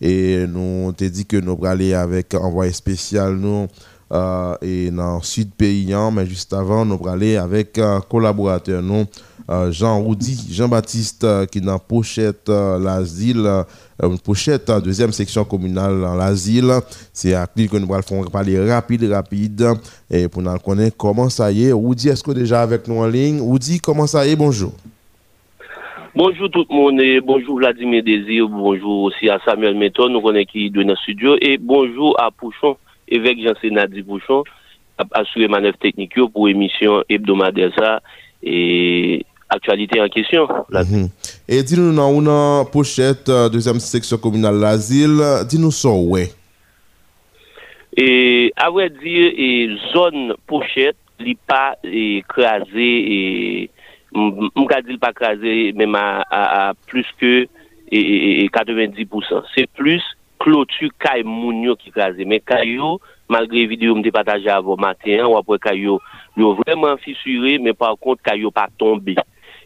et 0.00 0.46
nous 0.48 0.92
te 0.92 1.04
dit 1.04 1.26
que 1.26 1.36
nous 1.36 1.52
allons 1.52 1.64
aller 1.64 1.94
avec 1.94 2.34
envoyé 2.34 2.72
spécial 2.72 3.34
nous 3.36 3.68
euh, 4.12 4.54
et 4.62 4.90
dans 4.90 5.20
Sud 5.20 5.50
Paysan, 5.56 6.10
mais 6.10 6.26
juste 6.26 6.52
avant, 6.52 6.84
nous 6.84 6.94
allons 6.94 7.12
aller 7.12 7.36
avec 7.36 7.78
un 7.78 8.00
collaborateur 8.00 8.82
nous 8.82 9.06
euh, 9.50 9.72
Jean 9.72 10.02
Roudy, 10.02 10.46
Jean-Baptiste, 10.50 11.24
euh, 11.24 11.46
qui 11.46 11.58
est 11.58 11.62
dans 11.62 11.78
Pochette, 11.78 12.50
euh, 12.50 12.78
l'asile, 12.78 13.48
Pochette, 14.22 14.70
deuxième 14.84 15.10
section 15.12 15.44
communale 15.44 16.02
dans 16.02 16.14
l'asile. 16.14 16.70
C'est 17.14 17.32
à 17.32 17.46
lui 17.56 17.66
que 17.66 17.78
nous 17.78 17.88
allons 17.94 18.24
parler 18.24 18.70
rapide, 18.70 19.04
rapide, 19.04 19.66
et 20.10 20.28
pour 20.28 20.42
nous 20.42 20.58
connaître 20.58 20.98
comment 20.98 21.30
ça 21.30 21.50
y 21.50 21.64
est. 21.64 21.72
Roudy, 21.72 22.10
est-ce 22.10 22.22
que 22.22 22.32
déjà 22.32 22.60
avec 22.60 22.86
nous 22.88 22.98
en 22.98 23.06
ligne? 23.06 23.40
Roudy, 23.40 23.80
comment 23.80 24.06
ça 24.06 24.26
y 24.26 24.32
est? 24.32 24.36
Bonjour. 24.36 24.72
Bonjour 26.14 26.50
tout 26.50 26.66
le 26.68 26.74
monde 26.74 27.00
bonjour 27.24 27.58
Vladimir 27.58 28.02
Désir, 28.02 28.48
bonjour 28.48 29.04
aussi 29.04 29.28
à 29.28 29.38
Samuel 29.44 29.76
Méton, 29.76 30.08
nous 30.08 30.20
connaissons 30.20 30.50
qui 30.50 30.66
est 30.66 30.70
dans 30.70 30.82
le 30.82 30.96
studio, 30.96 31.36
et 31.40 31.58
bonjour 31.58 32.20
à 32.20 32.30
Pouchon, 32.30 32.76
evèk 33.14 33.42
Jansen 33.44 33.76
Nadi 33.78 34.04
Bouchon 34.06 34.44
ap 34.98 35.12
asure 35.20 35.48
manev 35.50 35.78
teknik 35.82 36.16
yo 36.18 36.28
pou 36.32 36.50
emisyon 36.50 37.04
hebdomadèl 37.10 37.72
sa 37.76 37.98
e 38.42 39.22
aktualite 39.48 40.00
an 40.00 40.10
kesyon. 40.12 40.48
Mhm. 40.70 41.08
E 41.48 41.62
di 41.62 41.78
nou 41.78 41.92
nan 41.92 42.12
ou 42.12 42.20
nan 42.20 42.66
pochet 42.72 43.24
2e 43.24 43.72
euh, 43.72 43.80
seksyon 43.80 44.20
komunal 44.20 44.58
l'azil, 44.60 45.22
di 45.48 45.58
nou 45.58 45.72
son 45.72 46.04
wè? 46.12 46.28
E 47.98 48.08
avè 48.54 48.88
di 49.00 49.16
zon 49.92 50.34
pochet 50.46 50.96
li 51.18 51.34
pa 51.48 51.74
krasè 52.28 52.90
mga 54.14 54.82
di 54.84 54.92
li 54.94 55.00
pa 55.00 55.12
krasè 55.16 55.54
mèm 55.74 55.96
a 55.96 56.74
plus 56.86 57.08
ke 57.18 57.48
90%. 57.90 59.48
Se 59.54 59.64
plus 59.74 60.04
clôture 60.48 60.90
kay 60.98 61.22
mounio 61.22 61.76
qui 61.76 61.90
écrasé. 61.90 62.24
Mais 62.24 62.40
kayo, 62.40 63.00
malgré 63.28 63.66
vidéo 63.66 63.94
me 63.94 64.10
partagé 64.10 64.48
avant 64.48 64.76
matin, 64.76 65.26
ou 65.26 65.36
après 65.36 65.58
kayo, 65.58 66.00
yo 66.36 66.54
vraiment 66.54 66.96
fissuré, 66.96 67.58
mais 67.58 67.74
par 67.74 67.98
contre 67.98 68.22
kayo 68.22 68.50
pas 68.50 68.68
tombé. 68.78 69.16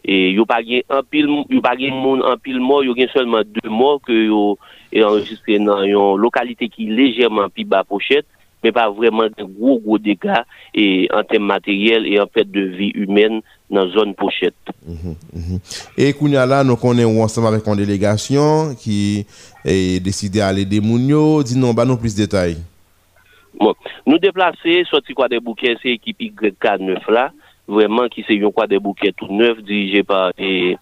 Et 0.03 0.31
yo 0.31 0.45
pas 0.45 0.61
gen 0.61 0.81
un 0.89 1.01
pile 1.03 1.45
yo 1.49 1.61
pas 1.61 1.77
gen 1.77 1.93
moun 1.95 2.21
un 2.21 2.37
pile 2.37 2.59
mort, 2.59 2.83
yo 2.83 2.93
gen 2.95 3.07
seulement 3.13 3.43
deux 3.45 3.69
morts 3.69 4.01
que 4.01 4.11
yo 4.11 4.57
enregistré 4.93 5.59
dans 5.59 5.81
une 5.83 6.17
localité 6.17 6.67
qui 6.67 6.87
légèrement 6.87 7.49
plus 7.49 7.63
bas 7.63 7.85
pochette, 7.85 8.27
mais 8.63 8.71
pas 8.71 8.89
vraiment 8.89 9.23
de 9.23 9.43
gros 9.43 9.79
gros 9.79 9.97
dégâts 9.97 10.43
et 10.73 11.07
en 11.13 11.23
termes 11.23 11.45
matériels 11.45 12.07
et 12.07 12.19
en 12.19 12.27
fait 12.27 12.49
de 12.49 12.61
vie 12.61 12.91
humaine 12.95 13.41
dans 13.69 13.85
la 13.85 13.91
zone 13.91 14.15
pochette. 14.15 14.53
Mhm, 14.85 15.15
mhm. 15.33 15.59
Et 15.97 16.13
Kounia 16.13 16.45
là, 16.45 16.63
nous 16.63 16.75
connaissons 16.75 17.21
ensemble 17.21 17.47
avec 17.47 17.67
une 17.67 17.75
délégation 17.75 18.75
qui 18.75 19.25
est 19.65 20.03
décidé 20.03 20.39
d'aller 20.39 20.65
des 20.65 20.79
Mounio. 20.79 21.43
Dis-nous, 21.43 21.73
bah, 21.73 21.85
nous 21.85 21.97
plus 21.97 22.15
de 22.15 22.21
détails. 22.21 22.57
Bon, 23.59 23.73
nous 24.07 24.17
déplacer, 24.17 24.83
sorti 24.89 25.13
quoi 25.13 25.27
des 25.27 25.39
bouquets, 25.39 25.75
c'est 25.81 25.89
l'équipe 25.89 26.19
YK9 26.19 27.11
là 27.11 27.31
vraiment 27.67 28.07
qui 28.07 28.25
c'est 28.27 28.39
quoi 28.53 28.67
des 28.67 28.79
bouquets 28.79 29.13
tout 29.15 29.31
neufs 29.31 29.61
dirigés 29.63 30.03
par 30.03 30.31
et 30.37 30.77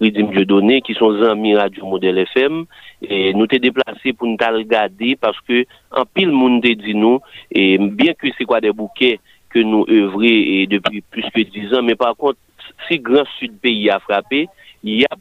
Ridim 0.00 0.30
Dieudonné 0.30 0.82
qui 0.82 0.94
sont 0.94 1.22
amis 1.22 1.56
Radio 1.56 1.86
Modèle 1.86 2.18
FM 2.18 2.66
et 3.02 3.32
nous 3.32 3.46
t'es 3.46 3.58
déplacé 3.58 4.12
pour 4.12 4.26
nous 4.26 4.36
regarder 4.36 5.16
parce 5.16 5.40
que 5.40 5.64
en 5.90 6.04
pile 6.04 6.30
monde 6.30 6.62
dit 6.62 6.94
nous. 6.94 7.20
Et 7.50 7.78
bien 7.78 8.12
que 8.12 8.26
c'est 8.36 8.44
quoi 8.44 8.60
des 8.60 8.72
bouquets 8.72 9.20
que 9.48 9.58
nous 9.58 9.86
œuvrons 9.88 10.66
depuis 10.68 11.00
plus 11.00 11.24
que 11.34 11.40
dix 11.40 11.72
ans 11.74 11.82
mais 11.82 11.94
par 11.94 12.14
contre 12.16 12.38
si 12.88 12.98
grand 12.98 13.24
sud 13.38 13.58
pays 13.58 13.88
a 13.88 13.98
frappé 13.98 14.48
il 14.82 15.00
y 15.00 15.04
a 15.04 15.16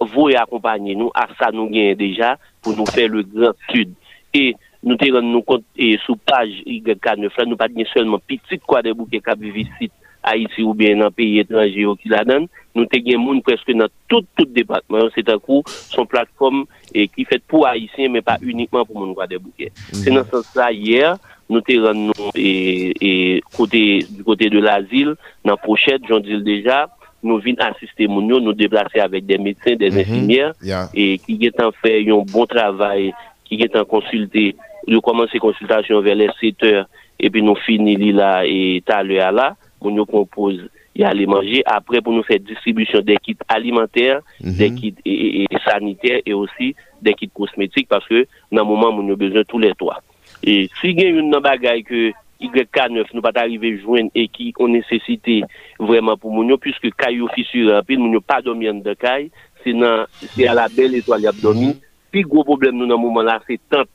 vous 0.00 0.28
accompagner 0.28 0.94
nous. 0.94 1.10
À 1.14 1.26
ça 1.38 1.50
nous 1.52 1.68
gagnons 1.68 1.96
déjà 1.96 2.38
pour 2.62 2.76
nous 2.76 2.86
faire 2.86 3.08
le 3.08 3.22
grand 3.22 3.52
sud. 3.70 3.92
Et 4.32 4.54
nous 4.82 4.96
te 4.96 5.06
nous 5.08 5.42
compte 5.42 5.64
et 5.76 5.98
sous 6.06 6.16
page 6.16 6.62
YK9 6.66 7.44
nous 7.46 7.56
pas 7.56 7.66
seulement 7.92 8.18
petit 8.18 8.58
quoi 8.60 8.82
des 8.82 8.94
bouquets 8.94 9.20
qui 9.20 9.50
visite 9.50 9.92
Haïti 10.26 10.64
ou 10.66 10.74
bien 10.74 10.98
nan 10.98 11.14
peyi 11.14 11.40
etranje 11.44 11.84
yo 11.84 11.94
ki 12.00 12.10
la 12.10 12.24
dan, 12.26 12.48
nou 12.76 12.88
te 12.90 12.98
gen 13.04 13.22
moun 13.22 13.38
preske 13.46 13.76
nan 13.76 13.92
tout 14.10 14.26
tout 14.36 14.50
debatman, 14.56 15.08
se 15.14 15.22
ta 15.26 15.38
kou 15.38 15.62
son 15.68 16.08
platform 16.10 16.64
eh, 16.92 17.06
ki 17.06 17.24
fet 17.30 17.44
pou 17.48 17.68
Haïtien 17.68 18.12
men 18.12 18.24
pa 18.26 18.36
unikman 18.42 18.84
pou 18.88 18.98
moun 18.98 19.14
gwa 19.16 19.28
debouke. 19.30 19.70
Mm. 19.70 20.02
Se 20.02 20.14
nan 20.14 20.26
sens 20.32 20.50
la, 20.58 20.72
yer, 20.74 21.14
nou 21.48 21.62
te 21.64 21.78
ren 21.80 22.08
nou 22.10 22.34
eh, 22.34 22.90
eh, 22.98 23.38
kote, 23.54 23.84
du 24.10 24.26
kote 24.26 24.50
de 24.52 24.62
l'azil, 24.62 25.14
nan 25.46 25.58
pochet, 25.62 26.02
joun 26.08 26.24
dil 26.26 26.42
deja, 26.46 26.84
nou 27.26 27.42
vin 27.42 27.58
asiste 27.64 28.06
moun 28.10 28.28
yo, 28.30 28.40
nou 28.42 28.56
deplase 28.56 29.00
avèk 29.02 29.26
de 29.26 29.38
medsen, 29.42 29.78
de 29.80 29.90
infimier, 29.92 30.52
mm 30.52 30.58
-hmm. 30.60 30.68
yeah. 30.68 30.90
e 30.94 31.18
ki 31.22 31.38
getan 31.46 31.72
fè 31.82 31.98
yon 32.06 32.26
bon 32.32 32.46
travay, 32.50 33.12
ki 33.46 33.58
getan 33.62 33.86
konsulte, 33.88 34.52
yo 34.86 35.00
komanse 35.02 35.38
konsultasyon 35.42 36.04
vè 36.04 36.14
lè 36.14 36.28
7 36.40 36.72
or, 36.72 36.86
epi 37.16 37.40
nou 37.42 37.56
fini 37.66 37.96
li 37.96 38.12
la, 38.12 38.44
e 38.44 38.82
talè 38.84 39.22
a 39.24 39.30
la, 39.32 39.48
moun 39.86 40.00
yo 40.00 40.06
kompoz 40.10 40.58
ya 40.96 41.12
li 41.14 41.26
manje. 41.30 41.62
Apre 41.70 42.02
pou 42.02 42.14
nou 42.14 42.26
fè 42.26 42.38
distribusyon 42.42 43.04
mhm. 43.04 43.08
de 43.08 43.16
kit 43.22 43.46
alimenter, 43.52 44.20
mm 44.40 44.50
-hmm. 44.50 44.58
de 44.58 44.68
kit 44.76 45.00
e, 45.04 45.14
e, 45.14 45.46
e, 45.46 45.62
saniter, 45.64 46.20
e 46.26 46.34
osi 46.34 46.74
de 47.00 47.14
kit 47.14 47.32
kosmetik, 47.32 47.88
paske 47.88 48.26
nan 48.50 48.66
mouman 48.66 48.94
moun 48.94 49.08
yo 49.08 49.16
bezon 49.16 49.46
tou 49.46 49.62
lè 49.62 49.72
toa. 49.78 50.00
E 50.42 50.66
si 50.80 50.94
gen 50.98 51.20
yon 51.20 51.30
nan 51.30 51.42
bagay 51.42 51.82
ke 51.86 52.12
YK9 52.42 53.14
nou 53.14 53.24
pat 53.24 53.38
arrive 53.40 53.70
jwen 53.78 54.10
e 54.12 54.26
ki 54.28 54.52
on 54.60 54.74
nesesite 54.76 55.40
vreman 55.78 56.18
pou 56.20 56.34
moun 56.34 56.50
yo, 56.50 56.58
pwiske 56.58 56.90
kay 56.96 57.22
yo 57.22 57.30
fisur 57.32 57.72
apil, 57.78 58.02
moun 58.02 58.12
yo 58.18 58.20
pa 58.20 58.42
domyen 58.44 58.82
de 58.82 58.94
kay, 58.94 59.30
se 59.64 59.72
nan, 59.72 60.04
se 60.34 60.44
a 60.48 60.54
la 60.54 60.68
bel 60.68 60.98
etoali 60.98 61.26
abdomi, 61.26 61.66
mm 61.66 61.72
-hmm. 61.72 62.10
pi 62.10 62.22
gwo 62.22 62.44
problem 62.44 62.76
nou 62.76 62.86
nan 62.86 63.00
mouman 63.00 63.24
la, 63.24 63.40
se 63.46 63.56
tant 63.70 63.88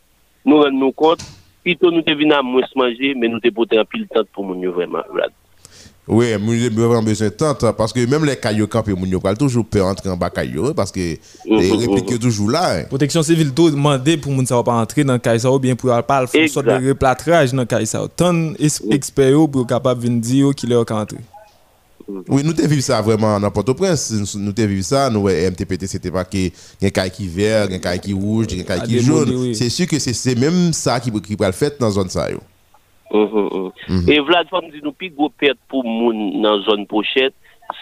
nou 0.46 0.64
ren 0.64 0.74
nou 0.74 0.92
kont, 0.92 1.22
Pito 1.62 1.92
nou 1.94 2.02
te 2.02 2.16
vina 2.18 2.40
mwes 2.42 2.72
manje, 2.74 3.12
men 3.14 3.36
nou 3.36 3.42
te 3.42 3.52
pote 3.54 3.78
an 3.78 3.86
pil 3.90 4.08
tant 4.10 4.26
pou 4.34 4.42
moun 4.48 4.64
yo 4.66 4.74
vreman. 4.74 5.06
Oui, 6.08 6.28
nous 6.42 6.52
avons 6.66 6.88
vraiment 6.90 7.04
besoin 7.04 7.28
de 7.28 7.34
temps 7.34 7.54
parce 7.78 7.94
que 7.94 8.04
même 8.06 8.26
les 8.26 8.36
cailloux 8.36 8.68
campés, 8.68 8.94
nous 8.98 9.20
avons 9.24 9.36
toujours 9.36 9.66
peur 9.66 9.86
d'entrer 9.88 10.10
en 10.10 10.18
bas 10.18 10.30
cailloux 10.32 10.74
parce 10.74 10.92
que 10.92 11.00
les 11.00 11.18
répliques 11.72 12.12
sont 12.14 12.18
toujours 12.18 12.50
là. 12.50 12.80
hein. 12.80 12.84
Protection 12.90 13.22
civile 13.22 13.54
tout 13.54 13.70
demandé 13.70 14.18
pour 14.18 14.32
moun 14.32 14.46
sa 14.46 14.62
pas 14.64 14.74
entrer 14.74 15.04
dans 15.04 15.20
Kaisa 15.20 15.52
ou 15.52 15.60
bien 15.60 15.76
pour 15.76 15.90
pas 16.04 16.26
faire 16.28 16.42
une 16.42 16.48
sorte 16.48 16.66
de 16.66 16.90
replâtrage 16.90 17.54
dans 17.54 17.66
Kaisa. 17.66 18.02
Tant 18.16 18.54
es- 18.60 18.82
experts 18.90 19.30
yo 19.30 19.48
pour 19.48 19.66
capable 19.68 20.02
venir 20.02 20.20
dire 20.22 20.56
qu'il 20.56 20.72
est 20.72 20.76
entrer. 20.76 21.18
Oui, 22.28 22.42
nous 22.44 22.52
avons 22.52 22.68
vu 22.68 22.82
ça 22.82 23.00
vraiment 23.02 23.40
dans 23.40 23.52
Port-au-Prince. 23.52 24.12
Nous 24.36 24.50
avons 24.58 24.68
vu 24.68 24.84
ça. 24.84 25.10
Nous, 25.10 25.30
MTPT, 25.30 25.86
c'était 25.88 26.12
pas 26.12 26.26
que 26.26 26.36
y 26.38 26.52
a 26.82 26.88
un 26.88 26.90
caille 26.90 27.12
qui 27.12 27.28
vert, 27.28 27.68
un 27.72 27.78
caille 27.78 28.00
qui 28.00 28.12
rouge, 28.12 28.48
un 28.60 28.64
caille 28.64 28.82
qui 28.84 29.00
jaune. 29.00 29.54
C'est 29.54 29.70
sûr 29.70 29.88
que 29.88 30.00
c'est 30.00 30.36
même 30.36 30.74
ça 30.74 31.00
qui 31.00 31.12
qui 31.22 31.36
va 31.36 31.46
le 31.48 31.54
faire 31.54 31.72
dans 31.80 31.86
la 31.88 31.92
zone 31.94 32.10
Mm 33.12 33.28
-hmm. 33.28 33.72
Mm 33.88 34.00
-hmm. 34.00 34.12
E 34.12 34.22
vlad 34.22 34.48
fam 34.48 34.72
di 34.72 34.80
nou 34.80 34.96
pi 34.96 35.10
go 35.12 35.30
pet 35.30 35.58
pou 35.68 35.84
moun 35.84 36.42
nan 36.42 36.64
zon 36.64 36.86
pochet 36.88 37.34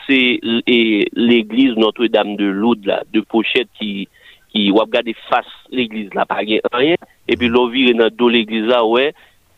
Se 0.06 0.40
e, 0.66 1.06
l'eglise 1.14 1.78
notre 1.78 2.08
dame 2.08 2.36
de 2.38 2.46
loud 2.46 2.86
la 2.86 3.04
De 3.14 3.22
pochet 3.22 3.70
ki, 3.80 4.08
ki 4.54 4.72
wap 4.72 4.90
gade 4.90 5.14
fas 5.30 5.48
l'eglise 5.70 6.14
la 6.18 6.26
pa 6.26 6.42
gen 6.46 6.62
anyen 6.72 6.98
E 7.28 7.38
pi 7.38 7.50
lo 7.50 7.68
vire 7.70 7.94
nan 7.94 8.10
do 8.16 8.30
l'eglise 8.30 8.70
la 8.70 8.84
we 8.86 9.12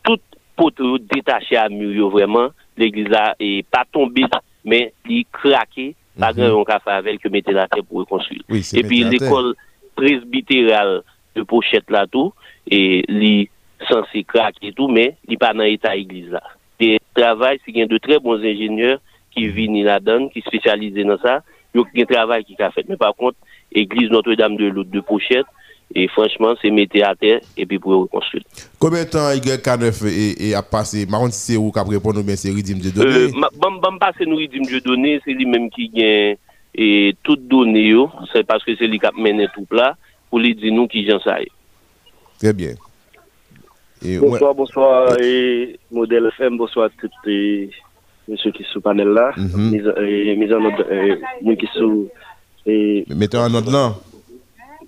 Tout 0.04 0.22
pote 0.56 0.84
yo 0.84 0.98
detache 0.98 1.58
a 1.58 1.70
mur 1.70 1.96
yo 1.96 2.10
vreman 2.10 2.52
L'eglise 2.78 3.12
la 3.12 3.36
e 3.40 3.64
pa 3.64 3.86
tombe 3.92 4.28
Men 4.64 4.92
li 5.08 5.24
krake 5.32 5.94
Pa 6.20 6.34
gen 6.36 6.52
yon 6.52 6.68
ka 6.68 6.80
favel 6.84 7.18
ke 7.18 7.32
mette 7.32 7.56
la 7.56 7.68
te 7.72 7.82
pou 7.82 8.04
rekonsul 8.04 8.44
oui, 8.50 8.60
E 8.60 8.84
pi 8.84 9.04
l'ekol 9.04 9.56
presbiteral 9.96 11.02
de 11.36 11.44
pochet 11.44 11.88
la 11.90 12.06
tou 12.08 12.34
E 12.68 13.04
li 13.08 13.36
krake 13.46 13.61
censé 13.88 14.24
craquer 14.24 14.68
et 14.68 14.74
tout, 14.74 14.88
mais 14.88 15.16
il 15.28 15.38
pas 15.38 15.54
dans 15.54 15.64
l'état 15.64 15.96
église 15.96 16.30
là. 16.30 16.42
Et 16.80 17.00
travail, 17.14 17.60
c'est 17.64 17.72
qu'il 17.72 17.82
y 17.82 17.84
a 17.84 17.88
de 17.88 17.98
très 17.98 18.20
bons 18.20 18.40
ingénieurs 18.40 19.00
qui 19.32 19.48
viennent 19.48 19.84
là-dedans, 19.84 20.30
qui 20.30 20.42
spécialisent 20.42 20.96
dans 21.06 21.20
ça, 21.20 21.44
yo 21.76 21.86
gen 21.96 22.08
travay 22.10 22.44
ki 22.44 22.58
ka 22.60 22.72
fet. 22.76 22.90
Men 22.90 23.00
par 23.00 23.16
kont, 23.16 23.36
Eglise 23.72 24.12
Notre-Dame 24.12 24.58
de 24.58 24.68
Lourdes 24.68 24.92
de 24.92 25.00
Pochette, 25.00 25.48
et 25.94 26.08
franchement, 26.08 26.54
c'est 26.62 26.72
mettre 26.72 27.04
à 27.04 27.16
terre 27.16 27.42
et 27.58 27.66
puis 27.66 27.80
pour 27.80 27.94
reconstruire. 27.94 28.44
Combien 28.80 29.04
de 29.04 29.10
temps 29.10 29.30
YK9 29.30 30.08
et, 30.08 30.50
et 30.50 30.56
a 30.56 30.62
passé? 30.62 31.06
Marron, 31.06 31.30
si 31.32 31.54
c'est 31.54 31.58
où 31.58 31.72
qui 31.72 31.80
a 31.80 31.84
répondu 31.84 32.20
ou 32.20 32.24
bien 32.24 32.36
c'est 32.36 32.50
Ridim 32.50 32.80
de 32.80 32.90
données 32.92 33.12
Euh, 33.12 33.32
Bon, 33.58 33.72
bon, 33.72 33.98
pas 33.98 34.12
c'est 34.18 34.26
nous 34.26 34.38
Ridim 34.38 34.62
de 34.62 34.80
données, 34.80 35.20
c'est 35.26 35.32
lui-même 35.34 35.70
qui 35.70 35.90
gagne 35.90 36.38
et 36.74 37.14
toutes 37.24 37.46
données, 37.50 37.94
c'est 38.32 38.46
parce 38.46 38.64
que 38.64 38.74
c'est 38.78 38.88
lui 38.88 38.98
qui 38.98 39.06
a 39.06 39.12
mené 39.18 39.48
tout 39.54 39.68
là, 39.72 39.98
pour 40.30 40.40
lui 40.40 40.56
dire 40.56 40.72
nous 40.74 40.88
qui 40.88 41.06
j'en 41.06 41.20
sais. 41.20 41.48
Très 42.40 42.54
bien. 42.54 42.76
Et, 44.04 44.18
Bonsoir, 44.18 44.56
bonsoir, 44.56 45.18
et 45.20 45.80
modèle 45.92 46.26
FM, 46.28 46.58
bonsoir 46.58 46.86
à 46.88 46.90
tous 47.00 47.10
les 47.26 47.70
monsieur 48.28 48.52
qui 48.52 48.64
sont 48.64 48.80
au 48.80 48.82
panel 48.82 49.10
là, 49.10 49.32
Mhm. 49.38 49.70
mis, 49.72 49.82
et, 50.08 50.36
mis 50.36 50.52
en 50.54 50.60
nous 51.42 51.56
qui 51.56 51.68
sont 51.74 52.08
et, 52.66 53.06
Mettez 53.16 53.38
en 53.38 53.54
ordre 53.54 53.72
là. 53.72 53.94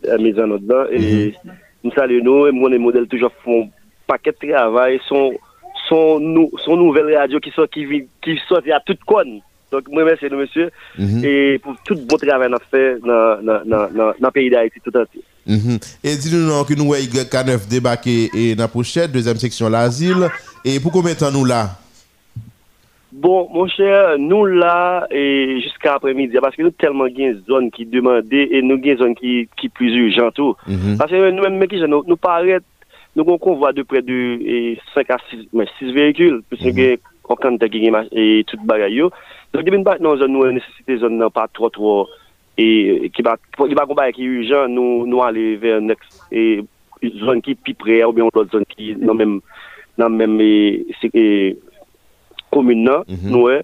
euh, 0.07 0.17
mis 0.17 0.33
en 0.39 0.49
ordre 0.51 0.67
là, 0.73 0.87
et 0.91 1.33
Mhm. 1.45 1.51
nous 1.83 1.91
saluons 1.91 2.23
nous, 2.23 2.47
et 2.47 2.51
moi 2.51 2.69
les 2.69 2.77
modèles 2.79 3.07
toujours 3.07 3.31
font 3.43 3.69
paquet 4.07 4.31
de 4.31 4.47
travail, 4.51 4.99
sont, 5.07 5.31
sont, 5.87 6.19
nou, 6.19 6.49
sont 6.57 6.75
nouvelles 6.77 7.15
radios 7.15 7.39
qui 7.39 7.51
sont, 7.51 7.67
qui, 7.67 7.85
qui 8.21 8.39
sortent 8.47 8.69
à 8.69 8.79
toute 8.79 9.03
conne. 9.03 9.41
Donc, 9.71 9.87
moi, 9.89 10.03
merci 10.05 10.25
nous, 10.29 10.37
monsieur, 10.37 10.69
Mhm. 10.99 11.21
et 11.25 11.59
pour 11.59 11.75
tout 11.85 11.95
bon 11.95 12.17
travail 12.17 12.47
qu'on 12.49 12.55
a 12.55 12.59
fait 12.71 12.99
dans 12.99 13.39
le 13.41 14.29
pays 14.31 14.49
d'Haïti 14.49 14.79
tout 14.83 14.95
entier. 14.95 15.21
Mhm. 15.45 15.77
Et 16.03 16.15
dis-nous 16.15 16.63
que 16.63 16.73
nous 16.73 16.85
voyons 16.85 17.05
YK9 17.05 17.67
débarquer 17.67 18.29
et 18.33 18.55
dans 18.55 18.63
la 18.63 18.67
pochette, 18.67 19.11
deuxième 19.11 19.37
section 19.37 19.69
l'asile. 19.69 20.29
Et 20.63 20.79
pour 20.79 20.91
combien 20.91 21.13
de 21.13 21.19
temps 21.19 21.31
nous 21.31 21.45
là? 21.45 21.77
Bon, 23.11 23.47
mon 23.53 23.67
cher, 23.67 24.17
nous 24.17 24.45
là, 24.45 25.05
et 25.11 25.59
jusqu'à 25.61 25.95
après-midi, 25.95 26.35
parce 26.41 26.55
que 26.55 26.63
nous 26.63 26.71
tellement 26.71 27.05
une 27.05 27.43
zone 27.47 27.69
qui 27.69 27.85
demandait 27.85 28.47
et 28.51 28.61
nous 28.63 28.81
une 28.83 28.97
zone 28.97 29.15
qui, 29.15 29.47
qui 29.55 29.69
plus 29.69 29.93
urgente 29.93 30.33
tout. 30.33 30.55
Mhm. 30.67 30.97
Parce 30.97 31.11
que 31.11 31.29
nous-mêmes, 31.29 31.63
nous, 31.87 32.03
nous 32.07 32.17
paraît, 32.17 32.59
nous 33.15 33.21
avons 33.21 33.35
un 33.35 33.37
convoi 33.37 33.71
de 33.71 33.83
près 33.83 34.01
de 34.01 34.39
eh, 34.41 34.79
5 34.95 35.11
à 35.11 35.17
6, 35.29 35.47
mais 35.53 35.67
6 35.77 35.91
véhicules, 35.91 36.41
nous 36.51 36.67
avons 36.67 36.97
aucun 37.29 37.51
de 37.51 37.67
qui 37.67 37.91
et 38.13 38.43
tout 38.47 38.57
bagaille. 38.63 38.99
Donc, 39.53 39.63
depuis 39.63 39.83
dans 40.01 40.17
zone, 40.17 40.31
nous, 40.31 40.51
nécessité 40.51 40.97
zone 40.97 41.23
pas 41.31 41.47
trop, 41.53 41.69
trop, 41.69 42.07
E 42.57 43.09
ki 43.09 43.23
ba 43.25 43.37
gomba 43.87 44.07
e 44.09 44.13
ki 44.13 44.27
yu 44.27 44.43
jan 44.45 44.73
nou, 44.73 45.07
nou 45.09 45.23
ale 45.25 45.55
ver 45.61 45.81
nek 45.81 46.01
e, 46.29 46.61
zon 47.23 47.41
ki 47.41 47.55
pi 47.57 47.73
pre 47.73 48.03
ou 48.05 48.13
bien 48.13 48.27
ou 48.27 48.45
zon 48.51 48.65
ki 48.69 48.93
nan 49.01 49.17
menm 49.17 49.39
nan 49.97 50.13
menm 50.13 50.41
e, 50.41 50.85
e 51.09 51.23
komune 52.53 52.85
nan 52.85 53.01
mm 53.07 53.15
-hmm. 53.15 53.31
nou 53.33 53.49
e 53.49 53.63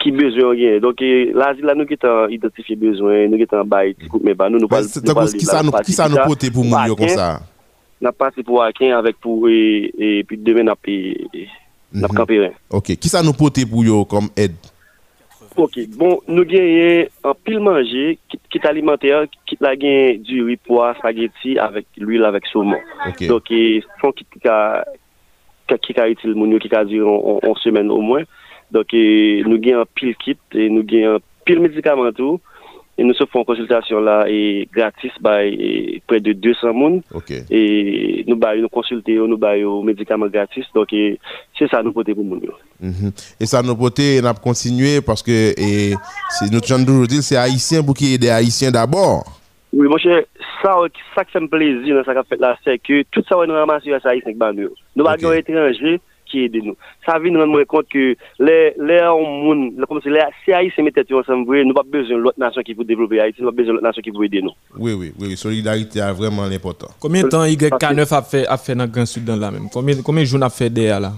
ki 0.00 0.14
bezwen 0.16 0.56
gen. 0.56 0.80
Donk 0.80 1.02
e, 1.04 1.30
la 1.36 1.52
zil 1.54 1.68
la 1.68 1.76
nou 1.76 1.88
ki 1.88 2.00
tan 2.00 2.32
identifiye 2.32 2.78
bezwen, 2.80 3.28
nou 3.28 3.40
ki 3.40 3.48
tan 3.50 3.68
bay 3.68 3.92
ti 3.92 4.08
kouk 4.08 4.24
me 4.24 4.34
ba. 4.34 4.48
Nou 4.48 4.62
nou 4.62 4.72
pal 4.72 4.88
ki 5.36 5.44
sa 5.92 6.08
nou 6.08 6.24
pote 6.24 6.48
pou 6.48 6.64
moun 6.64 6.88
yo 6.88 6.96
kon 6.96 7.12
sa? 7.12 7.42
Nap 8.00 8.16
pase 8.16 8.40
pou 8.40 8.62
aken 8.64 8.96
avek 8.96 9.20
pou 9.20 9.44
e, 9.44 9.92
e 9.92 10.12
pi 10.24 10.40
demen 10.40 10.70
nap 10.72 10.88
e 10.88 10.96
nap 11.92 12.14
mhm. 12.14 12.16
kaperen. 12.16 12.56
Ok, 12.72 12.94
ki 12.96 13.12
sa 13.12 13.20
nou 13.20 13.36
pote 13.36 13.66
pou 13.68 13.84
yo 13.84 14.06
kom 14.08 14.32
ed? 14.40 14.56
Ok, 15.58 15.80
bon, 15.98 16.20
nou 16.30 16.46
genyen 16.48 17.08
an 17.26 17.34
pil 17.44 17.58
manje, 17.64 18.14
kit, 18.30 18.40
kit 18.54 18.66
alimenter, 18.68 19.26
kit 19.48 19.62
la 19.64 19.72
genyen 19.78 20.20
du 20.26 20.44
ripwa, 20.46 20.92
spaghetti, 21.00 21.56
avèk 21.60 21.88
l'huil, 21.98 22.24
avèk 22.26 22.46
soumon. 22.50 22.78
Ok. 23.08 23.24
Donc, 23.26 23.50
e, 23.50 23.80
son 24.00 24.14
kit 24.14 24.28
ki 24.38 24.44
ka 25.96 26.06
itil 26.10 26.36
moun 26.38 26.54
yo, 26.54 26.60
ki 26.62 26.70
ka 26.70 26.84
dir 26.86 27.08
an 27.08 27.58
semen 27.64 27.90
ou 27.90 28.04
mwen. 28.06 28.28
Donc, 28.70 28.94
e, 28.94 29.42
nou 29.48 29.58
genyen 29.58 29.82
an 29.82 29.90
pil 29.98 30.14
kit, 30.22 30.40
e, 30.54 30.70
nou 30.70 30.86
genyen 30.86 31.18
an 31.18 31.26
pil 31.48 31.62
medikamentou, 31.66 32.38
et 33.00 33.04
nous 33.04 33.14
se 33.14 33.24
font 33.24 33.44
consultation 33.44 33.98
là, 33.98 34.26
et 34.28 34.68
gratis, 34.70 35.10
by 35.22 35.56
eh, 35.58 36.02
près 36.06 36.20
de 36.20 36.34
200 36.34 36.74
moun. 36.74 37.00
Ok. 37.14 37.32
Et 37.50 38.24
nous 38.28 38.36
baillons, 38.36 38.60
nous 38.60 38.68
consulter, 38.68 39.14
nous 39.14 39.38
baillons 39.38 39.82
médicaments 39.82 40.26
gratis. 40.26 40.66
Donc, 40.74 40.88
c'est 40.90 41.70
ça 41.70 41.82
nous 41.82 41.94
porter 41.94 42.14
pour 42.14 42.26
yo. 42.26 42.52
Mhm. 42.78 43.10
Et 43.40 43.46
ça 43.46 43.62
nous 43.62 43.74
pote, 43.74 44.00
on 44.22 44.26
a 44.26 44.34
continué 44.34 45.00
parce 45.00 45.22
que 45.22 45.30
et, 45.58 45.94
notre 46.52 46.66
genre 46.66 46.80
d'aujourd'hui, 46.80 47.22
c'est 47.22 47.38
haïtien 47.38 47.82
pour 47.82 47.94
qui 47.94 48.12
aider 48.12 48.28
haïtiens 48.28 48.70
d'abord. 48.70 49.24
Oui, 49.72 49.88
mon 49.88 49.96
cher, 49.96 50.22
ça, 50.62 50.76
ça 51.14 51.24
qui 51.24 51.32
fait 51.32 51.40
me 51.40 51.48
plaisir 51.48 52.04
dans 52.04 52.24
fait 52.24 52.38
là, 52.38 52.58
c'est 52.62 52.78
que 52.78 53.02
tout 53.10 53.24
ça, 53.26 53.36
sur 53.82 54.02
ça, 54.02 54.10
c'est 54.12 54.34
que 54.34 54.52
nous. 54.52 54.68
Nous 54.94 55.06
avons 55.06 55.30
un 55.30 55.36
étranger 55.36 56.00
qui 56.30 56.44
aide 56.44 56.56
nous. 56.64 56.76
Ça 57.04 57.18
veut 57.18 57.30
nous 57.30 57.40
rendre 57.40 57.62
compte 57.64 57.88
que 57.88 58.16
les, 58.38 58.74
les, 58.78 59.00
comme 59.88 60.00
c'est 60.02 60.10
les, 60.10 60.20
si 60.44 60.52
Haïti 60.52 60.82
mettent 60.82 61.10
ensemble, 61.12 61.44
nous 61.46 61.64
n'avons 61.64 61.74
pas 61.74 61.82
besoin 61.82 62.16
de 62.16 62.22
l'autre 62.22 62.38
nation 62.38 62.62
qui 62.62 62.74
veut 62.74 62.84
développer 62.84 63.20
Haïti, 63.20 63.40
nous 63.40 63.46
n'avons 63.46 63.56
pas 63.56 63.62
besoin 63.62 63.74
de 63.74 63.78
l'autre 63.78 63.88
nation 63.88 64.02
qui 64.02 64.10
veut 64.10 64.24
aider 64.24 64.42
nous. 64.42 64.52
Oui, 64.78 64.92
oui, 64.92 65.12
oui. 65.18 65.36
Solidarité 65.36 65.98
est 66.00 66.12
vraiment 66.12 66.42
important. 66.44 66.88
Combien 67.00 67.22
de 67.22 67.28
temps 67.28 67.44
YK9 67.44 68.14
a 68.14 68.22
fait, 68.22 68.46
a 68.46 68.56
fait 68.56 68.74
dans 68.74 68.84
le 68.84 68.90
Grand 68.90 69.06
Sud 69.06 69.24
dans 69.24 69.36
là 69.36 69.50
même? 69.50 69.68
Combien, 69.72 70.00
combien 70.02 70.22
de 70.22 70.28
jours 70.28 70.42
a 70.42 70.50
fait 70.50 70.70
derrière 70.70 71.00
là? 71.00 71.12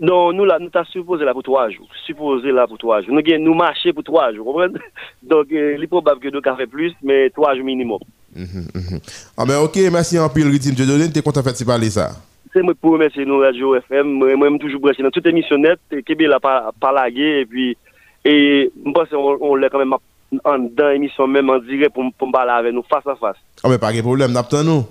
Non, 0.00 0.32
nous 0.32 0.46
là, 0.46 0.58
nous 0.58 0.70
t'as 0.70 0.84
supposé 0.84 1.24
là 1.26 1.34
pour 1.34 1.42
trois 1.42 1.68
jours. 1.68 1.86
Supposé 2.06 2.50
là 2.52 2.66
pour 2.66 2.78
trois 2.78 3.02
jours. 3.02 3.14
Nous, 3.14 3.38
nous 3.38 3.54
marcher 3.54 3.92
pour 3.92 4.02
trois 4.02 4.32
jours, 4.32 4.46
comprenez? 4.46 4.78
Donc, 5.22 5.52
euh, 5.52 5.74
il 5.76 5.84
est 5.84 5.86
probable 5.86 6.20
que 6.20 6.28
nous 6.28 6.40
avons 6.42 6.56
fait 6.56 6.66
plus, 6.66 6.94
mais 7.02 7.28
trois 7.28 7.54
jours 7.54 7.64
minimum. 7.64 7.98
Mhm, 8.34 8.66
mhm. 8.74 9.00
Ah 9.36 9.44
ben 9.44 9.58
ok, 9.58 9.76
merci 9.92 10.18
en 10.18 10.28
pile, 10.28 10.46
Ritim 10.48 10.70
Dieudonné, 10.70 11.10
t'es 11.10 11.20
content 11.20 11.42
de 11.42 11.50
faire 11.50 11.66
parler 11.66 11.90
ça. 11.90 12.12
C'est 12.52 12.62
moi 12.62 12.74
pour 12.80 12.92
remercier 12.92 13.24
nous, 13.24 13.38
Radio 13.38 13.76
FM. 13.76 14.08
Moi, 14.08 14.34
moi, 14.36 14.48
toujours 14.58 14.80
branché 14.80 15.02
dans 15.02 15.10
toute 15.10 15.26
émission 15.26 15.56
net, 15.56 15.78
et 15.92 16.02
Kébé 16.02 16.26
l'a 16.26 16.40
pas, 16.40 16.70
pas 16.80 16.92
lagué, 16.92 17.40
et 17.40 17.46
puis, 17.46 17.76
et, 18.24 18.70
je 18.84 18.90
pense 18.90 19.08
qu'on 19.08 19.38
on 19.40 19.54
l'a 19.54 19.70
quand 19.70 19.78
même 19.78 19.92
en 19.92 20.58
dans 20.58 20.88
l'émission 20.88 21.26
même 21.26 21.50
en 21.50 21.58
direct 21.58 21.92
pour, 21.92 22.04
pour 22.16 22.28
me 22.28 22.32
parler 22.32 22.52
avec 22.52 22.72
nous 22.72 22.84
face 22.88 23.06
à 23.06 23.16
face. 23.16 23.36
Ah 23.62 23.68
ben 23.68 23.78
pas 23.78 23.92
de 23.92 24.00
problème, 24.00 24.32
n'attends 24.32 24.62
nous. 24.62 24.84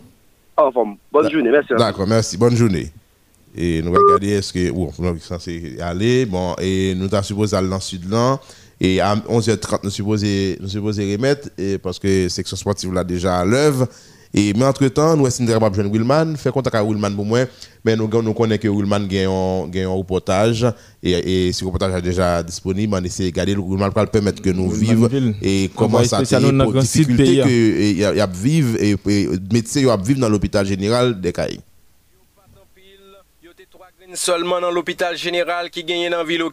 En 0.58 0.72
forme. 0.72 0.98
Bonne 1.12 1.30
journée, 1.30 1.50
merci. 1.50 1.74
D'accord, 1.78 2.08
merci. 2.08 2.38
Bonne 2.38 2.56
journée. 2.56 2.88
Et 3.56 3.82
nous 3.82 3.90
allons 3.90 4.04
regarder 4.04 4.32
est-ce 4.32 4.54
que. 4.54 4.72
Bon, 4.72 4.92
nous 5.00 5.06
sommes 5.06 5.20
censés 5.20 5.78
aller. 5.82 6.26
Bon, 6.26 6.56
et 6.62 6.94
nous 6.96 7.08
sommes 7.08 7.24
supposés 7.24 7.56
aller 7.56 7.70
dans 7.70 7.76
le 7.76 7.82
sud 7.82 8.10
là. 8.10 8.40
Et 8.82 9.02
à 9.02 9.16
11h30, 9.16 9.80
nous 9.84 9.90
supposés, 9.90 10.58
nous 10.62 10.82
remettre. 10.84 11.50
Et 11.58 11.78
parce 11.78 12.00
que 12.00 12.30
section 12.30 12.56
sportive 12.56 12.94
là 12.94 13.04
déjà 13.04 13.40
à 13.40 13.46
l'œuvre. 13.46 13.88
Et, 14.34 14.54
mais 14.54 14.66
entre-temps, 14.66 15.18
nous 15.18 15.30
sommes 15.30 15.48
capable 15.48 15.76
de 15.76 15.82
joindre 15.82 15.92
Willman. 15.92 16.38
Faire 16.38 16.54
contact 16.54 16.76
avec 16.76 16.88
Willman 16.88 17.16
pour 17.16 17.26
moi. 17.26 17.40
Mais 17.84 17.96
nous, 17.96 18.08
nous 18.08 18.34
connaissons 18.34 18.62
que 18.62 18.68
Willman 18.68 19.08
gagne 19.08 19.26
un, 19.86 19.90
reportage. 19.90 20.68
Et, 21.02 21.48
et 21.48 21.54
ce 21.54 21.66
reportage 21.66 21.96
est 21.96 22.02
déjà 22.02 22.44
disponible. 22.44 22.96
On 22.96 23.04
essaie 23.04 23.24
de 23.24 23.28
regarder. 23.30 23.56
Willman 23.56 23.90
va 23.90 24.06
permettre 24.06 24.42
que 24.42 24.52
nous 24.52 24.70
vivions. 24.70 25.10
Et 25.42 25.72
comment 25.76 26.04
ça 26.04 26.18
spécial 26.18 26.44
été 26.44 26.52
dans 26.52 26.64
pour 26.66 26.74
grand 26.74 26.82
sud 26.86 27.08
difficulté 27.08 27.24
pays, 27.24 27.42
hein. 27.42 27.46
que 27.46 27.94
y 28.16 28.20
a, 28.20 28.24
a 28.24 28.28
vivre 28.28 28.78
et, 28.80 28.96
et 29.08 29.30
médecin 29.52 29.80
y 29.82 29.90
a 29.90 29.98
vivre 29.98 30.20
dans 30.20 30.30
l'hôpital 30.30 30.66
général 30.66 31.20
des 31.20 31.32
Cailles. 31.34 31.60
Seulement 34.14 34.60
dans 34.60 34.72
l'hôpital 34.72 35.16
général 35.16 35.70
qui 35.70 35.84
gagne 35.84 36.10
dans 36.10 36.24
ville. 36.24 36.44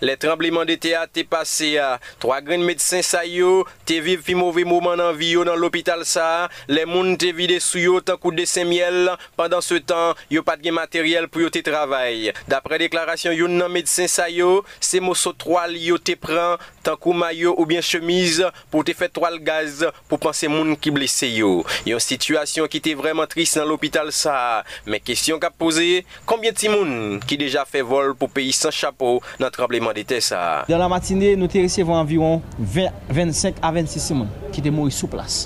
Les 0.00 0.16
tremblements 0.16 0.64
de 0.64 0.74
terre 0.74 1.06
t'es 1.10 1.24
passé 1.24 1.78
à 1.78 1.98
trois 2.18 2.40
grands 2.42 2.58
médecins 2.58 3.00
ça 3.00 3.24
yo, 3.24 3.66
t'es 3.86 4.00
vivre 4.00 4.22
fi 4.22 4.34
mauvais 4.34 4.64
moment 4.64 4.96
dans 4.96 5.12
vie 5.12 5.34
dans 5.34 5.56
l'hôpital 5.56 6.04
ça. 6.04 6.50
Les 6.68 6.84
moun 6.84 7.16
t'es 7.16 7.32
vidé 7.32 7.60
sous 7.60 7.78
yo 7.78 8.00
tant 8.00 8.16
coup 8.16 8.30
de 8.30 8.64
miel 8.64 9.10
pendant 9.36 9.60
ce 9.60 9.74
temps, 9.74 10.14
yo 10.30 10.42
pas 10.42 10.56
de 10.56 10.70
matériel 10.70 11.28
pour 11.28 11.40
yo 11.40 11.50
te 11.50 11.60
travail. 11.60 12.32
D'après 12.46 12.78
déclaration 12.78 13.32
yon 13.32 13.48
nan 13.48 13.72
médecin 13.72 14.06
ça 14.06 14.28
yo, 14.28 14.64
c'est 14.80 15.00
mosso 15.00 15.32
toile 15.32 15.78
yo 15.78 15.98
te 15.98 16.12
prend 16.14 16.56
tankou 16.84 17.16
mayo 17.16 17.54
ou 17.56 17.66
bien 17.68 17.82
chemise 17.84 18.44
pou 18.72 18.84
te 18.86 18.94
fet 18.96 19.12
toal 19.14 19.38
gaz 19.42 19.84
pou 20.10 20.20
panse 20.20 20.48
moun 20.50 20.76
ki 20.76 20.92
blese 20.94 21.30
yo. 21.32 21.62
Yon 21.88 22.02
situasyon 22.02 22.70
ki 22.72 22.82
te 22.84 22.94
vreman 22.98 23.30
tris 23.30 23.56
nan 23.58 23.68
l'opital 23.70 24.12
sa. 24.14 24.62
Men 24.86 25.02
kesyon 25.04 25.40
kap 25.42 25.56
pose, 25.60 26.02
konbyen 26.28 26.56
ti 26.56 26.70
moun 26.72 27.20
ki 27.26 27.38
deja 27.40 27.66
fe 27.68 27.84
vol 27.86 28.16
pou 28.18 28.30
peyi 28.32 28.54
san 28.56 28.74
chapo 28.74 29.18
nan 29.42 29.52
trembleman 29.54 29.96
de 29.96 30.06
te 30.08 30.20
sa. 30.24 30.62
Dan 30.70 30.82
la 30.82 30.90
matine 30.92 31.34
nou 31.38 31.50
te 31.50 31.62
resevo 31.62 31.96
anviron 31.96 32.42
25 32.58 33.62
a 33.62 33.72
26 33.74 34.10
moun 34.18 34.50
ki 34.52 34.64
te 34.64 34.74
mori 34.74 34.94
sou 34.94 35.10
plas. 35.10 35.44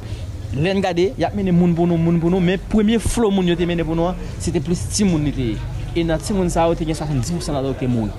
Len 0.56 0.80
gade, 0.80 1.10
yap 1.20 1.34
mene 1.36 1.52
moun 1.52 1.74
bono, 1.76 1.98
moun 2.00 2.20
bono, 2.22 2.38
men 2.40 2.60
premye 2.72 3.00
flow 3.02 3.34
moun 3.34 3.48
yo 3.50 3.56
te 3.58 3.66
mene 3.68 3.84
bono, 3.84 4.12
se 4.40 4.54
te 4.54 4.62
plus 4.64 4.86
ti 4.94 5.04
moun 5.04 5.26
nete. 5.26 5.54
E 5.96 6.04
nan 6.06 6.22
ti 6.22 6.36
moun 6.36 6.48
sa 6.52 6.68
yo 6.70 6.76
te 6.78 6.86
gen 6.86 6.96
70% 6.96 7.52
la 7.52 7.64
do 7.64 7.74
te 7.76 7.88
moun. 7.90 8.12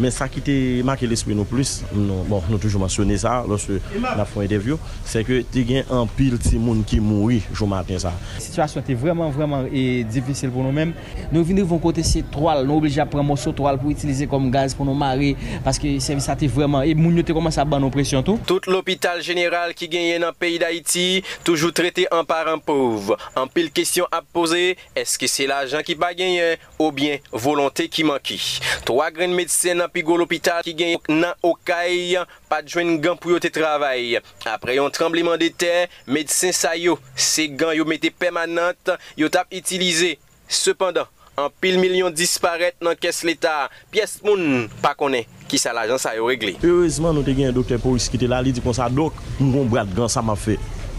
Men 0.00 0.12
sa 0.14 0.28
ki 0.32 0.40
te 0.44 0.54
make 0.86 1.06
l'esprit 1.08 1.36
nou 1.36 1.48
plus, 1.48 1.80
non, 1.92 2.22
bon, 2.28 2.40
nou 2.48 2.60
toujou 2.60 2.80
mansyone 2.80 3.16
sa, 3.20 3.42
lòs 3.48 3.68
la 4.00 4.24
fon 4.28 4.46
interview, 4.46 4.78
se 5.08 5.20
ke 5.26 5.42
te 5.52 5.64
gen 5.68 5.88
an 5.92 6.08
pil 6.16 6.38
ti 6.40 6.60
moun 6.60 6.80
ki 6.88 7.00
mouri 7.04 7.42
jou 7.52 7.68
maten 7.70 8.00
sa. 8.00 8.14
Situasyon 8.40 8.86
te 8.86 8.96
vreman 8.98 9.32
vreman 9.34 9.68
e 9.68 10.02
difisil 10.08 10.52
pou 10.54 10.64
nou 10.64 10.72
men. 10.74 10.94
Nou 11.32 11.44
vini 11.46 11.64
von 11.66 11.80
kote 11.82 12.04
se 12.06 12.22
toal, 12.32 12.64
nou 12.68 12.80
oblija 12.80 13.06
pren 13.10 13.26
monsyo 13.26 13.52
toal 13.56 13.80
pou 13.80 13.92
itilize 13.92 14.28
kom 14.30 14.48
gaz 14.54 14.76
pou 14.78 14.88
nou 14.88 14.96
mare, 14.98 15.34
paske 15.66 15.94
servisa 16.04 16.36
te 16.40 16.48
vreman, 16.50 16.86
e 16.88 16.96
moun 16.98 17.20
yo 17.20 17.26
te 17.26 17.36
komanse 17.36 17.60
a 17.60 17.68
ban 17.68 17.82
nou 17.84 17.92
presyon 17.92 18.24
tou. 18.26 18.40
Tout 18.48 18.70
l'hôpital 18.70 19.20
general 19.24 19.76
ki 19.76 19.90
genye 19.92 20.16
nan 20.22 20.32
peyi 20.38 20.60
d'Haïti, 20.62 21.22
toujou 21.44 21.74
trete 21.76 22.08
an 22.14 22.24
par 22.28 22.48
an 22.52 22.62
pouv. 22.64 23.12
An 23.38 23.50
pil 23.52 23.68
kestyon 23.74 24.08
ap 24.14 24.24
pose, 24.32 24.72
eske 24.98 25.28
se 25.30 25.46
l'ajan 25.50 25.84
ki 25.86 25.98
pa 26.00 26.12
genye, 26.16 26.56
ou 26.78 26.92
bien 26.94 27.20
volonté 27.32 27.88
ki 27.92 28.06
manki. 28.08 28.40
Troa 28.88 29.10
gren 29.14 29.34
medisyen 29.36 29.82
nan 29.82 29.91
pigou 29.92 30.18
l'hôpital 30.20 30.64
ki 30.64 30.74
gen 30.76 30.96
nan 31.12 31.36
okay 31.44 32.16
pa 32.50 32.60
jwen 32.64 32.96
gan 33.02 33.18
pou 33.20 33.34
yo 33.34 33.40
te 33.42 33.50
travay. 33.52 34.18
Apre 34.48 34.76
yon 34.78 34.92
trembleman 34.92 35.40
de 35.40 35.50
ter, 35.52 35.92
medsen 36.08 36.54
sa 36.56 36.74
yo, 36.78 36.98
se 37.14 37.48
gan 37.48 37.76
yo 37.76 37.86
mette 37.88 38.12
permanent, 38.16 38.94
yo 39.18 39.30
tap 39.32 39.52
itilize. 39.54 40.16
Sependan, 40.52 41.08
an 41.40 41.48
pil 41.62 41.78
milyon 41.80 42.12
disparet 42.12 42.76
nan 42.84 42.98
kes 43.00 43.22
l'Etat, 43.24 43.72
piyes 43.92 44.18
moun 44.24 44.66
pa 44.82 44.92
konen 44.98 45.24
ki 45.48 45.60
sa 45.60 45.72
l'ajan 45.76 46.00
sa 46.00 46.16
yo 46.16 46.28
regle. 46.28 46.58
Heurezman 46.64 47.16
nou 47.16 47.24
te 47.24 47.32
gen 47.36 47.50
yon 47.50 47.58
doktor 47.60 47.80
ki 47.80 48.20
te 48.20 48.28
la 48.28 48.42
li 48.44 48.52
di 48.52 48.64
kon 48.64 48.76
sa 48.76 48.90
dok, 48.92 49.16
nou 49.38 49.52
kon 49.54 49.72
brad 49.72 49.92
gan 49.96 50.12
sa 50.12 50.24
ma 50.24 50.36
fe. 50.36 50.58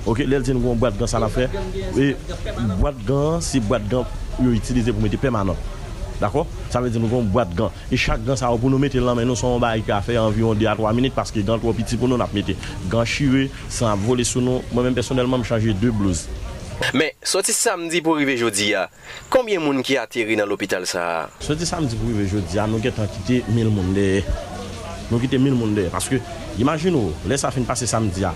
Ok, 0.10 0.26
lèl 0.28 0.44
ti 0.44 0.56
nou 0.56 0.66
kon 0.66 0.82
brad 0.82 0.98
gan 1.00 1.10
sa 1.10 1.22
la 1.22 1.30
fe. 1.32 1.46
E 1.94 2.14
brad 2.80 2.98
gan, 3.08 3.46
si 3.46 3.62
brad 3.64 3.86
gan 3.92 4.10
yo 4.42 4.56
itilize 4.58 4.92
pou 4.92 5.06
mette 5.06 5.22
permanent. 5.22 5.58
D'akor? 6.24 6.48
Sa 6.72 6.82
vè 6.84 6.92
di 6.94 7.02
nou 7.02 7.12
kon 7.12 7.28
boat 7.34 7.52
gan. 7.58 7.76
E 7.92 8.00
chak 8.00 8.24
gan 8.26 8.40
sa 8.40 8.54
wè 8.54 8.62
pou 8.62 8.72
nou 8.72 8.82
mette 8.82 9.02
lan 9.04 9.20
men 9.20 9.28
nou 9.30 9.40
son 9.40 9.60
ba 9.64 9.76
yi 9.78 9.84
ka 9.88 10.00
fè 10.06 10.16
anvion 10.22 10.56
2 10.58 10.72
a 10.72 10.78
3 10.80 10.96
minit 10.96 11.16
paske 11.16 11.44
gan 11.44 11.62
tro 11.62 11.76
piti 11.76 12.00
pou 12.00 12.08
nou 12.08 12.22
nap 12.22 12.34
mette. 12.36 12.56
Gan 12.92 13.06
chire, 13.10 13.50
san 13.68 13.92
ap 13.92 14.08
vole 14.08 14.26
sou 14.28 14.44
nou. 14.44 14.64
Mwen 14.72 14.90
men 14.90 14.98
personelman 14.98 15.44
m 15.44 15.48
chanje 15.48 15.76
2 15.84 15.94
blouz. 16.00 16.28
Men, 16.98 17.14
soti 17.24 17.54
samdi 17.56 18.02
pou 18.04 18.18
rive 18.18 18.34
jodi 18.40 18.72
ya, 18.72 18.88
ah, 18.88 19.12
kombien 19.32 19.62
moun 19.62 19.84
ki 19.86 19.96
atiri 20.02 20.36
nan 20.36 20.50
l'opital 20.50 20.88
sa? 20.90 21.30
Soti 21.44 21.68
samdi 21.70 21.96
pou 22.00 22.10
rive 22.10 22.26
jodi 22.32 22.58
ya, 22.58 22.66
nou 22.70 22.82
get 22.84 22.98
an 23.02 23.08
kite 23.14 23.44
1000 23.48 23.70
moun 23.72 23.94
de. 23.96 24.08
Nou 25.12 25.22
kite 25.22 25.40
1000 25.40 25.56
moun 25.58 25.78
de. 25.78 25.86
Paske, 25.94 26.20
imagine 26.62 27.00
ou, 27.00 27.14
lè 27.30 27.38
sa 27.40 27.54
fin 27.54 27.66
pase 27.68 27.88
samdi 27.90 28.26
ya. 28.26 28.34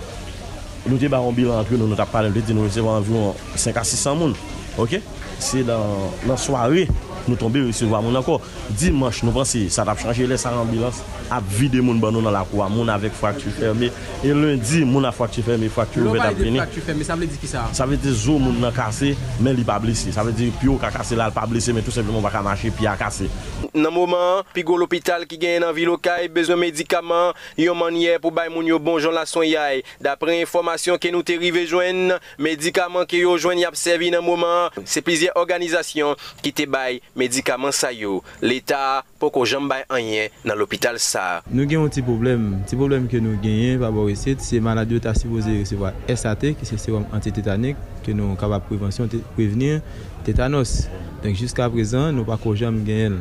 Nou 0.86 0.96
te 1.00 1.10
baron 1.12 1.36
bilan 1.36 1.60
antre 1.60 1.76
nou 1.76 1.90
nou 1.90 1.98
tap 1.98 2.12
pale, 2.14 2.30
nou 2.30 2.38
te 2.38 2.46
di 2.48 2.56
nou 2.56 2.68
resevan 2.68 3.02
anvion 3.02 3.34
5 3.58 3.82
a 3.82 3.84
600 3.84 4.16
moun. 4.22 4.36
Ok? 4.80 4.96
Se 5.42 5.64
dan, 5.66 6.08
nan 6.24 6.38
soare, 6.40 6.86
nou 7.30 7.40
tombe 7.40 7.62
recevo 7.66 7.96
a 7.96 8.02
moun 8.04 8.16
anko. 8.18 8.38
Dimanche 8.70 9.26
nou 9.26 9.36
panse, 9.36 9.64
sa 9.74 9.86
tap 9.88 10.00
chanje 10.02 10.26
lè 10.28 10.38
sa 10.40 10.52
ambilans, 10.58 11.02
ap 11.30 11.46
vide 11.58 11.82
moun 11.84 12.00
ban 12.02 12.14
nou 12.14 12.24
nan 12.24 12.34
la 12.34 12.44
kwa, 12.48 12.68
moun 12.72 12.90
avèk 12.92 13.16
fraktu 13.16 13.52
ferme, 13.54 13.90
e 14.24 14.34
lundi 14.34 14.84
moun 14.88 15.08
a 15.08 15.12
fraktu 15.14 15.44
ferme, 15.46 15.70
fraktu 15.72 16.04
ouve 16.06 16.20
tap 16.22 16.38
vini. 16.38 16.60
Fraktu 16.60 16.84
ferme, 16.84 17.06
sa 17.06 17.18
vle 17.18 17.28
di 17.30 17.40
ki 17.40 17.50
sa? 17.50 17.66
Sa 17.76 17.88
vle 17.88 17.98
di 18.00 18.14
zo 18.14 18.38
moun 18.42 18.60
nan 18.62 18.74
kase, 18.76 19.14
men 19.44 19.56
li 19.56 19.66
pa 19.68 19.78
blese. 19.82 20.12
Sa 20.14 20.24
vle 20.26 20.34
di 20.36 20.50
pyo 20.60 20.78
ka 20.80 20.92
kase 20.94 21.18
la, 21.18 21.28
l 21.30 21.36
pa 21.36 21.46
blese, 21.50 21.74
men 21.76 21.86
tout 21.86 21.94
sepleman 21.94 22.24
baka 22.24 22.42
mache, 22.44 22.72
pi 22.74 22.88
a 22.88 22.96
kase. 22.98 23.28
Nan 23.74 23.92
mouman, 23.94 24.44
pi 24.54 24.64
go 24.66 24.78
l'opital 24.80 25.26
ki 25.28 25.38
gen 25.40 25.62
nan 25.64 25.74
vi 25.76 25.84
lokay, 25.88 26.28
bezon 26.32 26.60
medikaman, 26.60 27.36
yon 27.60 27.78
manye 27.78 28.16
pou 28.22 28.34
bay 28.34 28.50
moun 28.52 28.66
yo 28.68 28.78
bonjon 28.82 29.14
la 29.14 29.26
son 29.28 29.46
yay. 29.46 29.82
Dapre 30.04 30.38
informasyon 30.40 30.98
ke 31.02 31.12
nou 31.14 31.26
te 31.26 31.36
rive 31.40 31.64
jwen, 31.68 32.14
medikaman 32.40 33.06
ke 33.08 33.20
yo 33.22 33.36
jwen 33.38 33.60
yap 33.62 33.76
servi 33.78 34.10
nan 34.14 34.24
mouman, 34.24 34.72
se 34.88 35.02
plizye 35.04 35.32
organizasyon 35.38 36.16
ki 36.42 36.54
te 36.56 36.68
bay. 36.70 37.02
medikaman 37.18 37.74
sa 37.74 37.90
yo, 37.92 38.20
l'Etat 38.40 39.06
pou 39.18 39.28
poko 39.28 39.44
jambay 39.48 39.82
anyen 39.92 40.32
nan 40.46 40.58
l'opital 40.58 41.00
sa. 41.02 41.42
Nou 41.50 41.66
gen 41.68 41.82
yon 41.82 41.92
ti 41.92 42.04
problem, 42.06 42.50
ti 42.70 42.78
problem 42.78 43.08
ke 43.10 43.20
nou 43.22 43.38
genyen 43.42 43.82
pa 43.82 43.90
bo 43.94 44.06
resit, 44.08 44.42
se 44.44 44.62
maladyo 44.64 45.00
ta 45.02 45.16
sipoze 45.18 45.50
resewa 45.50 45.92
SAT, 46.06 46.52
ki 46.58 46.68
se 46.68 46.78
serum 46.80 47.08
antitetanik, 47.16 47.80
ke 48.06 48.14
nou 48.16 48.38
kapap 48.40 48.68
prevensyon 48.70 49.10
te 49.12 49.20
prevenir 49.34 49.82
tetanos. 50.26 50.86
Donk 51.24 51.36
jiska 51.38 51.66
prezan 51.74 52.14
nou 52.14 52.28
pa 52.28 52.38
ko 52.40 52.54
jamb 52.58 52.86
genyen. 52.86 53.20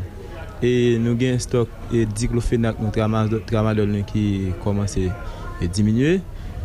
E 0.61 0.97
nou 1.01 1.17
gen 1.17 1.37
stok 1.41 1.69
e 1.93 2.05
diklofenak 2.17 2.79
nou 2.81 2.93
tramadol 2.93 3.89
nou 3.91 4.05
ki 4.09 4.55
komanse 4.63 5.09
e 5.61 5.69
diminye. 5.69 6.17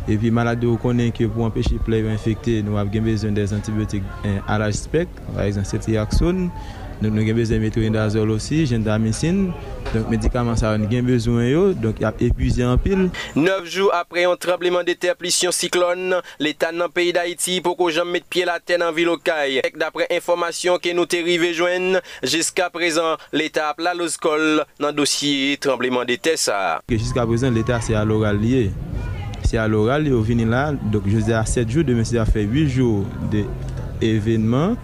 E 0.03 0.17
pi 0.19 0.33
malade 0.35 0.67
ou 0.67 0.75
konen 0.81 1.13
ki 1.15 1.29
pou 1.31 1.45
anpeche 1.45 1.77
ple 1.85 2.01
yo 2.01 2.09
infekte 2.11 2.57
nou 2.65 2.75
ap 2.81 2.89
gen 2.91 3.05
bezon 3.07 3.37
des 3.37 3.53
antibiotik 3.55 4.03
an 4.23 4.33
eh, 4.33 4.39
alaj 4.51 4.81
spek, 4.81 5.11
par 5.29 5.45
exemple 5.45 5.69
setiaxone. 5.69 6.49
Donc, 7.03 7.11
nous 7.11 7.21
avons 7.21 7.33
besoin 7.33 7.57
de 7.57 7.61
métronidazole 7.61 8.31
aussi, 8.31 8.65
gentamicine. 8.65 9.51
Donc, 9.93 10.09
médicaments, 10.09 10.55
ça, 10.55 10.77
nous 10.77 10.85
avons 10.85 11.03
besoin 11.03 11.51
d'eux. 11.51 11.73
Donc, 11.73 11.97
il 11.99 12.05
a 12.05 12.13
épuisé 12.17 12.63
en 12.63 12.77
pile. 12.77 13.09
Neuf 13.35 13.65
jours 13.65 13.91
après 13.93 14.23
un 14.23 14.37
tremblement 14.37 14.83
de 14.83 14.93
terre 14.93 15.17
plus 15.17 15.43
un 15.43 15.51
cyclone, 15.51 16.15
l'État 16.39 16.71
dans 16.71 16.85
le 16.85 16.89
pays 16.89 17.11
d'Haïti 17.11 17.59
pour 17.59 17.75
que 17.75 17.91
j'en 17.91 18.05
mette 18.05 18.23
pied 18.25 18.45
la 18.45 18.61
terre 18.61 18.79
en 18.87 18.93
ville 18.93 19.09
Okaï. 19.09 19.61
D'après 19.75 20.07
information 20.11 20.77
que 20.77 20.93
nous 20.93 21.05
t'arrivés 21.05 21.53
joindre, 21.53 21.99
jusqu'à 22.23 22.69
présent, 22.69 23.17
l'État 23.33 23.69
a 23.69 23.73
plat 23.73 23.93
l'oscol 23.93 24.63
dans 24.79 24.87
le 24.87 24.93
dossier 24.93 25.57
tremblement 25.57 26.05
de 26.05 26.15
terre. 26.15 26.79
Jusqu'à 26.87 27.25
présent, 27.25 27.51
l'État 27.51 27.81
c'est 27.81 27.95
à 27.95 28.05
l'oral 28.05 28.39
lié. 28.39 28.71
C'est 29.43 29.57
à 29.57 29.67
l'oral, 29.67 30.07
ils 30.07 30.13
sont 30.13 30.21
venus 30.21 30.47
là. 30.47 30.71
Donc, 30.71 31.03
je 31.05 31.17
dis 31.17 31.33
à 31.33 31.45
7 31.45 31.69
jours, 31.69 31.83
demain, 31.83 32.05
c'est 32.05 32.17
à 32.17 32.25
faire 32.25 32.47
8 32.49 32.69
jours 32.69 33.05
d'événements. 33.99 34.77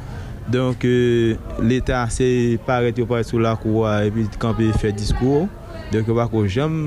Donk 0.49 0.83
euh, 0.83 1.35
l'Etat 1.61 2.09
se 2.09 2.57
paret 2.65 2.97
yo 2.97 3.05
paret 3.09 3.27
sou 3.27 3.41
la 3.41 3.53
kouwa 3.59 3.99
epi 4.07 4.23
euh, 4.25 4.37
kanpe 4.41 4.65
fè 4.81 4.89
diskou. 4.95 5.45
Donk 5.93 6.09
yo 6.09 6.15
bako 6.17 6.45
jom 6.49 6.77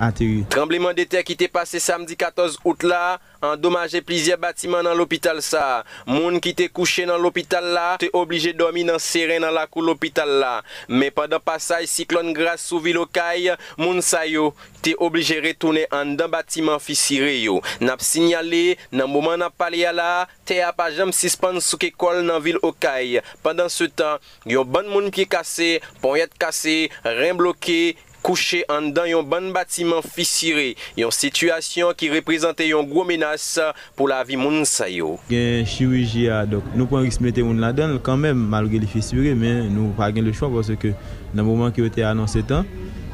ateri. 0.00 0.40
Euh, 0.40 0.48
Trembleman 0.54 0.96
de 0.96 1.04
ter 1.04 1.26
ki 1.28 1.36
te 1.36 1.50
pase 1.52 1.82
samdi 1.84 2.16
14 2.16 2.56
out 2.64 2.86
la, 2.88 3.18
endomaje 3.44 4.00
plizye 4.04 4.36
batiman 4.40 4.84
nan 4.86 4.96
l'opital 4.98 5.40
sa. 5.44 5.84
Moun 6.08 6.38
ki 6.42 6.54
te 6.58 6.68
kouche 6.72 7.06
nan 7.08 7.20
l'opital 7.22 7.66
la, 7.74 7.86
te 8.00 8.10
oblije 8.16 8.54
domi 8.56 8.84
nan 8.88 9.00
seren 9.02 9.44
nan 9.44 9.54
lakou 9.56 9.84
l'opital 9.84 10.32
la. 10.42 10.52
Me 10.88 11.10
padan 11.14 11.42
pasaj 11.44 11.86
siklon 11.90 12.32
gras 12.36 12.64
sou 12.68 12.82
vilokay, 12.84 13.52
moun 13.80 14.02
sa 14.04 14.24
yo 14.28 14.50
te 14.84 14.94
oblije 15.02 15.38
retoune 15.44 15.84
an 15.94 16.16
dan 16.18 16.32
batiman 16.32 16.82
fisire 16.82 17.34
yo. 17.38 17.58
Nap 17.84 18.02
sinyale, 18.04 18.78
nan 18.92 19.10
mouman 19.12 19.40
nap 19.42 19.56
pale 19.58 19.82
ya 19.82 19.94
la, 19.94 20.26
te 20.48 20.60
apajam 20.64 21.14
sispan 21.14 21.62
souke 21.64 21.92
kol 21.94 22.24
nan 22.26 22.42
vil 22.44 22.60
okay. 22.66 23.20
Padan 23.44 23.70
se 23.72 23.88
tan, 23.88 24.22
yon 24.48 24.68
ban 24.68 24.88
moun 24.90 25.12
ki 25.14 25.28
kase, 25.30 25.78
pon 26.02 26.18
yat 26.18 26.34
kase, 26.40 26.88
ren 27.06 27.38
bloke, 27.38 27.96
kouche 28.22 28.64
an 28.68 28.90
dan 28.94 29.08
yon 29.08 29.26
ban 29.26 29.50
batiman 29.54 30.02
fisire. 30.04 30.74
Yon 30.98 31.12
situasyon 31.14 31.94
ki 31.98 32.10
reprezente 32.12 32.66
yon 32.68 32.86
gwo 32.88 33.04
mena 33.08 33.27
menas 33.28 33.58
pou 33.96 34.06
la 34.06 34.22
vi 34.24 34.36
moun 34.36 34.64
sayo. 34.64 35.16
Gen 35.28 35.66
chirurji 35.66 36.28
a, 36.30 36.44
dok, 36.46 36.64
nou 36.76 36.86
pon 36.88 37.04
riks 37.04 37.20
mette 37.20 37.42
moun 37.42 37.60
la 37.60 37.72
den, 37.72 37.98
kanmen 38.04 38.36
malge 38.36 38.78
li 38.78 38.86
fisure, 38.86 39.34
men 39.34 39.68
nou 39.74 39.92
pa 39.96 40.10
gen 40.12 40.24
le 40.24 40.32
chwa, 40.32 40.48
pwase 40.48 40.76
ke 40.78 40.94
nan 41.34 41.46
mouman 41.46 41.72
ki 41.72 41.82
yo 41.82 41.90
te 41.92 42.04
anonsen 42.06 42.46
tan, 42.48 42.66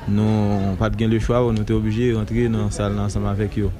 nou 0.08 0.76
pat 0.80 0.94
gen 0.98 1.10
le 1.10 1.20
chwa, 1.20 1.42
nou 1.52 1.64
te 1.64 1.74
obije 1.74 2.12
rentre 2.14 2.48
nan 2.48 2.70
sal 2.74 2.94
nan 2.94 3.10
saman 3.10 3.36
vek 3.38 3.58
yo. 3.58 3.72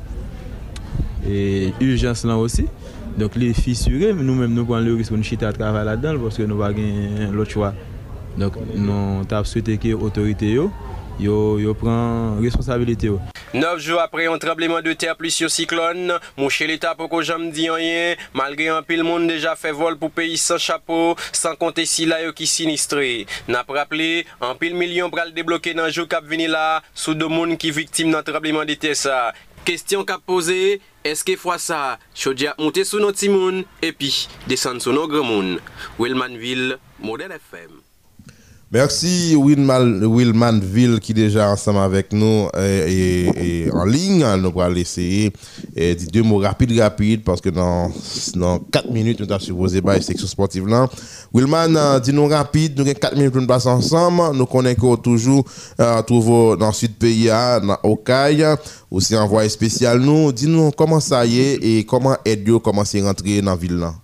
E 1.24 1.72
urjans 1.80 2.24
lan 2.26 2.42
osi, 2.42 2.66
donk 3.18 3.36
li 3.38 3.52
fisure, 3.54 4.12
nou 4.18 4.34
menm 4.34 4.54
nou 4.54 4.66
pon 4.68 4.82
le 4.82 4.96
riks 4.98 5.12
pou 5.12 5.20
nou 5.20 5.26
chita 5.26 5.52
travay 5.54 5.86
la 5.86 5.96
den, 5.96 6.20
pwase 6.22 6.42
ke 6.42 6.50
nou 6.50 6.62
pa 6.62 6.72
gen 6.74 7.34
lot 7.36 7.50
chwa. 7.50 7.74
Donk 8.34 8.58
nou 8.74 9.22
tap 9.30 9.46
swete 9.46 9.76
ki 9.78 9.94
otorite 9.94 10.48
yo, 10.50 10.70
yo, 11.20 11.56
yo 11.62 11.74
pren 11.78 12.40
responsabilite 12.42 13.10
yo. 13.10 13.20
9 13.54 13.78
jou 13.78 14.00
apre 14.02 14.24
yon 14.26 14.40
trembleman 14.42 14.82
de 14.82 14.96
ter 14.98 15.14
plis 15.14 15.36
yo 15.38 15.48
siklon, 15.52 16.16
mouche 16.34 16.66
l'Etat 16.66 16.98
pou 16.98 17.06
ko 17.12 17.20
jam 17.22 17.46
di 17.54 17.68
anyen, 17.70 18.18
malgre 18.34 18.66
yon 18.66 18.86
pil 18.88 19.04
moun 19.06 19.28
deja 19.30 19.54
fe 19.58 19.70
vol 19.76 19.94
pou 20.00 20.10
peyi 20.10 20.34
san 20.40 20.58
chapo, 20.58 21.14
san 21.30 21.54
konte 21.60 21.86
si 21.86 22.08
la 22.10 22.18
yo 22.24 22.34
ki 22.34 22.48
sinistre. 22.50 23.12
Nap 23.46 23.70
rappele, 23.70 24.24
an 24.42 24.58
pil 24.58 24.74
milyon 24.74 25.14
pral 25.14 25.30
debloke 25.36 25.76
nan 25.78 25.92
jou 25.92 26.10
kap 26.10 26.26
vini 26.26 26.50
la, 26.50 26.82
sou 26.98 27.14
do 27.14 27.30
moun 27.30 27.54
ki 27.60 27.70
viktim 27.78 28.10
nan 28.10 28.26
trembleman 28.26 28.66
de 28.66 28.74
ter 28.74 28.98
sa. 28.98 29.30
Kestyon 29.64 30.02
kap 30.04 30.26
pose, 30.26 30.58
eske 31.06 31.38
fwa 31.40 31.60
sa, 31.62 31.80
chodja 32.10 32.52
monte 32.58 32.82
sou 32.84 32.98
nou 33.00 33.14
timoun, 33.16 33.62
epi, 33.86 34.10
desan 34.50 34.82
sou 34.82 34.92
nou 34.92 35.08
gremoun. 35.08 35.60
Wilmanville, 36.02 36.82
Model 36.98 37.38
FM. 37.38 37.83
Merci 38.74 39.36
Willmanville 39.36 40.98
qui 40.98 41.12
est 41.12 41.14
déjà 41.14 41.48
ensemble 41.48 41.78
avec 41.78 42.12
nous 42.12 42.48
et, 42.58 43.28
et, 43.66 43.70
en 43.70 43.84
ligne. 43.84 44.26
Nous 44.42 44.60
allons 44.60 44.74
essayer 44.74 45.32
et 45.76 45.94
deux 45.94 46.24
mots 46.24 46.38
rapides, 46.38 46.76
rapides, 46.80 47.22
parce 47.22 47.40
que 47.40 47.50
dans, 47.50 47.92
dans 48.34 48.58
4 48.58 48.90
minutes, 48.90 49.20
nous 49.20 49.30
avons 49.32 49.38
supposé 49.38 49.80
la 49.80 50.00
section 50.00 50.26
sportive 50.26 50.66
là. 50.66 50.88
Willman, 51.32 52.00
dis-nous 52.00 52.26
rapide, 52.26 52.76
nous 52.76 52.82
avons 52.82 52.94
4 52.94 53.14
minutes 53.14 53.30
pour 53.30 53.40
nous 53.42 53.46
passer 53.46 53.68
ensemble. 53.68 54.36
Nous 54.36 54.46
connaissons 54.46 54.96
toujours 54.96 55.44
euh, 55.78 56.02
trouver 56.02 56.56
dans 56.58 56.66
le 56.66 56.72
sud 56.72 56.96
pays, 56.96 57.26
dans 57.28 57.78
Okaï, 57.84 58.44
aussi 58.90 59.16
envoyé 59.16 59.48
spécial 59.50 60.00
nous. 60.00 60.32
Dis-nous 60.32 60.72
comment 60.72 60.98
ça 60.98 61.24
y 61.24 61.38
est 61.38 61.58
et 61.62 61.84
comment 61.84 62.16
aide 62.24 62.50
commencer 62.58 63.00
à 63.00 63.04
rentrer 63.06 63.40
dans 63.40 63.52
la 63.52 63.56
ville 63.56 63.76
là. 63.76 63.94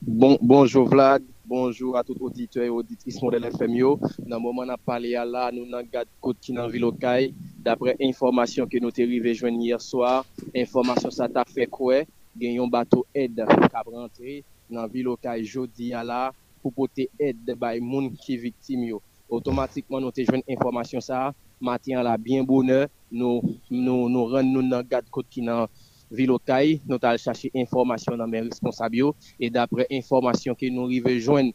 Bon, 0.00 0.38
bonjour 0.40 0.88
Vlad. 0.88 1.22
Bonjou 1.46 1.94
a 1.94 2.02
tout 2.02 2.16
auditwe 2.20 2.64
et 2.64 2.70
auditrice 2.70 3.20
model 3.20 3.44
FM 3.44 3.74
yo. 3.76 3.88
Nan 4.24 4.40
mouman 4.40 4.70
ap 4.72 4.80
pale 4.88 5.10
ya 5.12 5.26
la, 5.28 5.50
nou 5.52 5.68
nan 5.68 5.84
gade 5.92 6.08
kote 6.24 6.40
ki 6.40 6.54
nan 6.56 6.70
vilokay. 6.72 7.34
Dapre 7.60 7.92
informasyon 8.00 8.70
ke 8.72 8.80
nou 8.80 8.94
te 8.94 9.04
rive 9.04 9.34
jwen 9.36 9.58
nyer 9.60 9.82
soar, 9.84 10.24
informasyon 10.56 11.12
sa 11.12 11.28
ta 11.28 11.44
fe 11.44 11.66
kwe, 11.68 12.06
gen 12.40 12.56
yon 12.56 12.72
bato 12.72 13.02
ed 13.12 13.44
kab 13.68 13.92
rentre 13.92 14.38
nan 14.72 14.88
vilokay 14.88 15.44
jodi 15.44 15.92
ya 15.92 16.00
la 16.00 16.30
pou 16.62 16.72
pote 16.72 17.10
ed 17.20 17.52
bay 17.60 17.76
moun 17.76 18.08
ki 18.16 18.40
viktim 18.40 18.88
yo. 18.88 19.04
Otomatikman 19.28 20.00
nou 20.00 20.16
te 20.16 20.24
jwen 20.24 20.40
informasyon 20.48 21.04
sa, 21.04 21.26
mati 21.60 21.92
an 21.92 22.08
la 22.08 22.16
bien 22.16 22.48
bonne, 22.48 22.86
nou, 23.12 23.44
nou, 23.68 24.08
nou 24.08 24.32
ren 24.32 24.48
nou 24.48 24.64
nan 24.64 24.80
gade 24.88 25.12
kote 25.12 25.28
ki 25.36 25.44
nan 25.44 25.66
vilokay. 25.68 25.83
Nous 26.10 26.38
allons 27.02 27.16
chercher 27.18 27.50
information 27.54 28.16
dans 28.16 28.26
mes 28.26 28.40
responsables 28.40 29.12
et 29.38 29.50
d'après 29.50 29.86
information 29.90 30.54
que 30.54 30.66
nous 30.68 30.84
arrivons 30.84 31.18
joindre 31.18 31.52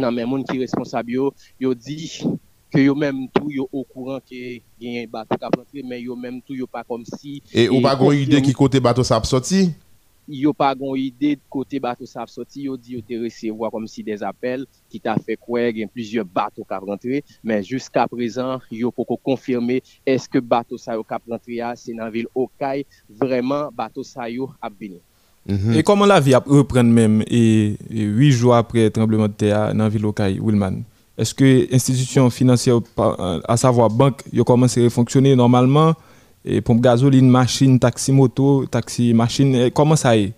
dans 0.00 0.12
mes 0.12 0.24
qui 0.44 0.58
responsables, 0.58 1.12
yo 1.60 1.74
dit 1.74 2.24
que 2.70 2.80
yo 2.80 2.94
même 2.94 3.28
tout 3.32 3.50
yo 3.50 3.68
au 3.72 3.84
courant 3.84 4.18
que 4.18 4.34
y 4.80 4.98
a 4.98 5.02
un 5.02 5.06
bateau 5.06 5.36
qui 5.36 5.44
a 5.44 5.48
rentré 5.56 5.82
mais 5.84 6.02
yo 6.02 6.16
même 6.16 6.42
tout 6.42 6.54
yo 6.54 6.66
pas 6.66 6.82
comme 6.82 7.04
si 7.04 7.40
Et 7.52 7.68
ou 7.68 7.80
pas 7.80 7.94
gon 7.94 8.10
idée 8.10 8.42
qui 8.42 8.52
côté 8.52 8.80
bateau 8.80 9.04
ça 9.04 9.22
sorti 9.22 9.70
yo 10.28 10.52
pas 10.52 10.74
gon 10.74 10.94
idée 10.94 11.36
de 11.36 11.40
côté 11.48 11.78
bateau 11.80 12.06
ça 12.06 12.24
sorti 12.26 12.62
yo 12.62 12.76
dit 12.76 12.92
yo 12.92 13.00
te 13.00 13.14
recevoir 13.22 13.70
comme 13.70 13.86
si 13.86 14.02
des 14.02 14.22
appels 14.22 14.66
qui 14.88 15.00
t'a 15.00 15.16
fait 15.16 15.36
croire 15.36 15.68
qu'il 15.68 15.78
y 15.78 15.84
a 15.84 15.88
plusieurs 15.88 16.24
bateaux 16.24 16.64
qui 16.64 16.74
rentré 16.74 17.24
mais 17.42 17.62
jusqu'à 17.62 18.06
présent 18.08 18.60
yo 18.70 18.90
pas 18.90 19.02
confirmer 19.22 19.82
est-ce 20.06 20.28
que 20.28 20.38
bateau 20.38 20.78
ça 20.78 20.94
yo 20.94 21.04
rentré 21.28 21.60
Okaï 22.34 22.86
vraiment 23.08 23.70
bateau 23.72 24.02
ça 24.02 24.28
yo 24.28 24.50
a 24.60 24.68
venu 24.68 25.00
Et 25.74 25.82
comment 25.82 26.06
la 26.06 26.20
vie 26.20 26.34
a 26.34 26.42
même 26.82 27.22
et, 27.26 27.76
et 27.90 28.02
huit 28.02 28.32
jours 28.32 28.54
après 28.54 28.84
le 28.84 28.90
tremblement 28.90 29.28
de 29.28 29.32
terre 29.34 29.74
dans 29.74 29.88
ville 29.88 30.02
locale, 30.02 30.40
Wilman? 30.40 30.82
Est-ce 31.18 31.34
que 31.34 31.72
institutions 31.72 32.28
financières, 32.30 32.80
à 33.46 33.56
savoir 33.56 33.90
banque, 33.90 34.22
ont 34.36 34.42
commencé 34.42 34.84
à 34.84 34.90
fonctionner 34.90 35.36
normalement? 35.36 35.94
Et 36.46 36.60
pompe 36.60 36.82
gasoline, 36.82 37.28
machine, 37.28 37.78
taxi 37.78 38.12
moto, 38.12 38.66
taxi 38.66 39.14
machine, 39.14 39.70
comment 39.70 39.96
ça 39.96 40.14
est? 40.14 40.34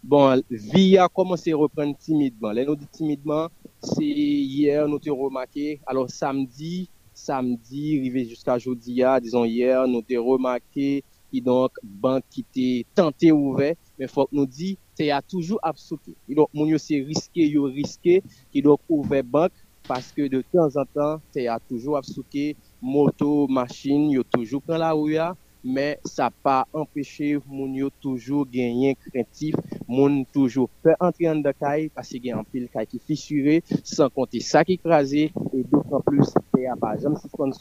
Bon, 0.00 0.40
vie 0.48 0.96
a 0.96 1.08
commencé 1.08 1.52
à 1.52 1.56
reprendre 1.56 1.96
timidement. 1.98 2.52
Là, 2.52 2.64
nous 2.64 2.76
dit 2.76 2.86
timidement, 2.90 3.48
c'est 3.82 4.04
hier, 4.04 4.86
nous 4.86 5.00
avons 5.04 5.24
remarqué. 5.24 5.80
Alors, 5.86 6.08
samedi, 6.08 6.88
samedi, 7.12 7.98
arrivé 7.98 8.24
jusqu'à 8.26 8.58
jeudi, 8.58 9.02
disons 9.20 9.44
hier, 9.44 9.86
nous 9.88 10.02
avons 10.08 10.24
remarqué 10.24 11.02
qui 11.32 11.40
donc, 11.40 11.72
banque 11.82 12.24
qui 12.30 12.44
était 12.48 12.86
tenté 12.94 13.32
ouvert, 13.32 13.74
mais 13.98 14.06
faut 14.06 14.26
que 14.26 14.36
nous 14.36 14.46
dit, 14.46 14.76
c'est 14.94 15.10
a 15.10 15.22
toujours 15.22 15.58
absouté. 15.62 16.14
Et 16.28 16.34
donc, 16.34 16.48
mon 16.52 16.66
c'est 16.78 17.00
risqué, 17.00 17.48
yo 17.48 17.64
risqué, 17.64 18.22
qui 18.52 18.62
donc 18.62 18.80
ouvert 18.88 19.24
banque, 19.24 19.52
parce 19.88 20.12
que 20.12 20.28
de 20.28 20.44
temps 20.52 20.68
en 20.76 20.84
temps, 20.84 21.20
c'est 21.32 21.48
a 21.48 21.58
toujours 21.58 21.96
absouté, 21.96 22.54
moto, 22.82 23.46
machine, 23.48 24.10
yo 24.10 24.22
toujours 24.24 24.60
prend 24.62 24.76
la 24.76 24.92
rue, 24.92 25.16
mais 25.64 25.98
ça 26.04 26.30
pas 26.42 26.66
empêché 26.72 27.38
moun 27.48 27.74
yo 27.74 27.88
toujours 28.00 28.46
gagner 28.50 28.96
craintif 28.96 29.54
moun 29.86 30.24
toujours 30.32 30.68
fait 30.82 30.94
entrer 30.98 31.28
en 31.28 31.36
de 31.36 31.52
caille 31.52 31.88
parce 31.88 32.08
qu'il 32.08 32.26
y 32.26 32.32
a 32.32 32.38
un 32.38 32.42
pile 32.42 32.68
caille 32.68 32.86
qui 32.86 32.98
fissuré 32.98 33.62
sans 33.84 34.08
compter 34.10 34.40
ça 34.40 34.64
qui 34.64 34.72
écrasé 34.72 35.32
et 35.54 35.62
d'autant 35.62 36.00
plus 36.00 36.34
à 36.68 36.76
pas 36.76 36.96
jamais 36.96 37.16
suspendre 37.16 37.56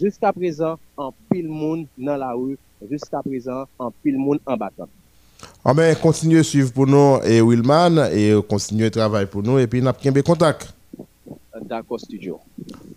jusqu'à 0.00 0.32
présent 0.32 0.78
en 0.96 1.12
pile 1.30 1.48
moun 1.48 1.86
dans 1.98 2.16
la 2.16 2.32
rue 2.32 2.58
jusqu'à 2.88 3.22
présent 3.22 3.64
en 3.78 3.90
pile 3.90 4.18
moun 4.18 4.38
en 4.46 4.56
battant. 4.56 4.88
Ah 5.64 5.74
ben, 5.74 5.94
continuez 5.96 6.38
à 6.38 6.42
suivre 6.42 6.72
pour 6.72 6.86
nous 6.86 7.18
et 7.24 7.42
Willman 7.42 8.08
et 8.12 8.34
continuez 8.48 8.86
à 8.86 8.90
travailler 8.90 9.26
pour 9.26 9.42
nous 9.42 9.58
et 9.58 9.66
puis 9.66 9.82
nous 9.82 9.88
avons 9.88 10.22
contact. 10.22 10.72
d'accord 11.62 12.00
studio 12.00 12.40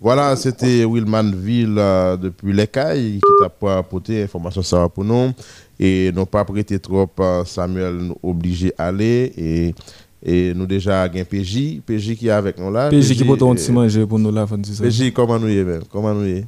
Voilà, 0.02 0.34
c'était 0.38 0.86
Willman 0.86 1.36
Ville 1.36 1.76
euh, 1.78 2.16
depuis 2.16 2.54
les 2.54 2.68
Cailles 2.68 3.16
qui 3.16 3.32
t'a 3.44 3.50
pas 3.50 3.80
apporté 3.80 4.24
information 4.24 4.62
ça 4.62 4.88
pour 4.88 5.04
nous 5.04 5.32
et 5.78 6.10
nous 6.16 6.26
pas 6.26 6.46
prêté 6.46 6.80
trop 6.80 7.06
euh, 7.20 7.44
Samuel 7.44 7.96
nous 7.96 8.16
obligé 8.24 8.74
à 8.78 8.88
aller 8.88 9.34
et 9.38 9.76
et 10.24 10.54
nous 10.54 10.66
déjà 10.66 11.04
avons 11.04 11.24
PJ, 11.24 11.82
PJ 11.86 12.16
qui 12.16 12.28
est 12.28 12.32
avec 12.32 12.58
nous 12.60 12.72
là. 12.72 12.90
PJ 12.90 13.14
qui 13.16 13.24
peut 13.26 13.38
un 13.42 13.56
euh, 13.56 13.72
manger 13.72 14.06
pour 14.06 14.20
nous 14.20 14.32
là. 14.32 14.46
PJ 14.46 15.12
comment 15.14 15.38
nous 15.40 15.50
y 15.50 15.58
est 15.58 15.64
même? 15.66 15.84
Comment 15.92 16.14
nous 16.14 16.26
y 16.26 16.32
est? 16.32 16.46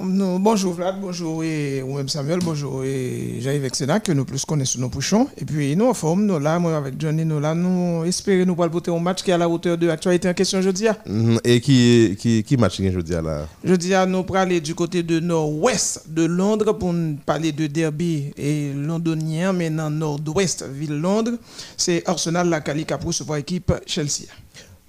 Bonjour 0.00 0.72
Vlad, 0.74 1.00
bonjour 1.00 1.44
et 1.44 1.80
ou 1.82 1.96
même 1.96 2.08
Samuel, 2.08 2.40
bonjour 2.42 2.82
et 2.84 3.38
Jean-Yves 3.40 3.72
Sénat 3.72 4.00
que 4.00 4.10
nous 4.10 4.24
plus 4.24 4.44
connaissons 4.44 4.80
nos 4.80 4.88
pouchons. 4.88 5.28
Et 5.36 5.44
puis 5.44 5.76
nous 5.76 5.86
en 5.86 5.94
forme, 5.94 6.24
nous 6.24 6.38
là, 6.38 6.58
moi 6.58 6.76
avec 6.76 7.00
Johnny, 7.00 7.24
nous 7.24 7.38
là, 7.38 7.54
nous 7.54 8.04
espérons 8.04 8.44
nous 8.44 8.56
pour 8.56 8.96
un 8.96 9.00
match 9.00 9.22
qui 9.22 9.30
est 9.30 9.34
à 9.34 9.38
la 9.38 9.48
hauteur 9.48 9.78
de 9.78 9.86
l'actualité 9.86 10.28
en 10.28 10.34
question 10.34 10.60
jeudi. 10.60 10.86
Mhm. 11.06 11.38
Et 11.44 11.60
qui 11.60 12.16
qui 12.18 12.42
qui 12.42 12.56
match 12.56 12.80
aujourd'hui 12.80 13.14
là? 13.14 13.46
Jeudi, 13.62 13.92
nous 14.08 14.24
pour 14.24 14.36
aller 14.36 14.60
du 14.60 14.74
côté 14.74 15.02
de 15.02 15.20
nord-ouest 15.20 16.04
de 16.08 16.24
Londres 16.24 16.72
pour 16.72 16.92
parler 17.24 17.52
de 17.52 17.68
derby 17.68 18.32
et 18.36 18.72
londonien, 18.72 19.52
mais 19.52 19.70
dans 19.70 19.90
nord-ouest 19.90 20.64
ville 20.72 20.98
Londres, 20.98 21.32
c'est 21.76 22.02
Arsenal 22.06 22.48
la 22.48 22.60
Cali 22.60 22.84
a 22.90 22.98
pour 22.98 23.36
équipe 23.36 23.72
Chelsea. 23.86 24.26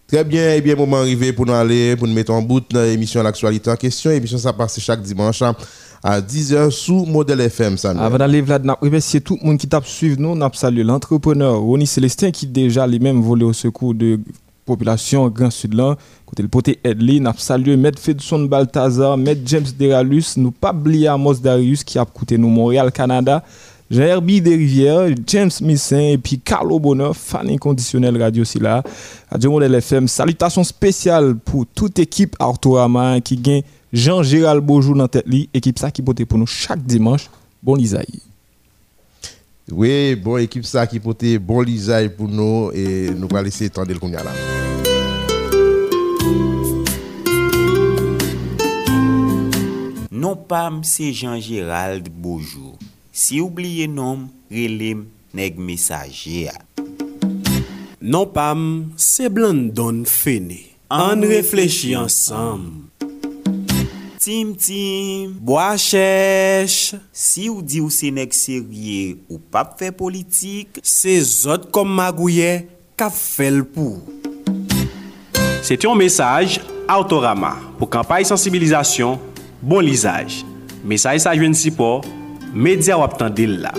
Très 0.07 0.23
bien, 0.23 0.53
et 0.53 0.61
bien, 0.61 0.75
moment 0.75 0.97
arrivé 0.97 1.33
pour 1.33 1.47
nous 1.47 1.53
aller, 1.53 1.95
pour 1.95 2.07
nous 2.07 2.13
mettre 2.13 2.31
en 2.31 2.41
bout 2.41 2.61
dans 2.69 2.83
l'émission 2.83 3.23
L'actualité 3.23 3.71
en 3.71 3.75
question. 3.75 4.11
Émission, 4.11 4.37
ça 4.37 4.53
passe 4.53 4.79
chaque 4.79 5.01
dimanche 5.01 5.41
à 6.03 6.21
10h 6.21 6.69
sous 6.69 7.05
Modèle 7.05 7.41
FM. 7.41 7.75
Avant 7.97 8.19
d'aller, 8.19 8.41
Vlad, 8.41 8.63
n'a 8.63 8.77
remercié 8.79 9.19
tout 9.19 9.35
le 9.41 9.47
monde 9.47 9.57
qui 9.57 9.67
t'a 9.67 9.81
suivi 9.83 10.15
nous. 10.21 10.35
N'a 10.35 10.51
salué 10.53 10.83
l'entrepreneur 10.83 11.59
Ronnie 11.59 11.87
Célestin 11.87 12.29
qui 12.29 12.45
déjà 12.45 12.85
lui-même 12.85 13.19
volé 13.19 13.45
au 13.45 13.53
secours 13.53 13.95
de 13.95 14.19
population 14.63 15.27
Grand 15.29 15.49
Sud 15.49 15.73
là. 15.73 15.95
Côté 16.27 16.43
le 16.43 16.49
poté 16.49 16.79
Edley, 16.83 17.19
n'a 17.19 17.33
salué 17.35 17.75
Maître 17.75 17.99
Fedson 17.99 18.45
Balthazar, 18.45 19.17
Maître 19.17 19.41
James 19.45 19.65
Deralus, 19.77 20.37
nous 20.37 20.51
pas 20.51 20.71
oublier 20.71 21.07
Amos 21.07 21.35
Darius 21.35 21.83
qui 21.83 21.97
a 21.97 22.05
coûté 22.05 22.37
nous 22.37 22.49
Montréal, 22.49 22.91
Canada. 22.91 23.43
Jean-Herbie 23.89 24.41
Desrivières, 24.41 25.09
James 25.27 25.51
Missin 25.61 26.13
et 26.13 26.17
puis 26.17 26.39
Carlo 26.39 26.79
Bonheur, 26.79 27.15
fan 27.15 27.47
inconditionnel 27.49 28.19
Radio 28.19 28.43
Silla. 28.43 28.81
Radio 29.29 29.51
Modèle 29.51 29.75
FM, 29.75 30.07
salutations 30.07 30.63
spéciales 30.63 31.35
pour 31.35 31.67
toute 31.67 31.99
équipe 31.99 32.35
Artorama 32.39 33.21
qui 33.21 33.37
gagne 33.37 33.61
Jean-Gérald 33.93 34.65
Beaujour 34.65 34.95
dans 34.95 35.07
tête 35.07 35.25
équipe 35.53 35.77
ça 35.77 35.91
qui 35.91 36.01
vote 36.01 36.25
pour 36.25 36.39
nous 36.39 36.47
chaque 36.47 36.81
dimanche. 36.81 37.29
Bon 37.61 37.75
Lisaï. 37.75 38.07
Oui, 39.71 40.15
bon 40.15 40.37
équipe 40.37 40.65
ça 40.65 40.85
qui 40.85 40.99
portait 40.99 41.39
bon 41.39 41.61
lisaï 41.61 42.09
pour 42.09 42.27
nous 42.27 42.71
et 42.71 43.09
nous 43.09 43.27
allons 43.31 43.43
laisser 43.43 43.69
tendre 43.69 43.91
le 43.91 44.11
là. 44.11 44.31
Non 50.11 50.35
pam 50.35 50.83
se 50.83 51.11
Jean-Gérald 51.11 52.09
Beaujour. 52.09 52.77
Si 53.15 53.37
oubliye 53.39 53.85
nom, 53.87 54.25
relem 54.51 55.05
neg 55.31 55.55
mesaje 55.55 56.49
a. 56.51 56.57
Non 58.03 58.27
pam, 58.27 58.89
se 58.99 59.29
blan 59.31 59.69
don 59.71 60.01
fene. 60.03 60.57
An 60.91 61.23
reflechi 61.23 61.93
ansam. 61.95 62.89
Tim 64.19 64.51
tim, 64.59 65.31
bo 65.39 65.55
a 65.55 65.77
chèche. 65.79 66.99
Si 67.15 67.45
ou 67.47 67.63
di 67.63 67.79
ou 67.79 67.87
se 67.87 68.11
neg 68.11 68.35
serye 68.35 69.15
ou 69.29 69.39
pap 69.39 69.77
fe 69.79 69.93
politik, 69.95 70.81
se 70.83 71.15
zot 71.23 71.69
kom 71.71 71.95
magouye 71.95 72.65
kap 72.99 73.15
fel 73.15 73.61
pou. 73.63 74.03
Se 75.63 75.79
ti 75.79 75.87
yon 75.87 75.95
mesaj, 76.03 76.59
Autorama, 76.91 77.55
pou 77.79 77.87
kampay 77.87 78.27
sensibilizasyon, 78.27 79.15
bon 79.63 79.87
lizaj. 79.87 80.41
Mesaj 80.83 81.23
sa 81.23 81.31
jwen 81.39 81.55
si 81.55 81.71
po, 81.71 82.03
média 82.55 82.97
ou 82.97 83.01
là. 83.01 83.73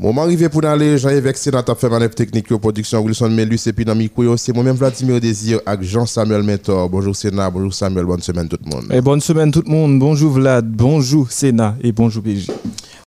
Moment 0.00 0.22
arrivé 0.22 0.48
pour 0.48 0.62
nous 0.62 0.68
aller, 0.68 0.98
Jean-Yves 0.98 1.28
Excellent 1.28 1.60
a 1.60 1.74
fait 1.76 1.88
manœuvre 1.88 2.16
technique 2.16 2.48
de 2.50 2.56
production 2.56 3.00
Wilson 3.02 3.30
Melus 3.30 3.60
et 3.68 3.72
puis 3.72 3.84
dans 3.84 3.94
micro, 3.94 4.36
c'est 4.36 4.52
moi-même 4.52 4.74
Vladimir 4.74 5.20
Désir 5.20 5.60
avec 5.64 5.88
Jean-Samuel 5.88 6.42
Mentor. 6.42 6.90
Bonjour 6.90 7.14
Sénat, 7.14 7.48
bonjour 7.50 7.72
Samuel, 7.72 8.04
bonne 8.04 8.20
semaine 8.20 8.48
tout 8.48 8.58
le 8.64 8.68
monde. 8.68 8.92
Et 8.92 9.00
bonne 9.00 9.20
semaine 9.20 9.52
tout 9.52 9.62
le 9.64 9.70
monde. 9.70 10.00
Bonjour 10.00 10.32
Vlad, 10.32 10.68
bonjour 10.68 11.30
Sénat 11.30 11.76
et 11.80 11.92
bonjour 11.92 12.20
PJ. 12.20 12.48